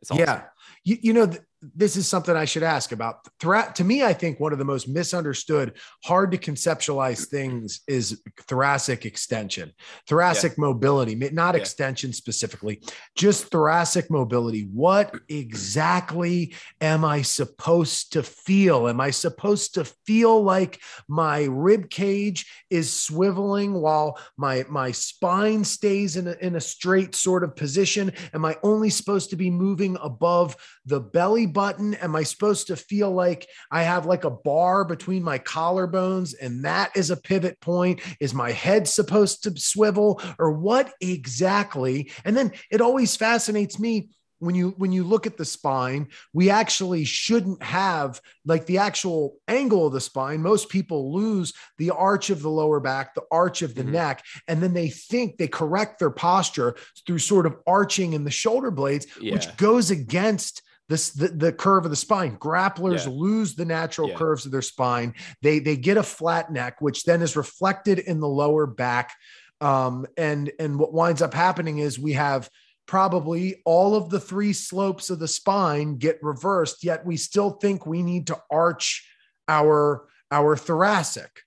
It's 0.01 0.11
awesome. 0.11 0.23
Yeah. 0.23 0.43
You, 0.83 0.97
you 1.01 1.13
know, 1.13 1.27
th- 1.27 1.41
this 1.73 1.95
is 1.95 2.07
something 2.07 2.35
I 2.35 2.45
should 2.45 2.63
ask 2.63 2.91
about. 2.91 3.19
Thora- 3.39 3.71
to 3.75 3.83
me, 3.83 4.03
I 4.03 4.13
think 4.13 4.39
one 4.39 4.51
of 4.53 4.59
the 4.59 4.65
most 4.65 4.87
misunderstood, 4.87 5.77
hard 6.03 6.31
to 6.31 6.37
conceptualize 6.37 7.27
things 7.27 7.81
is 7.87 8.21
thoracic 8.47 9.05
extension, 9.05 9.71
thoracic 10.07 10.57
mobility, 10.57 11.15
not 11.15 11.55
Yeah. 11.55 11.61
extension 11.61 12.13
specifically, 12.13 12.81
just 13.15 13.45
thoracic 13.45 14.11
mobility. 14.11 14.67
What 14.73 15.15
exactly 15.29 16.53
am 16.81 17.05
I 17.05 17.21
supposed 17.21 18.13
to 18.13 18.23
feel? 18.23 18.87
Am 18.87 18.99
I 19.01 19.09
supposed 19.11 19.73
to 19.75 19.85
feel 20.05 20.43
like 20.43 20.81
my 21.07 21.43
rib 21.45 21.89
cage 21.89 22.45
is 22.69 22.89
swiveling 22.91 23.71
while 23.79 24.19
my 24.37 24.65
my 24.69 24.91
spine 24.91 25.63
stays 25.63 26.17
in 26.17 26.27
a, 26.27 26.35
in 26.41 26.55
a 26.55 26.61
straight 26.61 27.15
sort 27.15 27.43
of 27.43 27.55
position? 27.55 28.11
Am 28.33 28.43
I 28.45 28.57
only 28.63 28.89
supposed 28.89 29.29
to 29.29 29.35
be 29.35 29.49
moving 29.49 29.97
above 30.01 30.55
the 30.85 30.99
belly 30.99 31.45
button? 31.55 31.95
Am 31.95 32.15
I 32.15 32.21
supposed 32.21 32.67
to 32.67 32.75
feel 32.75 33.09
like 33.09 33.47
I 33.71 33.81
have 33.81 34.05
like 34.05 34.25
a 34.25 34.29
bar 34.29 34.85
between 34.85 35.23
my 35.23 35.39
collarbones 35.39 36.35
and 36.39 36.65
that 36.65 36.91
is 36.95 37.09
a 37.09 37.17
pivot 37.17 37.59
point? 37.61 38.01
Is 38.19 38.33
my 38.35 38.51
head 38.51 38.87
supposed 38.87 39.41
to 39.43 39.57
swivel 39.59 40.21
or 40.37 40.51
what 40.51 40.93
exactly? 41.01 42.11
And 42.25 42.37
then 42.37 42.51
it 42.69 42.81
always 42.81 43.15
fascinates 43.15 43.79
me 43.79 44.09
when 44.39 44.53
you 44.53 44.73
when 44.77 44.91
you 44.91 45.05
look 45.05 45.25
at 45.25 45.37
the 45.37 45.45
spine 45.45 46.09
we 46.33 46.49
actually 46.49 47.05
shouldn't 47.05 47.63
have 47.63 48.19
like 48.45 48.65
the 48.65 48.77
actual 48.77 49.37
angle 49.47 49.87
of 49.87 49.93
the 49.93 50.01
spine 50.01 50.41
most 50.41 50.67
people 50.67 51.13
lose 51.13 51.53
the 51.77 51.89
arch 51.89 52.29
of 52.29 52.41
the 52.41 52.49
lower 52.49 52.81
back 52.81 53.15
the 53.15 53.23
arch 53.31 53.61
of 53.61 53.75
the 53.75 53.83
Mhm. 53.83 53.91
neck 53.91 54.23
and 54.49 54.61
then 54.61 54.73
they 54.73 54.89
think 54.89 55.37
they 55.37 55.47
correct 55.47 55.99
their 55.99 56.09
posture 56.11 56.75
through 57.07 57.19
sort 57.19 57.45
of 57.45 57.55
arching 57.65 58.11
in 58.11 58.25
the 58.25 58.29
shoulder 58.29 58.71
blades 58.71 59.07
which 59.21 59.55
goes 59.55 59.89
against 59.89 60.61
this 60.89 61.11
the, 61.11 61.29
the 61.29 61.51
curve 61.51 61.85
of 61.85 61.91
the 61.91 61.95
spine 61.95 62.37
grapplers 62.37 63.05
Yeah. 63.05 63.11
lose 63.11 63.55
the 63.55 63.65
natural 63.65 64.09
Yeah. 64.09 64.15
curves 64.15 64.45
of 64.45 64.51
their 64.51 64.61
spine 64.61 65.13
they 65.41 65.59
they 65.59 65.77
get 65.77 65.97
a 65.97 66.03
flat 66.03 66.51
neck 66.51 66.81
which 66.81 67.03
then 67.03 67.21
is 67.21 67.35
reflected 67.35 67.99
in 67.99 68.19
the 68.19 68.27
lower 68.27 68.67
back 68.67 69.13
um 69.61 70.05
and 70.17 70.51
and 70.59 70.77
what 70.77 70.93
winds 70.93 71.21
up 71.21 71.33
happening 71.33 71.79
is 71.79 71.97
we 71.97 72.13
have 72.13 72.49
probably 72.87 73.61
all 73.65 73.95
of 73.95 74.09
the 74.11 74.19
three 74.19 74.53
slopes 74.53 75.09
of 75.09 75.17
the 75.17 75.27
spine 75.27 75.97
get 75.97 76.19
reversed 76.21 76.83
yet 76.83 77.05
we 77.05 77.17
still 77.17 77.51
think 77.51 77.85
we 77.85 78.03
need 78.03 78.27
to 78.27 78.37
arch 78.51 79.09
our 79.47 80.07
our 80.31 80.55
thoracic 80.55 81.41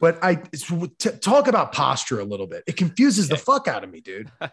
but 0.00 0.22
i 0.22 0.34
t- 0.34 1.10
talk 1.20 1.48
about 1.48 1.72
posture 1.72 2.20
a 2.20 2.24
little 2.24 2.46
bit 2.46 2.62
it 2.66 2.76
confuses 2.76 3.28
the 3.28 3.36
fuck 3.36 3.68
out 3.68 3.84
of 3.84 3.90
me 3.90 4.00
dude 4.00 4.30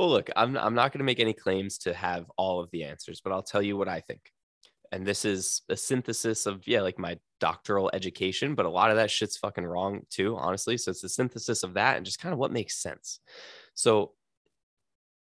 well, 0.00 0.08
look, 0.08 0.30
I'm 0.34 0.56
I'm 0.56 0.74
not 0.74 0.92
going 0.92 1.00
to 1.00 1.04
make 1.04 1.20
any 1.20 1.34
claims 1.34 1.76
to 1.78 1.92
have 1.92 2.24
all 2.38 2.60
of 2.60 2.70
the 2.70 2.84
answers, 2.84 3.20
but 3.20 3.34
I'll 3.34 3.42
tell 3.42 3.60
you 3.60 3.76
what 3.76 3.86
I 3.86 4.00
think. 4.00 4.32
And 4.92 5.06
this 5.06 5.26
is 5.26 5.60
a 5.68 5.76
synthesis 5.76 6.46
of 6.46 6.66
yeah, 6.66 6.80
like 6.80 6.98
my 6.98 7.18
doctoral 7.38 7.90
education, 7.92 8.54
but 8.54 8.64
a 8.64 8.70
lot 8.70 8.90
of 8.90 8.96
that 8.96 9.10
shit's 9.10 9.36
fucking 9.36 9.66
wrong 9.66 10.06
too, 10.08 10.38
honestly. 10.38 10.78
So 10.78 10.90
it's 10.90 11.04
a 11.04 11.08
synthesis 11.10 11.62
of 11.62 11.74
that 11.74 11.98
and 11.98 12.06
just 12.06 12.18
kind 12.18 12.32
of 12.32 12.38
what 12.38 12.50
makes 12.50 12.82
sense. 12.82 13.20
So 13.74 14.12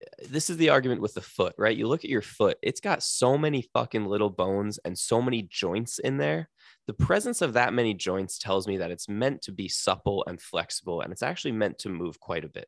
uh, 0.03 0.27
this 0.29 0.51
is 0.51 0.57
the 0.57 0.69
argument 0.69 1.01
with 1.01 1.15
the 1.15 1.21
foot, 1.21 1.55
right? 1.57 1.75
You 1.75 1.87
look 1.87 2.03
at 2.03 2.11
your 2.11 2.21
foot, 2.21 2.59
it's 2.61 2.79
got 2.79 3.01
so 3.01 3.39
many 3.39 3.67
fucking 3.73 4.05
little 4.05 4.29
bones 4.29 4.77
and 4.85 4.95
so 4.95 5.19
many 5.19 5.47
joints 5.49 5.97
in 5.97 6.17
there. 6.17 6.47
The 6.89 7.05
presence 7.05 7.43
of 7.43 7.53
that 7.53 7.71
many 7.71 7.93
joints 7.93 8.39
tells 8.39 8.67
me 8.67 8.77
that 8.77 8.89
it's 8.89 9.07
meant 9.07 9.43
to 9.43 9.51
be 9.51 9.67
supple 9.67 10.23
and 10.25 10.41
flexible, 10.41 11.01
and 11.01 11.11
it's 11.13 11.21
actually 11.21 11.51
meant 11.51 11.77
to 11.77 11.89
move 11.89 12.19
quite 12.19 12.43
a 12.43 12.49
bit. 12.49 12.67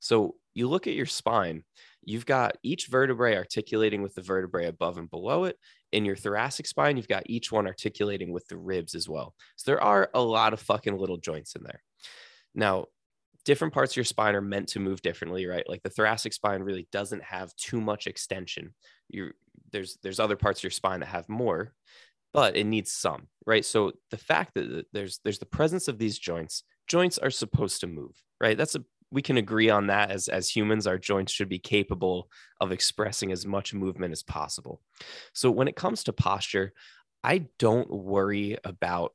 So 0.00 0.36
you 0.54 0.70
look 0.70 0.86
at 0.86 0.94
your 0.94 1.04
spine, 1.04 1.62
you've 2.02 2.24
got 2.24 2.56
each 2.62 2.86
vertebrae 2.86 3.36
articulating 3.36 4.00
with 4.00 4.14
the 4.14 4.22
vertebrae 4.22 4.68
above 4.68 4.96
and 4.96 5.10
below 5.10 5.44
it. 5.44 5.58
In 5.92 6.06
your 6.06 6.16
thoracic 6.16 6.66
spine, 6.66 6.96
you've 6.96 7.08
got 7.08 7.24
each 7.28 7.52
one 7.52 7.66
articulating 7.66 8.32
with 8.32 8.48
the 8.48 8.56
ribs 8.56 8.94
as 8.94 9.06
well. 9.06 9.34
So 9.56 9.70
there 9.70 9.84
are 9.84 10.08
a 10.14 10.22
lot 10.22 10.54
of 10.54 10.60
fucking 10.60 10.96
little 10.96 11.18
joints 11.18 11.54
in 11.54 11.62
there. 11.62 11.82
Now, 12.54 12.86
different 13.44 13.74
parts 13.74 13.92
of 13.92 13.96
your 13.96 14.04
spine 14.06 14.34
are 14.34 14.40
meant 14.40 14.68
to 14.68 14.80
move 14.80 15.02
differently, 15.02 15.44
right? 15.44 15.68
Like 15.68 15.82
the 15.82 15.90
thoracic 15.90 16.32
spine 16.32 16.62
really 16.62 16.88
doesn't 16.90 17.22
have 17.22 17.54
too 17.56 17.82
much 17.82 18.06
extension. 18.06 18.72
You 19.10 19.32
there's 19.72 19.98
there's 20.02 20.20
other 20.20 20.36
parts 20.36 20.60
of 20.60 20.64
your 20.64 20.70
spine 20.70 21.00
that 21.00 21.06
have 21.06 21.28
more, 21.28 21.74
but 22.32 22.56
it 22.56 22.64
needs 22.64 22.92
some, 22.92 23.28
right? 23.46 23.64
So 23.64 23.92
the 24.10 24.16
fact 24.16 24.54
that 24.54 24.86
there's 24.92 25.20
there's 25.24 25.38
the 25.38 25.46
presence 25.46 25.88
of 25.88 25.98
these 25.98 26.18
joints, 26.18 26.64
joints 26.86 27.18
are 27.18 27.30
supposed 27.30 27.80
to 27.80 27.86
move, 27.86 28.14
right? 28.40 28.56
That's 28.56 28.74
a 28.74 28.84
we 29.10 29.22
can 29.22 29.36
agree 29.36 29.68
on 29.68 29.88
that 29.88 30.10
as 30.10 30.28
as 30.28 30.48
humans 30.48 30.86
our 30.86 30.98
joints 30.98 31.32
should 31.32 31.48
be 31.48 31.58
capable 31.58 32.28
of 32.60 32.72
expressing 32.72 33.30
as 33.30 33.46
much 33.46 33.74
movement 33.74 34.12
as 34.12 34.22
possible. 34.22 34.80
So 35.34 35.50
when 35.50 35.68
it 35.68 35.76
comes 35.76 36.04
to 36.04 36.12
posture, 36.12 36.72
I 37.22 37.48
don't 37.58 37.90
worry 37.90 38.56
about 38.64 39.12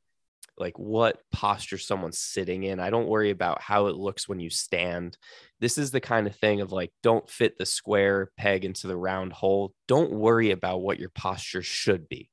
like 0.57 0.77
what 0.80 1.19
posture 1.31 1.77
someone's 1.77 2.18
sitting 2.18 2.64
in. 2.64 2.80
I 2.80 2.89
don't 2.89 3.07
worry 3.07 3.30
about 3.30 3.61
how 3.61 3.88
it 3.88 3.95
looks 3.95 4.27
when 4.27 4.39
you 4.39 4.49
stand. 4.49 5.18
This 5.60 5.77
is 5.77 5.91
the 5.91 5.99
kind 5.99 6.26
of 6.26 6.35
thing 6.35 6.61
of 6.61 6.72
like, 6.72 6.91
don't 7.03 7.30
fit 7.30 7.57
the 7.57 7.65
square 7.65 8.31
peg 8.38 8.65
into 8.65 8.88
the 8.88 8.98
round 8.98 9.34
hole. 9.34 9.73
Don't 9.88 10.11
worry 10.11 10.52
about 10.52 10.81
what 10.81 10.99
your 10.99 11.10
posture 11.10 11.61
should 11.61 12.10
be. 12.10 12.30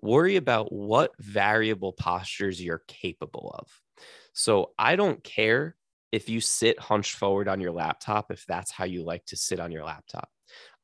Worry 0.00 0.36
about 0.36 0.72
what 0.72 1.12
variable 1.18 1.92
postures 1.92 2.62
you're 2.62 2.82
capable 2.86 3.54
of. 3.58 3.68
So 4.32 4.72
I 4.78 4.96
don't 4.96 5.22
care 5.24 5.76
if 6.12 6.28
you 6.28 6.40
sit 6.40 6.78
hunched 6.78 7.16
forward 7.16 7.48
on 7.48 7.60
your 7.60 7.72
laptop, 7.72 8.30
if 8.30 8.44
that's 8.46 8.70
how 8.70 8.84
you 8.84 9.04
like 9.04 9.24
to 9.26 9.36
sit 9.36 9.60
on 9.60 9.72
your 9.72 9.84
laptop. 9.84 10.28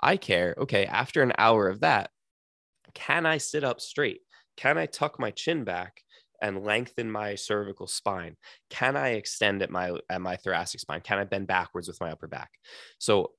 I 0.01 0.17
care, 0.17 0.55
okay, 0.59 0.87
after 0.87 1.23
an 1.23 1.33
hour 1.39 1.69
of 1.69 1.81
that, 1.81 2.11
can 2.95 3.27
I 3.27 3.39
sit 3.39 3.65
up 3.65 3.81
straight? 3.81 4.21
Can 4.57 4.79
I 4.79 4.87
tuck 4.87 5.19
my 5.19 5.31
chin 5.31 5.65
back 5.65 6.03
and 6.43 6.65
lengthen 6.65 7.11
my 7.11 7.35
cervical 7.35 7.87
spine? 7.87 8.37
Can 8.71 8.97
I 8.97 9.11
extend 9.11 9.63
at 9.63 9.71
my 9.71 9.93
at 10.11 10.21
my 10.21 10.37
thoracic 10.37 10.81
spine? 10.81 11.01
Can 11.01 11.19
I 11.19 11.25
bend 11.25 11.47
backwards 11.47 11.89
with 11.89 12.01
my 12.01 12.11
upper 12.11 12.29
back? 12.29 12.51
So 12.99 13.33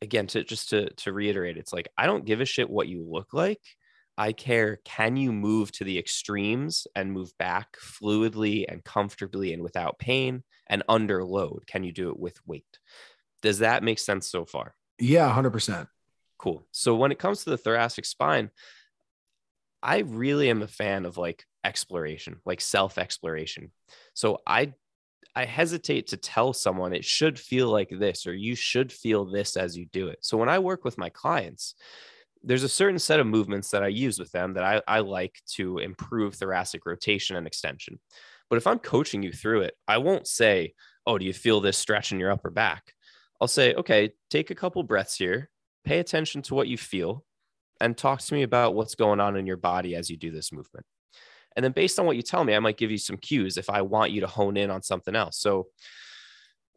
again, 0.00 0.26
to 0.28 0.42
just 0.44 0.70
to 0.70 0.90
to 0.90 1.12
reiterate, 1.12 1.56
it's 1.56 1.72
like 1.72 1.88
I 1.98 2.06
don't 2.06 2.24
give 2.24 2.40
a 2.40 2.46
shit 2.46 2.70
what 2.70 2.88
you 2.88 3.04
look 3.06 3.32
like. 3.32 3.60
I 4.16 4.32
care 4.32 4.80
can 4.84 5.16
you 5.16 5.32
move 5.32 5.72
to 5.72 5.84
the 5.84 5.98
extremes 5.98 6.86
and 6.94 7.12
move 7.12 7.36
back 7.38 7.76
fluidly 7.78 8.64
and 8.68 8.84
comfortably 8.84 9.52
and 9.52 9.62
without 9.62 9.98
pain 9.98 10.42
and 10.68 10.82
under 10.88 11.24
load? 11.24 11.64
Can 11.66 11.84
you 11.84 11.92
do 11.92 12.10
it 12.10 12.18
with 12.18 12.38
weight? 12.46 12.78
Does 13.42 13.58
that 13.58 13.82
make 13.82 13.98
sense 13.98 14.26
so 14.26 14.44
far? 14.44 14.74
yeah 14.98 15.28
100% 15.34 15.88
Cool. 16.38 16.66
So 16.72 16.94
when 16.94 17.12
it 17.12 17.18
comes 17.18 17.44
to 17.44 17.50
the 17.50 17.56
thoracic 17.56 18.04
spine, 18.04 18.50
I 19.82 20.00
really 20.00 20.50
am 20.50 20.62
a 20.62 20.68
fan 20.68 21.06
of 21.06 21.16
like 21.16 21.44
exploration, 21.64 22.40
like 22.44 22.60
self 22.60 22.98
exploration. 22.98 23.72
So 24.12 24.42
I 24.46 24.74
I 25.34 25.46
hesitate 25.46 26.08
to 26.08 26.16
tell 26.16 26.52
someone 26.52 26.92
it 26.92 27.04
should 27.04 27.38
feel 27.38 27.68
like 27.68 27.90
this 27.90 28.26
or 28.26 28.34
you 28.34 28.54
should 28.54 28.92
feel 28.92 29.24
this 29.24 29.56
as 29.56 29.76
you 29.76 29.86
do 29.86 30.08
it. 30.08 30.18
So 30.22 30.36
when 30.36 30.48
I 30.48 30.58
work 30.58 30.84
with 30.84 30.98
my 30.98 31.08
clients, 31.08 31.74
there's 32.44 32.62
a 32.62 32.68
certain 32.68 32.98
set 32.98 33.20
of 33.20 33.26
movements 33.26 33.70
that 33.70 33.82
I 33.82 33.88
use 33.88 34.18
with 34.18 34.30
them 34.32 34.54
that 34.54 34.64
I, 34.64 34.82
I 34.86 35.00
like 35.00 35.40
to 35.54 35.78
improve 35.78 36.34
thoracic 36.34 36.84
rotation 36.86 37.36
and 37.36 37.46
extension. 37.46 37.98
But 38.50 38.56
if 38.56 38.66
I'm 38.66 38.78
coaching 38.78 39.22
you 39.22 39.32
through 39.32 39.62
it, 39.62 39.74
I 39.88 39.98
won't 39.98 40.26
say, 40.26 40.74
Oh, 41.06 41.18
do 41.18 41.24
you 41.24 41.32
feel 41.32 41.60
this 41.60 41.78
stretch 41.78 42.12
in 42.12 42.20
your 42.20 42.30
upper 42.30 42.50
back? 42.50 42.92
I'll 43.40 43.48
say, 43.48 43.74
Okay, 43.74 44.12
take 44.30 44.50
a 44.50 44.54
couple 44.54 44.82
breaths 44.82 45.16
here, 45.16 45.50
pay 45.84 45.98
attention 45.98 46.42
to 46.42 46.54
what 46.54 46.68
you 46.68 46.76
feel, 46.76 47.24
and 47.80 47.96
talk 47.96 48.20
to 48.20 48.34
me 48.34 48.42
about 48.42 48.74
what's 48.74 48.94
going 48.94 49.20
on 49.20 49.36
in 49.36 49.46
your 49.46 49.56
body 49.56 49.94
as 49.94 50.10
you 50.10 50.16
do 50.16 50.30
this 50.30 50.52
movement. 50.52 50.86
And 51.56 51.64
then 51.64 51.72
based 51.72 51.98
on 51.98 52.06
what 52.06 52.16
you 52.16 52.22
tell 52.22 52.44
me, 52.44 52.54
I 52.54 52.58
might 52.58 52.76
give 52.76 52.90
you 52.90 52.98
some 52.98 53.16
cues 53.16 53.56
if 53.56 53.70
I 53.70 53.82
want 53.82 54.10
you 54.10 54.20
to 54.20 54.26
hone 54.26 54.56
in 54.56 54.70
on 54.70 54.82
something 54.82 55.14
else. 55.14 55.38
So 55.38 55.68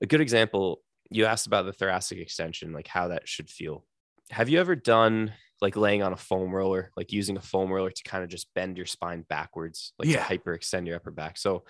a 0.01 0.05
good 0.05 0.21
example 0.21 0.81
you 1.09 1.25
asked 1.25 1.47
about 1.47 1.65
the 1.65 1.73
thoracic 1.73 2.19
extension, 2.19 2.73
like 2.73 2.87
how 2.87 3.09
that 3.09 3.27
should 3.27 3.49
feel. 3.49 3.85
Have 4.31 4.49
you 4.49 4.59
ever 4.59 4.75
done 4.75 5.33
like 5.61 5.75
laying 5.75 6.03
on 6.03 6.13
a 6.13 6.17
foam 6.17 6.53
roller, 6.53 6.91
like 6.95 7.11
using 7.11 7.37
a 7.37 7.41
foam 7.41 7.71
roller 7.71 7.89
to 7.89 8.03
kind 8.03 8.23
of 8.23 8.29
just 8.29 8.53
bend 8.53 8.77
your 8.77 8.85
spine 8.85 9.25
backwards, 9.27 9.93
like 9.97 10.07
Yeah. 10.07 10.25
to 10.25 10.37
hyperextend 10.37 10.85
your 10.87 10.97
upper 10.97 11.11
back? 11.11 11.37
So 11.37 11.63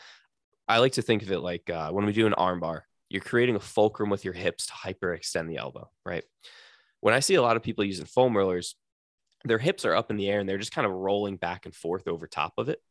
I 0.67 0.79
like 0.79 0.93
to 0.93 1.01
think 1.01 1.21
of 1.21 1.31
it 1.31 1.39
like 1.39 1.69
uh, 1.69 1.91
when 1.91 2.05
we 2.05 2.13
do 2.13 2.27
an 2.27 2.33
arm 2.33 2.59
bar, 2.59 2.85
you're 3.09 3.21
creating 3.21 3.55
a 3.55 3.59
fulcrum 3.59 4.09
with 4.09 4.25
your 4.25 4.33
hips 4.33 4.65
to 4.67 4.73
hyperextend 4.73 5.47
the 5.47 5.57
elbow, 5.57 5.89
right? 6.05 6.23
When 6.99 7.13
I 7.13 7.21
see 7.21 7.35
a 7.35 7.41
lot 7.41 7.55
of 7.55 7.63
people 7.63 7.85
using 7.85 8.05
foam 8.05 8.35
rollers, 8.35 8.75
their 9.45 9.59
hips 9.59 9.85
are 9.85 9.95
up 9.95 10.11
in 10.11 10.17
the 10.17 10.27
air 10.29 10.39
and 10.39 10.49
they're 10.49 10.57
just 10.57 10.73
kind 10.73 10.85
of 10.85 10.91
rolling 10.91 11.37
back 11.37 11.65
and 11.65 11.73
forth 11.73 12.07
over 12.07 12.27
top 12.27 12.53
of 12.57 12.67
it. 12.69 12.81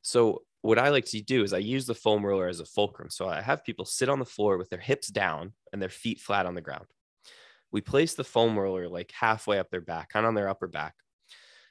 So 0.00 0.42
what 0.62 0.78
I 0.78 0.88
like 0.88 1.04
to 1.06 1.20
do 1.20 1.42
is 1.42 1.52
I 1.52 1.58
use 1.58 1.86
the 1.86 1.94
foam 1.94 2.24
roller 2.24 2.46
as 2.48 2.60
a 2.60 2.64
fulcrum. 2.64 3.10
So 3.10 3.28
I 3.28 3.42
have 3.42 3.64
people 3.64 3.84
sit 3.84 4.08
on 4.08 4.20
the 4.20 4.24
floor 4.24 4.56
with 4.56 4.70
their 4.70 4.78
hips 4.78 5.08
down 5.08 5.52
and 5.72 5.82
their 5.82 5.88
feet 5.88 6.20
flat 6.20 6.46
on 6.46 6.54
the 6.54 6.60
ground. 6.60 6.86
We 7.72 7.80
place 7.80 8.14
the 8.14 8.24
foam 8.24 8.58
roller 8.58 8.88
like 8.88 9.12
halfway 9.18 9.58
up 9.58 9.70
their 9.70 9.80
back, 9.80 10.10
kind 10.10 10.24
of 10.24 10.28
on 10.28 10.34
their 10.34 10.48
upper 10.48 10.68
back. 10.68 10.94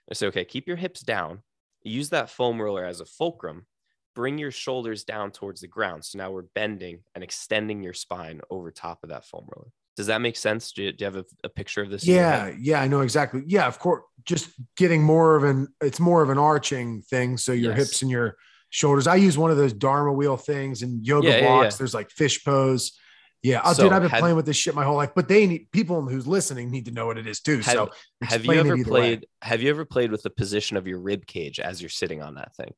I 0.09 0.13
say, 0.15 0.27
okay, 0.27 0.43
keep 0.45 0.67
your 0.67 0.77
hips 0.77 1.01
down. 1.01 1.43
Use 1.83 2.09
that 2.09 2.29
foam 2.29 2.61
roller 2.61 2.83
as 2.83 2.99
a 2.99 3.05
fulcrum. 3.05 3.65
Bring 4.13 4.37
your 4.37 4.51
shoulders 4.51 5.03
down 5.03 5.31
towards 5.31 5.61
the 5.61 5.67
ground. 5.67 6.03
So 6.03 6.17
now 6.17 6.31
we're 6.31 6.45
bending 6.55 6.99
and 7.15 7.23
extending 7.23 7.81
your 7.81 7.93
spine 7.93 8.41
over 8.49 8.71
top 8.71 8.99
of 9.03 9.09
that 9.09 9.25
foam 9.25 9.47
roller. 9.55 9.69
Does 9.95 10.07
that 10.07 10.21
make 10.21 10.35
sense? 10.37 10.71
Do 10.71 10.83
you, 10.83 10.91
do 10.91 11.03
you 11.03 11.05
have 11.05 11.15
a, 11.17 11.25
a 11.43 11.49
picture 11.49 11.81
of 11.81 11.89
this? 11.89 12.05
Yeah, 12.05 12.51
yeah, 12.59 12.81
I 12.81 12.87
know 12.87 13.01
exactly. 13.01 13.43
Yeah, 13.45 13.67
of 13.67 13.77
course. 13.79 14.03
Just 14.25 14.49
getting 14.77 15.01
more 15.03 15.35
of 15.35 15.43
an 15.43 15.67
it's 15.81 15.99
more 15.99 16.21
of 16.21 16.29
an 16.29 16.37
arching 16.37 17.01
thing. 17.03 17.37
So 17.37 17.51
your 17.53 17.71
Yes. 17.75 17.79
hips 17.87 18.01
and 18.01 18.11
your 18.11 18.37
shoulders. 18.69 19.07
I 19.07 19.15
use 19.15 19.37
one 19.37 19.51
of 19.51 19.57
those 19.57 19.73
Dharma 19.73 20.13
wheel 20.13 20.37
things 20.37 20.81
and 20.81 21.05
yoga 21.05 21.27
Yeah, 21.29 21.35
yeah, 21.35 21.41
blocks. 21.41 21.75
yeah. 21.75 21.77
There's 21.79 21.93
like 21.93 22.09
fish 22.09 22.43
pose. 22.43 22.97
Yeah, 23.43 23.61
oh, 23.63 23.73
So 23.73 23.83
dude, 23.83 23.93
I've 23.93 24.01
been 24.03 24.11
have- 24.11 24.19
playing 24.19 24.35
with 24.35 24.45
this 24.45 24.57
shit 24.57 24.75
my 24.75 24.83
whole 24.83 24.95
life. 24.95 25.11
But 25.15 25.27
they 25.27 25.47
need 25.47 25.71
people 25.71 26.01
who's 26.07 26.27
listening 26.27 26.69
need 26.69 26.85
to 26.85 26.91
know 26.91 27.07
what 27.07 27.17
it 27.17 27.27
is 27.27 27.39
too. 27.39 27.57
Have, 27.57 27.65
so 27.65 27.89
have 28.21 28.45
you 28.45 28.53
ever 28.53 28.75
either 28.75 28.77
way. 28.77 28.83
played? 28.83 29.27
Have 29.41 29.61
you 29.61 29.69
ever 29.71 29.85
played 29.85 30.11
with 30.11 30.21
the 30.21 30.29
position 30.29 30.77
of 30.77 30.87
your 30.87 30.99
rib 30.99 31.25
cage 31.25 31.59
as 31.59 31.81
you're 31.81 31.89
sitting 31.89 32.21
on 32.21 32.35
that 32.35 32.55
thing? 32.55 32.73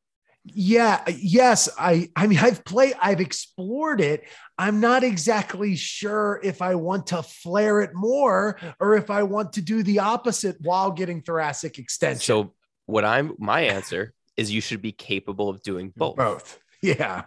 Yeah, 0.45 1.01
yes. 1.07 1.69
I 1.79 2.09
I 2.15 2.27
mean 2.27 2.39
I've 2.39 2.65
played, 2.65 2.95
I've 3.01 3.21
explored 3.21 4.01
it. 4.01 4.25
I'm 4.57 4.81
not 4.81 5.03
exactly 5.03 5.75
sure 5.75 6.39
if 6.43 6.61
I 6.61 6.75
want 6.75 7.07
to 7.07 7.23
flare 7.23 7.79
it 7.81 7.91
more 7.93 8.59
or 8.79 8.95
if 8.95 9.09
I 9.09 9.23
want 9.23 9.53
to 9.53 9.61
do 9.61 9.83
the 9.83 9.99
opposite 9.99 10.57
while 10.59 10.91
getting 10.91 11.21
thoracic 11.21 11.79
extension. 11.79 12.19
So 12.21 12.53
what 12.87 13.05
I'm 13.05 13.35
my 13.39 13.61
answer 13.61 14.13
is 14.35 14.51
you 14.51 14.59
should 14.61 14.81
be 14.81 14.91
capable 14.91 15.47
of 15.49 15.61
doing 15.63 15.93
both. 15.95 16.17
both. 16.17 16.59
Yeah. 16.81 17.23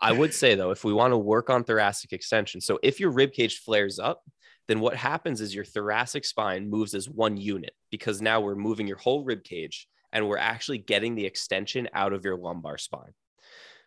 I 0.00 0.12
would 0.12 0.32
say 0.32 0.54
though, 0.54 0.70
if 0.70 0.84
we 0.84 0.92
want 0.92 1.12
to 1.12 1.18
work 1.18 1.50
on 1.50 1.64
thoracic 1.64 2.12
extension, 2.12 2.60
so 2.60 2.78
if 2.82 3.00
your 3.00 3.10
rib 3.10 3.32
cage 3.32 3.58
flares 3.58 3.98
up, 3.98 4.22
then 4.68 4.80
what 4.80 4.96
happens 4.96 5.40
is 5.40 5.54
your 5.54 5.64
thoracic 5.64 6.24
spine 6.24 6.68
moves 6.68 6.94
as 6.94 7.08
one 7.08 7.36
unit 7.36 7.72
because 7.90 8.20
now 8.20 8.40
we're 8.40 8.54
moving 8.54 8.86
your 8.86 8.98
whole 8.98 9.24
rib 9.24 9.42
cage 9.42 9.88
and 10.12 10.28
we're 10.28 10.38
actually 10.38 10.78
getting 10.78 11.14
the 11.14 11.26
extension 11.26 11.88
out 11.92 12.12
of 12.12 12.24
your 12.24 12.36
lumbar 12.36 12.78
spine. 12.78 13.12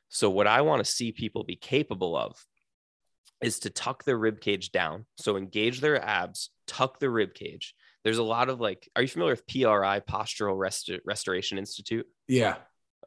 So 0.10 0.30
what 0.30 0.48
I 0.48 0.62
want 0.62 0.84
to 0.84 0.92
see 0.92 1.12
people 1.12 1.44
be 1.44 1.56
capable 1.56 2.18
of 2.18 2.36
is 3.42 3.60
to 3.60 3.70
tuck 3.70 4.04
their 4.04 4.18
rib 4.18 4.42
cage 4.42 4.72
down. 4.72 5.06
So 5.18 5.38
engage 5.38 5.82
their 5.82 6.04
abs, 6.04 6.50
tuck 6.68 7.00
the 7.00 7.10
rib 7.10 7.34
cage. 7.34 7.76
There's 8.04 8.18
a 8.18 8.24
lot 8.24 8.50
of 8.50 8.60
like, 8.60 8.90
are 8.96 9.02
you 9.02 9.08
familiar 9.08 9.34
with 9.34 9.48
PRI, 9.48 10.02
Postural 10.02 10.58
Rest- 10.58 10.92
Restoration 11.06 11.58
Institute? 11.58 12.08
Yeah. 12.28 12.56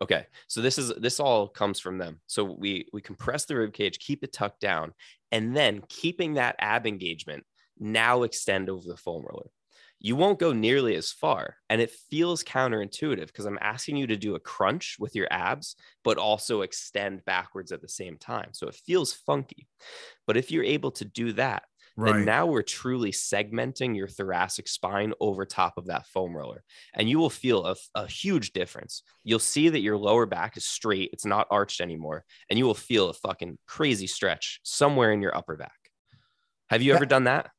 Okay, 0.02 0.26
so 0.48 0.60
this 0.60 0.76
is 0.78 0.92
this 0.96 1.20
all 1.20 1.48
comes 1.48 1.78
from 1.78 1.98
them. 1.98 2.20
So 2.26 2.44
we 2.44 2.88
we 2.92 3.00
compress 3.00 3.44
the 3.44 3.56
rib 3.56 3.72
cage, 3.72 3.98
keep 3.98 4.24
it 4.24 4.32
tucked 4.32 4.60
down, 4.60 4.92
and 5.30 5.56
then 5.56 5.82
keeping 5.88 6.34
that 6.34 6.56
ab 6.58 6.86
engagement, 6.86 7.44
now 7.78 8.22
extend 8.24 8.68
over 8.68 8.86
the 8.86 8.96
foam 8.96 9.24
roller. 9.24 9.50
You 10.00 10.16
won't 10.16 10.38
go 10.38 10.52
nearly 10.52 10.96
as 10.96 11.12
far, 11.12 11.56
and 11.70 11.80
it 11.80 11.92
feels 12.10 12.44
counterintuitive 12.44 13.28
because 13.28 13.46
I'm 13.46 13.58
asking 13.60 13.96
you 13.96 14.06
to 14.08 14.16
do 14.16 14.34
a 14.34 14.40
crunch 14.40 14.96
with 14.98 15.14
your 15.14 15.28
abs, 15.30 15.76
but 16.02 16.18
also 16.18 16.62
extend 16.62 17.24
backwards 17.24 17.72
at 17.72 17.80
the 17.80 17.88
same 17.88 18.18
time. 18.18 18.50
So 18.52 18.66
it 18.66 18.74
feels 18.74 19.12
funky. 19.14 19.68
But 20.26 20.36
if 20.36 20.50
you're 20.50 20.64
able 20.64 20.90
to 20.92 21.04
do 21.04 21.32
that, 21.34 21.62
then 21.96 22.24
now 22.24 22.46
we're 22.46 22.62
truly 22.62 23.12
segmenting 23.12 23.96
your 23.96 24.08
thoracic 24.08 24.68
spine 24.68 25.12
over 25.20 25.44
top 25.44 25.78
of 25.78 25.86
that 25.86 26.06
foam 26.06 26.36
roller. 26.36 26.64
And 26.94 27.08
you 27.08 27.18
will 27.18 27.30
feel 27.30 27.66
a, 27.66 27.76
a 27.94 28.06
huge 28.06 28.52
difference. 28.52 29.02
You'll 29.22 29.38
see 29.38 29.68
that 29.68 29.80
your 29.80 29.96
lower 29.96 30.26
back 30.26 30.56
is 30.56 30.64
straight, 30.64 31.10
it's 31.12 31.24
not 31.24 31.46
arched 31.50 31.80
anymore. 31.80 32.24
And 32.50 32.58
you 32.58 32.66
will 32.66 32.74
feel 32.74 33.08
a 33.08 33.14
fucking 33.14 33.58
crazy 33.66 34.06
stretch 34.06 34.60
somewhere 34.64 35.12
in 35.12 35.22
your 35.22 35.36
upper 35.36 35.56
back. 35.56 35.72
Have 36.70 36.82
you 36.82 36.92
That- 36.92 36.96
ever 36.96 37.06
done 37.06 37.24
that? 37.24 37.50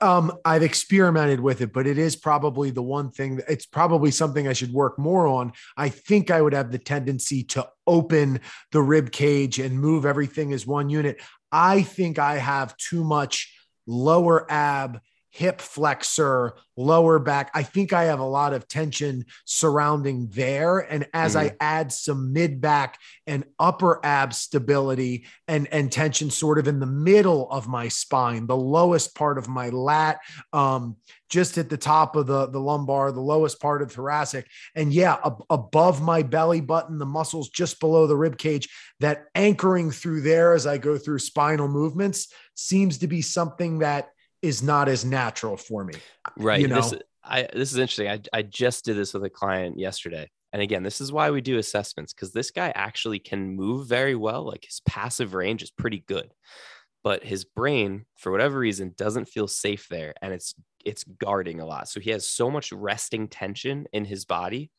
Um, 0.00 0.32
I've 0.44 0.64
experimented 0.64 1.38
with 1.38 1.60
it, 1.60 1.72
but 1.72 1.86
it 1.86 1.96
is 1.96 2.16
probably 2.16 2.70
the 2.70 2.82
one 2.82 3.12
thing 3.12 3.36
that 3.36 3.48
it's 3.48 3.64
probably 3.64 4.10
something 4.10 4.48
I 4.48 4.54
should 4.54 4.72
work 4.72 4.98
more 4.98 5.28
on. 5.28 5.52
I 5.76 5.88
think 5.88 6.32
I 6.32 6.42
would 6.42 6.52
have 6.52 6.72
the 6.72 6.78
tendency 6.78 7.44
to 7.44 7.68
open 7.86 8.40
the 8.72 8.82
rib 8.82 9.12
cage 9.12 9.60
and 9.60 9.78
move 9.78 10.04
everything 10.04 10.52
as 10.52 10.66
one 10.66 10.90
unit. 10.90 11.20
I 11.52 11.82
think 11.82 12.18
I 12.18 12.38
have 12.38 12.76
too 12.76 13.04
much 13.04 13.54
lower 13.86 14.50
ab, 14.50 15.02
hip 15.32 15.62
flexor, 15.62 16.52
lower 16.76 17.18
back. 17.18 17.50
I 17.54 17.62
think 17.62 17.94
I 17.94 18.04
have 18.04 18.20
a 18.20 18.24
lot 18.24 18.52
of 18.52 18.68
tension 18.68 19.24
surrounding 19.46 20.28
there. 20.28 20.80
And 20.80 21.06
as 21.14 21.36
I 21.36 21.56
add 21.58 21.90
some 21.90 22.34
mid 22.34 22.60
back 22.60 22.98
and 23.26 23.44
upper 23.58 23.98
ab 24.04 24.34
stability 24.34 25.26
and, 25.48 25.66
and 25.72 25.90
tension 25.90 26.30
sort 26.30 26.58
of 26.58 26.68
in 26.68 26.80
the 26.80 26.86
middle 26.86 27.50
of 27.50 27.66
my 27.66 27.88
spine, 27.88 28.46
the 28.46 28.56
lowest 28.56 29.14
part 29.14 29.38
of 29.38 29.48
my 29.48 29.70
lat, 29.70 30.20
um, 30.52 30.96
just 31.30 31.56
at 31.56 31.70
the 31.70 31.78
top 31.78 32.14
of 32.14 32.26
the, 32.26 32.48
the 32.48 32.60
lumbar, 32.60 33.10
the 33.10 33.20
lowest 33.20 33.58
part 33.58 33.80
of 33.80 33.90
thoracic. 33.90 34.46
And 34.74 34.92
yeah, 34.92 35.16
ab- 35.24 35.44
above 35.48 36.02
my 36.02 36.22
belly 36.22 36.60
button, 36.60 36.98
the 36.98 37.06
muscles 37.06 37.48
just 37.48 37.80
below 37.80 38.06
the 38.06 38.16
rib 38.16 38.36
cage, 38.36 38.68
that 39.00 39.24
anchoring 39.34 39.92
through 39.92 40.20
there 40.20 40.52
as 40.52 40.66
I 40.66 40.76
go 40.76 40.98
through 40.98 41.20
spinal 41.20 41.68
movements 41.68 42.30
seems 42.54 42.98
to 42.98 43.06
be 43.06 43.22
something 43.22 43.78
that 43.78 44.10
is 44.42 44.62
not 44.62 44.88
as 44.88 45.04
natural 45.04 45.56
for 45.56 45.84
me. 45.84 45.94
Right. 46.36 46.60
You 46.60 46.68
This, 46.68 46.92
know? 46.92 46.98
I, 47.24 47.48
this 47.52 47.72
is 47.72 47.78
interesting. 47.78 48.08
I, 48.08 48.20
I 48.32 48.42
just 48.42 48.84
did 48.84 48.96
this 48.96 49.14
with 49.14 49.24
a 49.24 49.30
client 49.30 49.78
yesterday. 49.78 50.28
And 50.52 50.60
again, 50.60 50.82
this 50.82 51.00
is 51.00 51.10
why 51.12 51.30
we 51.30 51.40
do 51.40 51.56
assessments 51.58 52.12
because 52.12 52.32
this 52.32 52.50
guy 52.50 52.72
actually 52.74 53.18
can 53.20 53.54
move 53.56 53.86
very 53.86 54.14
well. 54.14 54.44
Like 54.46 54.64
his 54.64 54.80
passive 54.86 55.32
range 55.32 55.62
is 55.62 55.70
pretty 55.70 56.04
good, 56.06 56.30
but 57.02 57.24
his 57.24 57.44
brain, 57.44 58.04
for 58.18 58.30
whatever 58.30 58.58
reason, 58.58 58.94
doesn't 58.98 59.28
feel 59.28 59.48
safe 59.48 59.86
there, 59.88 60.12
and 60.20 60.34
it's 60.34 60.54
it's 60.84 61.04
guarding 61.04 61.60
a 61.60 61.64
lot. 61.64 61.88
So 61.88 62.00
he 62.00 62.10
has 62.10 62.28
so 62.28 62.50
much 62.50 62.70
resting 62.72 63.28
tension 63.28 63.86
in 63.92 64.04
his 64.04 64.24
body 64.26 64.70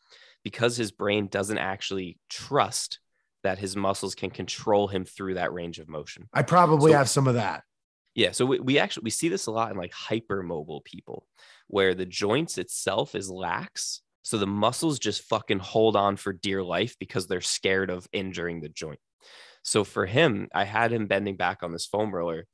because 0.43 0.75
his 0.77 0.91
brain 0.91 1.27
doesn't 1.27 1.57
actually 1.57 2.19
trust 2.29 2.99
that 3.43 3.57
his 3.57 3.75
muscles 3.75 4.13
can 4.13 4.29
control 4.29 4.87
him 4.87 5.05
through 5.05 5.35
that 5.35 5.53
range 5.53 5.79
of 5.79 5.87
motion. 5.89 6.27
I 6.33 6.43
probably 6.43 6.91
So- 6.91 6.97
have 6.97 7.09
some 7.09 7.27
of 7.27 7.33
that. 7.35 7.63
Yeah, 8.15 8.31
so 8.31 8.45
we, 8.45 8.59
we 8.59 8.79
actually 8.79 9.03
we 9.03 9.09
see 9.09 9.29
this 9.29 9.47
a 9.47 9.51
lot 9.51 9.71
in 9.71 9.77
like 9.77 9.91
hypermobile 9.91 10.83
people 10.83 11.25
where 11.67 11.95
the 11.95 12.05
joints 12.05 12.57
itself 12.57 13.15
is 13.15 13.29
lax. 13.29 14.01
So 14.21 14.37
the 14.37 14.47
muscles 14.47 14.99
just 14.99 15.23
fucking 15.23 15.59
hold 15.59 15.95
on 15.95 16.15
for 16.15 16.31
dear 16.31 16.63
life 16.63 16.95
because 16.99 17.27
they're 17.27 17.41
scared 17.41 17.89
of 17.89 18.07
injuring 18.13 18.61
the 18.61 18.69
joint. 18.69 18.99
So 19.63 19.83
for 19.83 20.05
him, 20.05 20.47
I 20.53 20.65
had 20.65 20.93
him 20.93 21.07
bending 21.07 21.37
back 21.37 21.63
on 21.63 21.71
this 21.71 21.85
foam 21.85 22.13
roller 22.13 22.45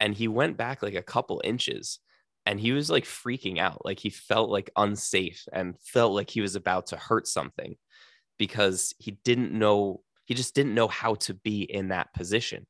and 0.00 0.14
he 0.14 0.28
went 0.28 0.56
back 0.56 0.82
like 0.82 0.94
a 0.94 1.02
couple 1.02 1.40
inches 1.44 1.98
and 2.46 2.60
he 2.60 2.72
was 2.72 2.90
like 2.90 3.04
freaking 3.04 3.58
out. 3.58 3.84
Like 3.84 3.98
he 3.98 4.10
felt 4.10 4.50
like 4.50 4.70
unsafe 4.76 5.44
and 5.52 5.74
felt 5.80 6.12
like 6.12 6.30
he 6.30 6.40
was 6.40 6.56
about 6.56 6.88
to 6.88 6.96
hurt 6.96 7.26
something 7.26 7.76
because 8.38 8.94
he 8.98 9.12
didn't 9.24 9.52
know, 9.52 10.02
he 10.24 10.34
just 10.34 10.54
didn't 10.54 10.74
know 10.74 10.88
how 10.88 11.14
to 11.16 11.34
be 11.34 11.62
in 11.62 11.88
that 11.88 12.12
position. 12.14 12.66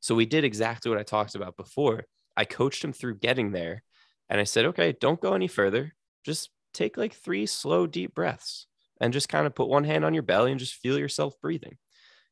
So 0.00 0.14
we 0.14 0.26
did 0.26 0.44
exactly 0.44 0.90
what 0.90 1.00
I 1.00 1.02
talked 1.02 1.34
about 1.34 1.56
before. 1.56 2.04
I 2.36 2.44
coached 2.44 2.84
him 2.84 2.92
through 2.92 3.18
getting 3.18 3.52
there 3.52 3.82
and 4.28 4.40
I 4.40 4.44
said, 4.44 4.66
okay, 4.66 4.94
don't 5.00 5.20
go 5.20 5.34
any 5.34 5.48
further. 5.48 5.94
Just 6.24 6.50
take 6.74 6.96
like 6.96 7.14
three 7.14 7.46
slow, 7.46 7.86
deep 7.86 8.14
breaths 8.14 8.66
and 9.00 9.12
just 9.12 9.28
kind 9.28 9.46
of 9.46 9.54
put 9.54 9.68
one 9.68 9.84
hand 9.84 10.04
on 10.04 10.14
your 10.14 10.22
belly 10.22 10.50
and 10.50 10.60
just 10.60 10.74
feel 10.74 10.98
yourself 10.98 11.34
breathing. 11.40 11.76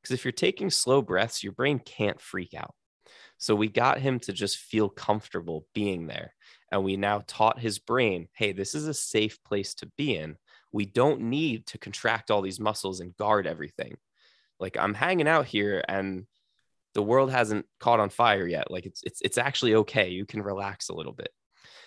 Because 0.01 0.14
if 0.14 0.24
you're 0.24 0.32
taking 0.32 0.70
slow 0.70 1.02
breaths, 1.02 1.43
your 1.43 1.52
brain 1.52 1.78
can't 1.78 2.20
freak 2.20 2.55
out. 2.55 2.74
So 3.38 3.55
we 3.55 3.68
got 3.68 3.98
him 3.98 4.20
to 4.20 4.32
just 4.32 4.59
feel 4.59 4.88
comfortable 4.88 5.66
being 5.74 6.06
there. 6.06 6.34
And 6.72 6.84
we 6.84 6.97
now 6.97 7.22
taught 7.26 7.59
his 7.59 7.78
brain, 7.78 8.28
hey, 8.32 8.52
this 8.52 8.74
is 8.74 8.86
a 8.86 8.94
safe 8.94 9.43
place 9.44 9.74
to 9.76 9.90
be 9.97 10.16
in. 10.16 10.36
We 10.72 10.86
don't 10.86 11.22
need 11.22 11.66
to 11.66 11.78
contract 11.78 12.30
all 12.30 12.43
these 12.43 12.60
muscles 12.60 13.01
and 13.01 13.16
guard 13.16 13.47
everything. 13.47 13.97
Like 14.59 14.76
I'm 14.78 14.94
hanging 14.94 15.28
out 15.28 15.47
here 15.47 15.84
and 15.88 16.26
the 16.97 17.02
world 17.02 17.31
hasn't 17.31 17.66
caught 17.78 18.01
on 18.01 18.09
fire 18.09 18.48
yet. 18.48 18.70
Like 18.70 18.86
it's 18.86 19.02
it's 19.05 19.20
it's 19.20 19.36
actually 19.36 19.74
okay. 19.74 20.09
You 20.09 20.24
can 20.24 20.40
relax 20.40 20.89
a 20.89 20.94
little 20.94 21.12
bit. 21.12 21.28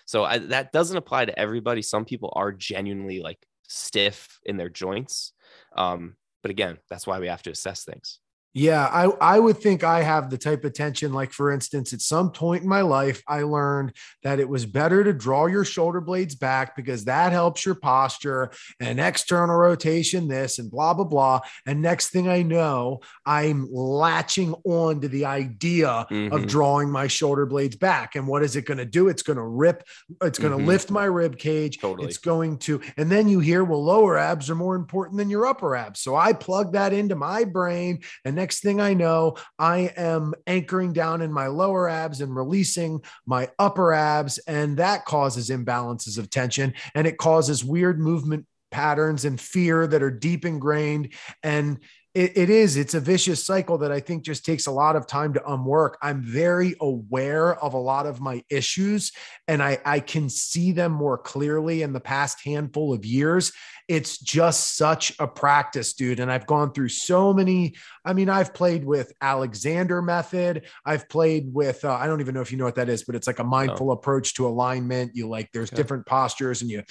So 0.06 0.24
I, 0.24 0.38
that 0.38 0.72
doesn't 0.72 0.98
apply 0.98 1.26
to 1.26 1.38
everybody. 1.38 1.82
Some 1.82 2.06
people 2.06 2.32
are 2.36 2.52
genuinely 2.52 3.20
like 3.20 3.44
stiff 3.68 4.40
in 4.46 4.56
their 4.56 4.70
joints. 4.70 5.34
Um, 5.76 6.16
but 6.44 6.52
again, 6.52 6.78
that's 6.92 7.08
why 7.08 7.20
we 7.20 7.28
have 7.28 7.42
to 7.44 7.52
assess 7.52 7.84
things. 7.84 8.20
Yeah, 8.54 8.88
I, 8.88 9.36
I 9.36 9.40
would 9.40 9.60
think 9.60 9.84
I 9.84 10.02
have 10.02 10.30
the 10.30 10.38
type 10.38 10.64
of 10.64 10.74
tension. 10.74 11.14
Like, 11.14 11.32
for 11.32 11.52
instance, 11.52 11.94
at 11.94 12.02
some 12.02 12.32
point 12.32 12.64
in 12.64 12.70
my 12.70 12.82
life, 12.82 13.22
I 13.28 13.44
learned 13.44 13.94
that 14.24 14.40
it 14.40 14.50
was 14.50 14.66
better 14.66 15.04
to 15.04 15.14
draw 15.14 15.46
your 15.46 15.64
shoulder 15.64 16.02
blades 16.02 16.34
back 16.34 16.76
because 16.76 17.06
that 17.06 17.32
helps 17.32 17.64
your 17.64 17.76
posture 17.76 18.50
and 18.80 19.00
external 19.00 19.56
rotation, 19.56 20.28
this 20.28 20.58
and 20.58 20.72
blah, 20.72 20.96
blah, 20.96 21.06
blah. 21.06 21.42
And 21.68 21.84
next 21.84 22.10
thing 22.10 22.28
I 22.28 22.42
know, 22.42 23.02
I'm 23.24 23.68
latching 23.72 24.56
on 24.64 25.02
to 25.02 25.08
the 25.08 25.26
idea 25.26 26.08
mm-hmm. 26.10 26.34
of 26.34 26.48
drawing 26.48 26.90
my 26.90 27.06
shoulder 27.06 27.46
blades 27.46 27.76
back. 27.76 28.16
And 28.16 28.28
what 28.28 28.42
is 28.42 28.56
it 28.56 28.66
going 28.66 28.80
to 28.80 28.86
do? 28.86 29.10
It's 29.10 29.22
going 29.22 29.38
to 29.38 29.44
rip, 29.44 29.84
it's 30.24 30.40
going 30.40 30.54
to 30.54 30.58
mm-hmm. 30.58 30.68
lift 30.68 30.90
my 30.90 31.06
rib 31.06 31.38
cage. 31.38 31.78
Totally. 31.78 32.08
It's 32.08 32.18
going 32.18 32.58
to, 32.60 32.82
and 32.98 33.12
then 33.12 33.28
you 33.28 33.42
hear, 33.42 33.64
well, 33.64 33.84
lower 33.84 34.18
abs 34.18 34.50
are 34.50 34.56
more 34.56 34.76
important 34.76 35.20
than 35.20 35.30
your 35.30 35.46
upper 35.46 35.76
abs. 35.76 36.00
So 36.00 36.16
I 36.16 36.34
plug 36.34 36.74
that 36.74 36.94
into 36.94 37.16
my 37.16 37.44
brain 37.44 38.00
and 38.26 38.39
next 38.40 38.62
thing 38.62 38.80
I 38.80 38.94
know, 38.94 39.36
I 39.60 39.92
am 39.98 40.34
anchoring 40.48 40.94
down 40.94 41.22
in 41.22 41.32
my 41.32 41.48
lower 41.48 41.90
abs 41.90 42.22
and 42.22 42.34
releasing 42.34 43.02
my 43.26 43.50
upper 43.60 43.92
abs. 43.92 44.38
And 44.48 44.78
that 44.78 45.04
causes 45.04 45.50
imbalances 45.50 46.18
of 46.18 46.30
tension 46.30 46.74
and 46.96 47.06
it 47.06 47.18
causes 47.18 47.66
weird 47.66 48.00
movement 48.00 48.46
patterns 48.72 49.26
and 49.26 49.42
fear 49.42 49.88
that 49.88 50.02
are 50.02 50.12
deep 50.12 50.46
ingrained. 50.46 51.14
And 51.44 51.80
it, 52.20 52.36
it 52.36 52.50
is 52.50 52.76
it's 52.76 52.96
a 52.96 53.00
vicious 53.00 53.46
cycle 53.46 53.78
that 53.78 53.94
i 53.94 54.00
think 54.02 54.24
just 54.24 54.46
takes 54.46 54.68
a 54.68 54.72
lot 54.72 54.98
of 54.98 55.08
time 55.08 55.34
to 55.34 55.52
unwork 55.52 55.98
i'm 56.02 56.22
very 56.22 56.76
aware 56.82 57.56
of 57.64 57.74
a 57.74 57.78
lot 57.78 58.06
of 58.06 58.20
my 58.20 58.44
issues 58.50 59.14
and 59.48 59.64
i 59.64 59.80
i 59.86 60.02
can 60.02 60.30
see 60.30 60.74
them 60.74 60.92
more 60.92 61.18
clearly 61.18 61.82
in 61.82 61.94
the 61.94 62.00
past 62.00 62.44
handful 62.44 62.94
of 62.94 63.06
years 63.06 63.54
it's 63.88 64.20
just 64.20 64.76
such 64.76 65.14
a 65.20 65.28
practice 65.28 65.94
dude 65.94 66.20
and 66.20 66.30
i've 66.30 66.46
gone 66.46 66.74
through 66.74 66.90
so 66.90 67.32
many 67.32 67.74
i 68.04 68.12
mean 68.12 68.30
i've 68.30 68.54
played 68.54 68.84
with 68.84 69.14
alexander 69.22 70.02
method 70.02 70.66
i've 70.86 71.08
played 71.08 71.54
with 71.54 71.86
uh, 71.86 71.94
i 71.94 72.06
don't 72.06 72.20
even 72.20 72.36
know 72.36 72.42
if 72.42 72.52
you 72.52 72.58
know 72.58 72.66
what 72.66 72.76
that 72.76 72.90
is 72.90 73.06
but 73.06 73.16
it's 73.16 73.28
like 73.28 73.40
a 73.40 73.44
mindful 73.46 73.88
no. 73.88 73.94
approach 73.94 74.34
to 74.34 74.46
alignment 74.46 75.16
you 75.16 75.30
like 75.30 75.50
there's 75.54 75.70
okay. 75.70 75.78
different 75.78 76.06
postures 76.06 76.62
and 76.62 76.70
you 76.70 76.84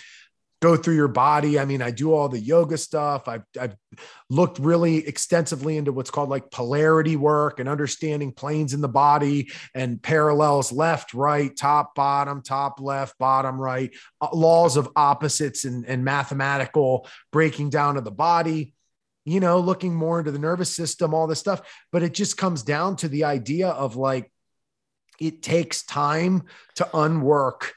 go 0.60 0.76
through 0.76 0.96
your 0.96 1.08
body. 1.08 1.58
I 1.58 1.64
mean, 1.64 1.80
I 1.80 1.90
do 1.90 2.12
all 2.12 2.28
the 2.28 2.40
yoga 2.40 2.76
stuff. 2.76 3.28
I've, 3.28 3.44
I've 3.58 3.76
looked 4.28 4.58
really 4.58 5.06
extensively 5.06 5.76
into 5.76 5.92
what's 5.92 6.10
called 6.10 6.30
like 6.30 6.50
polarity 6.50 7.14
work 7.14 7.60
and 7.60 7.68
understanding 7.68 8.32
planes 8.32 8.74
in 8.74 8.80
the 8.80 8.88
body 8.88 9.52
and 9.74 10.02
parallels 10.02 10.72
left, 10.72 11.14
right, 11.14 11.56
top, 11.56 11.94
bottom, 11.94 12.42
top, 12.42 12.80
left, 12.80 13.16
bottom, 13.18 13.60
right, 13.60 13.94
uh, 14.20 14.28
laws 14.32 14.76
of 14.76 14.88
opposites 14.96 15.64
and, 15.64 15.86
and 15.86 16.04
mathematical 16.04 17.06
breaking 17.30 17.70
down 17.70 17.96
of 17.96 18.04
the 18.04 18.10
body. 18.10 18.74
You 19.24 19.40
know, 19.40 19.60
looking 19.60 19.94
more 19.94 20.20
into 20.20 20.32
the 20.32 20.38
nervous 20.38 20.74
system, 20.74 21.12
all 21.12 21.26
this 21.26 21.38
stuff. 21.38 21.60
But 21.92 22.02
it 22.02 22.14
just 22.14 22.38
comes 22.38 22.62
down 22.62 22.96
to 22.96 23.08
the 23.08 23.24
idea 23.24 23.68
of 23.68 23.94
like, 23.94 24.32
it 25.20 25.42
takes 25.42 25.82
time 25.82 26.44
to 26.76 26.88
unwork 26.96 27.74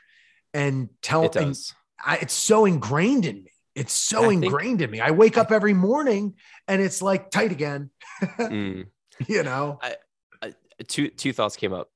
and 0.53 0.89
tell 1.01 1.25
it 1.25 1.33
does 1.33 1.73
I, 2.03 2.17
it's 2.17 2.33
so 2.33 2.65
ingrained 2.65 3.25
in 3.25 3.43
me. 3.43 3.51
It's 3.75 3.93
so 3.93 4.29
I 4.29 4.33
ingrained 4.33 4.79
think, 4.79 4.89
in 4.89 4.91
me. 4.91 4.99
I 4.99 5.11
wake 5.11 5.37
up 5.37 5.51
every 5.51 5.73
morning 5.73 6.35
and 6.67 6.81
it's 6.81 7.01
like 7.01 7.31
tight 7.31 7.51
again. 7.51 7.89
mm, 8.21 8.85
you 9.27 9.43
know, 9.43 9.79
I, 9.81 9.95
I, 10.41 10.53
two 10.87 11.07
two 11.09 11.33
thoughts 11.33 11.55
came 11.55 11.73
up. 11.73 11.89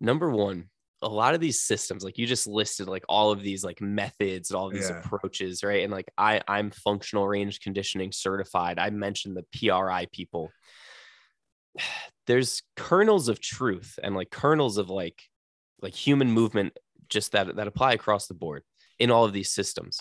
Number 0.00 0.30
one, 0.30 0.68
a 1.00 1.08
lot 1.08 1.34
of 1.34 1.40
these 1.40 1.60
systems, 1.60 2.02
like 2.04 2.18
you 2.18 2.26
just 2.26 2.46
listed, 2.46 2.88
like 2.88 3.04
all 3.08 3.30
of 3.30 3.42
these 3.42 3.64
like 3.64 3.80
methods 3.80 4.50
and 4.50 4.56
all 4.56 4.66
of 4.66 4.72
these 4.72 4.90
yeah. 4.90 4.98
approaches, 4.98 5.62
right? 5.62 5.82
And 5.84 5.92
like 5.92 6.10
I, 6.18 6.40
I'm 6.48 6.70
functional 6.70 7.26
range 7.26 7.60
conditioning 7.60 8.10
certified. 8.10 8.78
I 8.78 8.90
mentioned 8.90 9.36
the 9.36 9.68
PRI 9.68 10.06
people. 10.12 10.50
There's 12.26 12.62
kernels 12.76 13.28
of 13.28 13.40
truth 13.40 13.98
and 14.02 14.14
like 14.14 14.30
kernels 14.30 14.78
of 14.78 14.90
like 14.90 15.20
like 15.80 15.94
human 15.94 16.30
movement 16.30 16.78
just 17.08 17.32
that 17.32 17.56
that 17.56 17.66
apply 17.66 17.92
across 17.94 18.28
the 18.28 18.34
board 18.34 18.62
in 19.02 19.10
all 19.10 19.24
of 19.24 19.32
these 19.32 19.50
systems. 19.50 20.00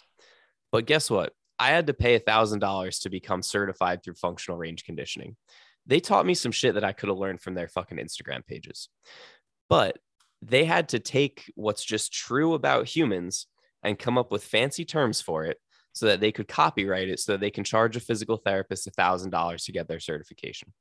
But 0.71 0.85
guess 0.85 1.09
what? 1.09 1.33
I 1.57 1.69
had 1.69 1.87
to 1.87 1.93
pay 1.93 2.13
a 2.13 2.19
$1,000 2.19 3.01
to 3.01 3.09
become 3.09 3.41
certified 3.41 4.03
through 4.03 4.13
functional 4.13 4.59
range 4.59 4.83
conditioning. 4.83 5.37
They 5.87 5.99
taught 5.99 6.27
me 6.27 6.35
some 6.35 6.51
shit 6.51 6.75
that 6.75 6.83
I 6.83 6.93
could 6.93 7.09
have 7.09 7.17
learned 7.17 7.41
from 7.41 7.55
their 7.55 7.67
fucking 7.67 7.97
Instagram 7.97 8.45
pages. 8.45 8.89
But 9.69 9.97
they 10.43 10.65
had 10.65 10.89
to 10.89 10.99
take 10.99 11.51
what's 11.55 11.83
just 11.83 12.13
true 12.13 12.53
about 12.53 12.87
humans 12.87 13.47
and 13.81 13.97
come 13.97 14.19
up 14.19 14.31
with 14.31 14.43
fancy 14.43 14.85
terms 14.85 15.19
for 15.19 15.45
it 15.45 15.57
so 15.93 16.05
that 16.05 16.19
they 16.19 16.31
could 16.31 16.47
copyright 16.47 17.09
it 17.09 17.19
so 17.19 17.31
that 17.31 17.41
they 17.41 17.49
can 17.49 17.63
charge 17.63 17.95
a 17.95 17.99
physical 17.99 18.37
therapist 18.37 18.87
$1,000 18.87 19.65
to 19.65 19.71
get 19.71 19.87
their 19.87 19.99
certification. 19.99 20.71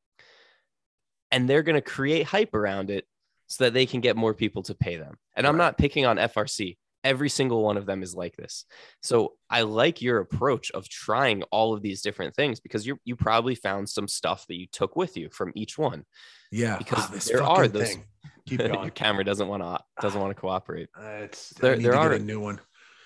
And 1.31 1.49
they're 1.49 1.63
going 1.63 1.75
to 1.75 1.81
create 1.81 2.27
hype 2.27 2.55
around 2.55 2.91
it 2.91 3.07
so 3.47 3.65
that 3.65 3.73
they 3.73 3.87
can 3.87 4.03
get 4.03 4.15
more 4.15 4.35
people 4.35 4.63
to 4.65 4.75
pay 4.75 4.97
them. 4.97 5.17
And 5.35 5.47
I'm 5.47 5.57
not 5.57 5.79
picking 5.79 6.05
on 6.05 6.19
FRC 6.19 6.77
every 7.05 7.28
single 7.28 7.62
one 7.62 7.77
of 7.77 7.86
them 7.86 8.02
is 8.02 8.14
like 8.14 8.36
this. 8.36 8.64
So 9.02 9.35
i 9.48 9.62
like 9.62 10.02
your 10.02 10.18
approach 10.18 10.70
of 10.72 10.89
trying 10.89 11.43
all 11.44 11.72
of 11.74 11.82
these 11.82 12.02
different 12.02 12.35
things 12.35 12.60
because 12.60 12.86
you 12.86 12.98
you 13.05 13.16
probably 13.16 13.55
found 13.55 13.89
some 13.89 14.09
stuff 14.09 14.47
that 14.48 14.56
you 14.56 14.66
took 14.70 14.97
with 14.97 15.16
you 15.16 15.28
from 15.31 15.52
each 15.55 15.78
one. 15.78 16.05
Yeah. 16.51 16.77
Because 16.77 17.31
oh, 17.31 17.32
there 17.32 17.43
are 17.43 17.68
those 17.68 17.94
thing. 17.94 18.05
Keep 18.47 18.59
going. 18.60 18.74
your 18.74 18.90
camera 18.90 19.24
doesn't 19.24 19.48
want 19.48 19.62
to 19.62 19.81
doesn't 20.01 20.20
want 20.20 20.35
to 20.35 20.40
cooperate. 20.40 20.89
uh, 20.98 21.24
it's 21.24 21.51
there, 21.51 21.77
there 21.77 21.94
are 21.94 22.12
a 22.12 22.18
new 22.18 22.40
one. 22.40 22.60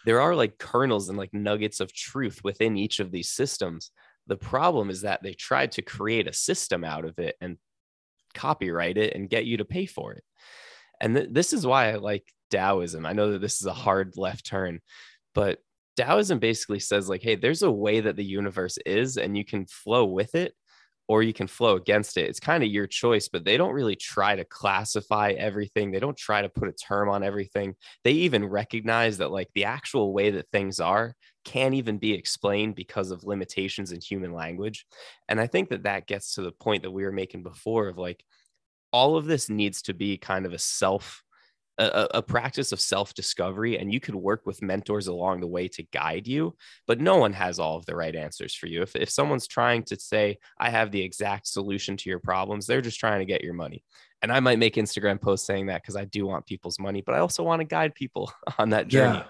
there 0.05 0.21
are 0.21 0.35
like 0.35 0.59
kernels 0.59 1.09
and 1.09 1.19
like 1.19 1.33
nuggets 1.33 1.81
of 1.81 1.93
truth 1.93 2.41
within 2.43 2.77
each 2.77 3.01
of 3.01 3.11
these 3.11 3.31
systems. 3.31 3.91
The 4.27 4.37
problem 4.37 4.89
is 4.91 5.03
that 5.03 5.23
they 5.23 5.35
tried 5.35 5.73
to 5.73 5.83
create 5.83 6.27
a 6.27 6.33
system 6.33 6.83
out 6.83 7.05
of 7.05 7.19
it 7.19 7.37
and 7.41 7.59
copyright 8.35 8.97
it 8.97 9.15
and 9.15 9.29
get 9.29 9.45
you 9.45 9.59
to 9.59 9.65
pay 9.65 9.87
for 9.87 10.13
it. 10.15 10.25
And 11.01 11.15
th- 11.15 11.29
this 11.31 11.53
is 11.53 11.67
why 11.67 11.93
i 11.93 11.97
like 11.97 12.25
Taoism. 12.55 13.05
I 13.07 13.13
know 13.13 13.33
that 13.33 13.41
this 13.41 13.61
is 13.61 13.67
a 13.67 13.73
hard 13.73 14.15
left 14.17 14.47
turn, 14.47 14.81
but 15.35 15.59
Taoism 15.97 16.39
basically 16.39 16.81
says, 16.81 17.09
like, 17.09 17.23
hey, 17.23 17.37
there's 17.37 17.63
a 17.63 17.71
way 17.71 18.01
that 18.01 18.17
the 18.17 18.25
universe 18.25 18.79
is, 18.85 19.17
and 19.17 19.37
you 19.37 19.45
can 19.45 19.67
flow 19.67 20.05
with 20.05 20.35
it 20.35 20.55
or 21.07 21.23
you 21.23 21.35
can 21.35 21.47
flow 21.47 21.77
against 21.77 22.17
it. 22.17 22.29
It's 22.29 22.41
kind 22.41 22.65
of 22.65 22.71
your 22.71 22.87
choice, 22.87 23.29
but 23.29 23.45
they 23.45 23.59
don't 23.59 23.75
really 23.75 23.97
try 23.97 24.37
to 24.37 24.45
classify 24.45 25.33
everything. 25.33 25.91
They 25.91 26.01
don't 26.01 26.17
try 26.17 26.41
to 26.41 26.49
put 26.49 26.69
a 26.69 26.73
term 26.73 27.11
on 27.11 27.23
everything. 27.23 27.75
They 28.05 28.13
even 28.13 28.47
recognize 28.47 29.19
that, 29.19 29.31
like, 29.31 29.51
the 29.55 29.67
actual 29.67 30.15
way 30.15 30.31
that 30.31 30.49
things 30.51 30.81
are 30.81 31.15
can't 31.45 31.75
even 31.75 31.99
be 31.99 32.15
explained 32.15 32.75
because 32.75 33.11
of 33.11 33.25
limitations 33.25 33.93
in 33.93 34.01
human 34.01 34.33
language. 34.33 34.87
And 35.29 35.41
I 35.41 35.47
think 35.47 35.69
that 35.69 35.83
that 35.83 36.07
gets 36.07 36.35
to 36.35 36.43
the 36.43 36.53
point 36.53 36.83
that 36.83 36.91
we 36.91 37.05
were 37.05 37.13
making 37.13 37.43
before 37.43 37.89
of 37.89 37.99
like, 37.99 38.25
all 38.93 39.17
of 39.17 39.27
this 39.27 39.51
needs 39.51 39.83
to 39.83 39.93
be 39.93 40.17
kind 40.17 40.47
of 40.47 40.53
a 40.53 40.59
self 40.59 41.24
a, 41.79 42.09
a, 42.15 42.23
practice 42.23 42.73
of 42.73 42.81
self 42.81 43.15
discovery, 43.15 43.79
and 43.79 43.93
you 43.93 44.01
could 44.01 44.15
work 44.15 44.47
with 44.47 44.63
mentors 44.63 45.09
along 45.09 45.41
the 45.41 45.47
way 45.47 45.69
to 45.69 45.83
guide 45.83 46.27
you. 46.27 46.57
But 46.87 47.01
no 47.01 47.17
one 47.17 47.33
has 47.33 47.59
all 47.59 47.77
of 47.77 47.87
the 47.87 47.97
right 47.97 48.15
answers 48.15 48.55
for 48.55 48.67
you. 48.67 48.83
If, 48.83 48.95
if 48.95 49.11
someone's 49.11 49.49
trying 49.49 49.83
to 49.85 49.99
say, 49.99 50.39
I 50.59 50.71
have 50.71 50.91
the 50.91 51.03
exact 51.03 51.49
solution 51.49 51.97
to 51.97 52.11
your 52.11 52.21
problems, 52.21 52.67
they're 52.67 52.81
just 52.81 53.01
trying 53.01 53.21
to 53.21 53.25
get 53.25 53.43
your 53.43 53.55
money. 53.55 53.83
And 54.23 54.33
I 54.33 54.41
might 54.41 54.59
make 54.59 54.77
Instagram 54.77 55.21
posts 55.21 55.47
saying 55.47 55.67
that 55.67 55.83
because 55.83 55.97
I 55.97 56.05
do 56.05 56.27
want 56.27 56.47
people's 56.47 56.79
money, 56.79 57.03
but 57.05 57.15
I 57.15 57.19
also 57.19 57.43
want 57.43 57.61
to 57.61 57.65
guide 57.65 57.95
people 57.95 58.33
on 58.59 58.71
that 58.71 58.89
journey. 58.89 59.19
Yeah. 59.19 59.25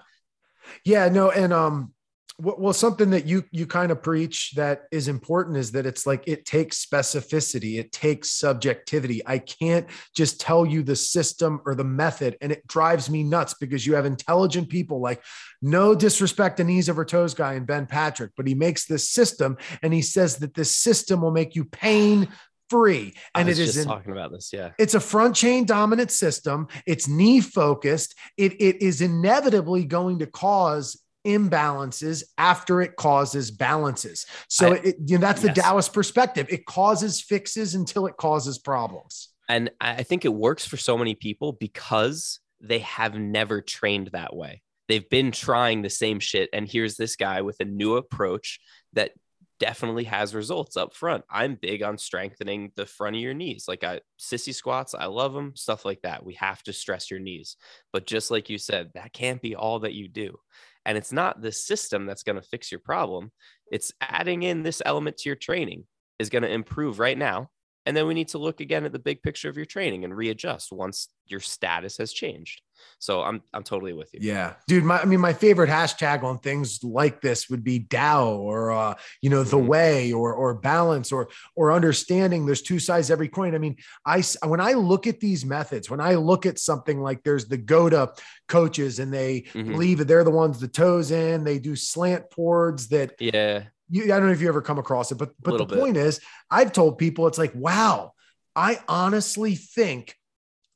Yeah, 0.83 1.09
no, 1.09 1.29
and 1.29 1.53
um, 1.53 1.93
well 2.37 2.73
something 2.73 3.11
that 3.11 3.25
you 3.25 3.43
you 3.51 3.65
kind 3.65 3.91
of 3.91 4.03
preach 4.03 4.51
that 4.55 4.83
is 4.91 5.07
important 5.07 5.57
is 5.57 5.71
that 5.71 5.85
it's 5.85 6.05
like 6.05 6.23
it 6.27 6.45
takes 6.45 6.85
specificity 6.85 7.79
it 7.79 7.91
takes 7.91 8.31
subjectivity. 8.31 9.21
I 9.25 9.39
can't 9.39 9.87
just 10.15 10.41
tell 10.41 10.65
you 10.65 10.83
the 10.83 10.95
system 10.95 11.61
or 11.65 11.75
the 11.75 11.83
method 11.83 12.37
and 12.41 12.51
it 12.51 12.67
drives 12.67 13.09
me 13.09 13.23
nuts 13.23 13.53
because 13.53 13.85
you 13.85 13.95
have 13.95 14.05
intelligent 14.05 14.69
people 14.69 14.99
like 14.99 15.23
no 15.61 15.95
disrespect 15.95 16.57
to 16.57 16.63
knees 16.63 16.89
over 16.89 17.05
toes 17.05 17.33
guy 17.33 17.53
and 17.53 17.65
ben 17.65 17.85
patrick 17.85 18.31
but 18.35 18.47
he 18.47 18.53
makes 18.53 18.85
this 18.85 19.09
system 19.09 19.57
and 19.81 19.93
he 19.93 20.01
says 20.01 20.37
that 20.37 20.53
this 20.53 20.75
system 20.75 21.21
will 21.21 21.31
make 21.31 21.55
you 21.55 21.63
pain 21.65 22.27
free. 22.69 23.13
And 23.33 23.49
it 23.49 23.59
is 23.59 23.77
in, 23.77 23.87
talking 23.87 24.11
about 24.11 24.31
this 24.31 24.51
yeah. 24.51 24.71
It's 24.77 24.93
a 24.93 24.99
front 24.99 25.35
chain 25.35 25.65
dominant 25.65 26.11
system. 26.11 26.67
It's 26.85 27.07
knee 27.07 27.41
focused. 27.41 28.15
It, 28.37 28.53
it 28.53 28.81
is 28.81 29.01
inevitably 29.01 29.85
going 29.85 30.19
to 30.19 30.27
cause 30.27 30.99
imbalances 31.25 32.23
after 32.37 32.81
it 32.81 32.95
causes 32.95 33.51
balances. 33.51 34.25
So 34.47 34.73
I, 34.73 34.75
it, 34.77 34.95
you 35.05 35.17
know, 35.17 35.21
that's 35.21 35.41
the 35.41 35.53
yes. 35.55 35.65
Taoist 35.65 35.93
perspective. 35.93 36.47
It 36.49 36.65
causes 36.65 37.21
fixes 37.21 37.75
until 37.75 38.05
it 38.05 38.17
causes 38.17 38.59
problems. 38.59 39.29
And 39.49 39.71
I 39.79 40.03
think 40.03 40.25
it 40.25 40.33
works 40.33 40.65
for 40.65 40.77
so 40.77 40.97
many 40.97 41.15
people 41.15 41.53
because 41.53 42.39
they 42.61 42.79
have 42.79 43.15
never 43.15 43.61
trained 43.61 44.09
that 44.13 44.35
way. 44.35 44.61
They've 44.87 45.07
been 45.09 45.31
trying 45.31 45.81
the 45.81 45.89
same 45.89 46.19
shit. 46.19 46.49
And 46.53 46.67
here's 46.67 46.95
this 46.95 47.15
guy 47.15 47.41
with 47.41 47.57
a 47.59 47.65
new 47.65 47.95
approach 47.95 48.59
that 48.93 49.11
definitely 49.59 50.03
has 50.05 50.35
results 50.35 50.77
up 50.77 50.93
front. 50.93 51.23
I'm 51.29 51.55
big 51.55 51.81
on 51.81 51.97
strengthening 51.97 52.71
the 52.75 52.85
front 52.85 53.15
of 53.15 53.21
your 53.21 53.33
knees. 53.33 53.65
Like 53.67 53.83
I 53.83 54.01
sissy 54.19 54.53
squats, 54.53 54.93
I 54.93 55.05
love 55.05 55.33
them, 55.33 55.55
stuff 55.55 55.85
like 55.85 56.01
that. 56.01 56.25
We 56.25 56.33
have 56.35 56.61
to 56.63 56.73
stress 56.73 57.09
your 57.09 57.19
knees. 57.19 57.55
But 57.93 58.05
just 58.05 58.31
like 58.31 58.49
you 58.49 58.57
said, 58.57 58.91
that 58.93 59.13
can't 59.13 59.41
be 59.41 59.55
all 59.55 59.79
that 59.79 59.93
you 59.93 60.07
do. 60.07 60.37
And 60.85 60.97
it's 60.97 61.11
not 61.11 61.41
the 61.41 61.51
system 61.51 62.05
that's 62.05 62.23
going 62.23 62.35
to 62.35 62.47
fix 62.47 62.71
your 62.71 62.79
problem. 62.79 63.31
It's 63.71 63.91
adding 63.99 64.43
in 64.43 64.63
this 64.63 64.81
element 64.85 65.17
to 65.17 65.29
your 65.29 65.35
training 65.35 65.85
is 66.19 66.29
going 66.29 66.43
to 66.43 66.51
improve 66.51 66.99
right 66.99 67.17
now 67.17 67.49
and 67.85 67.95
then 67.95 68.07
we 68.07 68.13
need 68.13 68.29
to 68.29 68.37
look 68.37 68.61
again 68.61 68.85
at 68.85 68.91
the 68.91 68.99
big 68.99 69.21
picture 69.21 69.49
of 69.49 69.57
your 69.57 69.65
training 69.65 70.03
and 70.03 70.15
readjust 70.15 70.71
once 70.71 71.09
your 71.27 71.39
status 71.39 71.97
has 71.97 72.13
changed. 72.13 72.61
So 72.99 73.21
i'm 73.21 73.41
i'm 73.53 73.63
totally 73.63 73.93
with 73.93 74.13
you. 74.13 74.19
Yeah. 74.21 74.53
Dude 74.67 74.83
my, 74.83 74.99
i 74.99 75.05
mean 75.05 75.19
my 75.19 75.33
favorite 75.33 75.69
hashtag 75.69 76.23
on 76.23 76.39
things 76.39 76.83
like 76.83 77.21
this 77.21 77.49
would 77.49 77.63
be 77.63 77.79
dao 77.79 78.37
or 78.37 78.71
uh 78.71 78.95
you 79.21 79.29
know 79.29 79.43
the 79.43 79.57
mm-hmm. 79.57 79.67
way 79.67 80.13
or 80.13 80.33
or 80.33 80.55
balance 80.55 81.11
or 81.11 81.29
or 81.55 81.71
understanding 81.71 82.45
there's 82.45 82.61
two 82.61 82.79
sides 82.79 83.09
every 83.09 83.29
coin. 83.29 83.55
I 83.55 83.59
mean 83.59 83.77
i 84.05 84.23
when 84.43 84.59
i 84.59 84.73
look 84.73 85.07
at 85.07 85.19
these 85.19 85.45
methods 85.45 85.89
when 85.89 86.01
i 86.01 86.15
look 86.15 86.45
at 86.45 86.59
something 86.59 87.01
like 87.01 87.23
there's 87.23 87.47
the 87.47 87.57
GOATA 87.57 88.13
coaches 88.47 88.99
and 88.99 89.13
they 89.13 89.41
mm-hmm. 89.41 89.71
believe 89.71 89.99
that 89.99 90.07
they're 90.07 90.23
the 90.23 90.31
ones 90.31 90.59
the 90.59 90.67
toes 90.67 91.11
in 91.11 91.43
they 91.43 91.59
do 91.59 91.75
slant 91.75 92.29
boards 92.35 92.89
that 92.89 93.13
yeah 93.19 93.63
you, 93.89 94.05
I 94.05 94.07
don't 94.17 94.27
know 94.27 94.31
if 94.31 94.41
you 94.41 94.47
ever 94.47 94.61
come 94.61 94.79
across 94.79 95.11
it, 95.11 95.15
but 95.15 95.31
but 95.41 95.57
the 95.57 95.65
bit. 95.65 95.79
point 95.79 95.97
is, 95.97 96.19
I've 96.49 96.71
told 96.71 96.97
people 96.97 97.27
it's 97.27 97.37
like, 97.37 97.53
wow, 97.55 98.13
I 98.55 98.79
honestly 98.87 99.55
think 99.55 100.15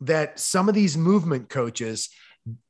that 0.02 0.40
some 0.40 0.69
of 0.69 0.76
these 0.76 0.98
movement 0.98 1.49
coaches 1.49 2.10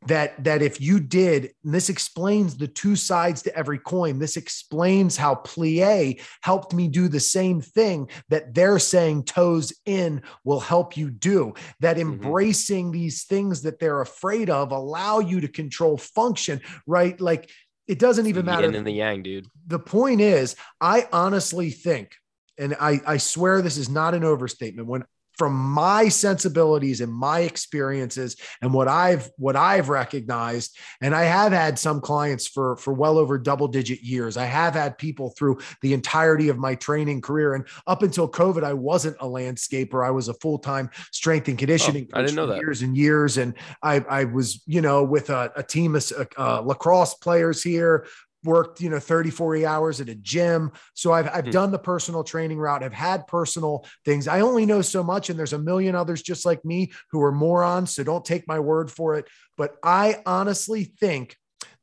that 0.07 0.43
that 0.43 0.61
if 0.61 0.81
you 0.81 0.99
did 0.99 1.51
this 1.63 1.89
explains 1.89 2.57
the 2.57 2.67
two 2.67 2.95
sides 2.95 3.43
to 3.43 3.55
every 3.55 3.77
coin 3.77 4.17
this 4.19 4.35
explains 4.35 5.15
how 5.15 5.35
plie 5.35 6.19
helped 6.41 6.73
me 6.73 6.87
do 6.87 7.07
the 7.07 7.19
same 7.19 7.61
thing 7.61 8.09
that 8.29 8.53
they're 8.53 8.79
saying 8.79 9.23
toes 9.23 9.71
in 9.85 10.21
will 10.43 10.59
help 10.59 10.97
you 10.97 11.09
do 11.09 11.53
that 11.79 11.97
mm-hmm. 11.97 12.13
embracing 12.13 12.85
mm-hmm. 12.85 12.93
these 12.93 13.23
things 13.25 13.61
that 13.61 13.79
they're 13.79 14.01
afraid 14.01 14.49
of 14.49 14.71
allow 14.71 15.19
you 15.19 15.39
to 15.39 15.47
control 15.47 15.97
function 15.97 16.59
right 16.87 17.21
like 17.21 17.49
it 17.89 17.97
doesn't 17.97 18.27
even 18.27 18.45
matter. 18.45 18.71
in 18.71 18.83
the 18.83 18.91
yang, 18.91 19.23
dude. 19.23 19.47
The 19.65 19.79
point 19.79 20.21
is, 20.21 20.55
I 20.79 21.07
honestly 21.11 21.71
think, 21.71 22.15
and 22.55 22.75
I, 22.79 23.01
I 23.05 23.17
swear 23.17 23.63
this 23.63 23.77
is 23.77 23.89
not 23.89 24.13
an 24.13 24.23
overstatement. 24.23 24.87
When 24.87 25.05
from 25.39 25.55
my 25.55 26.09
sensibilities 26.09 26.99
and 26.99 27.11
my 27.11 27.39
experiences 27.39 28.35
and 28.61 28.73
what 28.73 28.89
I've 28.89 29.31
what 29.37 29.55
I've 29.55 29.87
recognized 29.87 30.77
and 30.99 31.15
I 31.15 31.23
have 31.23 31.53
had 31.53 31.79
some 31.79 32.01
clients 32.01 32.45
for 32.45 32.75
for 32.75 32.93
well 32.93 33.17
over 33.17 33.37
double 33.37 33.69
digit 33.69 34.01
years. 34.01 34.35
I 34.35 34.43
have 34.43 34.73
had 34.73 34.97
people 34.97 35.29
through 35.37 35.59
the 35.81 35.93
entirety 35.93 36.49
of 36.49 36.57
my 36.57 36.75
training 36.75 37.21
career 37.21 37.55
and 37.55 37.65
up 37.87 38.03
until 38.03 38.29
COVID 38.29 38.65
I 38.65 38.73
wasn't 38.73 39.15
a 39.21 39.25
landscaper. 39.25 40.05
I 40.05 40.11
was 40.11 40.27
a 40.27 40.33
full-time 40.33 40.89
strength 41.13 41.47
and 41.47 41.57
conditioning 41.57 42.09
oh, 42.13 42.19
I 42.19 42.21
didn't 42.21 42.35
know 42.35 42.47
that. 42.47 42.59
years 42.59 42.81
and 42.81 42.97
years 42.97 43.37
and 43.37 43.53
I 43.81 44.01
I 44.09 44.25
was, 44.25 44.61
you 44.65 44.81
know, 44.81 45.05
with 45.05 45.29
a, 45.29 45.53
a 45.55 45.63
team 45.63 45.95
of 45.95 46.11
uh, 46.37 46.59
lacrosse 46.59 47.13
players 47.13 47.63
here, 47.63 48.05
worked 48.43 48.81
you 48.81 48.89
know 48.89 48.99
30 48.99 49.29
40 49.29 49.65
hours 49.65 49.99
at 49.99 50.09
a 50.09 50.15
gym 50.15 50.71
so 50.93 51.11
i've, 51.11 51.27
I've 51.27 51.45
mm. 51.45 51.51
done 51.51 51.71
the 51.71 51.79
personal 51.79 52.23
training 52.23 52.57
route 52.57 52.83
i've 52.83 52.93
had 52.93 53.27
personal 53.27 53.85
things 54.05 54.27
i 54.27 54.39
only 54.41 54.65
know 54.65 54.81
so 54.81 55.03
much 55.03 55.29
and 55.29 55.37
there's 55.37 55.53
a 55.53 55.59
million 55.59 55.95
others 55.95 56.21
just 56.21 56.45
like 56.45 56.63
me 56.63 56.91
who 57.11 57.21
are 57.21 57.31
morons 57.31 57.91
so 57.91 58.03
don't 58.03 58.23
take 58.23 58.47
my 58.47 58.59
word 58.59 58.89
for 58.89 59.15
it 59.15 59.27
but 59.57 59.75
i 59.83 60.21
honestly 60.25 60.85
think 60.85 61.35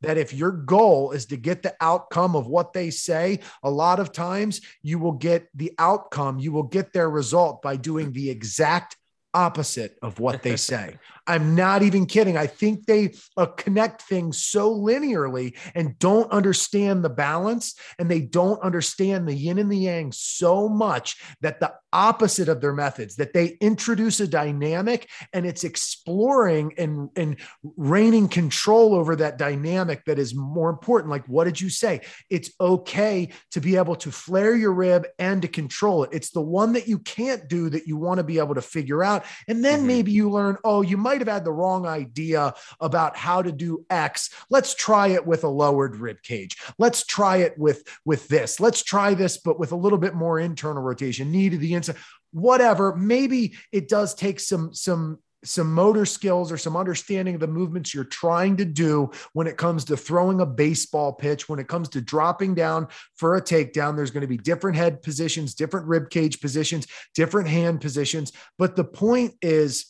that 0.03 0.19
if 0.19 0.33
your 0.33 0.51
goal 0.51 1.13
is 1.13 1.27
to 1.27 1.37
get 1.37 1.63
the 1.63 1.75
outcome 1.81 2.37
of 2.37 2.47
what 2.47 2.73
they 2.73 2.91
say, 2.91 3.41
a 3.63 3.71
lot 3.71 3.99
of 3.99 4.13
times 4.13 4.61
you 4.83 4.99
will 4.99 5.13
get 5.13 5.49
the 5.55 5.73
outcome, 5.79 6.39
you 6.39 6.53
will 6.53 6.65
get 6.65 6.93
their 6.93 7.09
result 7.09 7.63
by 7.63 7.77
doing 7.77 8.13
the 8.13 8.29
exact 8.31 8.97
opposite 9.33 9.97
of 10.03 10.19
what 10.19 10.43
they 10.43 10.57
say. 10.71 10.97
I'm 11.27 11.55
not 11.55 11.83
even 11.83 12.07
kidding. 12.07 12.37
I 12.37 12.47
think 12.47 12.87
they 12.87 13.15
uh, 13.37 13.47
connect 13.47 14.03
things 14.03 14.41
so 14.41 14.75
linearly 14.75 15.57
and 15.75 15.99
don't 15.99 16.31
understand 16.31 17.05
the 17.05 17.11
balance 17.11 17.75
and 17.99 18.11
they 18.11 18.21
don't 18.21 18.61
understand 18.63 19.27
the 19.27 19.35
yin 19.35 19.59
and 19.59 19.71
the 19.71 19.79
yang 19.79 20.13
so 20.13 20.69
much 20.69 21.17
that 21.41 21.61
the 21.61 21.73
opposite 21.93 22.49
of 22.49 22.61
their 22.61 22.75
methods, 22.75 23.17
that 23.17 23.33
they 23.33 23.57
introduce 23.61 24.21
a 24.21 24.29
dynamic 24.29 25.09
and 25.33 25.47
it's 25.47 25.65
exploring 25.65 26.75
and, 26.77 27.09
and 27.17 27.37
reigning 27.77 28.29
control 28.29 28.95
over 28.95 29.17
that 29.17 29.39
dynamic 29.39 30.05
that 30.05 30.19
is 30.19 30.35
more 30.35 30.69
important. 30.69 31.11
Like, 31.11 31.27
what 31.27 31.45
did 31.45 31.61
you 31.61 31.71
say? 31.71 32.03
It's 32.29 32.51
okay 32.61 33.33
to 33.53 33.61
be 33.61 33.77
able 33.77 33.97
to 33.97 34.13
flare 34.13 34.55
your 34.55 34.73
rib 34.73 35.07
and 35.19 35.41
to 35.43 35.49
control 35.49 36.05
it. 36.05 36.11
It's 36.13 36.31
the 36.31 36.41
one 36.41 36.75
that 36.75 36.87
you 36.87 36.99
can't 36.99 37.49
do 37.49 37.71
that 37.71 37.87
you 37.87 37.97
want 37.97 38.19
to 38.19 38.25
be 38.25 38.39
able 38.39 38.55
to 38.55 38.63
figure 38.63 39.03
out. 39.03 39.25
And 39.49 39.65
then 39.65 39.79
mm-hmm. 39.79 39.89
maybe 39.89 40.13
you 40.13 40.31
learn, 40.31 40.59
oh, 40.65 40.83
you 40.83 40.97
might 40.97 41.16
have 41.21 41.29
had 41.29 41.45
the 41.45 41.53
wrong 41.53 41.87
idea 41.87 42.55
about 42.81 43.17
how 43.17 43.43
to 43.43 43.53
do 43.53 43.85
X. 43.91 44.31
Let's 44.51 44.75
try 44.75 45.09
it 45.09 45.27
with 45.27 45.45
a 45.45 45.49
lowered 45.49 45.97
rib 45.97 46.23
cage. 46.23 46.57
Let's 46.79 47.05
try 47.05 47.39
it 47.39 47.59
with 47.59 47.85
with 48.05 48.29
this. 48.29 48.61
Let's 48.61 48.83
try 48.83 49.15
this, 49.15 49.39
but 49.39 49.59
with 49.59 49.73
a 49.73 49.77
little 49.77 49.99
bit 49.99 50.15
more 50.15 50.39
internal 50.39 50.83
rotation. 50.83 51.31
knee 51.31 51.51
to 51.51 51.59
the 51.59 51.75
inside. 51.75 51.97
Whatever. 52.33 52.95
Maybe 52.97 53.57
it 53.73 53.89
does 53.89 54.15
take 54.15 54.41
some 54.41 54.75
some 54.75 55.19
some 55.45 55.73
motor 55.73 56.05
skills 56.05 56.51
or 56.51 56.59
some 56.59 56.77
understanding 56.77 57.35
of 57.35 57.41
the 57.41 57.47
movements 57.47 57.95
you're 57.95 58.05
trying 58.05 58.57
to 58.57 58.65
do 58.65 59.11
when 59.33 59.47
it 59.47 59.57
comes 59.57 59.85
to 59.85 59.97
throwing 59.97 60.41
a 60.41 60.47
baseball 60.47 61.13
pitch, 61.13 61.49
when 61.49 61.59
it 61.59 61.69
comes 61.69 61.89
to 61.91 62.01
dropping 62.01 62.55
down 62.55 62.89
for 63.15 63.37
a 63.37 63.43
takedown. 63.43 63.97
There's 63.97 64.11
going 64.11 64.23
to 64.23 64.27
be 64.27 64.37
different 64.37 64.77
head 64.77 65.03
positions, 65.03 65.55
different 65.55 65.87
rib 65.87 66.11
cage 66.11 66.41
positions, 66.41 66.87
different 67.15 67.49
hand 67.49 67.81
positions. 67.81 68.33
But 68.59 68.77
the 68.77 68.85
point 68.85 69.35
is, 69.41 69.87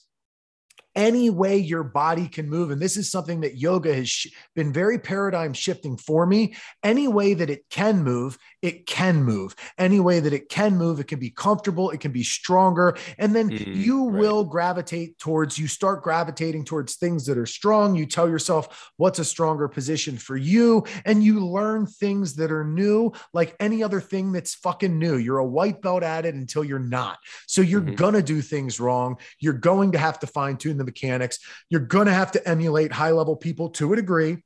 any 0.96 1.28
way 1.28 1.58
your 1.58 1.84
body 1.84 2.26
can 2.26 2.48
move. 2.48 2.70
And 2.70 2.80
this 2.80 2.96
is 2.96 3.10
something 3.10 3.42
that 3.42 3.58
yoga 3.58 3.94
has 3.94 4.08
sh- 4.08 4.28
been 4.54 4.72
very 4.72 4.98
paradigm 4.98 5.52
shifting 5.52 5.98
for 5.98 6.26
me. 6.26 6.56
Any 6.82 7.06
way 7.06 7.34
that 7.34 7.50
it 7.50 7.68
can 7.68 8.02
move, 8.02 8.38
it 8.62 8.86
can 8.86 9.22
move. 9.22 9.54
Any 9.76 10.00
way 10.00 10.20
that 10.20 10.32
it 10.32 10.48
can 10.48 10.76
move, 10.76 10.98
it 10.98 11.06
can 11.06 11.18
be 11.18 11.30
comfortable, 11.30 11.90
it 11.90 12.00
can 12.00 12.12
be 12.12 12.24
stronger. 12.24 12.96
And 13.18 13.36
then 13.36 13.50
mm, 13.50 13.76
you 13.76 14.08
right. 14.08 14.20
will 14.20 14.44
gravitate 14.44 15.18
towards, 15.18 15.58
you 15.58 15.68
start 15.68 16.02
gravitating 16.02 16.64
towards 16.64 16.96
things 16.96 17.26
that 17.26 17.36
are 17.36 17.46
strong. 17.46 17.94
You 17.94 18.06
tell 18.06 18.28
yourself 18.28 18.90
what's 18.96 19.18
a 19.18 19.24
stronger 19.24 19.68
position 19.68 20.16
for 20.16 20.36
you. 20.36 20.84
And 21.04 21.22
you 21.22 21.46
learn 21.46 21.86
things 21.86 22.34
that 22.36 22.50
are 22.50 22.64
new, 22.64 23.12
like 23.34 23.54
any 23.60 23.82
other 23.82 24.00
thing 24.00 24.32
that's 24.32 24.54
fucking 24.54 24.98
new. 24.98 25.18
You're 25.18 25.38
a 25.38 25.46
white 25.46 25.82
belt 25.82 26.02
at 26.02 26.24
it 26.24 26.34
until 26.34 26.64
you're 26.64 26.78
not. 26.78 27.18
So 27.46 27.60
you're 27.60 27.82
mm-hmm. 27.82 27.96
going 27.96 28.14
to 28.14 28.22
do 28.22 28.40
things 28.40 28.80
wrong. 28.80 29.18
You're 29.38 29.52
going 29.52 29.92
to 29.92 29.98
have 29.98 30.18
to 30.20 30.26
fine 30.26 30.56
tune 30.56 30.78
them 30.78 30.85
mechanics. 30.86 31.38
You're 31.68 31.80
going 31.80 32.06
to 32.06 32.14
have 32.14 32.32
to 32.32 32.48
emulate 32.48 32.92
high 32.92 33.10
level 33.10 33.36
people 33.36 33.70
to 33.70 33.92
a 33.92 33.96
degree 33.96 34.38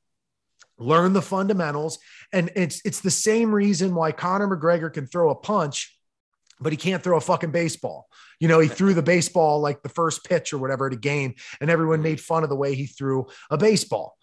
learn 0.77 1.13
the 1.13 1.21
fundamentals 1.21 1.99
and 2.33 2.49
it's 2.55 2.81
it's 2.83 3.01
the 3.01 3.11
same 3.11 3.53
reason 3.53 3.93
why 3.93 4.11
Conor 4.11 4.47
McGregor 4.47 4.91
can 4.91 5.05
throw 5.05 5.29
a 5.29 5.35
punch 5.35 5.95
but 6.61 6.71
he 6.71 6.77
can't 6.77 7.03
throw 7.03 7.17
a 7.17 7.21
fucking 7.21 7.51
baseball. 7.51 8.07
You 8.39 8.47
know, 8.47 8.59
he 8.59 8.67
threw 8.69 8.93
the 8.93 9.01
baseball 9.01 9.59
like 9.59 9.81
the 9.81 9.89
first 9.89 10.23
pitch 10.23 10.53
or 10.53 10.59
whatever 10.59 10.87
at 10.87 10.93
a 10.93 10.97
game 10.97 11.35
and 11.59 11.69
everyone 11.69 12.01
made 12.01 12.21
fun 12.21 12.43
of 12.43 12.49
the 12.49 12.55
way 12.55 12.75
he 12.75 12.85
threw 12.85 13.27
a 13.49 13.57
baseball. 13.57 14.15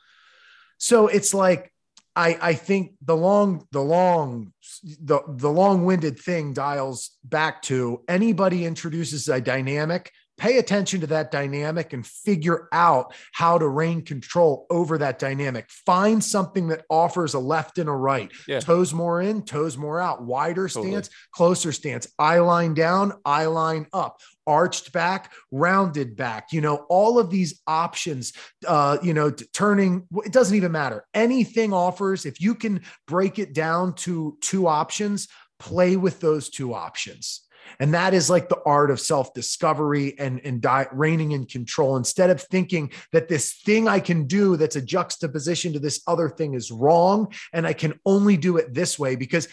So 0.79 1.09
it's 1.09 1.35
like 1.35 1.73
I, 2.15 2.39
I 2.41 2.55
think 2.55 2.95
the 3.03 3.17
long 3.17 3.67
the 3.73 3.83
long 3.83 4.53
the, 5.01 5.21
the 5.29 5.51
long-winded 5.51 6.19
thing 6.19 6.53
dials 6.53 7.11
back 7.25 7.63
to 7.63 8.03
anybody 8.09 8.65
introduces 8.65 9.29
a 9.29 9.41
dynamic 9.41 10.13
pay 10.39 10.59
attention 10.59 11.01
to 11.01 11.07
that 11.09 11.31
dynamic 11.31 11.93
and 11.93 12.07
figure 12.07 12.69
out 12.73 13.13
how 13.33 13.59
to 13.59 13.69
reign 13.69 14.03
control 14.03 14.67
over 14.71 14.97
that 14.99 15.19
dynamic. 15.19 15.69
Find 15.85 16.23
something 16.23 16.69
that 16.69 16.85
offers 16.89 17.35
a 17.35 17.39
left 17.39 17.79
and 17.79 17.89
a 17.89 17.93
right. 17.93 18.31
Yeah. 18.47 18.61
Toes 18.61 18.95
more 18.95 19.21
in, 19.21 19.43
toes 19.43 19.77
more 19.77 20.01
out, 20.01 20.23
wider 20.23 20.69
totally. 20.69 20.93
stance, 20.93 21.11
closer 21.33 21.73
stance, 21.73 22.07
eye 22.19 22.39
line 22.39 22.75
down, 22.75 23.13
eye 23.25 23.47
line 23.47 23.87
up. 23.93 24.21
Arched 24.47 24.95
back, 24.95 25.31
rounded 25.51 26.17
back, 26.17 26.55
you 26.55 26.63
know, 26.63 26.87
all 26.89 27.19
of 27.19 27.29
these 27.29 27.61
options, 27.67 28.33
uh, 28.67 28.97
you 29.03 29.13
know, 29.13 29.31
turning, 29.31 30.07
it 30.25 30.33
doesn't 30.33 30.57
even 30.57 30.73
matter. 30.73 31.05
Anything 31.13 31.75
offers, 31.75 32.25
if 32.25 32.41
you 32.41 32.55
can 32.55 32.81
break 33.07 33.39
it 33.39 33.53
down 33.53 33.95
to 33.97 34.39
two 34.41 34.67
options, 34.67 35.29
play 35.59 35.97
with 35.97 36.21
those 36.21 36.49
two 36.49 36.73
options 36.73 37.43
and 37.81 37.95
that 37.95 38.15
is 38.15 38.31
like 38.31 38.49
the 38.49 38.61
art 38.65 38.91
of 38.91 39.01
self 39.01 39.33
discovery 39.35 40.19
and, 40.19 40.41
and 40.45 40.61
di- 40.61 40.87
reigning 40.93 41.33
in 41.33 41.47
control. 41.47 41.97
Instead 41.97 42.31
of 42.31 42.43
thinking 42.43 42.93
that 43.13 43.29
this 43.29 43.55
thing 43.65 43.89
I 43.89 44.01
can 44.01 44.27
do 44.27 44.57
that's 44.57 44.77
a 44.77 44.83
juxtaposition 44.83 45.73
to 45.73 45.79
this 45.79 46.03
other 46.07 46.29
thing 46.29 46.55
is 46.55 46.71
wrong, 46.71 47.33
and 47.53 47.67
I 47.67 47.73
can 47.73 47.99
only 48.05 48.37
do 48.37 48.57
it 48.57 48.75
this 48.75 48.99
way 48.99 49.17
because 49.17 49.49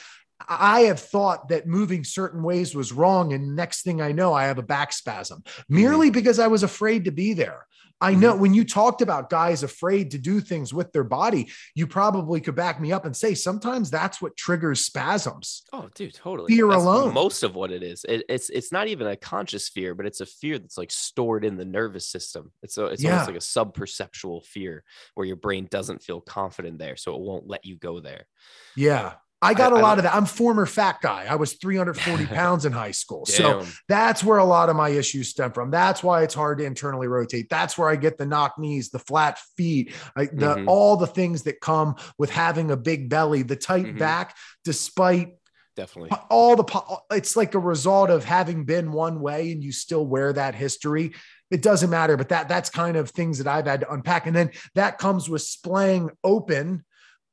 I 0.48 0.82
have 0.82 1.00
thought 1.00 1.50
that 1.50 1.68
moving 1.68 2.04
certain 2.04 2.44
ways 2.44 2.76
was 2.76 2.92
wrong. 2.92 3.34
And 3.34 3.56
next 3.56 3.84
thing 3.84 4.02
I 4.02 4.12
know, 4.12 4.34
I 4.34 4.46
have 4.46 4.58
a 4.58 4.64
back 4.64 4.94
spasm 4.94 5.42
mm-hmm. 5.42 5.76
merely 5.76 6.10
because 6.10 6.40
I 6.40 6.48
was 6.48 6.64
afraid 6.64 7.06
to 7.06 7.12
be 7.12 7.34
there. 7.34 7.66
I 8.06 8.14
know 8.14 8.34
mm-hmm. 8.34 8.42
when 8.42 8.54
you 8.54 8.64
talked 8.64 9.02
about 9.02 9.30
guys 9.30 9.64
afraid 9.64 10.12
to 10.12 10.18
do 10.18 10.40
things 10.40 10.74
with 10.74 10.92
their 10.92 11.04
body, 11.04 11.52
you 11.74 11.88
probably 11.88 12.40
could 12.42 12.56
back 12.56 12.80
me 12.80 12.92
up 12.92 13.06
and 13.06 13.16
say 13.16 13.34
sometimes 13.34 13.90
that's 13.90 14.22
what 14.22 14.38
triggers 14.38 14.82
spasms. 14.82 15.64
Oh, 15.74 15.90
dude, 15.96 16.14
totally. 16.14 16.54
Fear 16.54 16.68
that's 16.70 16.84
alone. 16.84 17.14
Most 17.14 17.44
of 17.44 17.56
what 17.56 17.72
it 17.72 17.82
is. 17.82 18.06
It, 18.08 18.24
it's 18.30 18.50
it's 18.50 18.72
not 18.72 18.88
even 18.88 19.08
a 19.08 19.16
conscious 19.16 19.70
fear, 19.70 19.96
but 19.96 20.06
it's 20.06 20.22
a 20.22 20.26
fear 20.26 20.60
that's 20.60 20.78
like 20.78 20.92
stored 20.92 21.44
in 21.44 21.58
the 21.58 21.66
nervous 21.66 22.08
system. 22.08 22.52
It's 22.62 22.78
a, 22.78 22.86
it's 22.86 23.04
yeah. 23.04 23.12
almost 23.12 23.30
like 23.30 23.38
a 23.38 23.42
sub-perceptual 23.42 24.42
fear 24.42 24.84
where 25.16 25.26
your 25.26 25.36
brain 25.36 25.68
doesn't 25.70 26.04
feel 26.04 26.22
confident 26.22 26.78
there, 26.78 26.98
so 26.98 27.16
it 27.16 27.22
won't 27.22 27.48
let 27.48 27.66
you 27.66 27.76
go 27.76 28.00
there. 28.00 28.28
Yeah. 28.76 29.14
I 29.46 29.54
got 29.54 29.74
I- 29.74 29.80
a 29.80 29.82
lot 29.82 29.98
of 29.98 30.04
that. 30.04 30.14
I'm 30.16 30.26
former 30.26 30.66
fat 30.66 30.98
guy. 31.02 31.26
I 31.30 31.36
was 31.36 31.54
340 31.62 32.26
pounds 32.28 32.66
in 32.66 32.72
high 32.72 32.92
school. 32.92 33.26
So 33.26 33.66
that's 33.88 34.24
where 34.24 34.38
a 34.40 34.46
lot 34.46 34.70
of 34.70 34.76
my 34.76 34.90
issues 34.90 35.30
stem 35.30 35.52
from. 35.52 35.72
That's 35.72 36.04
why 36.04 36.24
it's 36.24 36.34
hard 36.34 36.58
to 36.60 36.66
internally 36.66 37.08
rotate. 37.08 37.50
That's 37.50 37.78
where 37.78 37.90
I 37.90 37.96
get 37.96 38.18
the 38.18 38.26
knock 38.26 38.58
knees, 38.58 38.90
the 38.90 39.00
flat 39.00 39.40
feet, 39.58 39.94
I, 40.16 40.26
the 40.26 40.56
Mhm. 40.56 40.68
all 40.68 40.98
the 40.98 41.08
things 41.08 41.44
that 41.44 41.62
come 41.62 41.96
with 42.18 42.30
having 42.30 42.72
a 42.72 42.78
big 42.78 43.10
belly, 43.10 43.42
the 43.44 43.56
tight 43.56 43.86
Mhm. 43.86 44.00
back, 44.00 44.36
despite 44.64 45.36
definitely. 45.76 46.10
all 46.30 46.56
the 46.56 46.98
it's 47.12 47.36
like 47.36 47.54
a 47.54 47.60
result 47.60 48.10
of 48.10 48.24
having 48.24 48.64
been 48.66 48.92
one 48.92 49.20
way 49.20 49.52
and 49.52 49.64
you 49.64 49.72
still 49.72 50.06
wear 50.06 50.32
that 50.34 50.56
history 50.56 51.14
it 51.52 51.62
doesn't 51.62 51.90
matter 51.90 52.16
but 52.18 52.30
that 52.30 52.48
that's 52.48 52.70
kind 52.70 52.96
of 52.96 53.10
things 53.12 53.38
that 53.40 53.48
i've 53.48 53.66
had 53.68 53.82
to 53.82 53.92
unpack 53.92 54.26
and 54.26 54.34
then 54.36 54.50
that 54.74 54.98
comes 54.98 55.30
with 55.30 55.42
splaying 55.42 56.10
open 56.24 56.84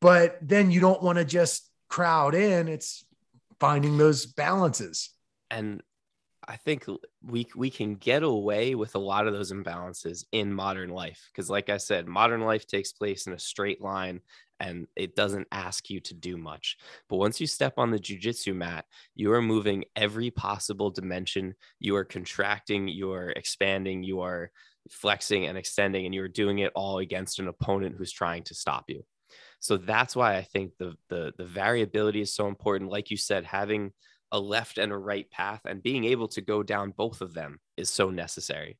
but 0.01 0.39
then 0.43 0.71
you 0.73 0.81
don't 0.81 1.03
want 1.03 1.19
to 1.19 1.25
just 1.25 1.71
crowd 1.93 2.35
in 2.35 2.69
it's 2.69 3.05
finding 3.60 3.98
those 3.98 4.24
balances 4.24 5.10
and 5.51 5.82
I 6.48 6.56
think 6.56 6.86
we 7.23 7.47
we 7.55 7.70
can 7.70 7.94
get 7.94 8.23
away 8.23 8.74
with 8.74 8.94
a 8.94 8.98
lot 8.98 9.27
of 9.27 9.32
those 9.32 9.52
imbalances 9.52 10.24
in 10.32 10.52
modern 10.52 10.90
life 10.90 11.28
because, 11.31 11.48
like 11.48 11.69
I 11.69 11.77
said, 11.77 12.09
modern 12.09 12.40
life 12.40 12.66
takes 12.66 12.93
place 12.93 13.27
in 13.28 13.32
a 13.32 13.39
straight 13.39 13.81
line 13.81 14.20
and 14.59 14.86
it 14.97 15.14
doesn't 15.14 15.47
ask 15.52 15.89
you 15.90 16.01
to 16.01 16.14
do 16.14 16.36
much. 16.36 16.78
But 17.09 17.19
once 17.19 17.40
you 17.40 17.47
step 17.47 17.74
on 17.77 17.90
the 17.90 17.98
jujitsu 17.98 18.56
mat, 18.56 18.86
you 19.14 19.32
are 19.32 19.43
moving 19.43 19.85
every 19.94 20.31
possible 20.31 20.90
dimension. 20.90 21.55
You 21.78 21.94
are 21.97 22.05
contracting, 22.05 22.89
you 22.89 23.12
are 23.12 23.31
expanding, 23.31 24.02
you 24.02 24.20
are 24.20 24.51
flexing 24.90 25.47
and 25.47 25.56
extending, 25.59 26.06
and 26.06 26.14
you 26.14 26.23
are 26.23 26.28
doing 26.28 26.59
it 26.60 26.73
all 26.74 26.98
against 26.98 27.39
an 27.39 27.48
opponent 27.48 27.97
who's 27.97 28.12
trying 28.12 28.44
to 28.44 28.55
stop 28.55 28.85
you. 28.89 29.05
So 29.63 29.77
that's 29.77 30.17
why 30.17 30.37
I 30.37 30.43
think 30.43 30.73
the 30.79 30.97
the 31.09 31.33
the 31.39 31.45
variability 31.47 32.21
is 32.21 32.35
so 32.35 32.49
important. 32.49 32.91
Like 32.91 33.13
you 33.13 33.17
said, 33.17 33.45
having 33.45 33.93
a 34.33 34.41
left 34.41 34.77
and 34.77 34.91
a 34.91 34.97
right 34.97 35.31
path 35.31 35.61
and 35.65 35.83
being 35.83 36.05
able 36.05 36.27
to 36.27 36.41
go 36.41 36.63
down 36.65 36.91
both 36.97 37.21
of 37.21 37.33
them 37.33 37.61
is 37.77 37.89
so 37.89 38.11
necessary. 38.11 38.77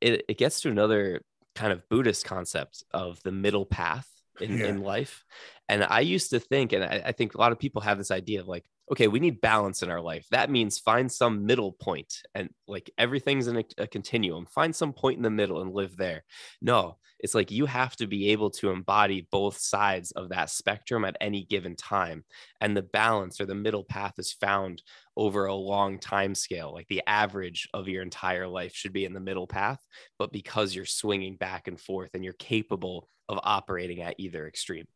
It, 0.00 0.24
it 0.28 0.38
gets 0.38 0.60
to 0.62 0.70
another 0.70 1.22
kind 1.54 1.72
of 1.72 1.88
Buddhist 1.88 2.24
concept 2.24 2.82
of 2.92 3.22
the 3.22 3.30
middle 3.30 3.66
path 3.66 4.08
in, 4.40 4.58
Yeah. 4.58 4.66
in 4.66 4.82
life. 4.82 5.22
And 5.68 5.84
I 5.84 6.00
used 6.00 6.30
to 6.30 6.40
think, 6.40 6.72
and 6.72 6.82
I, 6.82 7.02
I 7.06 7.12
think 7.12 7.34
a 7.34 7.38
lot 7.38 7.52
of 7.52 7.58
people 7.58 7.82
have 7.82 7.98
this 7.98 8.10
idea 8.10 8.40
of 8.40 8.48
like, 8.48 8.64
okay, 8.90 9.08
we 9.08 9.20
need 9.20 9.40
balance 9.40 9.82
in 9.82 9.90
our 9.90 10.00
life. 10.00 10.26
That 10.30 10.50
means 10.50 10.78
find 10.78 11.10
some 11.10 11.46
middle 11.46 11.72
point 11.72 12.22
and 12.34 12.50
like 12.68 12.90
everything's 12.98 13.46
in 13.46 13.58
a, 13.58 13.64
a 13.78 13.86
continuum. 13.86 14.46
Find 14.46 14.74
some 14.74 14.92
point 14.92 15.16
in 15.16 15.22
the 15.22 15.30
middle 15.30 15.62
and 15.62 15.72
live 15.72 15.96
there. 15.96 16.24
No, 16.60 16.98
it's 17.18 17.34
like 17.34 17.50
you 17.50 17.64
have 17.64 17.96
to 17.96 18.06
be 18.06 18.30
able 18.30 18.50
to 18.50 18.70
embody 18.70 19.26
both 19.30 19.56
sides 19.56 20.10
of 20.10 20.28
that 20.28 20.50
spectrum 20.50 21.06
at 21.06 21.16
any 21.20 21.44
given 21.44 21.76
time. 21.76 22.24
And 22.60 22.76
the 22.76 22.82
balance 22.82 23.40
or 23.40 23.46
the 23.46 23.54
middle 23.54 23.84
path 23.84 24.14
is 24.18 24.32
found 24.32 24.82
over 25.16 25.46
a 25.46 25.54
long 25.54 25.98
time 25.98 26.34
scale. 26.34 26.72
Like 26.74 26.88
the 26.88 27.02
average 27.06 27.68
of 27.72 27.88
your 27.88 28.02
entire 28.02 28.46
life 28.46 28.74
should 28.74 28.92
be 28.92 29.06
in 29.06 29.14
the 29.14 29.20
middle 29.20 29.46
path. 29.46 29.80
But 30.18 30.32
because 30.32 30.74
you're 30.74 30.84
swinging 30.84 31.36
back 31.36 31.68
and 31.68 31.80
forth 31.80 32.10
and 32.12 32.22
you're 32.22 32.34
capable 32.34 33.08
of 33.30 33.40
operating 33.42 34.02
at 34.02 34.16
either 34.18 34.46
extreme. 34.46 34.86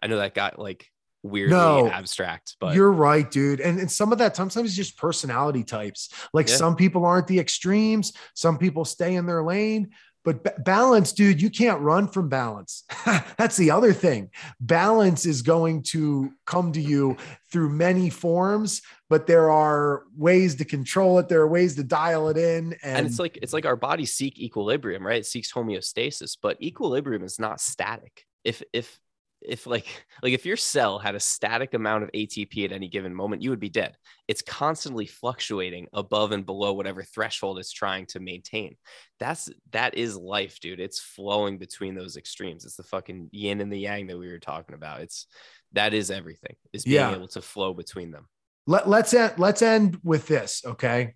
I 0.00 0.06
know 0.06 0.18
that 0.18 0.34
got 0.34 0.60
like 0.60 0.91
weirdly 1.22 1.56
No, 1.56 1.88
abstract, 1.88 2.56
but 2.60 2.74
You're 2.74 2.92
right, 2.92 3.30
dude. 3.30 3.60
And, 3.60 3.78
and 3.78 3.90
some 3.90 4.12
of 4.12 4.18
that 4.18 4.36
sometimes 4.36 4.70
is 4.70 4.76
just 4.76 4.98
personality 4.98 5.64
types. 5.64 6.10
Like 6.32 6.48
Yeah. 6.48 6.56
some 6.56 6.76
people 6.76 7.04
aren't 7.04 7.26
the 7.26 7.38
extremes, 7.38 8.12
some 8.34 8.58
people 8.58 8.84
stay 8.84 9.14
in 9.14 9.26
their 9.26 9.42
lane. 9.42 9.90
But 10.24 10.44
ba- 10.44 10.54
balance, 10.58 11.12
dude, 11.12 11.42
you 11.42 11.50
can't 11.50 11.80
run 11.80 12.06
from 12.06 12.28
balance. 12.28 12.84
That's 13.36 13.56
the 13.56 13.72
other 13.72 13.92
thing. 13.92 14.30
Balance 14.60 15.26
is 15.26 15.42
going 15.42 15.82
to 15.88 16.30
come 16.46 16.70
to 16.72 16.80
you 16.80 17.16
through 17.50 17.70
many 17.70 18.08
forms, 18.08 18.82
but 19.10 19.26
there 19.26 19.50
are 19.50 20.04
ways 20.16 20.54
to 20.56 20.64
control 20.64 21.18
it. 21.18 21.28
There 21.28 21.40
are 21.40 21.48
ways 21.48 21.74
to 21.74 21.82
dial 21.82 22.28
it 22.28 22.36
in. 22.36 22.74
And, 22.84 22.98
and 22.98 23.06
it's 23.08 23.18
like 23.18 23.36
it's 23.42 23.52
like 23.52 23.66
our 23.66 23.74
bodies 23.74 24.12
seek 24.12 24.38
equilibrium 24.38 25.04
right 25.04 25.18
it 25.18 25.26
seeks 25.26 25.52
homeostasis 25.52 26.36
but 26.40 26.62
equilibrium 26.62 27.24
is 27.24 27.40
not 27.40 27.60
static 27.60 28.24
if 28.44 28.62
if 28.72 29.00
if 29.46 29.66
like 29.66 29.86
like 30.22 30.32
if 30.32 30.46
your 30.46 30.56
cell 30.56 30.98
had 30.98 31.14
a 31.14 31.20
static 31.20 31.74
amount 31.74 32.04
of 32.04 32.10
atp 32.12 32.64
at 32.64 32.72
any 32.72 32.88
given 32.88 33.14
moment 33.14 33.42
you 33.42 33.50
would 33.50 33.60
be 33.60 33.68
dead. 33.68 33.96
It's 34.28 34.42
constantly 34.42 35.06
fluctuating 35.06 35.88
above 35.92 36.32
and 36.32 36.46
below 36.46 36.72
whatever 36.72 37.02
threshold 37.02 37.58
it's 37.58 37.72
trying 37.72 38.06
to 38.06 38.20
maintain. 38.20 38.76
That's 39.18 39.50
that 39.72 39.96
is 39.96 40.16
life 40.16 40.60
dude. 40.60 40.80
It's 40.80 41.00
flowing 41.00 41.58
between 41.58 41.94
those 41.94 42.16
extremes. 42.16 42.64
It's 42.64 42.76
the 42.76 42.82
fucking 42.82 43.30
yin 43.32 43.60
and 43.60 43.72
the 43.72 43.78
yang 43.80 44.06
that 44.06 44.18
we 44.18 44.28
were 44.28 44.38
talking 44.38 44.74
about. 44.74 45.00
It's 45.00 45.26
that 45.72 45.94
is 45.94 46.10
everything 46.10 46.56
is 46.72 46.84
being 46.84 46.96
Yeah. 46.96 47.14
able 47.14 47.28
to 47.28 47.42
flow 47.42 47.74
between 47.74 48.10
them. 48.10 48.28
Let, 48.66 48.88
let's 48.88 49.12
end 49.12 49.34
let's 49.38 49.60
end 49.62 49.98
with 50.04 50.26
this 50.28 50.62
okay 50.64 51.14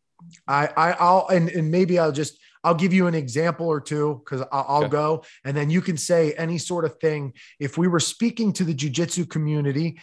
i, 0.48 0.66
I 0.76 0.92
i'll 0.92 1.28
and, 1.28 1.48
and 1.48 1.70
maybe 1.70 1.98
i'll 1.98 2.12
just 2.12 2.38
i'll 2.64 2.74
give 2.74 2.92
you 2.92 3.06
an 3.06 3.14
example 3.14 3.66
or 3.66 3.80
two 3.80 4.22
because 4.24 4.42
i'll, 4.52 4.66
I'll 4.68 4.82
Okay. 4.84 4.88
go 4.88 5.24
and 5.44 5.56
then 5.56 5.70
you 5.70 5.80
can 5.80 5.96
say 5.96 6.32
any 6.32 6.58
sort 6.58 6.84
of 6.84 6.98
thing 7.00 7.32
if 7.60 7.78
we 7.78 7.88
were 7.88 8.00
speaking 8.00 8.52
to 8.54 8.64
the 8.64 8.74
jujitsu 8.74 9.28
community 9.28 9.98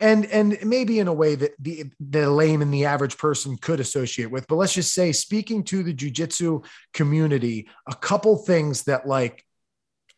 and 0.00 0.26
and 0.26 0.58
maybe 0.62 0.98
in 0.98 1.08
a 1.08 1.12
way 1.12 1.34
that 1.34 1.52
the 1.58 1.84
the 2.00 2.28
lame 2.30 2.62
and 2.62 2.72
the 2.72 2.84
average 2.84 3.16
person 3.16 3.56
could 3.56 3.80
associate 3.80 4.30
with 4.30 4.46
but 4.46 4.56
let's 4.56 4.74
just 4.74 4.92
say 4.92 5.12
speaking 5.12 5.64
to 5.64 5.82
the 5.82 5.94
jujitsu 5.94 6.64
community 6.92 7.68
a 7.86 7.94
couple 7.94 8.36
things 8.36 8.84
that 8.84 9.06
like 9.06 9.44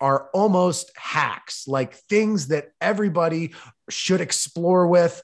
are 0.01 0.31
almost 0.33 0.93
hacks 0.97 1.66
like 1.66 1.95
things 1.95 2.49
that 2.49 2.69
everybody 2.81 3.55
should 3.89 4.20
explore 4.20 4.87
with 4.87 5.23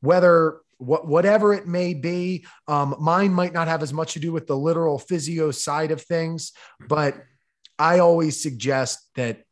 whether 0.00 0.60
what 0.78 1.06
whatever 1.06 1.52
it 1.52 1.66
may 1.66 1.92
be 1.94 2.46
um, 2.66 2.96
mine 3.00 3.32
might 3.32 3.52
not 3.52 3.68
have 3.68 3.82
as 3.82 3.92
much 3.92 4.14
to 4.14 4.20
do 4.20 4.32
with 4.32 4.46
the 4.46 4.56
literal 4.56 4.98
physio 4.98 5.50
side 5.50 5.90
of 5.90 6.00
things 6.02 6.52
but 6.88 7.14
i 7.78 7.98
always 7.98 8.40
suggest 8.40 9.10
that 9.16 9.42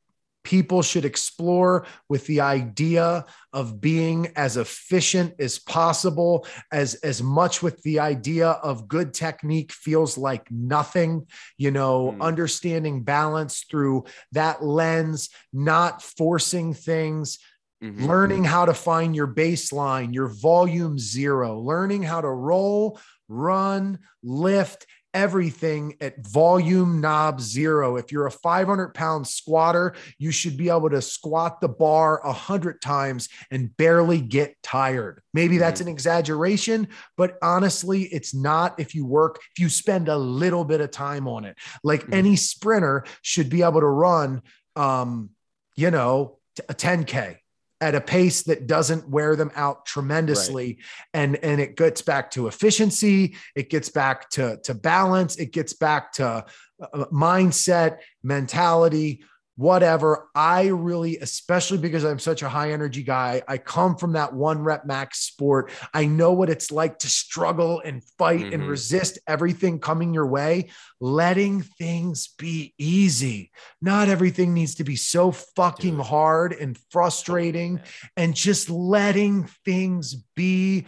people 0.45 0.81
should 0.81 1.05
explore 1.05 1.85
with 2.09 2.25
the 2.29 2.41
idea 2.41 3.25
of 3.53 3.81
being 3.81 4.29
as 4.37 4.57
efficient 4.57 5.35
as 5.41 5.59
possible 5.59 6.47
as 6.71 6.95
as 6.97 7.21
much 7.21 7.65
with 7.65 7.83
the 7.83 7.99
idea 7.99 8.51
of 8.51 8.87
good 8.87 9.13
technique 9.13 9.73
feels 9.73 10.17
like 10.17 10.49
nothing 10.51 11.27
you 11.59 11.73
know 11.73 12.13
Mm. 12.13 12.21
understanding 12.21 13.03
balance 13.03 13.65
through 13.69 14.05
that 14.33 14.63
lens 14.65 15.31
not 15.53 16.01
forcing 16.01 16.73
things 16.75 17.39
Mhm. 17.83 18.07
learning 18.07 18.45
how 18.45 18.65
to 18.65 18.75
find 18.75 19.15
your 19.15 19.29
baseline, 19.29 20.15
your 20.15 20.29
volume 20.29 20.99
zero, 20.99 21.61
learning 21.61 22.03
how 22.03 22.21
to 22.21 22.31
roll, 22.31 22.99
run, 23.29 23.99
lift, 24.23 24.87
everything 25.13 25.95
at 26.03 26.15
volume 26.27 27.01
knob 27.01 27.41
zero. 27.41 27.97
If 27.97 28.13
you're 28.13 28.27
a 28.27 28.31
500 28.31 28.93
pound 28.93 29.27
squatter, 29.27 29.95
you 30.19 30.31
should 30.31 30.59
be 30.59 30.69
able 30.69 30.91
to 30.91 31.01
squat 31.01 31.63
the 31.63 31.71
bar 31.71 32.21
a 32.23 32.33
hundred 32.33 32.83
times 32.83 33.31
and 33.51 33.75
barely 33.79 34.21
get 34.21 34.57
tired. 34.63 35.23
Maybe 35.33 35.57
that's 35.57 35.81
an 35.81 35.89
exaggeration, 35.89 36.89
but 37.17 37.39
honestly, 37.41 38.03
it's 38.03 38.35
not 38.35 38.79
if 38.79 38.95
you 38.95 39.07
work, 39.07 39.41
if 39.57 39.59
you 39.59 39.71
spend 39.71 40.09
a 40.09 40.19
little 40.19 40.67
bit 40.67 40.83
of 40.83 40.91
time 40.91 41.27
on 41.27 41.47
it. 41.47 41.57
Like 41.83 42.03
Mhm. 42.03 42.13
any 42.15 42.37
sprinter 42.37 43.05
should 43.23 43.49
be 43.49 43.63
able 43.63 43.81
to 43.81 43.87
run, 43.87 44.43
um, 44.77 45.31
you 45.77 45.91
know, 45.91 46.39
a 46.69 46.75
10K 46.75 47.39
at 47.81 47.95
a 47.95 48.01
pace 48.01 48.43
that 48.45 48.67
doesn't 48.67 49.09
wear 49.09 49.37
them 49.37 49.51
out 49.55 49.85
tremendously. 49.85 50.79
And 51.13 51.37
and 51.37 51.61
it 51.61 51.77
gets 51.77 52.03
back 52.03 52.31
to 52.33 52.47
efficiency. 52.47 53.37
It 53.55 53.71
gets 53.71 53.89
back 53.89 54.31
to 54.31 54.59
to 54.65 54.75
balance. 54.75 55.37
It 55.37 55.53
gets 55.53 55.73
back 55.73 56.13
to 56.15 56.45
uh, 56.81 57.05
mindset 57.13 57.99
mentality 58.23 59.23
whatever. 59.57 60.29
I 60.35 60.67
really 60.67 61.17
especially 61.19 61.79
because 61.79 62.05
i'm 62.05 62.19
such 62.19 62.43
a 62.43 62.49
high 62.49 62.73
energy 62.73 63.03
guy 63.03 63.43
i 63.49 63.57
come 63.59 63.97
from 63.97 64.13
that 64.13 64.33
one 64.35 64.59
rep 64.63 64.85
max 64.87 65.21
sport. 65.21 65.71
I 65.95 66.07
know 66.07 66.33
what 66.33 66.51
it's 66.51 66.71
like 66.71 66.99
to 67.01 67.09
struggle 67.09 67.81
and 67.85 68.03
fight 68.19 68.53
and 68.53 68.63
Mhm. 68.63 68.69
resist 68.69 69.19
everything 69.27 69.79
coming 69.81 70.13
your 70.13 70.27
way. 70.27 70.71
Letting 71.01 71.63
things 71.63 72.29
be 72.39 72.75
easy. 72.79 73.51
Not 73.81 74.09
everything 74.09 74.53
needs 74.55 74.75
to 74.77 74.85
be 74.85 74.97
so 74.97 75.33
fucking 75.33 75.99
hard 75.99 76.53
and 76.53 76.79
frustrating 76.91 77.81
and 78.17 78.35
just 78.35 78.69
letting 78.71 79.49
things 79.65 80.15
be 80.35 80.87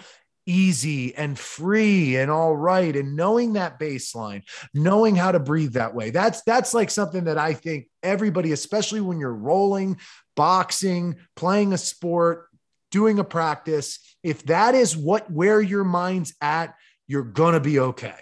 easy 0.49 1.15
and 1.15 1.39
free 1.39 2.17
and 2.17 2.31
all 2.31 2.57
right 2.57 2.97
and 2.97 3.15
knowing 3.15 3.53
that 3.53 3.79
baseline 3.79 4.43
knowing 4.73 5.15
how 5.15 5.31
to 5.31 5.39
breathe 5.39 5.75
that 5.75 5.95
way 5.95 6.09
that's 6.09 6.43
that's 6.43 6.73
like 6.73 6.91
something 6.91 7.25
that 7.25 7.37
i 7.37 7.53
think 7.53 7.87
everybody 8.03 8.53
especially 8.53 9.01
when 9.01 9.21
you're 9.21 9.35
rolling 9.35 9.99
boxing 10.37 11.15
playing 11.37 11.73
a 11.75 11.79
sport 11.79 12.49
doing 12.91 13.19
a 13.19 13.25
practice 13.25 13.99
if 14.23 14.43
that 14.45 14.75
is 14.75 14.97
what 14.97 15.31
where 15.31 15.61
your 15.61 15.85
mind's 15.85 16.35
at 16.41 16.75
you're 17.07 17.23
gonna 17.23 17.61
be 17.61 17.79
okay 17.79 18.15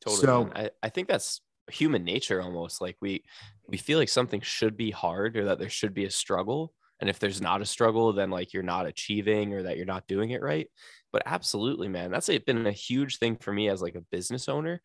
Totally. 0.00 0.22
So- 0.22 0.50
I, 0.54 0.70
I 0.82 0.88
think 0.88 1.08
that's 1.08 1.40
human 1.70 2.04
nature 2.04 2.40
almost. 2.42 2.80
Like 2.80 2.96
we 3.00 3.24
we 3.66 3.76
feel 3.76 3.98
like 3.98 4.08
something 4.08 4.40
should 4.40 4.76
be 4.76 4.90
hard 4.90 5.36
or 5.36 5.44
that 5.46 5.58
there 5.58 5.68
should 5.68 5.94
be 5.94 6.04
a 6.04 6.10
struggle. 6.10 6.72
And 7.00 7.08
if 7.08 7.18
there's 7.18 7.40
not 7.40 7.62
a 7.62 7.66
struggle, 7.66 8.12
then 8.12 8.30
like 8.30 8.52
you're 8.52 8.62
not 8.62 8.86
achieving 8.86 9.54
or 9.54 9.62
that 9.62 9.76
you're 9.76 9.86
not 9.86 10.06
doing 10.06 10.30
it 10.30 10.42
right. 10.42 10.68
But 11.12 11.22
absolutely, 11.26 11.88
man, 11.88 12.10
that's 12.10 12.28
been 12.46 12.66
a 12.66 12.72
huge 12.72 13.18
thing 13.18 13.36
for 13.36 13.52
me 13.52 13.68
as 13.68 13.82
like 13.82 13.94
a 13.94 14.04
business 14.12 14.48
owner 14.48 14.80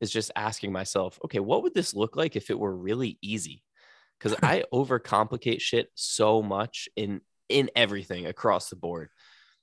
is 0.00 0.10
just 0.10 0.32
asking 0.34 0.72
myself, 0.72 1.18
okay, 1.24 1.40
what 1.40 1.62
would 1.62 1.74
this 1.74 1.94
look 1.94 2.16
like 2.16 2.36
if 2.36 2.50
it 2.50 2.58
were 2.58 2.74
really 2.74 3.18
easy? 3.22 3.62
Because 4.18 4.36
I 4.42 4.64
overcomplicate 4.72 5.60
shit 5.60 5.88
so 5.94 6.42
much 6.42 6.88
in 6.96 7.20
in 7.48 7.70
everything 7.74 8.26
across 8.26 8.70
the 8.70 8.76
board. 8.76 9.08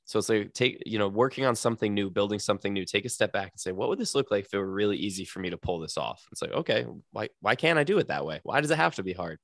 So 0.07 0.19
it's 0.19 0.29
like 0.29 0.53
take, 0.53 0.81
you 0.85 0.97
know, 0.97 1.09
working 1.09 1.45
on 1.45 1.55
something 1.55 1.93
new, 1.93 2.09
building 2.09 2.39
something 2.39 2.71
new, 2.71 2.85
take 2.85 3.03
a 3.03 3.09
step 3.09 3.33
back 3.33 3.51
and 3.51 3.59
say, 3.59 3.73
what 3.73 3.89
would 3.89 3.99
this 3.99 4.15
look 4.15 4.31
like 4.31 4.45
if 4.45 4.53
it 4.53 4.57
were 4.57 4.71
really 4.71 4.95
easy 4.95 5.25
for 5.25 5.39
me 5.39 5.49
to 5.49 5.57
pull 5.57 5.79
this 5.79 5.97
off? 5.97 6.25
It's 6.31 6.41
like, 6.41 6.53
okay, 6.53 6.85
why 7.11 7.27
why 7.41 7.55
can't 7.55 7.77
I 7.77 7.83
do 7.83 7.97
it 7.99 8.07
that 8.07 8.25
way? 8.25 8.39
Why 8.43 8.61
does 8.61 8.71
it 8.71 8.77
have 8.77 8.95
to 8.95 9.03
be 9.03 9.11
hard? 9.11 9.37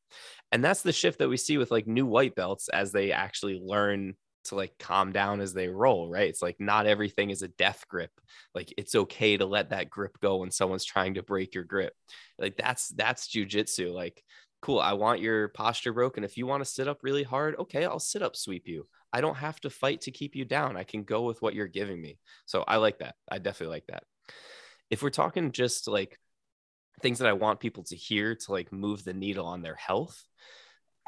And 0.54 0.64
that's 0.64 0.82
the 0.82 0.94
shift 0.94 1.20
that 1.20 1.28
we 1.28 1.36
see 1.36 1.58
with 1.58 1.70
like 1.70 1.86
new 1.86 2.06
white 2.06 2.34
belts 2.34 2.70
as 2.70 2.94
they 2.94 3.12
actually 3.12 3.60
learn 3.62 4.16
to 4.46 4.56
like 4.56 4.78
calm 4.80 5.12
down 5.12 5.42
as 5.42 5.54
they 5.54 5.68
roll, 5.68 6.10
right? 6.10 6.30
It's 6.30 6.42
like 6.42 6.58
not 6.60 6.86
everything 6.88 7.30
is 7.30 7.42
a 7.42 7.50
death 7.50 7.84
grip. 7.90 8.12
Like 8.56 8.74
it's 8.78 8.96
okay 8.96 9.36
to 9.36 9.46
let 9.46 9.72
that 9.72 9.90
grip 9.90 10.18
go 10.22 10.38
when 10.38 10.52
someone's 10.52 10.86
trying 10.86 11.16
to 11.16 11.24
break 11.24 11.54
your 11.54 11.66
grip. 11.66 11.94
Like 12.40 12.56
that's 12.56 12.88
that's 12.90 13.28
jujitsu. 13.28 13.94
Like, 13.94 14.24
cool, 14.62 14.80
I 14.80 14.94
want 14.94 15.20
your 15.20 15.50
posture 15.50 15.92
broken. 15.92 16.24
If 16.24 16.38
you 16.38 16.46
want 16.46 16.64
to 16.64 16.70
sit 16.70 16.88
up 16.88 17.00
really 17.04 17.24
hard, 17.24 17.56
okay, 17.60 17.84
I'll 17.84 18.00
sit 18.00 18.22
up 18.22 18.38
sweep 18.38 18.66
you. 18.66 18.88
I 19.14 19.22
don't 19.22 19.38
have 19.38 19.60
to 19.62 19.70
fight 19.70 20.02
to 20.02 20.12
keep 20.12 20.36
you 20.36 20.44
down. 20.44 20.76
I 20.76 20.84
can 20.84 21.04
go 21.04 21.22
with 21.22 21.42
what 21.42 21.54
you're 21.54 21.68
giving 21.68 22.02
me. 22.02 22.18
So 22.46 22.64
I 22.68 22.78
like 22.78 23.00
that. 23.00 23.16
I 23.32 23.38
definitely 23.38 23.76
like 23.76 23.88
that. 23.88 24.04
If 24.90 25.04
we're 25.04 25.12
talking 25.12 25.52
just 25.52 25.88
like 25.88 26.20
things 27.02 27.20
that 27.20 27.28
I 27.28 27.34
want 27.34 27.60
people 27.60 27.84
to 27.86 27.96
hear 27.96 28.36
to 28.36 28.52
like 28.52 28.72
move 28.72 29.04
the 29.04 29.14
needle 29.14 29.46
on 29.46 29.62
their 29.62 29.76
health. 29.76 30.22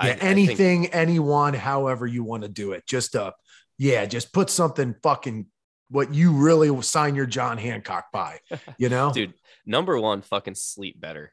Yeah, 0.01 0.17
I, 0.21 0.25
anything, 0.25 0.81
I 0.81 0.83
think, 0.83 0.95
anyone, 0.95 1.53
however 1.53 2.05
you 2.05 2.23
want 2.23 2.43
to 2.43 2.49
do 2.49 2.73
it. 2.73 2.85
Just 2.85 3.15
uh 3.15 3.31
yeah, 3.77 4.05
just 4.05 4.33
put 4.33 4.49
something 4.49 4.95
fucking 5.03 5.47
what 5.89 6.13
you 6.13 6.31
really 6.31 6.81
sign 6.81 7.15
your 7.15 7.25
John 7.25 7.57
Hancock 7.57 8.05
by, 8.11 8.39
you 8.77 8.89
know? 8.89 9.11
Dude, 9.13 9.33
number 9.65 9.99
one, 9.99 10.21
fucking 10.21 10.55
sleep 10.55 10.99
better. 10.99 11.31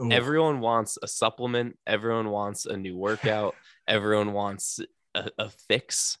Ooh. 0.00 0.10
Everyone 0.10 0.60
wants 0.60 0.98
a 1.02 1.08
supplement, 1.08 1.78
everyone 1.86 2.30
wants 2.30 2.66
a 2.66 2.76
new 2.76 2.96
workout, 2.96 3.54
everyone 3.88 4.32
wants 4.32 4.80
a, 5.14 5.30
a 5.38 5.50
fix 5.68 6.18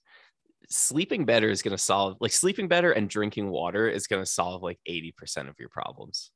sleeping 0.68 1.24
better 1.24 1.48
is 1.48 1.62
going 1.62 1.76
to 1.76 1.82
solve 1.82 2.16
like 2.20 2.32
sleeping 2.32 2.68
better 2.68 2.92
and 2.92 3.10
drinking 3.10 3.50
water 3.50 3.88
is 3.88 4.06
going 4.06 4.22
to 4.22 4.30
solve 4.30 4.62
like 4.62 4.78
80% 4.88 5.48
of 5.48 5.56
your 5.58 5.68
problems. 5.68 6.30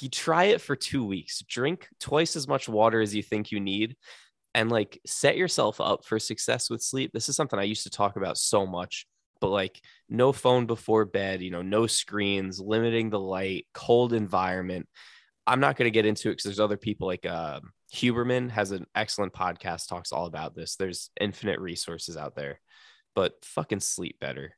You 0.00 0.08
try 0.10 0.44
it 0.44 0.60
for 0.60 0.76
two 0.76 1.04
weeks 1.04 1.42
drink 1.48 1.88
twice 1.98 2.36
as 2.36 2.46
much 2.46 2.68
water 2.68 3.00
as 3.00 3.14
you 3.14 3.22
think 3.22 3.50
you 3.50 3.60
need 3.60 3.96
and 4.54 4.70
like 4.70 5.00
set 5.06 5.36
yourself 5.36 5.80
up 5.80 6.04
for 6.04 6.18
success 6.18 6.70
with 6.70 6.82
sleep. 6.82 7.12
This 7.12 7.28
is 7.28 7.36
something 7.36 7.58
i 7.58 7.64
used 7.64 7.84
to 7.84 7.90
talk 7.90 8.16
about 8.16 8.38
so 8.38 8.66
much 8.66 9.06
but 9.40 9.48
like 9.48 9.80
no 10.08 10.32
phone 10.32 10.66
before 10.66 11.04
bed 11.04 11.42
you 11.42 11.50
know 11.50 11.60
no 11.60 11.86
screens 11.86 12.58
limiting 12.58 13.10
the 13.10 13.20
light 13.20 13.66
cold 13.72 14.12
environment. 14.12 14.86
I'm 15.46 15.60
not 15.60 15.76
going 15.76 15.86
to 15.86 15.92
get 15.92 16.06
into 16.06 16.28
it 16.28 16.32
because 16.32 16.44
there's 16.44 16.60
other 16.60 16.76
people 16.76 17.06
like 17.06 17.24
um, 17.24 17.72
Huberman 17.94 18.50
has 18.50 18.72
an 18.72 18.86
excellent 18.94 19.32
podcast, 19.32 19.88
talks 19.88 20.12
all 20.12 20.26
about 20.26 20.54
this. 20.54 20.76
There's 20.76 21.10
infinite 21.20 21.60
resources 21.60 22.16
out 22.16 22.34
there, 22.34 22.60
but 23.14 23.44
fucking 23.44 23.80
sleep 23.80 24.18
better. 24.20 24.56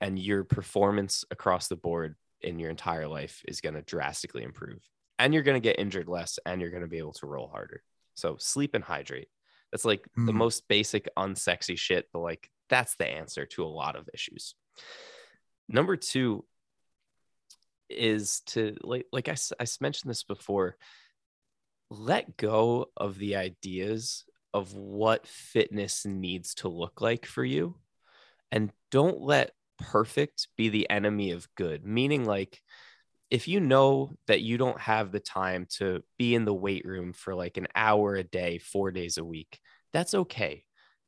And 0.00 0.18
your 0.18 0.44
performance 0.44 1.24
across 1.30 1.68
the 1.68 1.76
board 1.76 2.14
in 2.40 2.58
your 2.58 2.70
entire 2.70 3.08
life 3.08 3.42
is 3.48 3.60
going 3.60 3.74
to 3.74 3.82
drastically 3.82 4.42
improve. 4.42 4.82
And 5.18 5.32
you're 5.32 5.42
going 5.42 5.60
to 5.60 5.66
get 5.66 5.78
injured 5.78 6.08
less 6.08 6.38
and 6.44 6.60
you're 6.60 6.70
going 6.70 6.82
to 6.82 6.88
be 6.88 6.98
able 6.98 7.12
to 7.14 7.26
roll 7.26 7.48
harder. 7.48 7.82
So 8.14 8.36
sleep 8.38 8.74
and 8.74 8.84
hydrate. 8.84 9.28
That's 9.72 9.84
like 9.84 10.06
mm. 10.16 10.26
the 10.26 10.32
hmm. 10.32 10.38
most 10.38 10.68
basic, 10.68 11.08
unsexy 11.16 11.76
shit, 11.76 12.06
but 12.12 12.20
like 12.20 12.48
that's 12.68 12.94
the 12.96 13.08
answer 13.08 13.46
to 13.46 13.64
a 13.64 13.66
lot 13.66 13.96
of 13.96 14.08
issues. 14.12 14.54
Number 15.68 15.96
two 15.96 16.44
is 17.88 18.40
to 18.46 18.76
like 18.82 19.06
like 19.12 19.28
I, 19.28 19.36
I 19.60 19.66
mentioned 19.80 20.10
this 20.10 20.22
before 20.22 20.76
let 21.98 22.36
go 22.36 22.86
of 22.96 23.18
the 23.18 23.36
ideas 23.36 24.24
of 24.52 24.74
what 24.74 25.26
fitness 25.26 26.04
needs 26.06 26.54
to 26.54 26.68
look 26.68 27.00
like 27.00 27.26
for 27.26 27.44
you 27.44 27.76
and 28.52 28.70
don't 28.90 29.20
let 29.20 29.52
perfect 29.78 30.48
be 30.56 30.68
the 30.68 30.88
enemy 30.88 31.32
of 31.32 31.48
good. 31.56 31.84
Meaning 31.84 32.24
like 32.24 32.60
if 33.30 33.48
you 33.48 33.58
know 33.58 34.12
that 34.26 34.42
you 34.42 34.56
don't 34.58 34.80
have 34.80 35.10
the 35.10 35.20
time 35.20 35.66
to 35.78 36.02
be 36.18 36.34
in 36.34 36.44
the 36.44 36.54
weight 36.54 36.84
room 36.84 37.12
for 37.12 37.34
like 37.34 37.56
an 37.56 37.66
hour 37.74 38.14
a 38.14 38.22
day 38.22 38.58
4 38.58 38.92
days 38.92 39.18
a 39.18 39.24
week 39.24 39.58
that's 39.92 40.14
okay. 40.14 40.64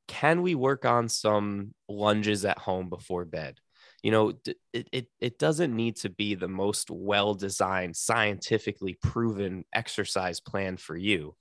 Can 0.08 0.42
we 0.42 0.54
work 0.54 0.84
on 0.84 1.08
some 1.08 1.74
lunges 1.88 2.44
at 2.44 2.58
home 2.58 2.88
before 2.88 3.24
bed 3.24 3.58
you 4.06 4.12
know 4.12 4.34
it, 4.72 4.88
it, 4.92 5.06
it 5.20 5.36
doesn't 5.36 5.74
need 5.74 5.96
to 5.96 6.08
be 6.08 6.36
the 6.36 6.46
most 6.46 6.92
well 6.92 7.34
designed 7.34 7.96
scientifically 7.96 8.96
proven 9.02 9.64
exercise 9.74 10.38
plan 10.38 10.76
for 10.76 10.96
you. 10.96 11.34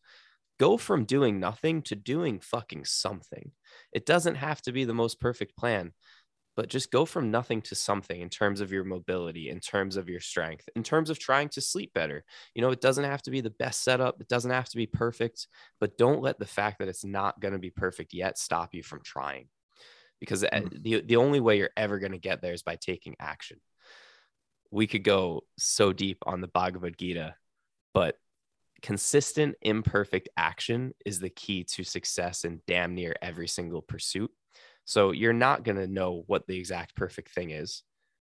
Go 0.59 0.75
from 0.75 1.05
doing 1.05 1.39
nothing 1.39 1.83
to 1.83 1.95
doing 1.95 2.39
fucking 2.39 2.85
something. 2.85 3.51
It 3.93 4.07
doesn't 4.07 4.33
have 4.33 4.63
to 4.63 4.71
be 4.71 4.83
the 4.83 4.95
most 4.95 5.19
perfect 5.19 5.55
plan 5.55 5.93
but 6.55 6.69
just 6.69 6.89
go 6.89 7.05
from 7.05 7.29
nothing 7.29 7.61
to 7.61 7.75
something 7.75 8.19
in 8.19 8.29
terms 8.29 8.61
of 8.61 8.71
your 8.71 8.83
mobility 8.83 9.49
in 9.49 9.59
terms 9.59 9.95
of 9.95 10.09
your 10.09 10.19
strength 10.21 10.67
in 10.75 10.81
terms 10.81 11.11
of 11.11 11.19
trying 11.19 11.49
to 11.49 11.61
sleep 11.61 11.93
better. 11.93 12.23
You 12.55 12.63
know 12.63 12.71
it 12.71 12.81
doesn't 12.81 13.03
have 13.03 13.21
to 13.23 13.31
be 13.31 13.41
the 13.41 13.51
best 13.51 13.83
setup. 13.83 14.19
It 14.19 14.27
doesn't 14.27 14.49
have 14.49 14.69
to 14.69 14.77
be 14.77 14.87
perfect 14.87 15.47
but 15.79 15.99
don't 15.99 16.23
let 16.23 16.39
the 16.39 16.47
fact 16.47 16.79
that 16.79 16.87
it's 16.87 17.05
not 17.05 17.39
going 17.39 17.53
to 17.53 17.59
be 17.59 17.69
perfect 17.69 18.11
yet 18.11 18.39
stop 18.39 18.73
you 18.73 18.81
from 18.81 19.01
trying 19.03 19.49
because 20.19 20.43
mm-hmm. 20.43 20.81
the, 20.81 21.01
the 21.01 21.15
only 21.17 21.39
way 21.39 21.57
you're 21.57 21.69
ever 21.77 21.99
going 21.99 22.11
to 22.11 22.17
get 22.17 22.41
there 22.41 22.53
is 22.53 22.63
by 22.63 22.75
taking 22.75 23.15
action. 23.19 23.59
We 24.71 24.87
could 24.87 25.03
go 25.03 25.43
so 25.57 25.93
deep 25.93 26.23
on 26.25 26.41
the 26.41 26.47
Bhagavad 26.47 26.97
Gita, 26.97 27.35
but 27.93 28.17
consistent, 28.81 29.55
imperfect 29.61 30.29
action 30.37 30.93
is 31.05 31.19
the 31.19 31.29
key 31.29 31.63
to 31.63 31.83
success 31.83 32.43
in 32.45 32.61
damn 32.67 32.93
near 32.93 33.15
every 33.21 33.47
single 33.47 33.81
pursuit. 33.81 34.31
So 34.85 35.11
you're 35.11 35.33
not 35.33 35.63
going 35.63 35.77
to 35.77 35.87
know 35.87 36.23
what 36.27 36.45
the 36.47 36.57
exact 36.57 36.95
perfect 36.95 37.31
thing 37.31 37.51
is. 37.51 37.83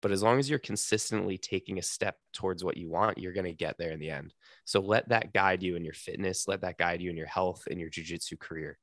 But 0.01 0.13
as 0.13 0.23
long 0.23 0.39
as 0.39 0.49
you're 0.49 0.61
consistently 0.61 1.39
taking 1.39 1.79
a 1.79 1.83
step 1.83 2.17
towards 2.33 2.63
what 2.63 2.77
you 2.77 2.89
want, 2.89 3.19
you're 3.19 3.33
going 3.33 3.47
to 3.47 3.53
get 3.53 3.77
there 3.79 3.91
in 3.91 3.99
the 3.99 4.11
end. 4.11 4.33
So 4.65 4.81
let 4.81 5.09
that 5.09 5.33
guide 5.33 5.63
you 5.63 5.75
in 5.75 5.85
your 5.85 5.95
fitness, 5.95 6.47
let 6.47 6.61
that 6.61 6.79
guide 6.79 7.03
you 7.03 7.11
in 7.11 7.17
your 7.17 7.27
health 7.27 7.67
in 7.67 7.81
your 7.81 7.91
jujitsu 7.91 8.39
career. 8.39 8.79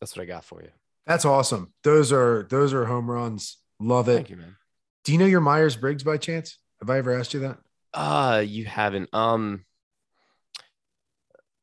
That's 0.00 0.14
what 0.14 0.22
I 0.22 0.26
got 0.26 0.44
for 0.44 0.62
you. 0.62 0.68
That's 1.08 1.24
awesome. 1.24 1.72
Those 1.84 2.12
are 2.12 2.46
those 2.50 2.74
are 2.74 2.84
home 2.84 3.10
runs. 3.10 3.56
Love 3.80 4.10
it. 4.10 4.14
Thank 4.14 4.30
you, 4.30 4.36
man. 4.36 4.56
Do 5.04 5.12
you 5.12 5.18
know 5.18 5.24
your 5.24 5.40
Myers 5.40 5.74
Briggs 5.74 6.04
by 6.04 6.18
chance? 6.18 6.58
Have 6.80 6.90
I 6.90 6.98
ever 6.98 7.18
asked 7.18 7.32
you 7.32 7.40
that? 7.40 7.58
Uh 7.94 8.44
you 8.46 8.66
haven't. 8.66 9.08
Um 9.14 9.64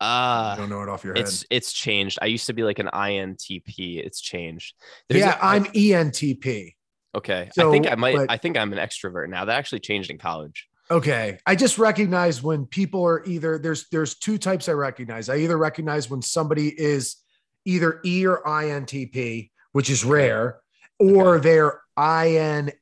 uh 0.01 0.03
I 0.03 0.55
don't 0.57 0.69
know 0.69 0.81
it 0.81 0.89
off 0.89 1.03
your 1.03 1.13
head. 1.13 1.21
It's 1.21 1.45
it's 1.51 1.71
changed. 1.71 2.17
I 2.23 2.25
used 2.25 2.47
to 2.47 2.53
be 2.53 2.63
like 2.63 2.79
an 2.79 2.89
INTP. 2.91 4.03
It's 4.03 4.19
changed. 4.19 4.73
There's 5.09 5.21
yeah, 5.21 5.37
i 5.39 5.55
am 5.55 5.65
ENTP. 5.65 6.73
Okay. 7.13 7.49
So, 7.53 7.69
I 7.69 7.71
think 7.71 7.89
I 7.89 7.95
might 7.95 8.15
but, 8.15 8.31
I 8.31 8.37
think 8.37 8.57
I'm 8.57 8.73
an 8.73 8.79
extrovert 8.79 9.29
now. 9.29 9.45
That 9.45 9.57
actually 9.59 9.79
changed 9.79 10.09
in 10.09 10.17
college. 10.17 10.67
Okay. 10.89 11.37
I 11.45 11.55
just 11.55 11.77
recognize 11.77 12.41
when 12.41 12.65
people 12.65 13.05
are 13.05 13.23
either 13.25 13.59
there's 13.59 13.87
there's 13.89 14.15
two 14.15 14.39
types 14.39 14.67
I 14.69 14.73
recognize. 14.73 15.29
I 15.29 15.37
either 15.37 15.57
recognize 15.57 16.09
when 16.09 16.23
somebody 16.23 16.69
is 16.69 17.17
either 17.65 17.99
E 18.05 18.25
or 18.25 18.41
INTP, 18.45 19.49
which 19.71 19.89
is 19.89 20.05
rare, 20.05 20.59
or 20.99 21.35
okay. 21.35 21.49
they're 21.49 21.81
INFJ, 21.97 22.73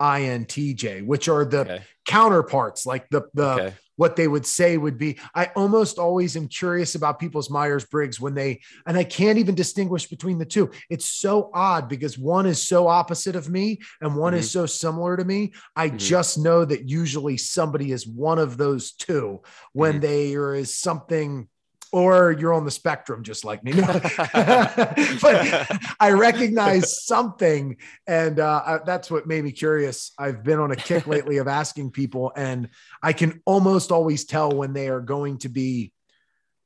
INTJ, 0.00 1.06
which 1.06 1.28
are 1.28 1.44
the 1.44 1.60
okay. 1.60 1.82
counterparts, 2.06 2.84
like 2.86 3.08
the 3.10 3.22
the 3.34 3.52
okay. 3.52 3.74
what 3.96 4.16
they 4.16 4.26
would 4.26 4.44
say 4.44 4.76
would 4.76 4.98
be. 4.98 5.18
I 5.34 5.50
almost 5.54 5.98
always 5.98 6.36
am 6.36 6.48
curious 6.48 6.94
about 6.94 7.20
people's 7.20 7.48
Myers 7.50 7.84
Briggs 7.84 8.20
when 8.20 8.34
they, 8.34 8.60
and 8.86 8.96
I 8.96 9.04
can't 9.04 9.38
even 9.38 9.54
distinguish 9.54 10.06
between 10.06 10.38
the 10.38 10.46
two. 10.46 10.70
It's 10.90 11.06
so 11.06 11.50
odd 11.54 11.88
because 11.88 12.18
one 12.18 12.46
is 12.46 12.66
so 12.66 12.88
opposite 12.88 13.36
of 13.36 13.48
me 13.48 13.78
and 14.00 14.16
one 14.16 14.32
mm-hmm. 14.32 14.40
is 14.40 14.50
so 14.50 14.66
similar 14.66 15.16
to 15.16 15.24
me. 15.24 15.52
I 15.76 15.88
mm-hmm. 15.88 15.98
just 15.98 16.38
know 16.38 16.64
that 16.64 16.88
usually 16.88 17.36
somebody 17.36 17.92
is 17.92 18.06
one 18.06 18.38
of 18.38 18.56
those 18.56 18.92
two 18.92 19.42
when 19.72 20.00
mm-hmm. 20.00 20.54
is 20.56 20.76
something 20.76 21.48
or 21.94 22.32
you're 22.32 22.52
on 22.52 22.64
the 22.64 22.70
spectrum 22.72 23.22
just 23.22 23.44
like 23.44 23.62
me. 23.62 23.70
but 23.72 23.86
I 26.00 26.10
recognize 26.10 27.04
something, 27.06 27.76
and 28.08 28.40
uh, 28.40 28.62
I, 28.66 28.78
that's 28.84 29.12
what 29.12 29.28
made 29.28 29.44
me 29.44 29.52
curious. 29.52 30.10
I've 30.18 30.42
been 30.42 30.58
on 30.58 30.72
a 30.72 30.76
kick 30.76 31.06
lately 31.06 31.36
of 31.36 31.46
asking 31.46 31.92
people, 31.92 32.32
and 32.34 32.68
I 33.00 33.12
can 33.12 33.40
almost 33.46 33.92
always 33.92 34.24
tell 34.24 34.50
when 34.50 34.72
they 34.72 34.88
are 34.88 35.00
going 35.00 35.38
to 35.38 35.48
be 35.48 35.92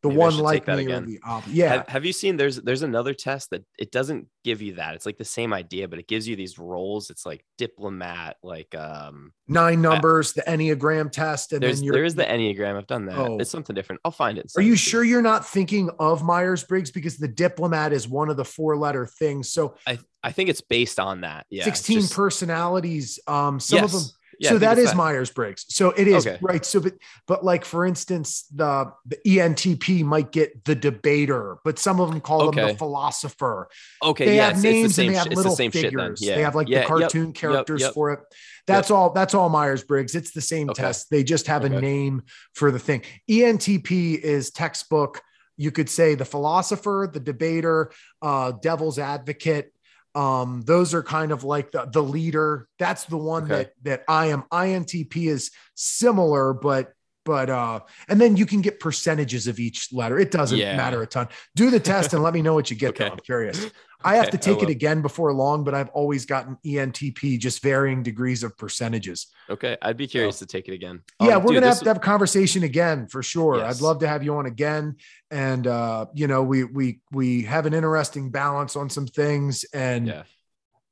the 0.02 0.08
Maybe 0.08 0.18
one 0.18 0.38
like 0.38 0.64
that 0.66 0.78
again. 0.78 1.06
the 1.06 1.20
yeah 1.48 1.68
Have, 1.68 1.88
have 1.88 2.04
you 2.04 2.12
seen 2.12 2.36
there's 2.36 2.56
there's 2.56 2.82
another 2.82 3.14
test 3.14 3.50
that 3.50 3.64
it 3.78 3.90
doesn't 3.90 4.28
give 4.44 4.62
you 4.62 4.74
that. 4.74 4.94
It's 4.94 5.04
like 5.04 5.18
the 5.18 5.24
same 5.24 5.52
idea, 5.52 5.88
but 5.88 5.98
it 5.98 6.08
gives 6.08 6.26
you 6.26 6.36
these 6.36 6.58
roles. 6.58 7.10
It's 7.10 7.26
like 7.26 7.44
diplomat, 7.58 8.36
like 8.42 8.74
um 8.74 9.32
nine 9.46 9.82
numbers, 9.82 10.32
the 10.32 10.42
Enneagram 10.42 11.10
test, 11.10 11.52
and 11.52 11.62
then 11.62 11.82
you're. 11.82 11.92
there 11.92 12.04
is 12.04 12.14
the 12.14 12.24
Enneagram. 12.24 12.76
I've 12.76 12.86
done 12.86 13.06
that. 13.06 13.18
Oh. 13.18 13.38
It's 13.38 13.50
something 13.50 13.74
different. 13.74 14.00
I'll 14.04 14.10
find 14.10 14.38
it. 14.38 14.50
Are 14.56 14.62
you 14.62 14.76
sure 14.76 15.04
you're 15.04 15.20
not 15.20 15.46
thinking 15.46 15.90
of 15.98 16.22
Myers 16.22 16.64
Briggs 16.64 16.90
because 16.90 17.18
the 17.18 17.28
diplomat 17.28 17.92
is 17.92 18.08
one 18.08 18.30
of 18.30 18.36
the 18.36 18.44
four 18.44 18.76
letter 18.76 19.06
things? 19.06 19.52
So 19.52 19.74
I 19.86 19.98
I 20.22 20.32
think 20.32 20.48
it's 20.48 20.60
based 20.60 20.98
on 20.98 21.22
that. 21.22 21.46
Yeah. 21.50 21.64
16 21.64 22.00
just- 22.00 22.14
personalities. 22.14 23.18
Um, 23.26 23.60
some 23.60 23.84
of 23.84 23.92
them. 23.92 24.02
Yeah, 24.40 24.50
so 24.50 24.58
that 24.58 24.78
is 24.78 24.94
Myers 24.94 25.30
Briggs. 25.30 25.64
So 25.68 25.90
it 25.90 26.06
is 26.06 26.26
Okay. 26.26 26.38
right. 26.40 26.64
So, 26.64 26.80
but, 26.80 26.94
but 27.26 27.44
like 27.44 27.64
for 27.64 27.84
instance, 27.84 28.44
the 28.54 28.92
the 29.06 29.18
ENTP 29.26 30.04
might 30.04 30.30
get 30.30 30.64
the 30.64 30.74
debater, 30.74 31.58
but 31.64 31.78
some 31.78 32.00
of 32.00 32.10
them 32.10 32.20
call 32.20 32.50
them 32.50 32.68
the 32.68 32.74
philosopher. 32.74 33.68
Okay. 34.02 34.24
they 34.26 34.36
yeah. 34.36 34.50
have 34.50 34.52
it's, 34.52 34.64
it's 34.64 34.64
the 34.64 34.72
names 34.72 34.94
same. 34.94 35.06
and 35.06 35.14
they 35.14 35.18
have 35.18 35.28
little 35.28 35.52
the 35.52 35.56
same 35.56 35.70
figures. 35.70 36.22
Yeah. 36.22 36.36
They 36.36 36.42
have 36.42 36.54
like 36.54 36.68
yeah, 36.68 36.80
the 36.80 36.86
cartoon 36.86 37.26
yep, 37.26 37.34
characters 37.34 37.80
yep. 37.80 37.94
for 37.94 38.12
it. 38.12 38.20
That's 38.66 38.90
all. 38.90 39.10
That's 39.10 39.34
all 39.34 39.48
Myers 39.48 39.82
Briggs. 39.82 40.14
It's 40.14 40.30
the 40.30 40.40
same 40.40 40.70
Okay. 40.70 40.82
test. 40.82 41.10
They 41.10 41.24
just 41.24 41.46
have 41.46 41.64
a 41.64 41.68
name 41.68 42.22
for 42.54 42.70
the 42.70 42.78
thing. 42.78 43.02
ENTP 43.28 44.18
is 44.18 44.50
textbook. 44.50 45.22
You 45.56 45.72
could 45.72 45.90
say 45.90 46.14
the 46.14 46.24
philosopher, 46.24 47.10
the 47.12 47.18
debater, 47.18 47.90
uh, 48.22 48.52
devil's 48.52 48.98
advocate. 48.98 49.72
Um, 50.18 50.62
those 50.62 50.94
are 50.94 51.02
kind 51.04 51.30
of 51.30 51.44
like 51.44 51.70
the, 51.70 51.84
the 51.84 52.02
leader. 52.02 52.66
That's 52.78 53.04
the 53.04 53.16
one 53.16 53.44
Okay. 53.44 53.54
that 53.54 53.72
that 53.84 54.02
I 54.08 54.26
am. 54.26 54.42
INTP 54.50 55.28
is 55.28 55.52
similar, 55.76 56.52
but 56.52 56.92
but 57.28 57.50
uh, 57.50 57.80
and 58.08 58.18
then 58.18 58.36
you 58.38 58.46
can 58.46 58.62
get 58.62 58.80
percentages 58.80 59.46
of 59.46 59.60
each 59.60 59.92
letter. 59.92 60.18
It 60.18 60.30
doesn't 60.30 60.56
Yeah. 60.58 60.76
matter 60.78 61.02
a 61.02 61.06
ton. 61.06 61.28
Do 61.54 61.70
the 61.70 61.78
test 61.78 62.14
and 62.14 62.22
let 62.22 62.32
me 62.32 62.40
know 62.40 62.54
what 62.54 62.70
you 62.70 62.76
get. 62.76 62.96
Though 62.96 63.04
I'm 63.08 63.18
curious. 63.18 63.66
I 64.04 64.14
have 64.14 64.28
Okay, 64.28 64.36
to 64.36 64.38
take 64.38 64.62
it 64.62 64.68
again 64.70 65.02
before 65.02 65.32
long, 65.34 65.64
but 65.64 65.74
I've 65.74 65.88
always 65.88 66.24
gotten 66.24 66.56
ENTP, 66.64 67.36
just 67.38 67.60
varying 67.62 68.02
degrees 68.04 68.44
of 68.44 68.56
percentages. 68.56 69.26
Okay. 69.50 69.76
I'd 69.82 69.96
be 69.96 70.06
curious 70.06 70.38
to 70.38 70.46
take 70.46 70.68
it 70.68 70.72
again. 70.72 71.00
Yeah, 71.20 71.34
Um, 71.36 71.42
we're 71.42 71.48
dude, 71.48 71.56
gonna 71.62 71.66
have 71.74 71.80
to 71.80 71.88
have 71.88 71.96
a 71.96 72.00
conversation 72.00 72.62
again 72.62 73.08
for 73.08 73.22
sure. 73.24 73.56
Yes. 73.58 73.76
I'd 73.76 73.82
love 73.82 73.98
to 73.98 74.08
have 74.08 74.22
you 74.22 74.36
on 74.36 74.46
again, 74.46 74.96
and 75.30 75.66
uh, 75.66 76.06
you 76.14 76.28
know, 76.28 76.42
we 76.44 76.64
we 76.64 77.00
we 77.12 77.42
have 77.42 77.66
an 77.66 77.74
interesting 77.74 78.30
balance 78.30 78.74
on 78.76 78.88
some 78.88 79.06
things, 79.06 79.64
and 79.74 80.06
Yeah. 80.06 80.22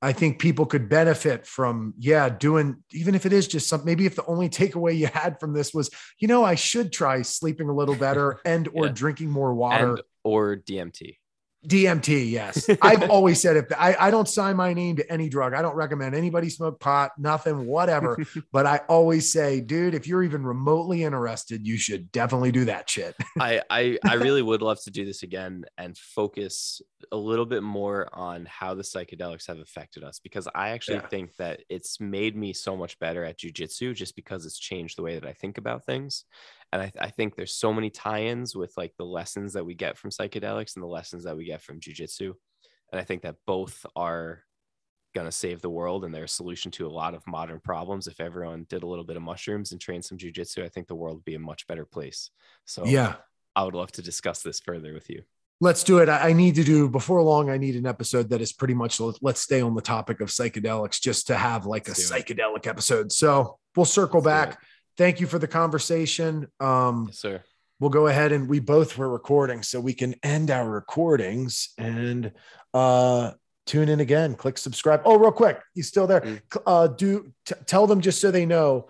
I 0.02 0.12
think 0.12 0.39
people 0.39 0.66
could 0.66 0.89
benefit 0.89 1.47
from 1.47 1.94
yeah 1.98 2.28
doing 2.28 2.82
even 2.93 3.14
if 3.14 3.24
it 3.27 3.32
is 3.32 3.48
just 3.48 3.68
some 3.68 3.85
maybe 3.85 4.05
if 4.06 4.14
the 4.14 4.27
only 4.27 4.48
takeaway 4.48 4.97
you 4.97 5.06
had 5.06 5.40
from 5.40 5.55
this 5.55 5.73
was 5.73 5.90
you 6.18 6.28
know 6.28 6.44
I 6.44 6.55
should 6.55 6.93
try 6.93 7.23
sleeping 7.23 7.68
a 7.68 7.74
little 7.74 7.97
better 7.97 8.39
and 8.44 8.68
or 8.74 8.86
Yeah. 8.86 8.93
drinking 8.93 9.31
more 9.31 9.55
water. 9.55 9.94
And 9.94 10.02
or 10.23 10.56
DMT. 10.56 11.16
DMT, 11.66 12.30
yes. 12.30 12.68
I've 12.82 13.10
always 13.10 13.40
said 13.40 13.56
if 13.56 13.66
I, 13.76 13.97
I 13.98 14.10
don't 14.10 14.28
sign 14.28 14.56
my 14.56 14.72
name 14.72 14.97
to 14.97 15.12
any 15.12 15.28
drug, 15.28 15.55
I 15.55 15.62
don't 15.62 15.74
recommend 15.74 16.14
anybody 16.14 16.48
smoke 16.51 16.80
pot, 16.80 17.12
nothing, 17.18 17.66
whatever. 17.66 18.18
but 18.52 18.66
I 18.66 18.78
always 18.88 19.32
say, 19.32 19.60
dude, 19.60 19.94
if 19.94 20.06
you're 20.06 20.22
even 20.22 20.44
remotely 20.44 21.02
interested, 21.05 21.66
you 21.66 21.76
should 21.76 22.12
definitely 22.12 22.52
do 22.52 22.64
that 22.66 22.88
shit. 22.88 23.14
I, 23.40 23.62
I 23.70 23.98
I 24.05 24.14
really 24.14 24.43
would 24.43 24.62
love 24.62 24.82
to 24.84 24.90
do 24.90 25.05
this 25.05 25.22
again 25.22 25.64
and 25.76 25.97
focus 25.97 26.80
a 27.12 27.16
little 27.16 27.47
bit 27.47 27.62
more 27.62 28.09
on 28.12 28.47
how 28.47 28.74
the 28.74 28.82
psychedelics 28.82 29.47
have 29.47 29.59
affected 29.59 30.02
us 30.05 30.18
because 30.18 30.48
I 30.55 30.70
actually 30.70 30.97
Yeah. 30.97 31.09
think 31.09 31.36
that 31.36 31.60
it's 31.68 32.01
made 32.01 32.36
me 32.36 32.52
so 32.52 32.76
much 32.76 32.98
better 32.98 33.24
at 33.24 33.38
jujitsu 33.38 33.94
just 33.94 34.16
because 34.16 34.47
it's 34.47 34.59
changed 34.59 34.97
the 34.97 35.02
way 35.02 35.18
that 35.18 35.28
I 35.28 35.32
think 35.32 35.59
about 35.59 35.84
things. 35.84 36.24
And 36.72 36.82
I, 36.82 36.93
I 37.01 37.10
think 37.10 37.36
there's 37.36 37.55
so 37.55 37.72
many 37.72 37.90
tie-ins 37.90 38.55
with 38.56 38.72
like 38.76 38.93
the 38.98 39.05
lessons 39.05 39.52
that 39.55 39.64
we 39.64 39.74
get 39.74 39.97
from 39.97 40.10
psychedelics 40.10 40.74
and 40.74 40.82
the 40.82 40.88
lessons 40.88 41.24
that 41.24 41.36
we 41.36 41.44
get 41.44 41.62
from 41.62 41.80
jujitsu. 41.80 42.32
And 42.93 43.01
I 43.01 43.05
think 43.05 43.22
that 43.22 43.36
both 43.47 43.84
are 43.94 44.43
gonna 45.14 45.32
save 45.32 45.62
the 45.62 45.70
world 45.70 46.05
and 46.05 46.14
they're 46.14 46.24
a 46.24 46.28
solution 46.28 46.70
to 46.72 46.86
a 46.86 46.90
lot 46.90 47.14
of 47.14 47.26
modern 47.26 47.60
problems. 47.60 48.06
If 48.06 48.20
everyone 48.20 48.66
did 48.68 48.82
a 48.82 48.86
little 48.86 49.05
bit 49.05 49.16
of 49.16 49.22
mushrooms 49.22 49.72
and 49.72 49.80
trained 49.80 50.05
some 50.05 50.18
jujitsu, 50.18 50.64
I 50.64 50.68
think 50.68 50.88
the 50.88 50.94
world 50.94 51.16
would 51.16 51.24
be 51.24 51.36
a 51.36 51.38
much 51.38 51.66
better 51.66 51.86
place. 51.86 52.30
So 52.66 52.84
Yeah. 52.84 53.14
I 53.55 53.64
would 53.64 53.74
love 53.74 53.93
to 53.93 54.02
discuss 54.02 54.43
this 54.43 54.60
further 54.60 54.93
with 54.93 55.09
you. 55.09 55.22
Let's 55.59 55.84
do 55.84 55.98
it. 56.01 56.10
I 56.10 56.34
need 56.34 56.56
to 56.56 56.64
do 56.64 56.86
before 56.90 57.22
long. 57.22 57.48
I 57.48 57.56
need 57.56 57.76
an 57.76 57.86
episode 57.86 58.28
that 58.28 58.43
is 58.43 58.52
pretty 58.52 58.74
much 58.74 59.01
let- 59.01 59.22
let's 59.22 59.40
stay 59.40 59.62
on 59.62 59.74
the 59.74 59.80
topic 59.80 60.20
of 60.20 60.28
psychedelics 60.28 61.01
just 61.01 61.28
to 61.28 61.36
have 61.36 61.64
like 61.64 61.86
a 61.88 61.93
Let's 61.93 62.10
it. 62.10 62.26
psychedelic 62.26 62.66
episode. 62.66 63.10
So 63.10 63.59
we'll 63.74 63.86
circle 63.86 64.20
Let's 64.20 64.56
back. 64.56 64.62
Thank 64.97 65.20
you 65.20 65.27
for 65.27 65.39
the 65.39 65.48
conversation. 65.48 66.47
Um, 66.60 67.06
Yes, 67.09 67.18
sir. 67.18 67.43
we'll 67.81 67.90
go 67.90 68.06
ahead 68.06 68.32
and 68.32 68.48
we 68.48 68.59
both 68.60 68.97
were 68.97 69.09
recording 69.09 69.62
so 69.62 69.81
we 69.81 69.93
can 69.94 70.14
end 70.23 70.51
our 70.51 70.68
recordings 70.68 71.70
and 71.78 72.32
uh 72.73 73.32
tune 73.66 73.89
in 73.89 74.01
again 74.01 74.35
click 74.35 74.56
subscribe 74.56 75.01
oh 75.05 75.18
real 75.18 75.32
quick 75.32 75.60
you 75.74 75.82
still 75.82 76.06
there 76.06 76.20
Mm. 76.20 76.40
Cl- 76.52 76.62
uh 76.66 76.86
do 76.86 77.32
t- 77.44 77.55
tell 77.66 77.86
them 77.86 78.01
just 78.01 78.20
so 78.20 78.31
they 78.31 78.47
know 78.47 78.89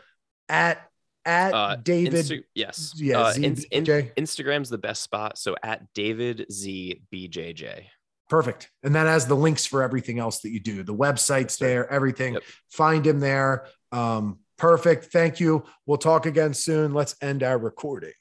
at 0.49 0.79
at 1.25 1.53
Uh, 1.55 1.77
david 1.77 2.15
Insta- 2.27 2.45
yes. 2.55 2.93
yeah, 2.97 3.21
Uh, 3.23 3.33
in- 3.35 3.57
in- 3.73 3.85
Instagram's 4.17 4.69
the 4.71 4.79
best 4.79 5.03
spot. 5.03 5.39
So 5.39 5.57
at 5.63 5.93
David 5.95 6.47
Z 6.53 7.03
BJJ. 7.13 7.87
perfect 8.29 8.71
and 8.85 8.95
that 8.95 9.07
has 9.07 9.27
the 9.27 9.35
links 9.37 9.67
for 9.67 9.83
everything 9.83 10.19
else 10.21 10.41
that 10.43 10.51
you 10.51 10.61
do 10.61 10.83
the 10.85 10.95
website's 10.95 11.57
there 11.59 11.91
everything 11.91 12.35
Yep. 12.35 12.43
find 12.71 13.07
him 13.07 13.19
there 13.21 13.67
um 13.93 14.39
perfect. 14.59 15.07
Thank 15.07 15.41
you. 15.41 15.65
We'll 15.87 15.99
talk 15.99 16.27
again 16.27 16.55
soon. 16.55 16.95
Let's 16.95 17.17
end 17.21 17.43
our 17.43 17.59
recording. 17.59 18.13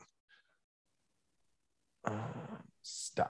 Uh, 2.05 2.13